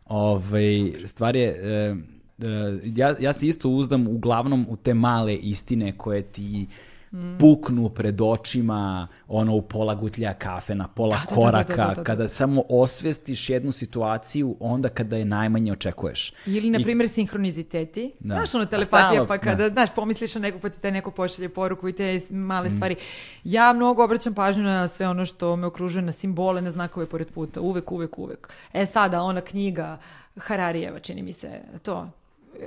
[0.07, 0.65] Ovaj,
[1.05, 1.95] stvar je, e,
[2.39, 2.49] e,
[2.87, 6.67] ja, ja se isto uzdam uglavnom u te male istine koje ti
[7.13, 7.39] Mm.
[7.39, 11.83] puknu pred očima, ono u pola gutlja kafe, na pola Da, da, da, koraka, da,
[11.83, 12.03] da, da, da.
[12.05, 16.33] kada samo osvestiš jednu situaciju onda kada je najmanje očekuješ.
[16.47, 18.13] Ili, na I- primjer, sinhroniziteti.
[18.21, 18.35] Da.
[18.35, 19.73] Znaš, ono telepatija, pa kada, da.
[19.73, 22.97] znaš, pomisliš na nekog, pa ti te neko pošalje poruku i te male stvari.
[23.45, 27.31] Ja mnogo obraćam pažnju na sve ono što me okružuje, na simbole, na znakove pored
[27.31, 27.61] puta.
[27.61, 28.53] Uvek, uvek, uvek.
[28.73, 29.99] E sada, ona knjiga
[30.37, 31.51] Hararijeva, čini mi se,
[31.83, 32.11] to.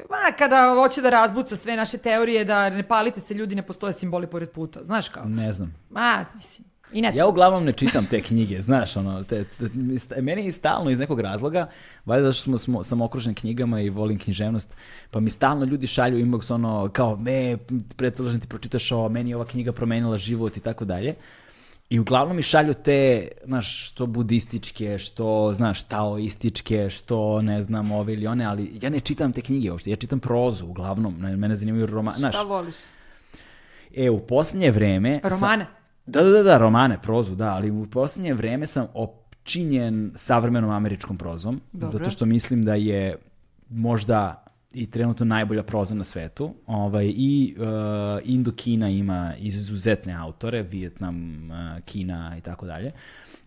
[0.09, 3.93] Ma, kada hoće da razbuca sve naše teorije, da ne palite se ljudi, ne postoje
[3.93, 4.83] simboli pored puta.
[4.83, 5.25] Znaš kao?
[5.25, 5.75] Ne znam.
[5.89, 10.45] Ma, mislim, i ne Ja uglavnom ne čitam te knjige, znaš, ono, te, te, meni
[10.45, 11.69] je stalno iz nekog razloga,
[12.05, 14.75] valjda zato što smo, smo, sam okružen knjigama i volim književnost,
[15.11, 17.57] pa mi stalno ljudi šalju inbox ono, kao, me,
[17.97, 21.15] pretoložen ti pročitaš ovo, meni je ova knjiga promenila život i tako dalje.
[21.89, 28.13] I uglavnom mi šalju te, znaš, što budističke, što, znaš, taoističke, što, ne znam, ove
[28.13, 31.55] ili one, ali ja ne čitam te knjige uopšte, ja čitam prozu uglavnom, ne- mene
[31.55, 32.75] zanimaju romani, znaš, Šta voliš?
[33.95, 35.19] e, u posljednje vreme...
[35.21, 35.65] sam- Romane?
[36.05, 41.17] da, da, da, da, romane, prozu, da, ali u posljednje vreme sam opčinjen savremenom američkom
[41.17, 41.97] prozom, Dobro.
[41.97, 43.15] zato što mislim da je
[43.69, 44.44] možda
[44.75, 46.53] i trenutno najbolja proza na svetu.
[46.67, 47.65] Ovaj, I uh,
[48.23, 52.91] Indokina ima izuzetne autore, Vijetnam, uh, Kina i tako dalje.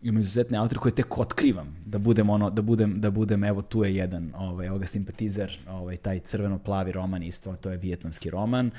[0.03, 3.85] Ima izuzetne autore koje tek otkrivam, da budem ono, da budem, da budem, evo tu
[3.85, 8.71] je jedan, ovaj, evo simpatizer, ovaj, taj crveno-plavi roman isto, to je vijetnamski roman.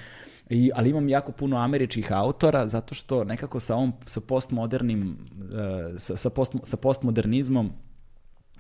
[0.49, 5.97] I, ali imam jako puno američkih autora zato što nekako sa ovom sa postmodernim uh,
[5.97, 7.71] sa, sa, post, sa postmodernizmom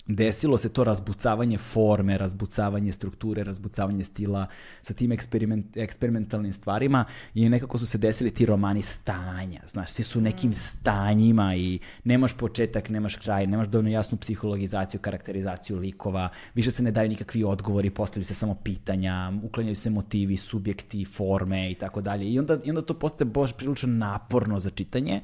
[0.09, 4.47] desilo se to razbucavanje forme, razbucavanje strukture, razbucavanje stila
[4.81, 10.03] sa tim eksperiment, eksperimentalnim stvarima i nekako su se desili ti romani stanja, znaš, svi
[10.03, 16.29] su u nekim stanjima i nemaš početak, nemaš kraj, nemaš dovoljno jasnu psihologizaciju, karakterizaciju likova,
[16.55, 21.71] više se ne daju nikakvi odgovori, postavljaju se samo pitanja, uklanjaju se motivi, subjekti, forme
[21.71, 25.21] i tako dalje i onda, i onda to postaje baš prilično naporno za čitanje,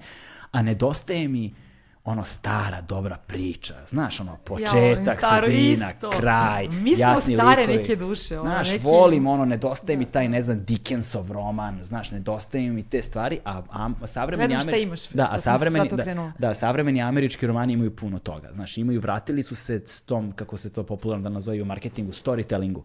[0.52, 1.54] a nedostaje mi
[2.06, 6.10] ono stara dobra priča, znaš ono početak, staro sredina, isto.
[6.10, 7.78] kraj, Mi smo jasni stare likovi.
[7.78, 12.12] neke duše, ono, Znaš, neki- volim ono, nedostaje mi taj, ne znam, Dickensov roman, znaš,
[12.12, 16.32] nedostaje mi te stvari, a, a savremeni Gledam šta Ameri- imaš, da, a savremeni, da,
[16.40, 20.58] da, savremeni američki romani imaju puno toga, znaš, imaju, vratili su se s tom, kako
[20.58, 22.82] se to popularno da nazove u marketingu, storytellingu.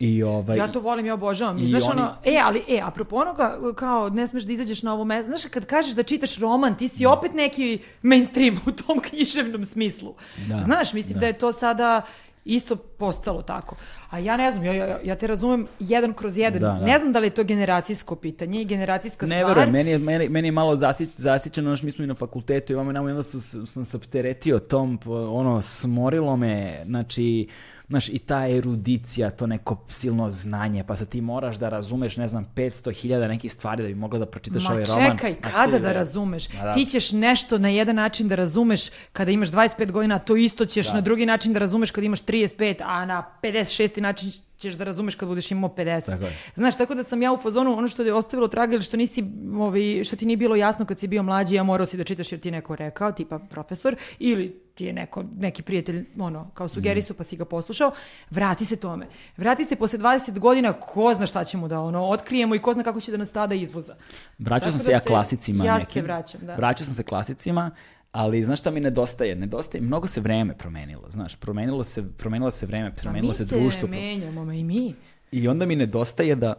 [0.00, 1.58] I ovaj, Ja to volim, ja obožavam.
[1.58, 4.94] I, znaš oni- ono, e, ali, e, apropo onoga, kao ne smeš da izađeš na
[4.94, 9.00] ovo mesto, znaš, kad kažeš da čitaš roman, ti si opet neki mainstream u tom
[9.10, 10.14] književnom smislu.
[10.48, 11.20] Da, znaš, mislim da.
[11.20, 11.26] da.
[11.26, 12.02] je to sada
[12.44, 13.76] isto postalo tako.
[14.10, 16.60] A ja ne znam, ja, ja, ja te razumem jedan kroz jedan.
[16.60, 16.86] Da, da.
[16.86, 19.48] Ne znam da li je to generacijsko pitanje i generacijska Ne stvar.
[19.48, 22.72] verujem, meni je, meni, meni je malo zasi, zasićeno, znaš, mi smo i na fakultetu
[22.72, 27.48] i namo, i onda su, sam se opteretio tom, ono, smorilo me, znači,
[27.88, 32.28] znaš, i ta erudicija, to neko silno znanje, pa sad ti moraš da razumeš, ne
[32.28, 35.10] znam, 500.000 nekih stvari da bi mogla da pročitaš Ma ovaj roman.
[35.10, 36.48] čekaj, Ma kada to da razumeš?
[36.48, 36.72] Da.
[36.74, 38.80] Ti ćeš nešto na jedan način da razumeš
[39.12, 42.82] kada imaš 25 godina, to isto ćeš na drugi način da razumeš kada imaš 35,
[42.84, 44.00] a na 56.
[44.00, 46.06] način ćeš da razumeš kad budeš imao 50.
[46.06, 46.32] Tako je.
[46.54, 49.24] Znaš, tako da sam ja u fazonu, ono što je ostavilo traga ili što, nisi,
[49.58, 52.32] ovi, što ti nije bilo jasno kad si bio mlađi, ja morao si da čitaš
[52.32, 56.68] jer ti je neko rekao, tipa profesor, ili ti je neko, neki prijatelj, ono, kao
[56.68, 57.92] sugerisu pa si ga poslušao,
[58.30, 59.06] vrati se tome.
[59.36, 62.82] Vrati se posle 20 godina, ko zna šta ćemo da ono, otkrijemo i ko zna
[62.82, 63.96] kako će da nas tada izvoza.
[64.38, 66.04] Vraćao sam da se ja se- klasicima ja se nekim.
[66.04, 66.54] vraćam, da.
[66.54, 67.70] Vraćao sam se klasicima,
[68.12, 69.34] ali znaš šta mi nedostaje?
[69.34, 73.88] Nedostaje, mnogo se vreme promenilo, znaš, promenilo se, promenilo se vreme, promenilo mi se društvo.
[73.88, 74.94] menjamo, ma i mi.
[75.32, 76.54] I onda mi nedostaje da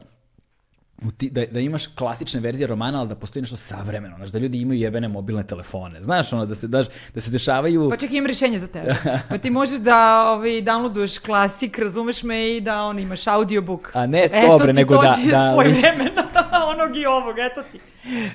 [1.32, 4.80] da, da imaš klasične verzije romana, ali da postoji nešto savremeno, znaš, da ljudi imaju
[4.80, 7.90] jebene mobilne telefone, znaš, ono, da se, daš, da se dešavaju...
[7.90, 8.95] Pa čekaj, imam rješenje za tebe.
[9.30, 13.92] Pa ti možeš da ovaj, downloaduješ klasik, razumeš me, i da on imaš audiobook.
[13.94, 16.24] A ne to, Eto bre, ti, nego da- ti je da- spoj vremena,
[16.74, 17.80] onog i ovog, eto ti.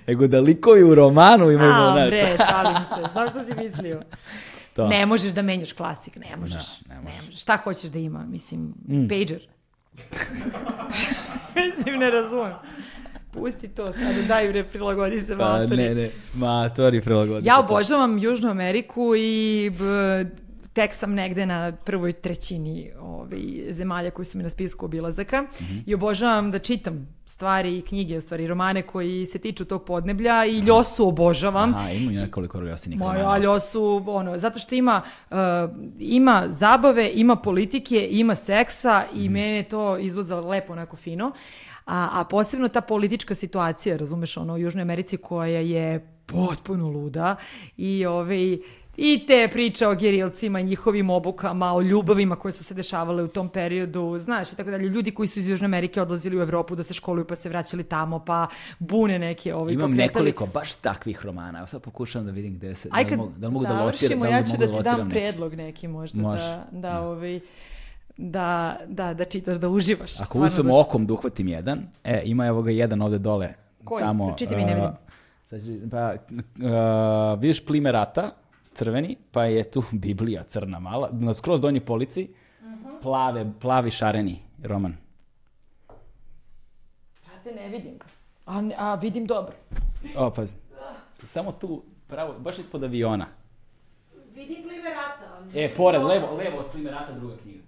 [0.07, 3.10] Nego da likovi u romanu imaju, A, znaš, bre, šalim se.
[3.12, 4.02] Znaš što si mislio?
[4.76, 4.89] to.
[4.89, 6.78] Ne možeš da menjaš klasik, ne možeš.
[6.81, 7.20] Da, ne ne možeš.
[7.26, 7.41] možeš.
[7.41, 8.25] Šta hoćeš da ima?
[8.26, 8.75] Mislim,
[9.09, 9.49] pager.
[11.56, 12.52] Mislim, ne razumem.
[13.32, 15.76] Pusti to sad, daj bre, prilagodi se Pa, matori.
[15.76, 17.48] ne, ne, matori prilagodite.
[17.48, 19.84] Ja obožavam Južnu Ameriku i b,
[20.75, 25.78] tek sam negde na prvoj trećini ovaj, zemalja koji su mi na spisku obilazaka Mhm.
[25.86, 30.59] i obožavam da čitam stvari i knjige, stvari romane koji se tiču tog podneblja i
[30.59, 31.70] Ljosu obožavam.
[31.70, 33.20] Aha, ima i nekoliko Ljosinih Ma romana.
[33.20, 35.36] ja Ljosu, ono, zato što ima, uh,
[35.99, 41.33] ima zabave, ima politike, ima seksa i mene to izvoza lepo, onako fino.
[41.86, 45.86] A, a posebno ta politička situacija, razumeš, ono, u Južnoj Americi koja je
[46.27, 47.36] potpuno luda
[47.77, 48.59] i ovaj,
[48.97, 53.48] i te priče o gerilcima, njihovim obukama, o ljubavima koje su se dešavale u tom
[53.48, 54.89] periodu, znaš, i tako dalje.
[54.89, 57.84] Ljudi koji su iz Južne Amerike odlazili u Evropu da se školuju pa se vraćali
[57.84, 58.47] tamo, pa
[58.78, 60.06] bune neke ovaj, Imam pokretali.
[60.06, 61.58] nekoliko baš takvih romana.
[61.58, 63.66] Evo sad pokušavam da vidim gde se, Aj da, kad li mogu, da li mogu
[63.66, 65.10] da lociram, završimo, da ja ću da da ti dam neki.
[65.10, 66.44] predlog neki možda Može.
[66.44, 67.40] da, da, ovaj,
[68.16, 70.20] da, da, da čitaš, da uživaš.
[70.20, 73.48] Ako uspemo da- okom da uhvatim jedan, e, ima evo ga jedan ovde dole.
[73.84, 74.02] Koji?
[74.02, 74.90] Tamo, Pročitaj mi, ne vidim.
[75.82, 76.14] uh, pa,
[77.34, 78.31] uh, vidiš plime rata,
[78.75, 82.28] crveni, pa je tu Biblija crna mala, na skroz donjoj polici,
[82.62, 82.89] Mhm.
[83.03, 84.97] plave, plavi šareni roman.
[87.25, 88.07] Brate, ne vidim ga.
[88.47, 89.55] A, a vidim dobro.
[90.17, 90.57] O, pazi.
[91.25, 93.27] Samo tu, pravo, baš ispod aviona.
[94.35, 95.41] Vidim plime rata.
[95.55, 97.62] E, pored, levo, levo od plime rata druga knjiga.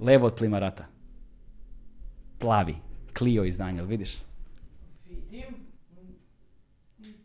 [0.00, 0.84] Levo od plima rata.
[2.38, 2.76] Plavi.
[3.14, 4.16] Clio izdanje, vidiš?
[5.06, 5.54] Vidim.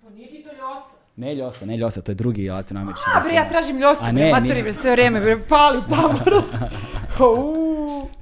[0.04, 0.98] Pa nije ti to ljosa.
[1.18, 3.06] Ne Ljosa, ne Ljosa, to je drugi latinoamerički.
[3.16, 4.64] A bre, ja tražim ljosu, bre, nije.
[4.64, 6.20] bre, sve vreme, bre, pali tamo.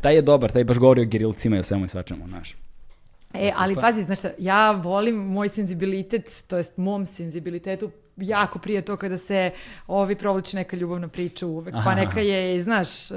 [0.01, 2.55] Taj je dobar, taj baš govori o gerilcima i o svemu i svačemu, znaš.
[3.33, 8.81] E, ali pazi, znaš šta, ja volim moj senzibilitet, to jest mom senzibilitetu, jako prije
[8.81, 9.51] to kada se
[9.87, 13.15] ovi provlači neka ljubavna priča uvek, pa neka je, znaš, e,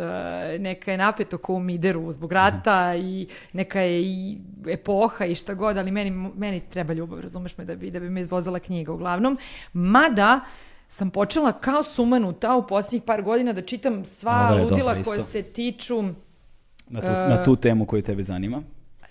[0.59, 5.55] neka je napeto ko u Mideru zbog rata i neka je i epoha i šta
[5.55, 8.93] god, ali meni, meni treba ljubav, razumeš me, da bi, da bi me izvozala knjiga
[8.93, 9.39] uglavnom.
[9.73, 10.41] Mada,
[10.89, 15.23] sam počela kao sumanuta u posljednjih par godina da čitam sva ludila isto.
[15.23, 16.03] se tiču
[16.89, 17.29] Na tu, E.
[17.29, 18.63] na tu temu koju tebe zanima.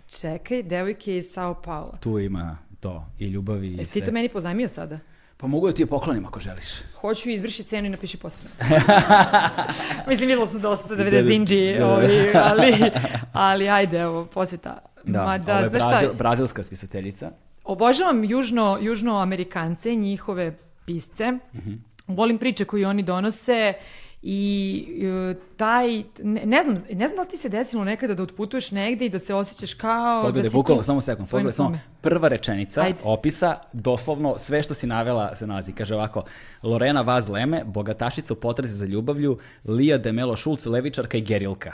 [0.09, 1.97] Čekaj, devojke iz Sao Paula.
[1.99, 4.05] Tu ima to, i ljubavi i Jesi ti sve.
[4.05, 4.99] to meni pozajmio sada?
[5.39, 6.65] Pa mogu da ti je poklonim ako želiš.
[6.95, 8.47] Hoću izvrši cenu i napiši posvetu.
[10.07, 11.87] Mislim, videla sam dosta 90 Da, da, dinđi, da, da.
[11.87, 12.73] ovi, ali,
[13.33, 14.77] ali ajde, evo, posveta.
[15.03, 17.31] Da, Ma da, ovo je brazil, brazilska spisateljica.
[17.63, 21.31] obožavam južno, južnoamerikance, njihove pisce.
[21.55, 21.73] Mhm.
[22.07, 23.73] Volim priče koje oni donose
[24.21, 28.23] i e, taj, ne, ne znam, ne znam da li ti se desilo nekada da
[28.23, 31.53] otputuješ negde i da se osjećaš kao Pogledaj, da si bukvalno, tu samo sekund, pogledaj,
[31.53, 32.99] samo prva rečenica Ajde.
[33.03, 35.71] opisa, doslovno sve što si navela se nalazi.
[35.71, 36.23] Kaže ovako,
[36.63, 41.73] Lorena Vaz Leme, bogatašica u potrazi za ljubavlju, Lija Demelo Šulc, levičarka i gerilka.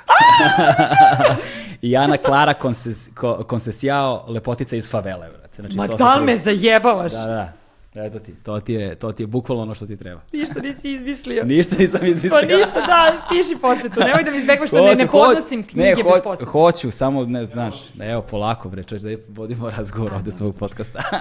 [1.81, 5.29] I Ana Klara Konses, ko, Konsesijao, lepotica iz favele.
[5.55, 7.11] Znači, Ma to da prvi- me zajebavaš?
[7.11, 7.53] Da, da, da.
[7.95, 10.21] Eto ti, to ti je, to ti je bukvalno ono što ti treba.
[10.33, 11.43] Ništa nisi izmislio.
[11.55, 12.41] Ništa nisam izmislio.
[12.41, 13.99] Pa ništa, da, piši posvetu.
[13.99, 16.51] Nemoj da mi izbegvaš što ne, ne podnosim knjige ne, bez ho- posveta.
[16.51, 20.99] Hoću, samo ne, znaš, da evo polako bre, čovječ, da vodimo razgovor ovde svog podcasta.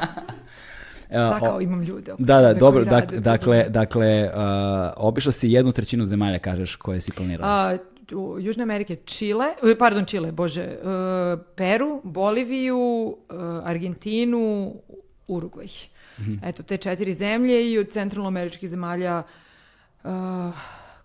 [1.11, 4.41] Da, kao imam ljude oko Da, da, dobro, dak- rade dakle, dakle, uh,
[4.97, 7.53] obišla si jednu trećinu zemalja, kažeš, koje si planirala.
[7.53, 7.77] A,
[8.13, 10.77] u Južne Amerike Čile, e, pardon Čile, bože, e,
[11.57, 13.35] Peru, Boliviju, e,
[13.65, 14.75] Argentinu,
[16.21, 16.35] Mhm.
[16.45, 19.23] Eto, te četiri zemlje i od centralnoameričkih zemalja
[20.05, 20.09] e,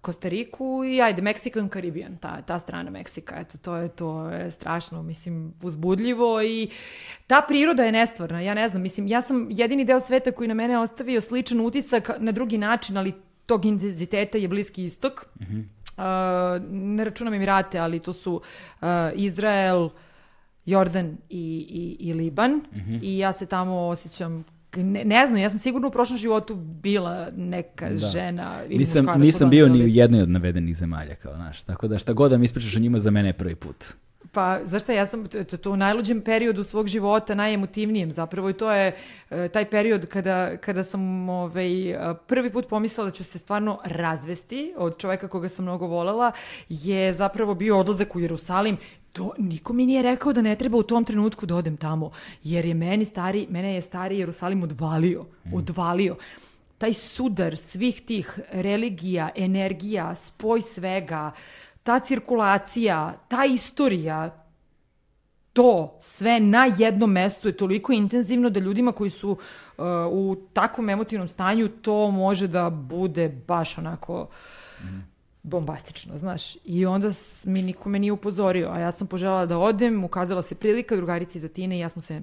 [0.02, 5.04] Kostariku i ajde, Mexican Caribbean, ta, ta strana Meksika, eto, to je, to je strašno,
[5.04, 6.70] mislim, uzbudljivo i
[7.28, 10.54] ta priroda je nestvarna, ja ne znam, mislim, ja sam jedini deo sveta koji na
[10.54, 13.14] mene ostavio sličan utisak na drugi način, ali
[13.46, 15.26] tog intenziteta je Bliski istok.
[15.98, 16.04] Uh,
[16.70, 19.90] ne računam Emirate, ali to su uh, Izrael,
[20.66, 22.52] Jordan i, i, i Liban.
[22.52, 23.00] Mm -hmm.
[23.02, 24.46] I ja se tamo osjećam
[24.76, 27.98] ne, ne znam, ja sam sigurno u prošlom životu bila neka da.
[27.98, 29.22] žena ili nisam, muškarac.
[29.22, 31.64] Nisam bio ni u jednoj od navedenih zemalja, kao naš.
[31.64, 33.86] Tako da šta god da mi ispričaš o njima, za mene je prvi put.
[34.32, 35.26] Pa, znaš šta, ja sam
[35.64, 38.96] to u najluđem periodu svog života, najemotivnijem zapravo i to je
[39.30, 41.70] e, taj period kada, kada sam ovaj,
[42.28, 46.32] prvi put pomislila da ću se stvarno razvesti od čoveka koga sam mnogo volela,
[46.70, 48.78] je zapravo bio odlazak u Jerusalim
[49.18, 52.12] to niko mi nije rekao da ne treba u tom trenutku da odem tamo,
[52.44, 55.54] jer je meni stari, mene je stari Jerusalim odvalio, mm.
[55.54, 56.16] odvalio.
[56.78, 61.32] Taj sudar svih tih religija, energija, spoj svega,
[61.84, 64.44] ta cirkulacija, ta istorija,
[65.54, 70.90] to sve na jednom mestu je toliko intenzivno da ljudima koji su uh, u takvom
[70.90, 74.28] emotivnom stanju to može da bude baš onako
[74.84, 75.17] mm
[75.48, 76.56] bombastično, znaš.
[76.66, 77.12] I onda
[77.46, 81.40] mi niko me nije upozorio, a ja sam poželjala da odem, ukazala se prilika, drugarici
[81.40, 82.22] za Tine i ja smo se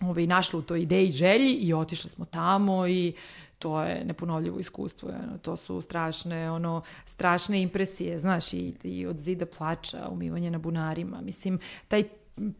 [0.00, 3.12] ovaj, našli u toj ideji želji i otišli smo tamo i
[3.58, 9.18] to je neponovljivo iskustvo, ono, to su strašne, ono, strašne impresije, znaš, i, i od
[9.18, 12.04] zida plača, umivanje na bunarima, mislim, taj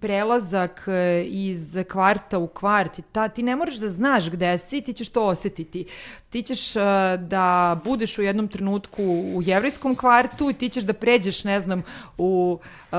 [0.00, 4.92] prelazak e, iz kvarta u kvart, ta, ti ne moraš da znaš gde si, ti
[4.92, 5.86] ćeš to osetiti.
[6.30, 6.82] Ti ćeš uh,
[7.18, 9.02] da budeš u jednom trenutku
[9.34, 11.82] u jevrijskom kvartu i ti ćeš da pređeš, ne znam,
[12.18, 12.58] u
[12.92, 12.98] uh,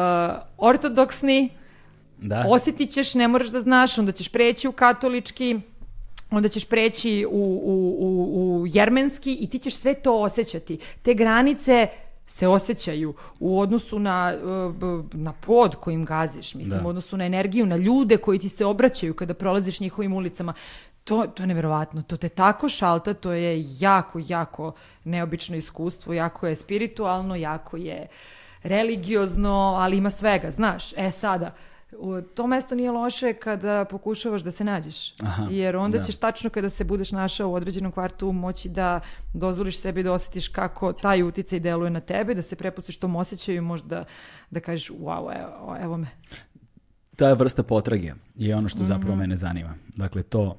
[0.58, 1.50] ortodoksni,
[2.18, 2.45] da.
[2.48, 5.60] osetit ćeš, ne moraš da znaš, onda ćeš preći u katolički,
[6.32, 10.78] onda ćeš preći u, u, u, u jermenski i ti ćeš sve to osjećati.
[11.02, 11.88] Te granice
[12.28, 16.86] se osjećaju u odnosu na, uh, na pod kojim gaziš, mislim, da.
[16.86, 20.54] u odnosu na energiju, na ljude koji ti se obraćaju kada prolaziš njihovim ulicama.
[21.04, 24.74] To, to je neverovatno, to te tako šalta, to je jako, jako
[25.04, 28.08] neobično iskustvo, jako je spiritualno, jako je
[28.64, 30.94] religiozno, ali ima svega, znaš.
[30.98, 31.75] E sada, uh,
[32.33, 35.15] to mesto nije loše kada pokušavaš da se nađeš.
[35.19, 36.03] Aha, jer onda da.
[36.03, 38.99] ćeš tačno kada se budeš našao u određenom kvartu moći da
[39.33, 43.57] dozvoliš sebi da osjetiš kako taj uticaj deluje na tebe, da se prepustiš tom osjećaju
[43.57, 44.06] i možda
[44.49, 46.07] da kažeš wow, evo, evo me.
[47.15, 49.22] Ta vrsta potrage je ono što zapravo mm -hmm.
[49.22, 49.74] mene zanima.
[49.95, 50.57] Dakle, to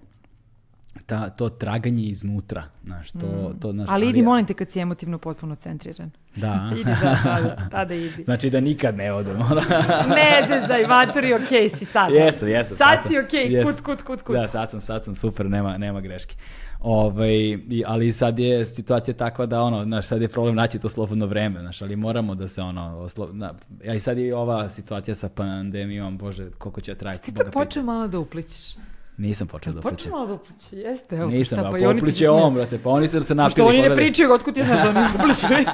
[1.06, 3.60] ta, to traganje iznutra, znaš, to, mm.
[3.60, 6.10] to, znaš, ali idi, molim te, kad si emotivno potpuno centriran.
[6.36, 6.70] Da.
[6.80, 8.22] idi da, tada, tada idi.
[8.22, 9.38] Znači da nikad ne odem.
[10.18, 12.12] ne zezaj, maturi, okej okay si sad.
[12.12, 12.76] Jesam, jesam.
[12.76, 14.36] Sad, sad si okej, okay, kuc, kuc, kuc, kuc.
[14.36, 16.36] Da, sad sam, sad sam super, nema, nema greške.
[16.80, 21.26] Ovaj, ali sad je situacija takva da ono, znaš, sad je problem naći to slobodno
[21.26, 23.54] vreme, znaš, ali moramo da se ono, oslo, na,
[23.88, 27.32] a i sad je ova situacija sa pandemijom, bože, koliko će trajati.
[27.32, 28.76] Ti to počeo malo da uplićeš.
[29.18, 29.96] Nisam počeo da upliče.
[29.96, 31.16] Počeo malo da upliče, jeste.
[31.16, 33.52] Evo, Nisam, šta, pa, pa upliče on, brate, pa oni su se napili.
[33.52, 35.70] Što oni ne pričaju, otkud ti znaš da oni upliče?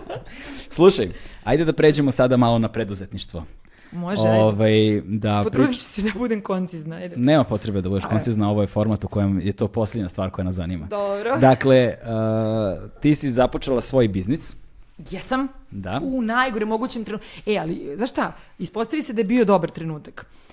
[0.76, 1.12] Slušaj,
[1.44, 3.44] ajde da pređemo sada malo na preduzetništvo.
[3.92, 4.28] Može.
[4.28, 6.96] Ovaj, da Potrudit ću se da budem koncizna.
[6.96, 7.16] Ajde.
[7.16, 10.44] Nema potrebe da budeš koncizna, ovo je format u kojem je to posljednja stvar koja
[10.44, 10.86] nas zanima.
[10.86, 11.38] Dobro.
[11.38, 14.56] Dakle, uh, ti si započela svoj biznis.
[15.10, 15.48] Jesam.
[15.70, 16.00] Da.
[16.02, 17.26] U najgore mogućem trenutku.
[17.46, 20.26] E, ali, znaš šta, ispostavi se da je bio dobar trenutak.
[20.26, 20.50] Uh,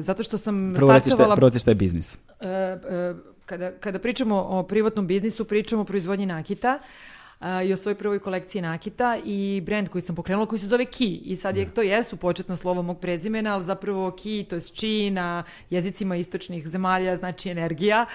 [0.00, 1.36] zato što sam Prvo startovala...
[1.36, 2.14] Prvo šta je biznis.
[2.14, 6.78] Uh, uh, kada, kada pričamo o privatnom biznisu, pričamo o proizvodnji nakita
[7.64, 11.20] i o svojoj prvoj kolekciji nakita i brend koji sam pokrenula koji se zove Ki
[11.24, 11.70] i sad je, da.
[11.70, 16.68] to jesu početna slova mog prezimena, ali zapravo Ki, to je Chi na jezicima istočnih
[16.68, 18.06] zemalja, znači energija.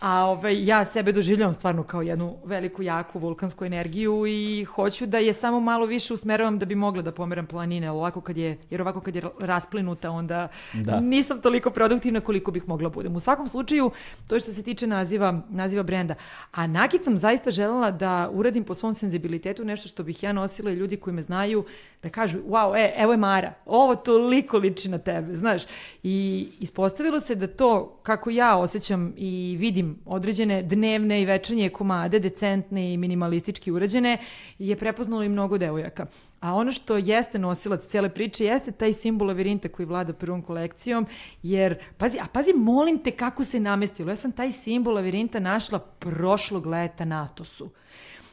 [0.00, 5.18] A ovaj, ja sebe doživljavam stvarno kao jednu veliku, jaku vulkansku energiju i hoću da
[5.18, 8.82] je samo malo više usmeravam da bi mogla da pomeram planine, ovako kad je, jer
[8.82, 11.00] ovako kad je rasplinuta onda da.
[11.00, 13.16] nisam toliko produktivna koliko bih mogla budem.
[13.16, 13.90] U svakom slučaju,
[14.26, 16.14] to što se tiče naziva, naziva brenda.
[16.52, 20.70] A nakit sam zaista želela da uradim po svom senzibilitetu nešto što bih ja nosila
[20.70, 21.64] i ljudi koji me znaju
[22.02, 25.62] da kažu, wow, e, evo je Mara, ovo toliko liči na tebe, znaš.
[26.02, 31.68] I ispostavilo se da to kako ja osjećam i vidim vidim određene dnevne i večernje
[31.68, 34.18] komade, decentne i minimalistički urađene,
[34.58, 36.06] je prepoznalo i mnogo devojaka.
[36.40, 41.06] A ono što jeste nosilac cele priče jeste taj simbol lavirinta koji vlada prvom kolekcijom,
[41.42, 44.10] jer, pazi, a pazi, molim te kako se namestilo.
[44.10, 47.70] Ja sam taj simbol lavirinta našla prošlog leta na Atosu.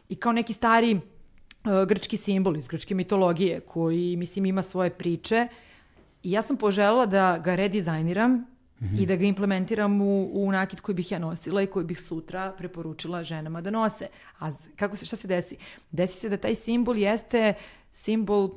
[0.09, 5.47] I kao neki stari uh, grčki simbol iz grčke mitologije, koji, mislim, ima svoje priče,
[6.23, 8.45] I ja sam poželjela da ga redizajniram
[8.87, 8.99] -hmm.
[8.99, 12.53] i da ga implementiram u, u nakit koji bih ja nosila i koji bih sutra
[12.57, 14.07] preporučila ženama da nose.
[14.39, 15.57] A kako se, šta se desi?
[15.91, 17.53] Desi se da taj simbol jeste
[17.93, 18.49] simbol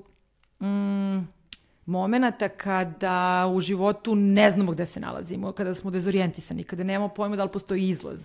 [0.60, 1.18] mm,
[1.86, 7.36] momenata kada u životu ne znamo gde se nalazimo, kada smo dezorijentisani, kada nemamo pojma
[7.36, 8.24] da li postoji izlaz.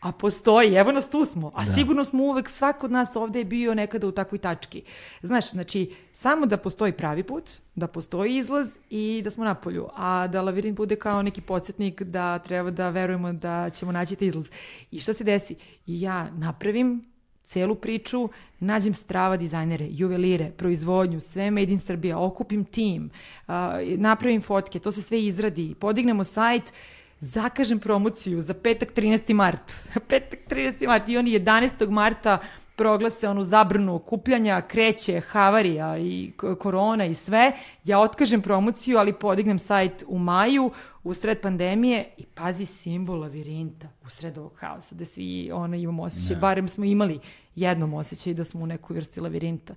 [0.00, 1.52] A postoji, evo nas tu smo.
[1.54, 1.72] A da.
[1.72, 4.82] sigurno smo uvek, svako od nas ovde je bio nekada u takvoj tački.
[5.22, 9.88] Znaš, znači, samo da postoji pravi put, da postoji izlaz i da smo na polju.
[9.96, 14.26] A da lavirint bude kao neki podsjetnik da treba da verujemo da ćemo naći te
[14.26, 14.46] izlaz.
[14.90, 15.54] I šta se desi?
[15.86, 17.04] I ja napravim
[17.48, 18.28] celu priču,
[18.60, 23.10] nađem strava dizajnere, juvelire, proizvodnju, sve made in Srbija, okupim tim,
[23.46, 23.54] uh,
[23.96, 26.72] napravim fotke, to se sve izradi, podignemo sajt,
[27.20, 29.34] zakažem promociju za petak 13.
[29.34, 29.72] mart.
[30.08, 30.86] petak 13.
[30.86, 31.90] mart i oni 11.
[31.90, 32.38] marta
[32.76, 37.52] proglase onu zabranu okupljanja, kreće havarija i korona i sve,
[37.84, 40.70] ja otkažem promociju, ali podignem sajt u maju,
[41.04, 46.02] u sred pandemije i pazi simbol lavirinta u sred ovog haosa, da svi ono, imamo
[46.02, 46.40] osjećaj, ne.
[46.40, 47.20] barem smo imali
[47.54, 49.74] jednom osjećaj da smo u nekoj vrsti lavirinta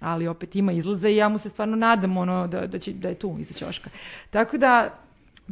[0.00, 3.08] ali opet ima izlaza i ja mu se stvarno nadam ono, da, da, će, da
[3.08, 3.90] je tu iza ćoška.
[4.30, 4.98] Tako da,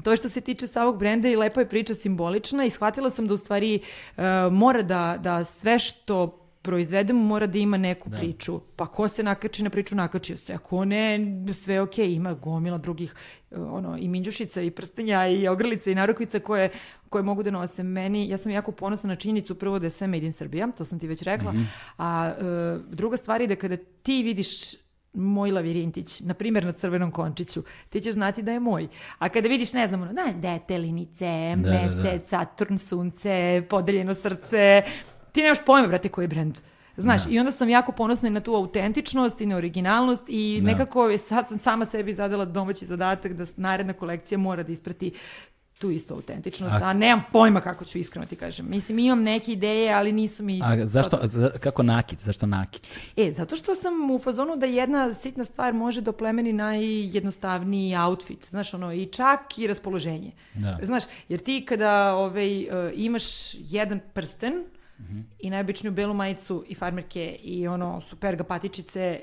[0.05, 3.35] To što se tiče samog brenda i lepo je priča simbolična i shvatila sam da
[3.35, 3.81] u stvari
[4.17, 4.23] uh,
[4.53, 8.17] mora da, da sve što proizvedemo mora da ima neku da.
[8.17, 8.61] priču.
[8.77, 10.55] Pa ko se nakači na priču, nakačio se.
[10.55, 11.19] Ako ne,
[11.53, 13.15] sve ok, ima gomila drugih
[13.51, 16.71] ono, i minđušica i prstenja i ogrlica i narukvica koje,
[17.09, 17.83] koje mogu da nose.
[17.83, 20.85] Meni, ja sam jako ponosna na činjenicu prvo da je sve made in Srbija, to
[20.85, 21.67] sam ti već rekla, mm -hmm.
[21.99, 24.75] a uh, druga stvar je da kada ti vidiš
[25.13, 28.89] moj lavirintić, na primjer na crvenom končiću, ti ćeš znati da je moj.
[29.19, 32.25] A kada vidiš, ne znam, ono, da, detelinice, da, mesec, da, da.
[32.27, 34.83] Saturn, sunce, podeljeno srce,
[35.33, 36.59] ti nemaš pojma, brate, koji je brend.
[36.97, 37.31] Znaš, da.
[37.31, 40.67] i onda sam jako ponosna na tu autentičnost i na originalnost i da.
[40.67, 45.13] nekako sad sam sama sebi zadala domaći zadatak da naredna kolekcija mora da isprati
[45.83, 48.67] tu isto autentičnost, a, a nemam pojma kako ću iskreno ti kažem.
[48.71, 50.61] Mislim, imam neke ideje, ali nisu mi...
[50.65, 52.21] A zašto, za, kako nakit?
[52.21, 52.99] Zašto nakit?
[53.17, 58.49] E, zato što sam u fazonu da jedna sitna stvar može da oplemeni najjednostavniji outfit.
[58.49, 60.31] Znaš, ono, i čak i raspoloženje.
[60.55, 60.79] Da.
[60.83, 65.23] Znaš, jer ti kada ovaj, uh, imaš jedan prsten, mm -hmm.
[65.39, 69.21] i najobičniju belu majicu i farmerke i ono super gapatičice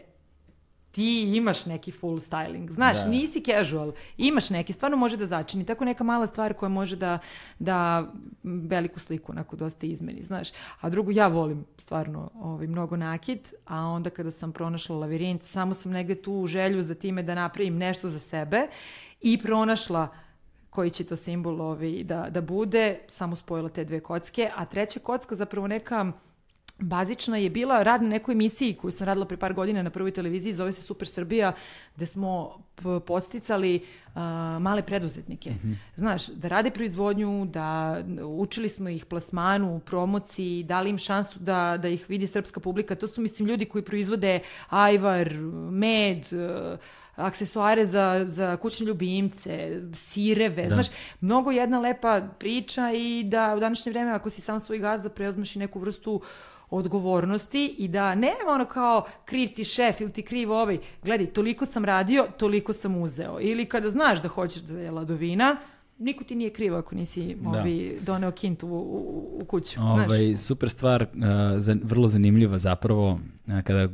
[0.91, 2.71] ti imaš neki full styling.
[2.71, 3.09] Znaš, da.
[3.09, 5.65] nisi casual, imaš neki, stvarno može da začini.
[5.65, 7.19] Tako neka mala stvar koja može da,
[7.59, 8.07] da
[8.43, 10.49] veliku sliku onako dosta izmeni, znaš.
[10.81, 15.73] A drugo, ja volim stvarno ovaj, mnogo nakit, a onda kada sam pronašla lavirint, samo
[15.73, 18.67] sam negde tu želju za time da napravim nešto za sebe
[19.21, 20.07] i pronašla
[20.69, 24.99] koji će to simbol ovaj, da, da bude, samo spojila te dve kocke, a treća
[24.99, 26.11] kocka zapravo neka
[26.80, 30.11] bazična je bila rad na nekoj emisiji koju sam radila pre par godina na prvoj
[30.11, 31.53] televiziji, zove se Super Srbija,
[31.95, 32.64] gde smo
[33.06, 33.75] posticali
[34.08, 34.22] uh,
[34.61, 35.49] male preduzetnike.
[35.49, 35.75] Mm -hmm.
[35.95, 41.88] Znaš, da rade proizvodnju, da učili smo ih plasmanu, promociji, dali im šansu da, da
[41.88, 42.95] ih vidi srpska publika.
[42.95, 45.33] To su, mislim, ljudi koji proizvode ajvar,
[45.72, 46.80] med, uh,
[47.19, 50.69] aksesuare za, za kućne ljubimce, sireve, da.
[50.69, 50.88] znaš,
[51.22, 55.56] mnogo jedna lepa priča i da u današnje vreme ako si sam svoj gazda preuzmeš
[55.56, 56.22] i neku vrstu
[56.69, 61.65] odgovornosti i da nema ono kao kriv ti šef ili ti kriv ovaj, gledaj, toliko
[61.65, 63.38] sam radio, toliko sam uzeo.
[63.41, 65.57] Ili kada znaš da hoćeš da je ladovina,
[65.98, 67.49] niko ti nije krivo ako nisi da.
[67.49, 69.81] ovi, doneo kintu u, u, u kuću.
[69.81, 71.09] Ovaj, super stvar, uh,
[71.57, 73.88] za, vrlo zanimljiva zapravo, uh, kada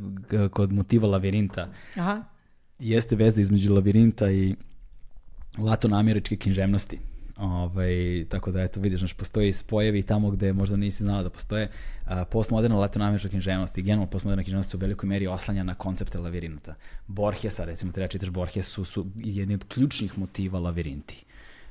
[0.49, 2.34] kod motiva lavirinta, Aha
[2.79, 4.55] jeste veza između lavirinta i
[5.57, 6.99] latono-američke književnosti.
[7.37, 11.69] Ovaj, tako da, eto, vidiš, naš, postoji spojevi tamo gde možda nisi znao da postoje.
[12.05, 16.19] A, postmoderna latinoamerička književnost i generalno postmoderna književnost su u velikoj meri oslanja na koncepte
[16.19, 16.75] lavirinta.
[17.07, 21.25] Borgesa, recimo, treba čitaš Borges, su, su jedni od ključnih motiva lavirinti.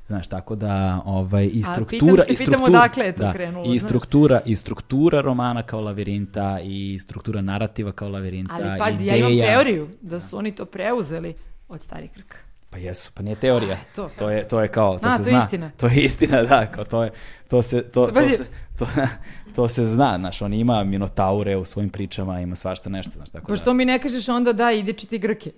[0.07, 3.75] Znaš, tako da ovaj i struktura A, se, i struktura odakle je to da, krenulo,
[3.75, 4.51] i struktura znaš?
[4.53, 9.17] i struktura romana kao lavirinta i struktura narativa kao lavirinta Ali pazi, ideja.
[9.17, 11.35] ja imam teoriju da su oni to preuzeli
[11.69, 12.37] od starih krka.
[12.71, 13.75] Pa jesu, pa nije teorija.
[13.75, 15.43] A, to, to je to je kao to A, se to zna.
[15.45, 15.71] Istina.
[15.77, 17.11] To je istina, da, kao to je
[17.49, 18.45] to se to, to se
[18.79, 18.87] to,
[19.55, 23.47] to se zna, znaš, on ima minotaure u svojim pričama, ima svašta nešto, znaš, tako
[23.47, 23.73] pa što da.
[23.73, 25.51] mi ne kažeš onda da, ide čiti Grke.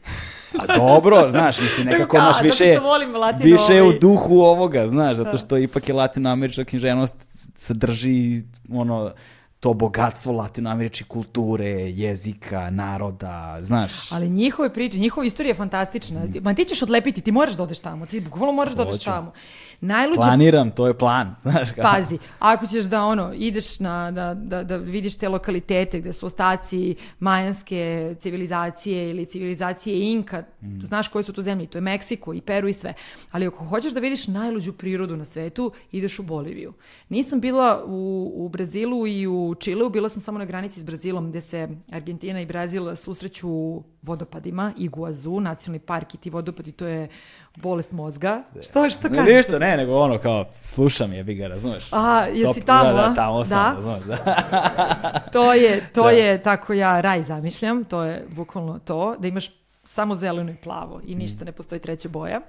[0.60, 2.64] A dobro, znaš, mislim, nekako naš više,
[3.42, 3.98] više je u ovaj.
[3.98, 5.38] duhu ovoga, znaš, zato da.
[5.38, 7.16] što ipak je latinoamerička književnost
[7.56, 8.42] sadrži,
[8.72, 9.12] ono,
[9.66, 14.12] to bogatstvo latinoameričke kulture, jezika, naroda, znaš.
[14.12, 16.24] Ali njihove priče, njihova istorija je fantastična.
[16.24, 16.42] Mm.
[16.42, 19.32] Ma ti ćeš odlepiti, ti moraš da odeš tamo, ti bukvalno moraš da odeš tamo.
[19.80, 20.16] Najluđe...
[20.16, 21.82] Planiram, to je plan, znaš kako.
[21.82, 26.26] Pazi, ako ćeš da ono, ideš na, da, da, da vidiš te lokalitete gde su
[26.26, 30.80] ostaci majanske civilizacije ili civilizacije Inka, mm.
[30.80, 32.94] znaš koje su to zemlje, to je Meksiko i Peru i sve.
[33.30, 36.72] Ali ako hoćeš da vidiš najluđu prirodu na svetu, ideš u Boliviju.
[37.08, 41.30] Nisam bila u, u Brazilu i u Čileu, bila sam samo na granici s Brazilom
[41.30, 46.86] gde se Argentina i Brazil susreću u vodopadima, Iguazu, nacionalni park i ti vodopadi, to
[46.86, 47.08] je
[47.56, 48.42] bolest mozga.
[48.62, 49.36] Što, što Ne, kažeš?
[49.36, 51.92] ništa, ne, nego ono kao, slušam je, bi ga, razumeš?
[51.92, 53.08] Aha, jesi Top- tamo, Da, a?
[53.08, 53.74] da, tamo sam, Da?
[53.76, 55.20] razumeš, da.
[55.32, 56.10] To je, to Da.
[56.10, 59.50] je, tako ja raj zamišljam, to je bukvalno to, da imaš
[59.86, 61.46] samo zeleno i plavo i ništa Mm.
[61.46, 62.40] ne postoji treća boja.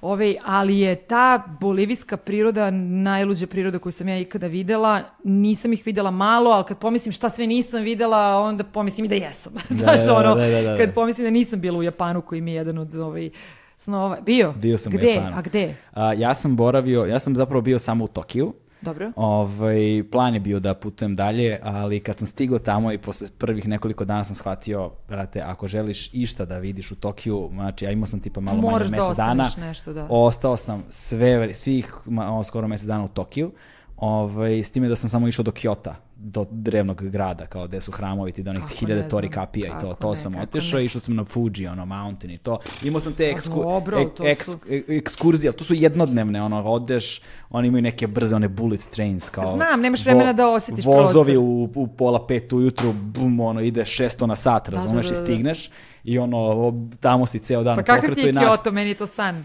[0.00, 5.02] Ove, ali je ta bolivijska priroda najluđa priroda koju sam ja ikada videla.
[5.24, 9.14] Nisam ih videla malo, ali kad pomislim šta sve nisam videla, onda pomislim i da
[9.14, 9.52] jesam.
[9.78, 10.76] Znaš, da, ono, da, da, da.
[10.76, 13.30] kad pomislim da nisam bila u Japanu koji mi je jedan od ovaj,
[13.76, 14.20] snova.
[14.20, 14.52] Bio?
[14.52, 15.06] Bio sam gde?
[15.06, 15.36] u Japanu.
[15.36, 15.74] A gde?
[15.92, 18.52] A, ja sam boravio, ja sam zapravo bio samo u Tokiju.
[18.80, 19.12] Dobro.
[19.16, 23.68] Ovaj, plan je bio da putujem dalje, ali kad sam stigao tamo i posle prvih
[23.68, 28.06] nekoliko dana sam shvatio, brate, ako želiš išta da vidiš u Tokiju, znači ja imao
[28.06, 30.06] sam tipa malo manje Moraš od da mesec dana, ostaneš nešto, da.
[30.10, 33.52] ostao sam sve, svih ma, skoro mesec dana u Tokiju,
[33.96, 37.92] ovaj, s time da sam samo išao do Kjota, do drevnog grada, kao gde su
[37.92, 41.00] hramovi, ti do onih Kako hiljade tori kapija i to, to ne, sam otišao, išao
[41.00, 42.58] sam na Fuji, ono, mountain i to.
[42.82, 46.62] Imao sam te eksku, dobro, ek- eks- su- e- ekskurzije, ali to su jednodnevne, ono,
[46.64, 49.54] odeš, oni imaju neke brze, one bullet trains, kao...
[49.56, 54.26] Znam, nemaš vremena da osjetiš Vozovi u, u pola pet ujutru, bum, ono, ide 600
[54.26, 55.24] na sat, razumeš, da, da, i da.
[55.24, 55.70] stigneš
[56.04, 58.90] i ono, tamo si ceo dan Pa kakav pokretu ti je i nas- Kyoto, meni
[58.90, 59.44] je to san.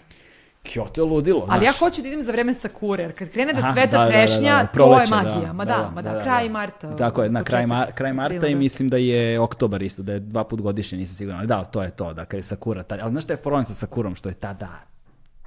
[0.66, 1.80] Kyoto je ludilo, Ali ja znaš.
[1.80, 4.10] hoću da idem za vreme sakure, jer kad krene da Aha, cveta da, da, da,
[4.10, 5.54] trešnja, da, to proleće, je magija.
[5.54, 6.96] Ma da, ma da, kraj marta.
[6.96, 8.60] Tako je, na kraj, mar, kraj marta i da.
[8.60, 11.40] mislim da je oktobar isto, da je dva put godišnje, nisam siguran.
[11.40, 12.84] Ali da, to je to, da kad je sakura.
[12.84, 14.70] Tad, ali znaš šta je problem sa sakurom, što je tada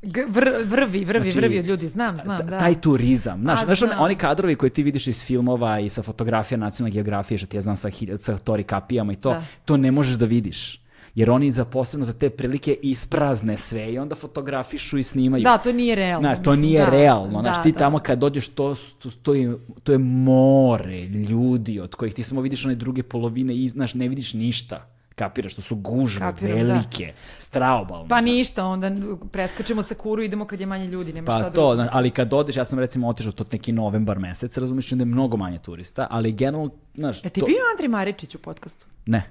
[0.02, 2.58] G- vr- vrvi, vrvi, Znači, vrvi od ljudi, znam, znam, Ta- da.
[2.58, 4.00] Taj turizam, znaš, A, znaš on- znam.
[4.00, 7.60] oni kadrovi koje ti vidiš iz filmova i sa fotografija nacionalne geografije, što ti ja
[7.60, 7.88] znam sa,
[8.18, 9.42] sa tori kapijama i to, Da.
[9.64, 10.80] to ne možeš da vidiš.
[11.16, 15.44] Jer oni za posebno za te prilike isprazne sve i onda fotografišu i snimaju.
[15.44, 16.28] Da, to nije realno.
[16.28, 17.40] Znaš, to mislim, nije da, realno.
[17.40, 17.78] Znaš, da, ti da.
[17.78, 22.40] tamo kad dođeš, to, to, to, je, to je more ljudi od kojih ti samo
[22.40, 24.86] vidiš one druge polovine i, znaš, ne vidiš ništa.
[25.14, 26.72] Kapiraš, to su gužve, Kapiram, da.
[26.72, 28.08] velike, straobalne.
[28.08, 28.90] Pa ništa, onda
[29.32, 31.88] preskačemo sakuru, idemo kad je manje ljudi, nema Pa šta to, drugo.
[31.92, 35.36] ali kad odeš, ja sam recimo otišao to neki novembar mesec, razumiješ, onda je mnogo
[35.36, 37.46] manje turista, ali generalno, znaš, E ti to...
[37.46, 38.86] bio Andrej Maričić u podcastu?
[39.06, 39.30] Ne,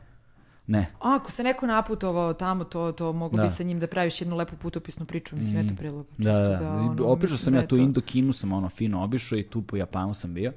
[0.68, 0.80] ne.
[1.00, 3.44] A, ako se neko naputovao tamo, to, to mogu Da.
[3.44, 6.10] bi sa njim da praviš jednu lepu putopisnu priču, mislim, eto predloga.
[6.18, 6.72] Da, da, da.
[6.72, 9.61] ono, obišao mislim sam da ja je tu Indokinu, sam ono fino obišao i tu
[9.61, 10.52] po Japanu sam bio.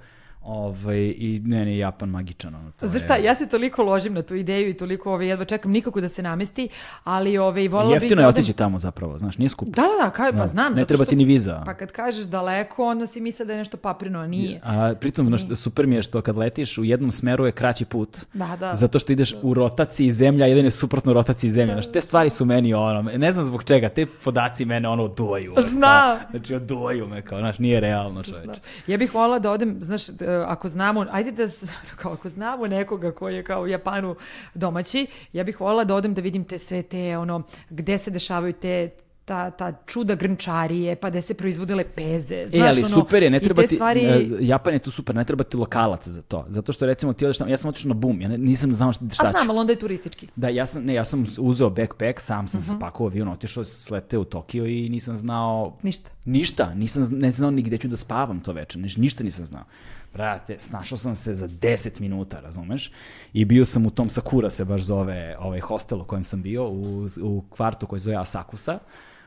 [0.49, 2.55] Ovaj, I ne, ne, Japan magičan.
[2.55, 5.27] Ono, to Znaš je- šta, ja se toliko ložim na tu ideju i toliko ovaj,
[5.27, 6.69] jedva čekam nikako da se namesti,
[7.05, 9.71] ali ovaj, volila bih Jeftino da je otići tamo zapravo, znaš, nije skupo.
[9.73, 10.47] Da, da, da, kaj, pa Da.
[10.47, 10.73] znam.
[10.73, 11.63] Ne treba što- ti ni viza.
[11.65, 14.61] Pa kad kažeš daleko, onda si misle da je nešto paprino, a nije.
[14.65, 18.19] A pritom, znaš, super mi je što kad letiš u jednom smeru je kraći put.
[18.35, 18.75] Da, da.
[18.75, 21.75] Zato što ideš u rotaciji zemlja, jedan je suprotno rotaciji zemlja.
[21.75, 25.55] Znaš, te stvari su meni ono, ne znam zbog čega, te podaci mene ono oduvaju.
[25.61, 25.81] Znam.
[26.19, 28.47] kao, Znači, oduvaju me, kao, znaš, nije realno čoveč.
[28.47, 28.55] Da.
[28.87, 30.03] Ja bih volila da odem, znaš,
[30.41, 31.47] ako znamo, ajde da,
[31.97, 34.17] kao ako znamo nekoga koji je kao u Japanu
[34.55, 38.53] domaći, ja bih volila da odem da vidim te sve te, ono, gde se dešavaju
[38.53, 38.91] te
[39.25, 42.45] ta, ta čuda grnčarije, pa gde se proizvode lepeze.
[42.47, 44.01] Znaš, e, ali ono, super je, ne treba ti, stvari...
[44.01, 46.47] e, Japan je tu super, ne treba ti lokalaca za to.
[46.49, 48.93] Zato što recimo ti odeš tamo, ja sam otišao na bum, ja ne- nisam znao
[48.93, 49.51] šta, šta A znam, ću.
[49.51, 50.29] ali onda je turistički.
[50.37, 52.71] Da, ja sam, ne, ja sam uzeo backpack, sam sam Mhm.
[52.71, 55.77] se spakovao avion, otišao, sleteo u Tokio i nisam znao...
[55.83, 56.11] Ništa.
[56.25, 59.65] Ništa, nisam ne znao ni gde ću da spavam to veče, niš, ništa nisam znao.
[60.13, 62.93] Brate, snašao sam se za 10 minuta, razumeš?
[63.33, 66.69] I bio sam u tom Sakura se baš zove ovaj hostel u kojem sam bio,
[66.69, 68.79] u, u kvartu koji zove Asakusa,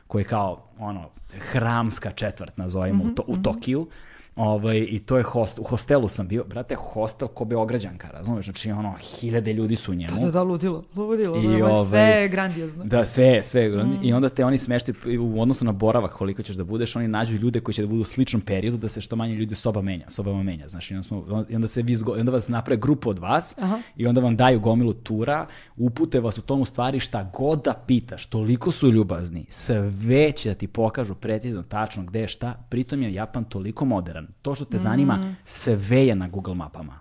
[0.06, 3.88] koji je kao, ono, hramska četvrt, nazovimo, u, to, u Tokiju.
[4.36, 8.44] Ovaj, I to je host, u hostelu sam bio, brate, hostel ko Beograđanka, razumeš?
[8.44, 10.20] Znači, ono, hiljade ljudi su u njemu.
[10.20, 11.36] Da, da, ludilo, ludilo.
[11.38, 12.84] I ovaj- sve je grandiozno.
[12.84, 13.70] Da, sve, sve.
[14.02, 17.36] I onda te oni smeštaju u odnosu na boravak koliko ćeš da budeš, oni nađu
[17.36, 20.10] ljude koji će da budu u sličnom periodu da se što manje ljudi soba menja,
[20.10, 20.68] sobama menja.
[20.68, 23.18] Znaš, i onda, smo, i onda se vi zgo- i onda vas naprave grupu od
[23.18, 23.56] vas
[23.96, 25.46] i onda vam daju gomilu tura,
[25.76, 30.54] upute vas u tomu stvari šta god da pitaš, toliko su ljubazni, sve će da
[30.54, 33.84] ti pokažu precizno, tačno gde šta, pritom je Japan toliko
[34.22, 34.32] modern.
[34.42, 37.00] To što te zanima, sve je na Google mapama.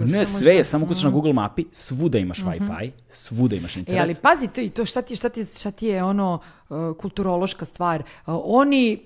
[0.00, 3.80] Ne, sve je, da- samo kucaš na Google mapi, svuda imaš Wi-Fi, svuda imaš E,
[3.80, 4.02] internet.
[4.02, 7.64] ali pazi, to, i to šta ti, šta ti, šta ti je ono uh, kulturološka
[7.64, 8.00] stvar.
[8.00, 9.02] Uh, oni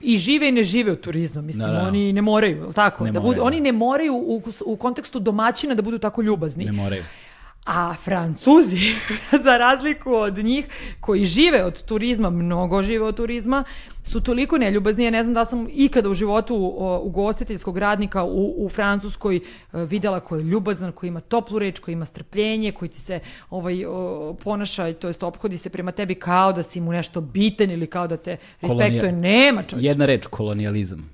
[0.00, 1.82] i žive i ne žive od turizma, mislim, Da, da.
[1.82, 3.04] oni ne moraju, tako?
[3.04, 3.46] Ne da moraju, budu, da.
[3.46, 6.64] oni ne moraju u, u kontekstu domaćina da budu tako ljubazni.
[6.64, 7.02] Ne moraju.
[7.66, 8.78] A Francuzi,
[9.44, 10.66] za razliku od njih,
[11.00, 13.64] koji žive od turizma, mnogo žive od turizma,
[14.04, 15.04] su toliko neljubazni.
[15.04, 16.56] Ja ne znam da sam ikada u životu
[17.02, 19.40] ugostiteljskog radnika u, u Francuskoj e,
[19.74, 23.20] videla ko je ljubazan, koji ima toplu reč, koji ima strpljenje, koji ti se
[23.50, 23.76] ovaj,
[24.36, 28.06] ponaša, to jest ophodi se prema tebi kao da si mu nešto bitan ili kao
[28.06, 28.30] da te
[28.62, 29.00] respektuje.
[29.02, 29.88] Kolonija- Nema čovječe.
[29.88, 31.10] Jedna reč, kolonijalizam.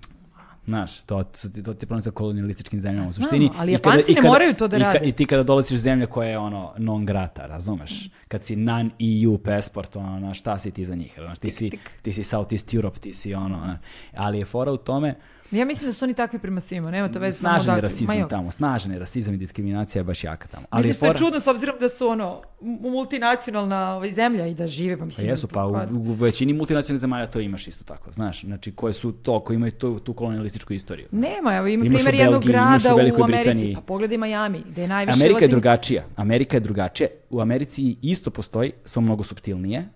[0.65, 3.51] Znaš, to, to ti je problem sa kolonijalističkim zemljama u Znamo, suštini.
[3.57, 4.99] ali I kada- Japanci i ne kada- moraju to da i ka- rade.
[5.01, 7.91] I ti kada dolaziš iz zemlje koja je ono non grata, razumeš?
[8.29, 11.15] Kad si non-EU passport, ono, šta si ti za njih?
[11.17, 11.71] Znaš, ti, si,
[12.03, 13.79] ti si Southeast Europe, ti si ono, znaš.
[14.15, 15.15] ali je fora u tome,
[15.53, 17.87] Ja mislim da su oni takvi prema svima, nema to veze samo snažan je da...
[17.87, 20.67] rasizam Ma tamo, snažan je rasizam i diskriminacija je baš jaka tamo.
[20.71, 24.47] Ali Mislim je što je čudno s obzirom da su ono mu- multinacionalna ovaj, zemlja
[24.47, 25.29] i da žive, pa Pa mislim...
[25.29, 29.13] jesu, pa u, u većini multinacionalnih zemalja to imaš isto tako, znaš, znači koje su
[29.13, 31.09] to, koji imaju tu, tu kolonijalističku istoriju.
[31.11, 33.75] Nema, evo ima Imaš u primjer jednog u grada Velikoj u Americi, Britaniji.
[33.75, 36.05] pa pogledaj Miami, gde je najviše Amerika je latin- drugačija.
[36.17, 37.09] Amerika je drugačija.
[37.31, 39.89] U Americi isto postoji, samo mnogo subtilnije,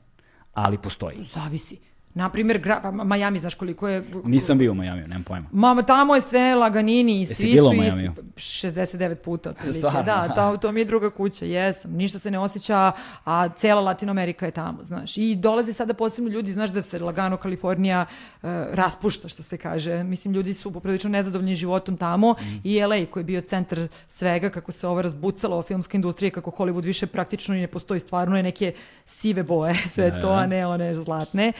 [0.52, 1.16] ali postoji.
[1.34, 1.78] Zavisi.
[2.16, 4.04] Naprimjer, gra, pa Miami, znaš koliko je...
[4.24, 5.48] Nisam bio u Majamiju, nemam pojma.
[5.52, 8.12] Mama, tamo je sve laganini i Jesi svi bila u su Majamiju?
[8.36, 8.66] isti.
[8.66, 9.80] 69 puta otprilike.
[9.80, 11.92] Da, to, to mi je druga kuća, jesam.
[11.92, 12.92] Ništa se ne osjeća,
[13.24, 15.16] a cela Latinoamerika je tamo, znaš.
[15.16, 20.02] I dolaze sada posebno ljudi, znaš da se lagano Kalifornija uh, raspušta, što se kaže.
[20.04, 22.56] Mislim, ljudi su poprilično nezadovoljni životom tamo Mhm.
[22.64, 23.78] i LA koji je bio centar
[24.08, 28.36] svega, kako se ovo razbucalo, filmska industrija, kako Hollywood više praktično i ne postoji, stvarno
[28.36, 28.72] je neke
[29.06, 31.52] sive boje, sve to, a ne one zlatne.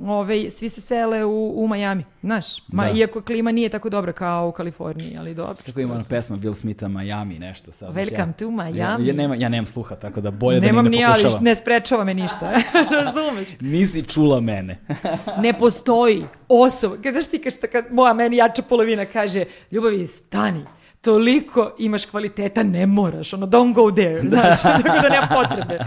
[0.00, 2.90] Ove, svi se sele u, u Miami, znaš, ma, Da.
[2.90, 5.56] iako klima nije tako dobra kao u Kaliforniji, ali dobro.
[5.66, 7.94] Kako ima ona pesma Will Smitha Miami, nešto sad.
[7.94, 8.78] Welcome to Miami.
[8.78, 11.14] Ja, ja, nema, ja nemam sluha, tako da bolje Nemam da ni ni ja, ne
[11.14, 11.42] ali pokušava.
[11.42, 12.52] ne sprečava me ništa,
[13.04, 13.48] razumeš?
[13.60, 14.78] Nisi čula mene.
[15.38, 20.06] Ne postoji osoba, kad znaš ti kad, šta- kad moja meni jača polovina kaže, ljubavi,
[20.06, 20.64] stani,
[21.00, 25.84] toliko imaš kvaliteta, ne moraš, ono, don't go there, znaš, tako da nema potrebe.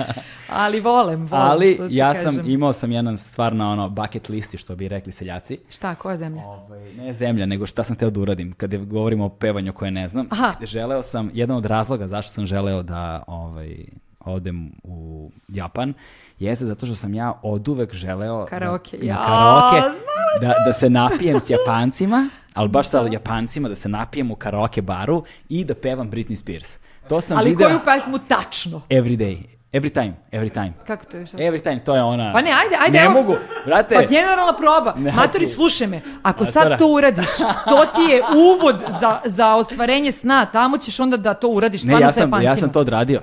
[0.50, 2.36] Ali volem, volem, Ali što ja kažem.
[2.36, 5.58] sam, imao sam jedan stvar na ono bucket listi, što bi rekli seljaci.
[5.70, 6.42] Šta, koja zemlja?
[6.46, 8.54] Ovaj, ne zemlja, nego šta sam teo da uradim.
[8.54, 10.54] Kad je govorimo o pevanju koje ne znam, Aha.
[10.64, 13.86] želeo sam, jedan od razloga zašto sam želeo da ovaj,
[14.20, 15.94] odem u Japan,
[16.42, 18.98] jeste zato što sam ja oduvek želeo Karaoke.
[18.98, 19.98] da, Ja, na karaoke,
[20.42, 24.82] da, da se napijem s Japancima, ali baš sa Japancima, da se napijem u karaoke
[24.82, 26.78] baru i da pevam Britney Spears.
[27.10, 28.82] To sam Ali video koju pesmu tačno?
[28.90, 29.38] every day.
[29.74, 30.74] Every time, every time.
[30.88, 31.28] Kako to je?
[31.28, 31.38] šta?
[31.38, 32.34] Every time, to je ona...
[32.34, 33.00] Pa ne, ajde, ajde.
[33.00, 33.96] Ne evo- mogu, brate.
[33.96, 34.94] Pa generalna proba.
[34.98, 36.02] Ne, Matori, ti- slušaj me.
[36.24, 36.70] Ako Matora.
[36.70, 40.46] sad to uradiš, to ti je uvod za, za ostvarenje sna.
[40.46, 43.22] Tamo ćeš onda da to uradiš Ne, ja sa sam, ja sam to odradio.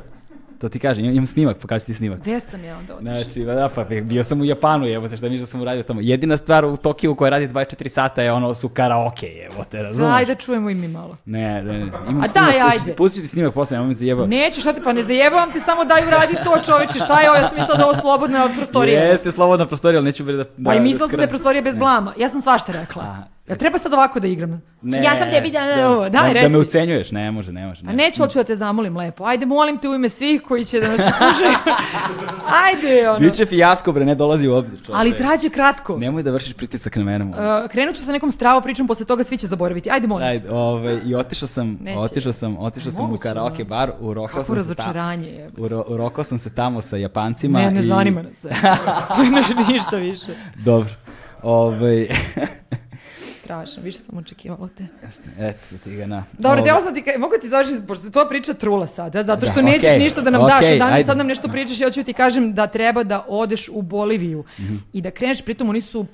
[0.58, 2.20] To ti kažem, imam, snimak, pokaži ti snimak.
[2.20, 3.14] Gde sam ja onda otišla?
[3.14, 6.00] Znači, da, pa bio sam u Japanu, jebote, šta miš da sam uradio tamo.
[6.00, 10.14] Jedina stvar u Tokiju koja radi 24 sata je ono su karaoke, jebote, razumiješ?
[10.14, 11.16] Ajde da čujemo i mi malo.
[11.24, 11.92] Ne, ne, ne.
[12.08, 12.94] Imam A snimak, daj, ajde.
[12.94, 14.26] Pustit ti snimak posle, nemoj me zajebao.
[14.26, 17.38] Neću, šta ti, pa ne zajebavam ti, samo daj uradi to čoveče, šta je ovo,
[17.38, 19.04] ja sam mislila da ovo slobodna prostorija.
[19.04, 20.44] Jeste slobodna prostorija, ali neću bre da...
[20.44, 22.14] Pa i da mislila sam da je prostorija bez blama.
[22.18, 23.02] Ja sam svašta rekla.
[23.02, 23.38] Aha.
[23.49, 24.62] Ja treba sad ovako da igram.
[24.83, 27.81] Ne, ja sam tebi da, ovo, da, daj, da, me ucenjuješ, ne može, ne može.
[27.83, 27.93] A Ne.
[27.93, 29.25] neću, hoću da te zamolim lepo.
[29.25, 31.77] Ajde, molim te u ime svih koji će da nas slušaju.
[32.65, 33.18] Ajde, ono.
[33.18, 34.93] Biće fijasko, bre, ne dolazi u obzir, čovječe.
[35.01, 35.99] Ali trađe kratko.
[35.99, 37.25] Nemoj da vršiš pritisak na mene.
[37.25, 37.35] Uh,
[37.70, 39.91] krenut ću sa nekom stravo pričom, posle toga svi će zaboraviti.
[39.91, 40.28] Ajde, molim.
[40.28, 41.99] Ajde, ovaj, i otišao sam, Neće.
[41.99, 43.68] otišao sam, otišao sam u karaoke da.
[43.68, 45.51] bar, urokao Kako sam se razočaranje je.
[45.59, 47.86] Uro, urokao sam se tamo sa Japancima Ne, ne i...
[47.86, 48.43] zanima nas.
[49.23, 50.33] Nemaš ništa više.
[50.57, 50.91] Dobro.
[51.43, 52.09] Ovaj,
[53.49, 54.86] Strašno, više sam očekivala te.
[55.41, 56.25] eto ti ga na.
[56.35, 59.47] Dobro, htjela sam ti, ka- mogu ti završiti, pošto je tvoja priča trula sada, zato
[59.47, 61.05] što Da, nećeš okej, ništa da nam daš, okej, a danas ajde.
[61.05, 64.77] sad nam nešto pričaš, ja ću ti kažem da treba da odeš u Boliviju Mhm.
[64.93, 66.07] i da kreneš, pritom oni su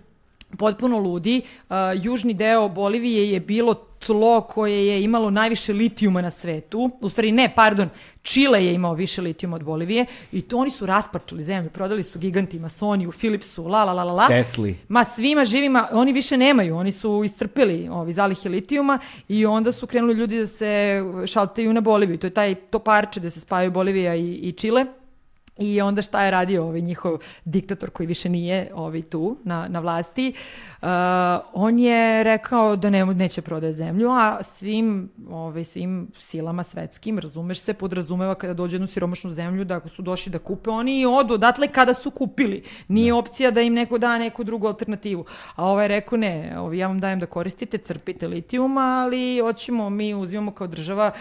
[0.57, 1.42] potpuno ludi.
[1.68, 3.74] Uh, južni deo Bolivije je bilo
[4.07, 6.91] tlo koje je imalo najviše litijuma na svetu.
[7.00, 7.89] U stvari ne, pardon,
[8.23, 12.18] Čile je imao više litijuma od Bolivije i to oni su rasparčali zemlju, prodali su
[12.18, 14.28] gigantima, Sonyu, Philipsu, la la la la la.
[14.28, 14.78] Tesli.
[14.89, 19.86] Ma svima živima, oni više nemaju, oni su iscrpili ovi zalihe litijuma i onda su
[19.86, 22.18] krenuli ljudi da se šaltaju na Boliviju.
[22.18, 24.86] To je taj to parče da se spajaju Bolivija i, i Čile.
[25.58, 29.81] I onda šta je radio ovaj njihov diktator koji više nije ovaj tu na, na
[29.81, 30.33] vlasti,
[30.83, 30.89] uh,
[31.52, 37.60] on je rekao da ne, neće prodaje zemlju, a svim, ovaj, svim silama svetskim, razumeš
[37.60, 41.07] se, podrazumeva kada dođe jednu siromašnu zemlju da ako su došli da kupe oni i
[41.07, 42.62] odu odatle kada su kupili.
[42.89, 45.24] Nije opcija da im neko da neku drugu alternativu.
[45.57, 50.15] A ovaj rekao ne, ovaj, ja vam dajem da koristite, crpite litijum, ali hoćemo, mi
[50.15, 51.12] uzimamo kao država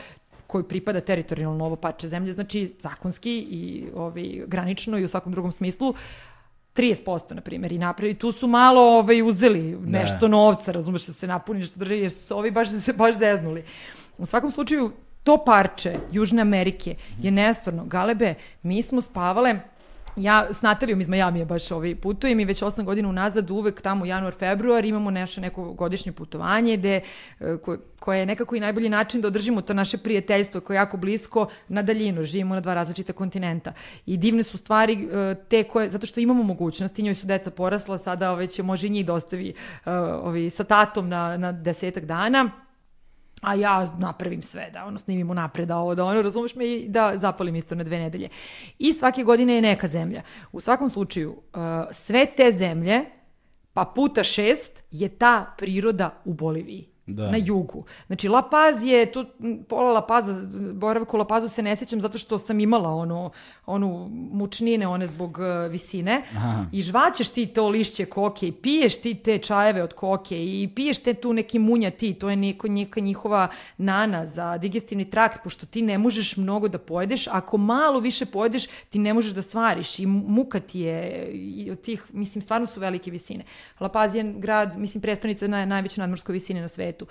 [0.53, 5.51] koji pripada teritorijalno ovo pače zemlje, znači zakonski i ovaj, granično i u svakom drugom
[5.51, 5.93] smislu,
[6.75, 11.27] 30% na primjer i napravi, tu su malo ovaj, uzeli nešto novca, razumeš da se
[11.27, 13.63] napuni, nešto drže, jer su ovi baš se baš zeznuli.
[14.17, 14.91] U svakom slučaju,
[15.23, 17.85] to parče Južne Amerike je nestvarno.
[17.85, 19.59] Galebe, mi smo spavale
[20.15, 24.05] ja s Natalijom iz Majamija baš ovaj, putujem i već 8 godina unazad uvek tamo
[24.05, 27.01] januar, februar imamo naše neko godišnje putovanje gde,
[27.39, 30.79] e, ko, koje je nekako i najbolji način da održimo to naše prijateljstvo koje je
[30.79, 33.73] jako blisko na daljinu, živimo na dva različita kontinenta.
[34.05, 37.97] I divne su stvari e, te koje, zato što imamo mogućnosti, njoj su deca porasla,
[37.97, 39.53] sada već može i njih dostavi
[39.85, 42.49] da ovi, sa tatom na, na desetak dana,
[43.43, 46.89] a ja napravim sve, da ono snimimo napred, da ovo, da ono, razumeš me, i
[46.89, 48.29] da zapalim isto na dve nedelje.
[48.79, 50.21] I svake godine je neka zemlja.
[50.51, 51.59] U svakom slučaju, uh,
[51.91, 53.01] sve te zemlje,
[53.73, 57.31] pa puta šest, je ta priroda u Boliviji da.
[57.31, 57.85] na jugu.
[58.07, 59.25] Znači, La Paz je, tu,
[59.69, 60.41] pola La Paza,
[60.73, 63.31] boravku La Pazu se ne sjećam zato što sam imala ono,
[63.65, 66.21] onu mučnine, one zbog uh, visine.
[66.35, 66.65] Aha.
[66.71, 70.99] I žvaćeš ti to lišće koke i piješ ti te čajeve od koke i piješ
[70.99, 75.65] te tu neki munja ti, to je neko, neka njihova nana za digestivni trakt, pošto
[75.65, 77.27] ti ne možeš mnogo da pojedeš.
[77.27, 81.81] Ako malo više pojedeš, ti ne možeš da svariš i muka ti je i od
[81.81, 83.43] tih, mislim, stvarno su velike visine.
[83.79, 87.05] La Paz je grad, mislim, prestonica na najveće nadmorskoj visine na svetu svetu.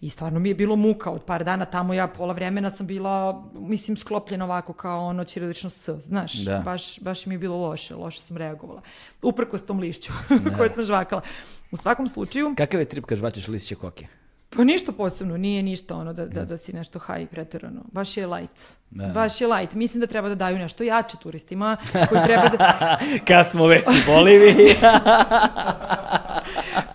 [0.00, 3.44] I stvarno mi je bilo muka od par dana tamo, ja pola vremena sam bila,
[3.54, 6.62] mislim, sklopljena ovako kao ono ćirilično s, znaš, da.
[6.64, 8.82] baš, baš mi je bilo loše, loše sam reagovala.
[9.22, 10.12] Uprko s tom lišću
[10.44, 10.56] da.
[10.56, 11.22] koje sam žvakala.
[11.70, 12.54] U svakom slučaju...
[12.56, 14.06] Kakav je trip kad žvaćeš lišće koke?
[14.50, 17.80] Pa ništa posebno, nije ništa ono da, da, da si nešto high preterano.
[17.92, 18.60] Baš je light.
[18.90, 19.06] Da.
[19.06, 19.74] Baš je light.
[19.74, 21.76] Mislim da treba da daju nešto jače turistima
[22.08, 22.98] koji treba da...
[23.28, 24.74] Kad smo već u Boliviji.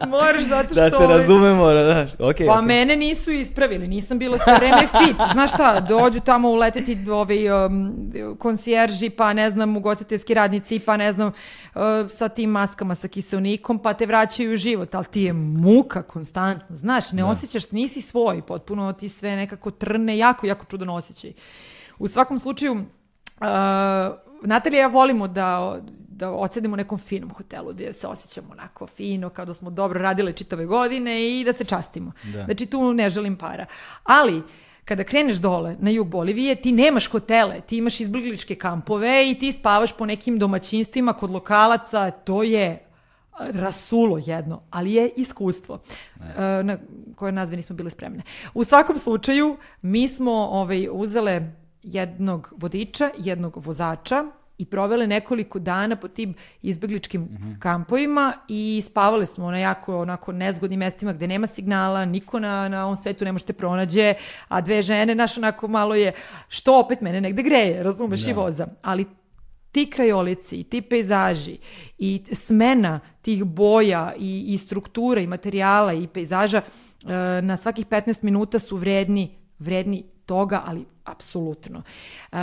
[0.08, 0.76] Moraš zato što...
[0.76, 2.12] Da se razumemo, da, znaš.
[2.12, 2.66] Okay, pa okay.
[2.66, 5.16] mene nisu ispravili, nisam bila sve vreme fit.
[5.32, 11.14] Znaš šta, dođu tamo uleteti ovaj, um, konsjerži, pa ne znam, ugostiteljski radnici, pa ne
[11.14, 15.34] znam, uh, sa tim maskama sa kiselnikom, pa te vraćaju u život, ali ti je
[15.34, 17.28] muka konstantno, znaš, ne da.
[17.42, 21.34] Osjećaš, nisi svoj, potpuno ti sve nekako trne, jako, jako čudan osjećaj.
[22.00, 22.82] U svakom slučaju, uh,
[24.44, 25.80] Natalija ja volimo da
[26.22, 30.02] da odsedemo u nekom finom hotelu gdje se osjećamo onako fino, kao da smo dobro
[30.02, 32.12] radile čitave godine i da se častimo.
[32.24, 32.46] Da.
[32.46, 33.66] Znači tu ne želim para.
[34.04, 34.42] Ali,
[34.86, 39.52] kada kreneš dole na jug Bolivije, ti nemaš hotele, ti imaš izbligličke kampove i ti
[39.52, 42.91] spavaš po nekim domaćinstvima kod lokalaca, to je
[43.54, 45.80] rasulo jedno, ali je iskustvo
[46.20, 46.64] ne.
[46.64, 46.78] na
[47.16, 48.24] koje nazve nismo bile spremne.
[48.54, 51.52] U svakom slučaju, mi smo ovaj, uzele
[51.84, 54.24] jednog vodiča, jednog vozača
[54.62, 57.60] i provele nekoliko dana po tim izbegličkim mm -hmm.
[57.60, 62.84] kampovima i spavali smo na jako onako nezgodnim mestima gde nema signala, niko na, na
[62.84, 64.14] ovom svetu ne možete pronađe,
[64.48, 66.14] a dve žene, naš onako malo je,
[66.48, 68.30] što opet mene negde greje, razumeš, da.
[68.30, 68.68] i voza.
[68.82, 69.06] Ali
[69.72, 71.58] ti krajolici i ti pejzaži
[71.98, 77.10] i smena tih boja i, i struktura i materijala i pejzaža uh,
[77.44, 81.82] na svakih 15 minuta su vredni, vredni toga, ali apsolutno.
[82.32, 82.38] E,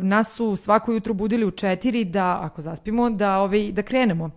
[0.00, 4.30] nas su svako jutro budili u četiri da, ako zaspimo, da, ovaj, da krenemo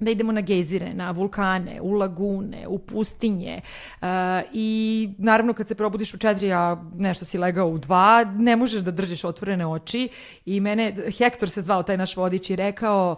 [0.00, 3.60] da idemo na gejzire, na vulkane, u lagune, u pustinje
[4.00, 4.06] uh,
[4.52, 8.82] i naravno kad se probudiš u četiri, a nešto si legao u dva, ne možeš
[8.82, 10.08] da držiš otvorene oči
[10.46, 13.16] i mene, Hektor se zvao taj naš vodič i rekao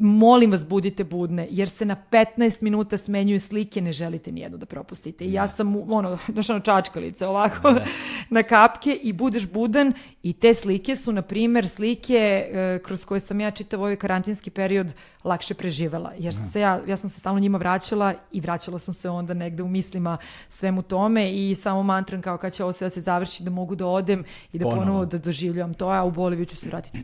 [0.00, 4.58] molim vas budite budne jer se na 15 minuta smenjuju slike, ne želite ni jednu
[4.58, 5.52] da propustite i ja da.
[5.52, 7.80] sam ono, znaš ono čačkalice ovako ne.
[7.80, 7.86] Da.
[8.36, 9.92] na kapke i budeš budan
[10.22, 14.50] i te slike su na primer slike uh, kroz koje sam ja čitav ovaj karantinski
[14.50, 18.78] period lakše preživela jer sam se ja, ja sam se stalno njima vraćala i vraćala
[18.78, 20.16] sam se onda negde u mislima
[20.48, 23.74] svemu tome i samo mantram kao kad će ovo sve da se završi da mogu
[23.74, 26.98] da odem i da ponovo, ponovo da doživljavam to, a u Boliviju ću se vratiti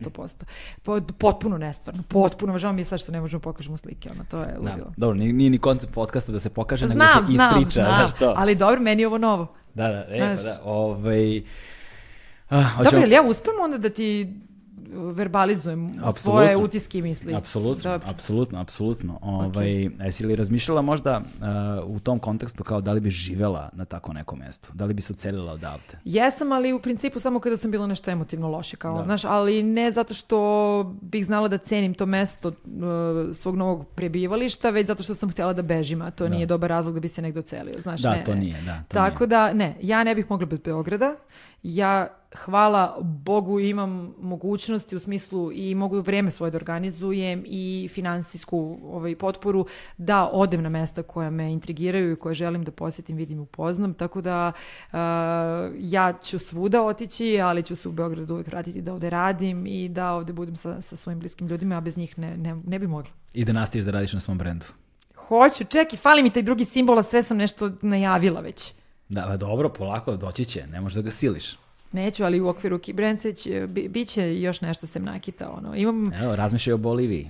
[0.85, 1.11] 100%.
[1.17, 4.39] Potpuno nestvarno, potpuno, žao mi je sad što ne možemo da pokažemo slike, ono, to
[4.39, 4.89] je da, ludilo.
[4.89, 7.83] Da, dobro, nije, nije ni koncept podcasta da se pokaže, nego da se ispriča.
[7.83, 9.55] Znam, znam, ali dobro, meni je ovo novo.
[9.73, 11.43] Da, da, e, pa da, ovaj...
[12.49, 14.35] Ah, Dobro, ali ja uspem onda da ti
[14.95, 16.19] verbalizujem Absolutno.
[16.19, 17.35] svoje utiske i misli.
[17.35, 18.09] Apsolutno, Dobro.
[18.09, 19.19] apsolutno, apsolutno.
[19.21, 20.05] Ovaj, okay.
[20.05, 24.13] Jesi li razmišljala možda uh, u tom kontekstu kao da li bi živela na tako
[24.13, 24.71] nekom mestu?
[24.73, 25.99] Da li bi se ocelila odavde?
[26.05, 28.77] Jesam, ali u principu samo kada sam bila nešto emotivno loše.
[28.77, 29.03] Kao, da.
[29.03, 32.55] znaš, ali ne zato što bih znala da cenim to mesto uh,
[33.33, 36.29] svog novog prebivališta, već zato što sam htjela da bežim, a to da.
[36.29, 37.73] nije dobar razlog da bi se negde ocelio.
[37.81, 38.61] Znaš, da, ne, to nije.
[38.65, 39.27] Da, to Tako nije.
[39.27, 41.15] da, ne, ja ne bih mogla bez Beograda.
[41.63, 48.79] Ja hvala Bogu imam mogućnosti u smislu i mogu vreme svoje da organizujem i finansijsku
[48.83, 49.65] ovaj, potporu
[49.97, 53.93] da odem na mesta koja me intrigiraju i koje želim da posjetim, vidim i upoznam,
[53.93, 54.51] tako da
[54.91, 54.97] uh,
[55.79, 59.89] ja ću svuda otići, ali ću se u Beogradu uvek vratiti da ovde radim i
[59.89, 62.87] da ovde budem sa, sa svojim bliskim ljudima, a bez njih ne, ne, ne bi
[62.87, 63.11] mogla.
[63.33, 64.65] I da nastaviš da radiš na svom brendu.
[65.15, 68.73] Hoću, čekaj, fali mi taj drugi simbol, a sve sam nešto najavila već.
[69.09, 71.57] Da, dobro, polako, doći će, ne možeš da ga siliš.
[71.95, 75.49] Neću, ali u okviru Kibrence će, bi, bit će još nešto sem nakita.
[75.51, 75.75] Ono.
[75.75, 77.29] Imam, Evo, razmišljaj o Boliviji.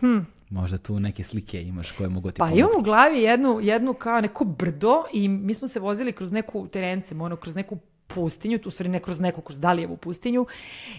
[0.00, 0.18] hm,
[0.50, 2.60] Možda tu neke slike imaš koje mogu ti Pa pomoći.
[2.60, 6.66] imam u glavi jednu, jednu kao neko brdo i mi smo se vozili kroz neku
[6.68, 7.78] terence, ono, kroz neku
[8.14, 10.46] pustinju, tu stvari ne kroz neku, kroz Dalijevu pustinju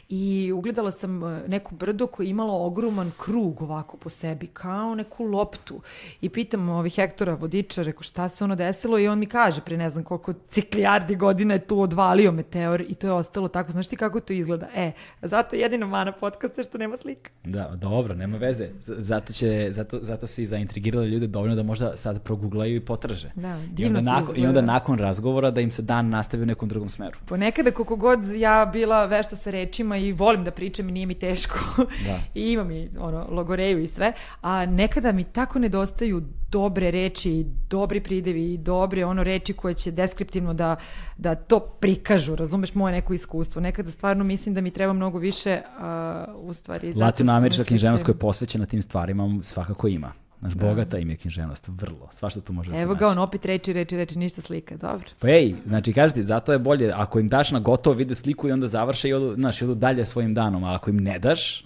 [0.10, 4.96] i ugledala sam e, neku brdo koje je imalo ogroman krug ovako po sebi, kao
[4.96, 5.82] neku loptu.
[6.22, 9.78] I pitam ovih Hektora vodiča, reko šta se ono desilo i on mi kaže pre
[9.78, 13.72] ne znam koliko ciklijardi godina je tu odvalio meteor i to je ostalo tako.
[13.72, 14.68] Znaš ti kako to izgleda?
[14.76, 17.30] E, zato je jedina mana podcasta što nema slika.
[17.44, 18.70] Da, dobro, nema veze.
[18.80, 23.32] Zato, će, zato, zato si zaintrigirali ljude dovoljno da možda sad proguglaju i potraže.
[23.36, 26.44] Da, I divno onda, to nakon, I onda nakon razgovora da im se dan nastavi
[26.44, 27.18] u nekom drugom smeru.
[27.26, 31.16] Ponekada koliko god ja bila vešta sa rečima i volim da pričam i nije mi
[31.16, 31.60] teško
[32.08, 32.19] Da.
[32.36, 37.45] i imam i ono, logoreju i sve, a nekada mi tako nedostaju dobre reči i
[37.69, 40.76] dobri pridevi i dobre ono reči koje će deskriptivno da,
[41.18, 43.61] da to prikažu, razumeš moje neko iskustvo.
[43.61, 46.94] Nekada stvarno mislim da mi treba mnogo više, a, u stvari...
[46.94, 50.14] Latinoamerička književnost koja je posvećena tim stvarima svakako ima.
[50.40, 52.08] Znaš, bogata im je književnost, vrlo.
[52.11, 55.08] Svašta tu može da se Evo ga on opet reči, reči, reči, ništa slika, dobro.
[55.19, 58.48] Pa ej, znači kažeš ti, zato je bolje, ako im daš na gotovo vide sliku
[58.48, 61.19] i onda završe i odu, znaš, i odu dalje svojim danom, a ako im ne
[61.19, 61.66] daš,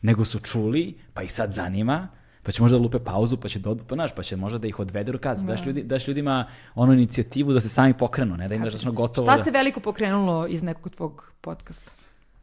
[0.00, 2.08] nego su čuli, pa ih sad zanima,
[2.42, 4.58] pa će možda da lupe pauzu, pa će da odu, pa znaš, pa će možda
[4.58, 8.48] da ih odvede rukac, daš, ljudi, daš ljudima onu inicijativu da se sami pokrenu, ne
[8.48, 9.44] da im daš na gotovo Šta da...
[9.44, 12.01] se veliko pokrenulo iz nekog tvog podcasta?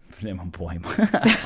[0.21, 0.87] Nemam pojma.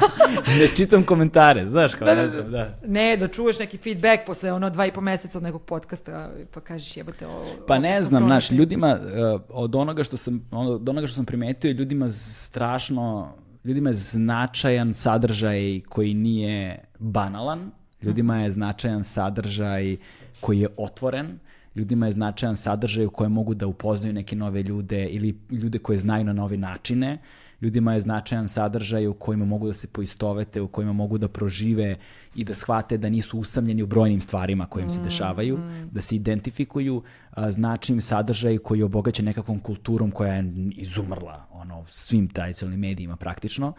[0.60, 2.78] ne čitam komentare, znaš, kao ne znam, da.
[2.86, 6.60] Ne, da čuješ neki feedback posle ono dva i po meseca od nekog podcasta pa
[6.60, 7.46] kažeš jebote ovo.
[7.68, 11.68] Pa ne znam, znaš, ljudima, uh, od onoga što sam, od onoga što sam primetio,
[11.68, 13.34] je ljudima strašno,
[13.64, 19.98] ljudima je značajan sadržaj koji nije banalan, ljudima je značajan sadržaj
[20.40, 21.40] koji je otvoren,
[21.76, 25.98] ljudima je značajan sadržaj u kojem mogu da upoznaju neke nove ljude ili ljude koje
[25.98, 27.18] znaju na nove načine,
[27.64, 31.96] ljudima je značajan sadržaj u kojima mogu da se poistovete, u kojima mogu da prožive
[32.36, 35.60] i da shvate da nisu usamljeni u brojnim stvarima koje im se dešavaju,
[35.92, 41.46] da se identifikuju, a, znači im sadržaj koji je obogaćen nekakvom kulturom koja je izumrla
[41.52, 43.74] ono, svim tradicionalnim medijima praktično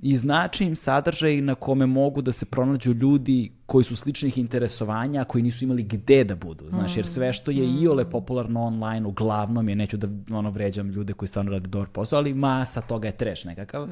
[0.00, 5.24] i znači im sadržaj na kome mogu da se pronađu ljudi koji su sličnih interesovanja,
[5.24, 9.68] koji nisu imali gde da budu, znaš, jer sve što je iole popularno online, uglavnom
[9.68, 13.16] je, neću da ono vređam ljude koji stvarno rade dobar posao, ali masa toga je
[13.16, 13.88] treš nekakav.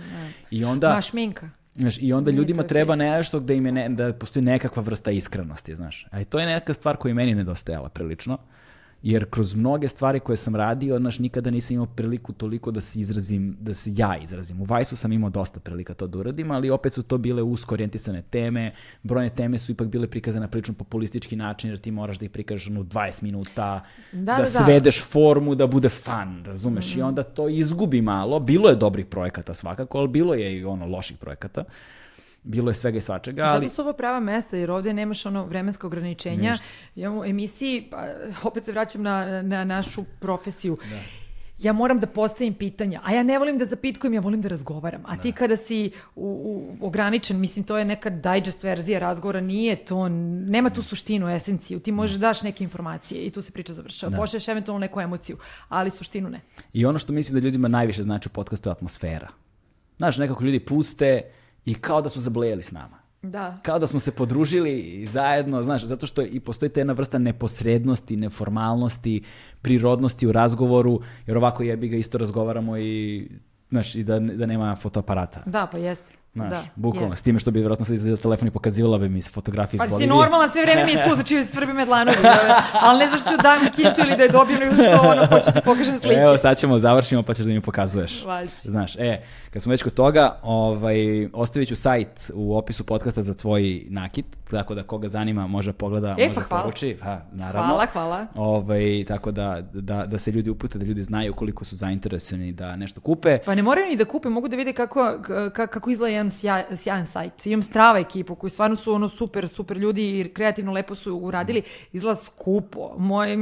[0.51, 0.95] I onda...
[0.95, 1.51] Ma šminka.
[1.75, 5.11] Znaš, I onda Nije ljudima treba nešto gde im je ne, da postoji nekakva vrsta
[5.11, 6.07] iskrenosti, znaš.
[6.11, 8.39] A i to je neka stvar koja je meni nedostajala prilično.
[9.03, 13.01] Jer kroz mnoge stvari koje sam radio, znaš, nikada nisam imao priliku toliko da se
[13.01, 14.61] izrazim, da se ja izrazim.
[14.63, 17.75] U Vajsu sam imao dosta prilika to da uradim, ali opet su to bile usko
[17.75, 18.73] orijentisane teme.
[19.03, 22.31] Brojne teme su ipak bile prikazane na prilično populistički način, jer ti moraš da ih
[22.31, 24.47] prikažeš ono 20 minuta, Da, da, da, da.
[24.47, 26.97] svedeš formu, da bude fan, razumeš?
[26.97, 28.41] I onda to izgubi malo.
[28.41, 31.65] Bilo je dobrih projekata svakako, ali bilo je i ono loših projekata.
[32.47, 33.65] Bilo je svega i svačega, ali...
[33.65, 36.51] Zato su ovo prava mesta, jer ovdje nemaš ono vremensko ograničenja.
[36.51, 36.67] Ništa.
[36.97, 38.07] Imamo emisiji, pa,
[38.43, 40.79] opet se vraćam na, na našu profesiju.
[41.59, 45.03] Ja moram da postavim pitanja, a ja ne volim da zapitkujem, ja volim da razgovaram.
[45.07, 46.27] A ti kada si u,
[46.81, 51.81] u, ograničen, mislim, to je neka digest verzija razgovora, nije to, nema tu suštinu, esenciju.
[51.81, 54.17] Ti možeš daš neke informacije i tu se priča završava.
[54.17, 56.41] Pošlješ eventualno neku emociju, ali suštinu ne.
[56.73, 59.29] I ono što mislim da ljudima najviše znači u podcastu je atmosfera.
[59.97, 61.23] Znaš, nekako ljudi puste
[61.67, 62.99] i kao da su zablejali s nama.
[63.23, 63.57] Da.
[63.63, 68.17] Kao da smo se podružili zajedno, znaš, zato što i postoji ta jedna vrsta neposrednosti,
[68.17, 69.23] neformalnosti,
[69.63, 73.29] prirodnosti u razgovoru, jer ovako jebi ga isto razgovaramo i,
[73.71, 75.43] znaš, i da, da nema fotoaparata.
[75.47, 76.16] Da, pa jeste.
[76.37, 77.19] Znaš, da, bukvalno, jeste.
[77.19, 79.81] s time što bi vjerojatno sad izgledao telefon i pokazivala bi mi se fotografije iz
[79.81, 80.09] Pa si Bolivije.
[80.11, 82.17] normalna, sve vreme mi je tu, znači Srbi Medlanovi,
[82.73, 85.61] ali ne znaš ću dam kintu ili da je dobijem, nego što ono, hoću ti
[85.65, 86.15] pokažem slike.
[86.17, 88.25] Evo, sad ćemo, završimo pa ćeš da mi pokazuješ.
[88.25, 88.53] Važi.
[88.65, 90.97] Znaš, e, kad smo već kod toga, ovaj,
[91.33, 93.57] ostavit ću sajt u opisu podcasta za tvoj
[93.89, 96.63] nakit, tako da koga zanima može pogleda, E, može pa hvala.
[96.63, 96.97] poruči.
[97.01, 97.69] Pa, naravno.
[97.69, 98.27] Hvala, hvala.
[98.37, 102.77] Ovaj, tako da, da, da se ljudi upute, da ljudi znaju koliko su zainteresovani da
[102.77, 103.39] nešto kupe.
[103.39, 106.77] Pa ne moraju ni da kupe, mogu da vide kako, ka- kako izgleda jedan sjaj,
[106.77, 107.47] sjajan sajt.
[107.47, 111.63] Imam strava ekipu koji stvarno su ono super, super ljudi i kreativno lepo su uradili.
[111.93, 112.95] Izgleda skupo.
[112.99, 113.37] Moje,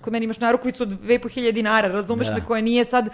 [0.00, 2.34] kod mene imaš narukvicu od 2500 dinara, razumeš Da.
[2.34, 3.08] me, koja nije sad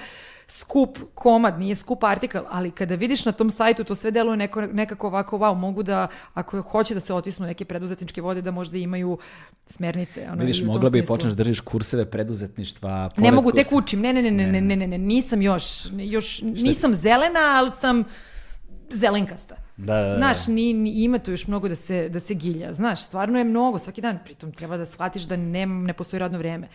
[0.48, 4.60] skup komad, nije skup artikal, ali kada vidiš na tom sajtu to sve deluje neko,
[4.60, 8.78] nekako ovako, wow, mogu da, ako hoće da se otisnu neke preduzetničke vode, da možda
[8.78, 9.18] imaju
[9.66, 10.26] smernice.
[10.32, 13.10] Ono, Vidiš, mogla bi počneš da držiš kurseve preduzetništva.
[13.16, 13.76] Ne mogu, tek kursa.
[13.76, 14.00] učim.
[14.00, 18.04] Ne, ne, ne, ne, ne, ne, ne, ne, nisam još, još nisam zelena, ali sam
[18.94, 19.56] zelenkasta.
[19.76, 20.16] Da, da, da.
[20.16, 22.72] Znaš, ni, ni, ima tu još mnogo da se, da se gilja.
[22.72, 24.18] Znaš, stvarno je mnogo svaki dan.
[24.24, 26.68] Pritom treba da shvatiš da ne, ne postoji radno vrijeme.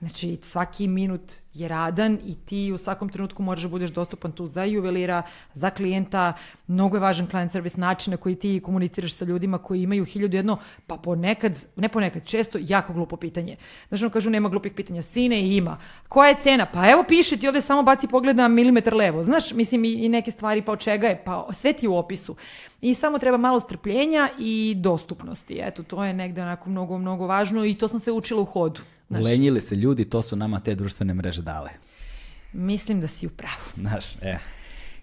[0.00, 4.46] Znači, svaki minut je radan i ti u svakom trenutku moraš da budeš dostupan tu
[4.46, 5.22] za juvelira,
[5.54, 6.32] za klijenta.
[6.66, 10.36] Mnogo je važan client service način na koji ti komuniciraš sa ljudima koji imaju hiljadu
[10.36, 13.56] jedno, pa ponekad, ne ponekad, često jako glupo pitanje.
[13.88, 15.02] Znaš, ono kažu, nema glupih pitanja.
[15.02, 15.78] Sine, ima.
[16.08, 16.66] Koja je cena?
[16.66, 19.24] Pa evo piše ti ovde samo baci pogled na milimetar levo.
[19.24, 22.36] Znaš, mislim i neke stvari, pa od čega je, pa sve ti u opisu.
[22.80, 25.60] I samo treba malo strpljenja i dostupnosti.
[25.62, 28.80] Eto, to je negde onako mnogo, mnogo važno i to sam sve učila u hodu.
[29.08, 29.24] Znaš.
[29.24, 31.70] Lenjili se ljudi, to su nama te društvene mreže dale.
[32.52, 33.62] Mislim da si u pravu.
[33.76, 34.38] Znaš, e.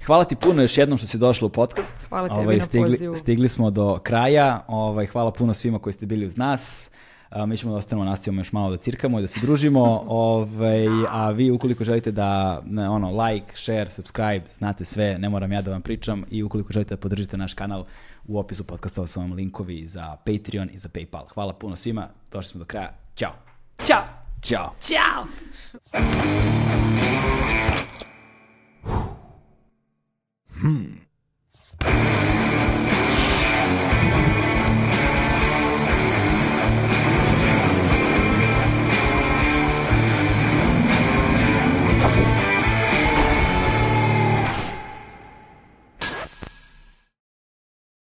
[0.06, 2.08] Hvala ti puno još jednom što si došla u podcast.
[2.10, 3.16] Hvala tebi ovaj, stigli, na pozivu.
[3.16, 4.66] Stigli smo do kraja.
[4.68, 6.90] Ovaj, hvala puno svima koji ste bili uz nas.
[7.30, 10.04] A, mi ćemo da ostanemo, nastavimo još malo da cirkamo i da se družimo.
[10.08, 15.52] Ovaj, a vi ukoliko želite da ne, ono, like, share, subscribe, znate sve, ne moram
[15.52, 17.86] ja da vam pričam i ukoliko želite da podržite naš kanal,
[18.28, 21.28] u opisu podcasta su vam linkovi za Patreon i za PayPal.
[21.34, 22.98] Hvala puno svima, došli smo do kraja.
[23.16, 23.45] Ćao!
[23.80, 24.06] 叫
[24.42, 25.28] 叫叫。
[30.64, 31.06] 嗯。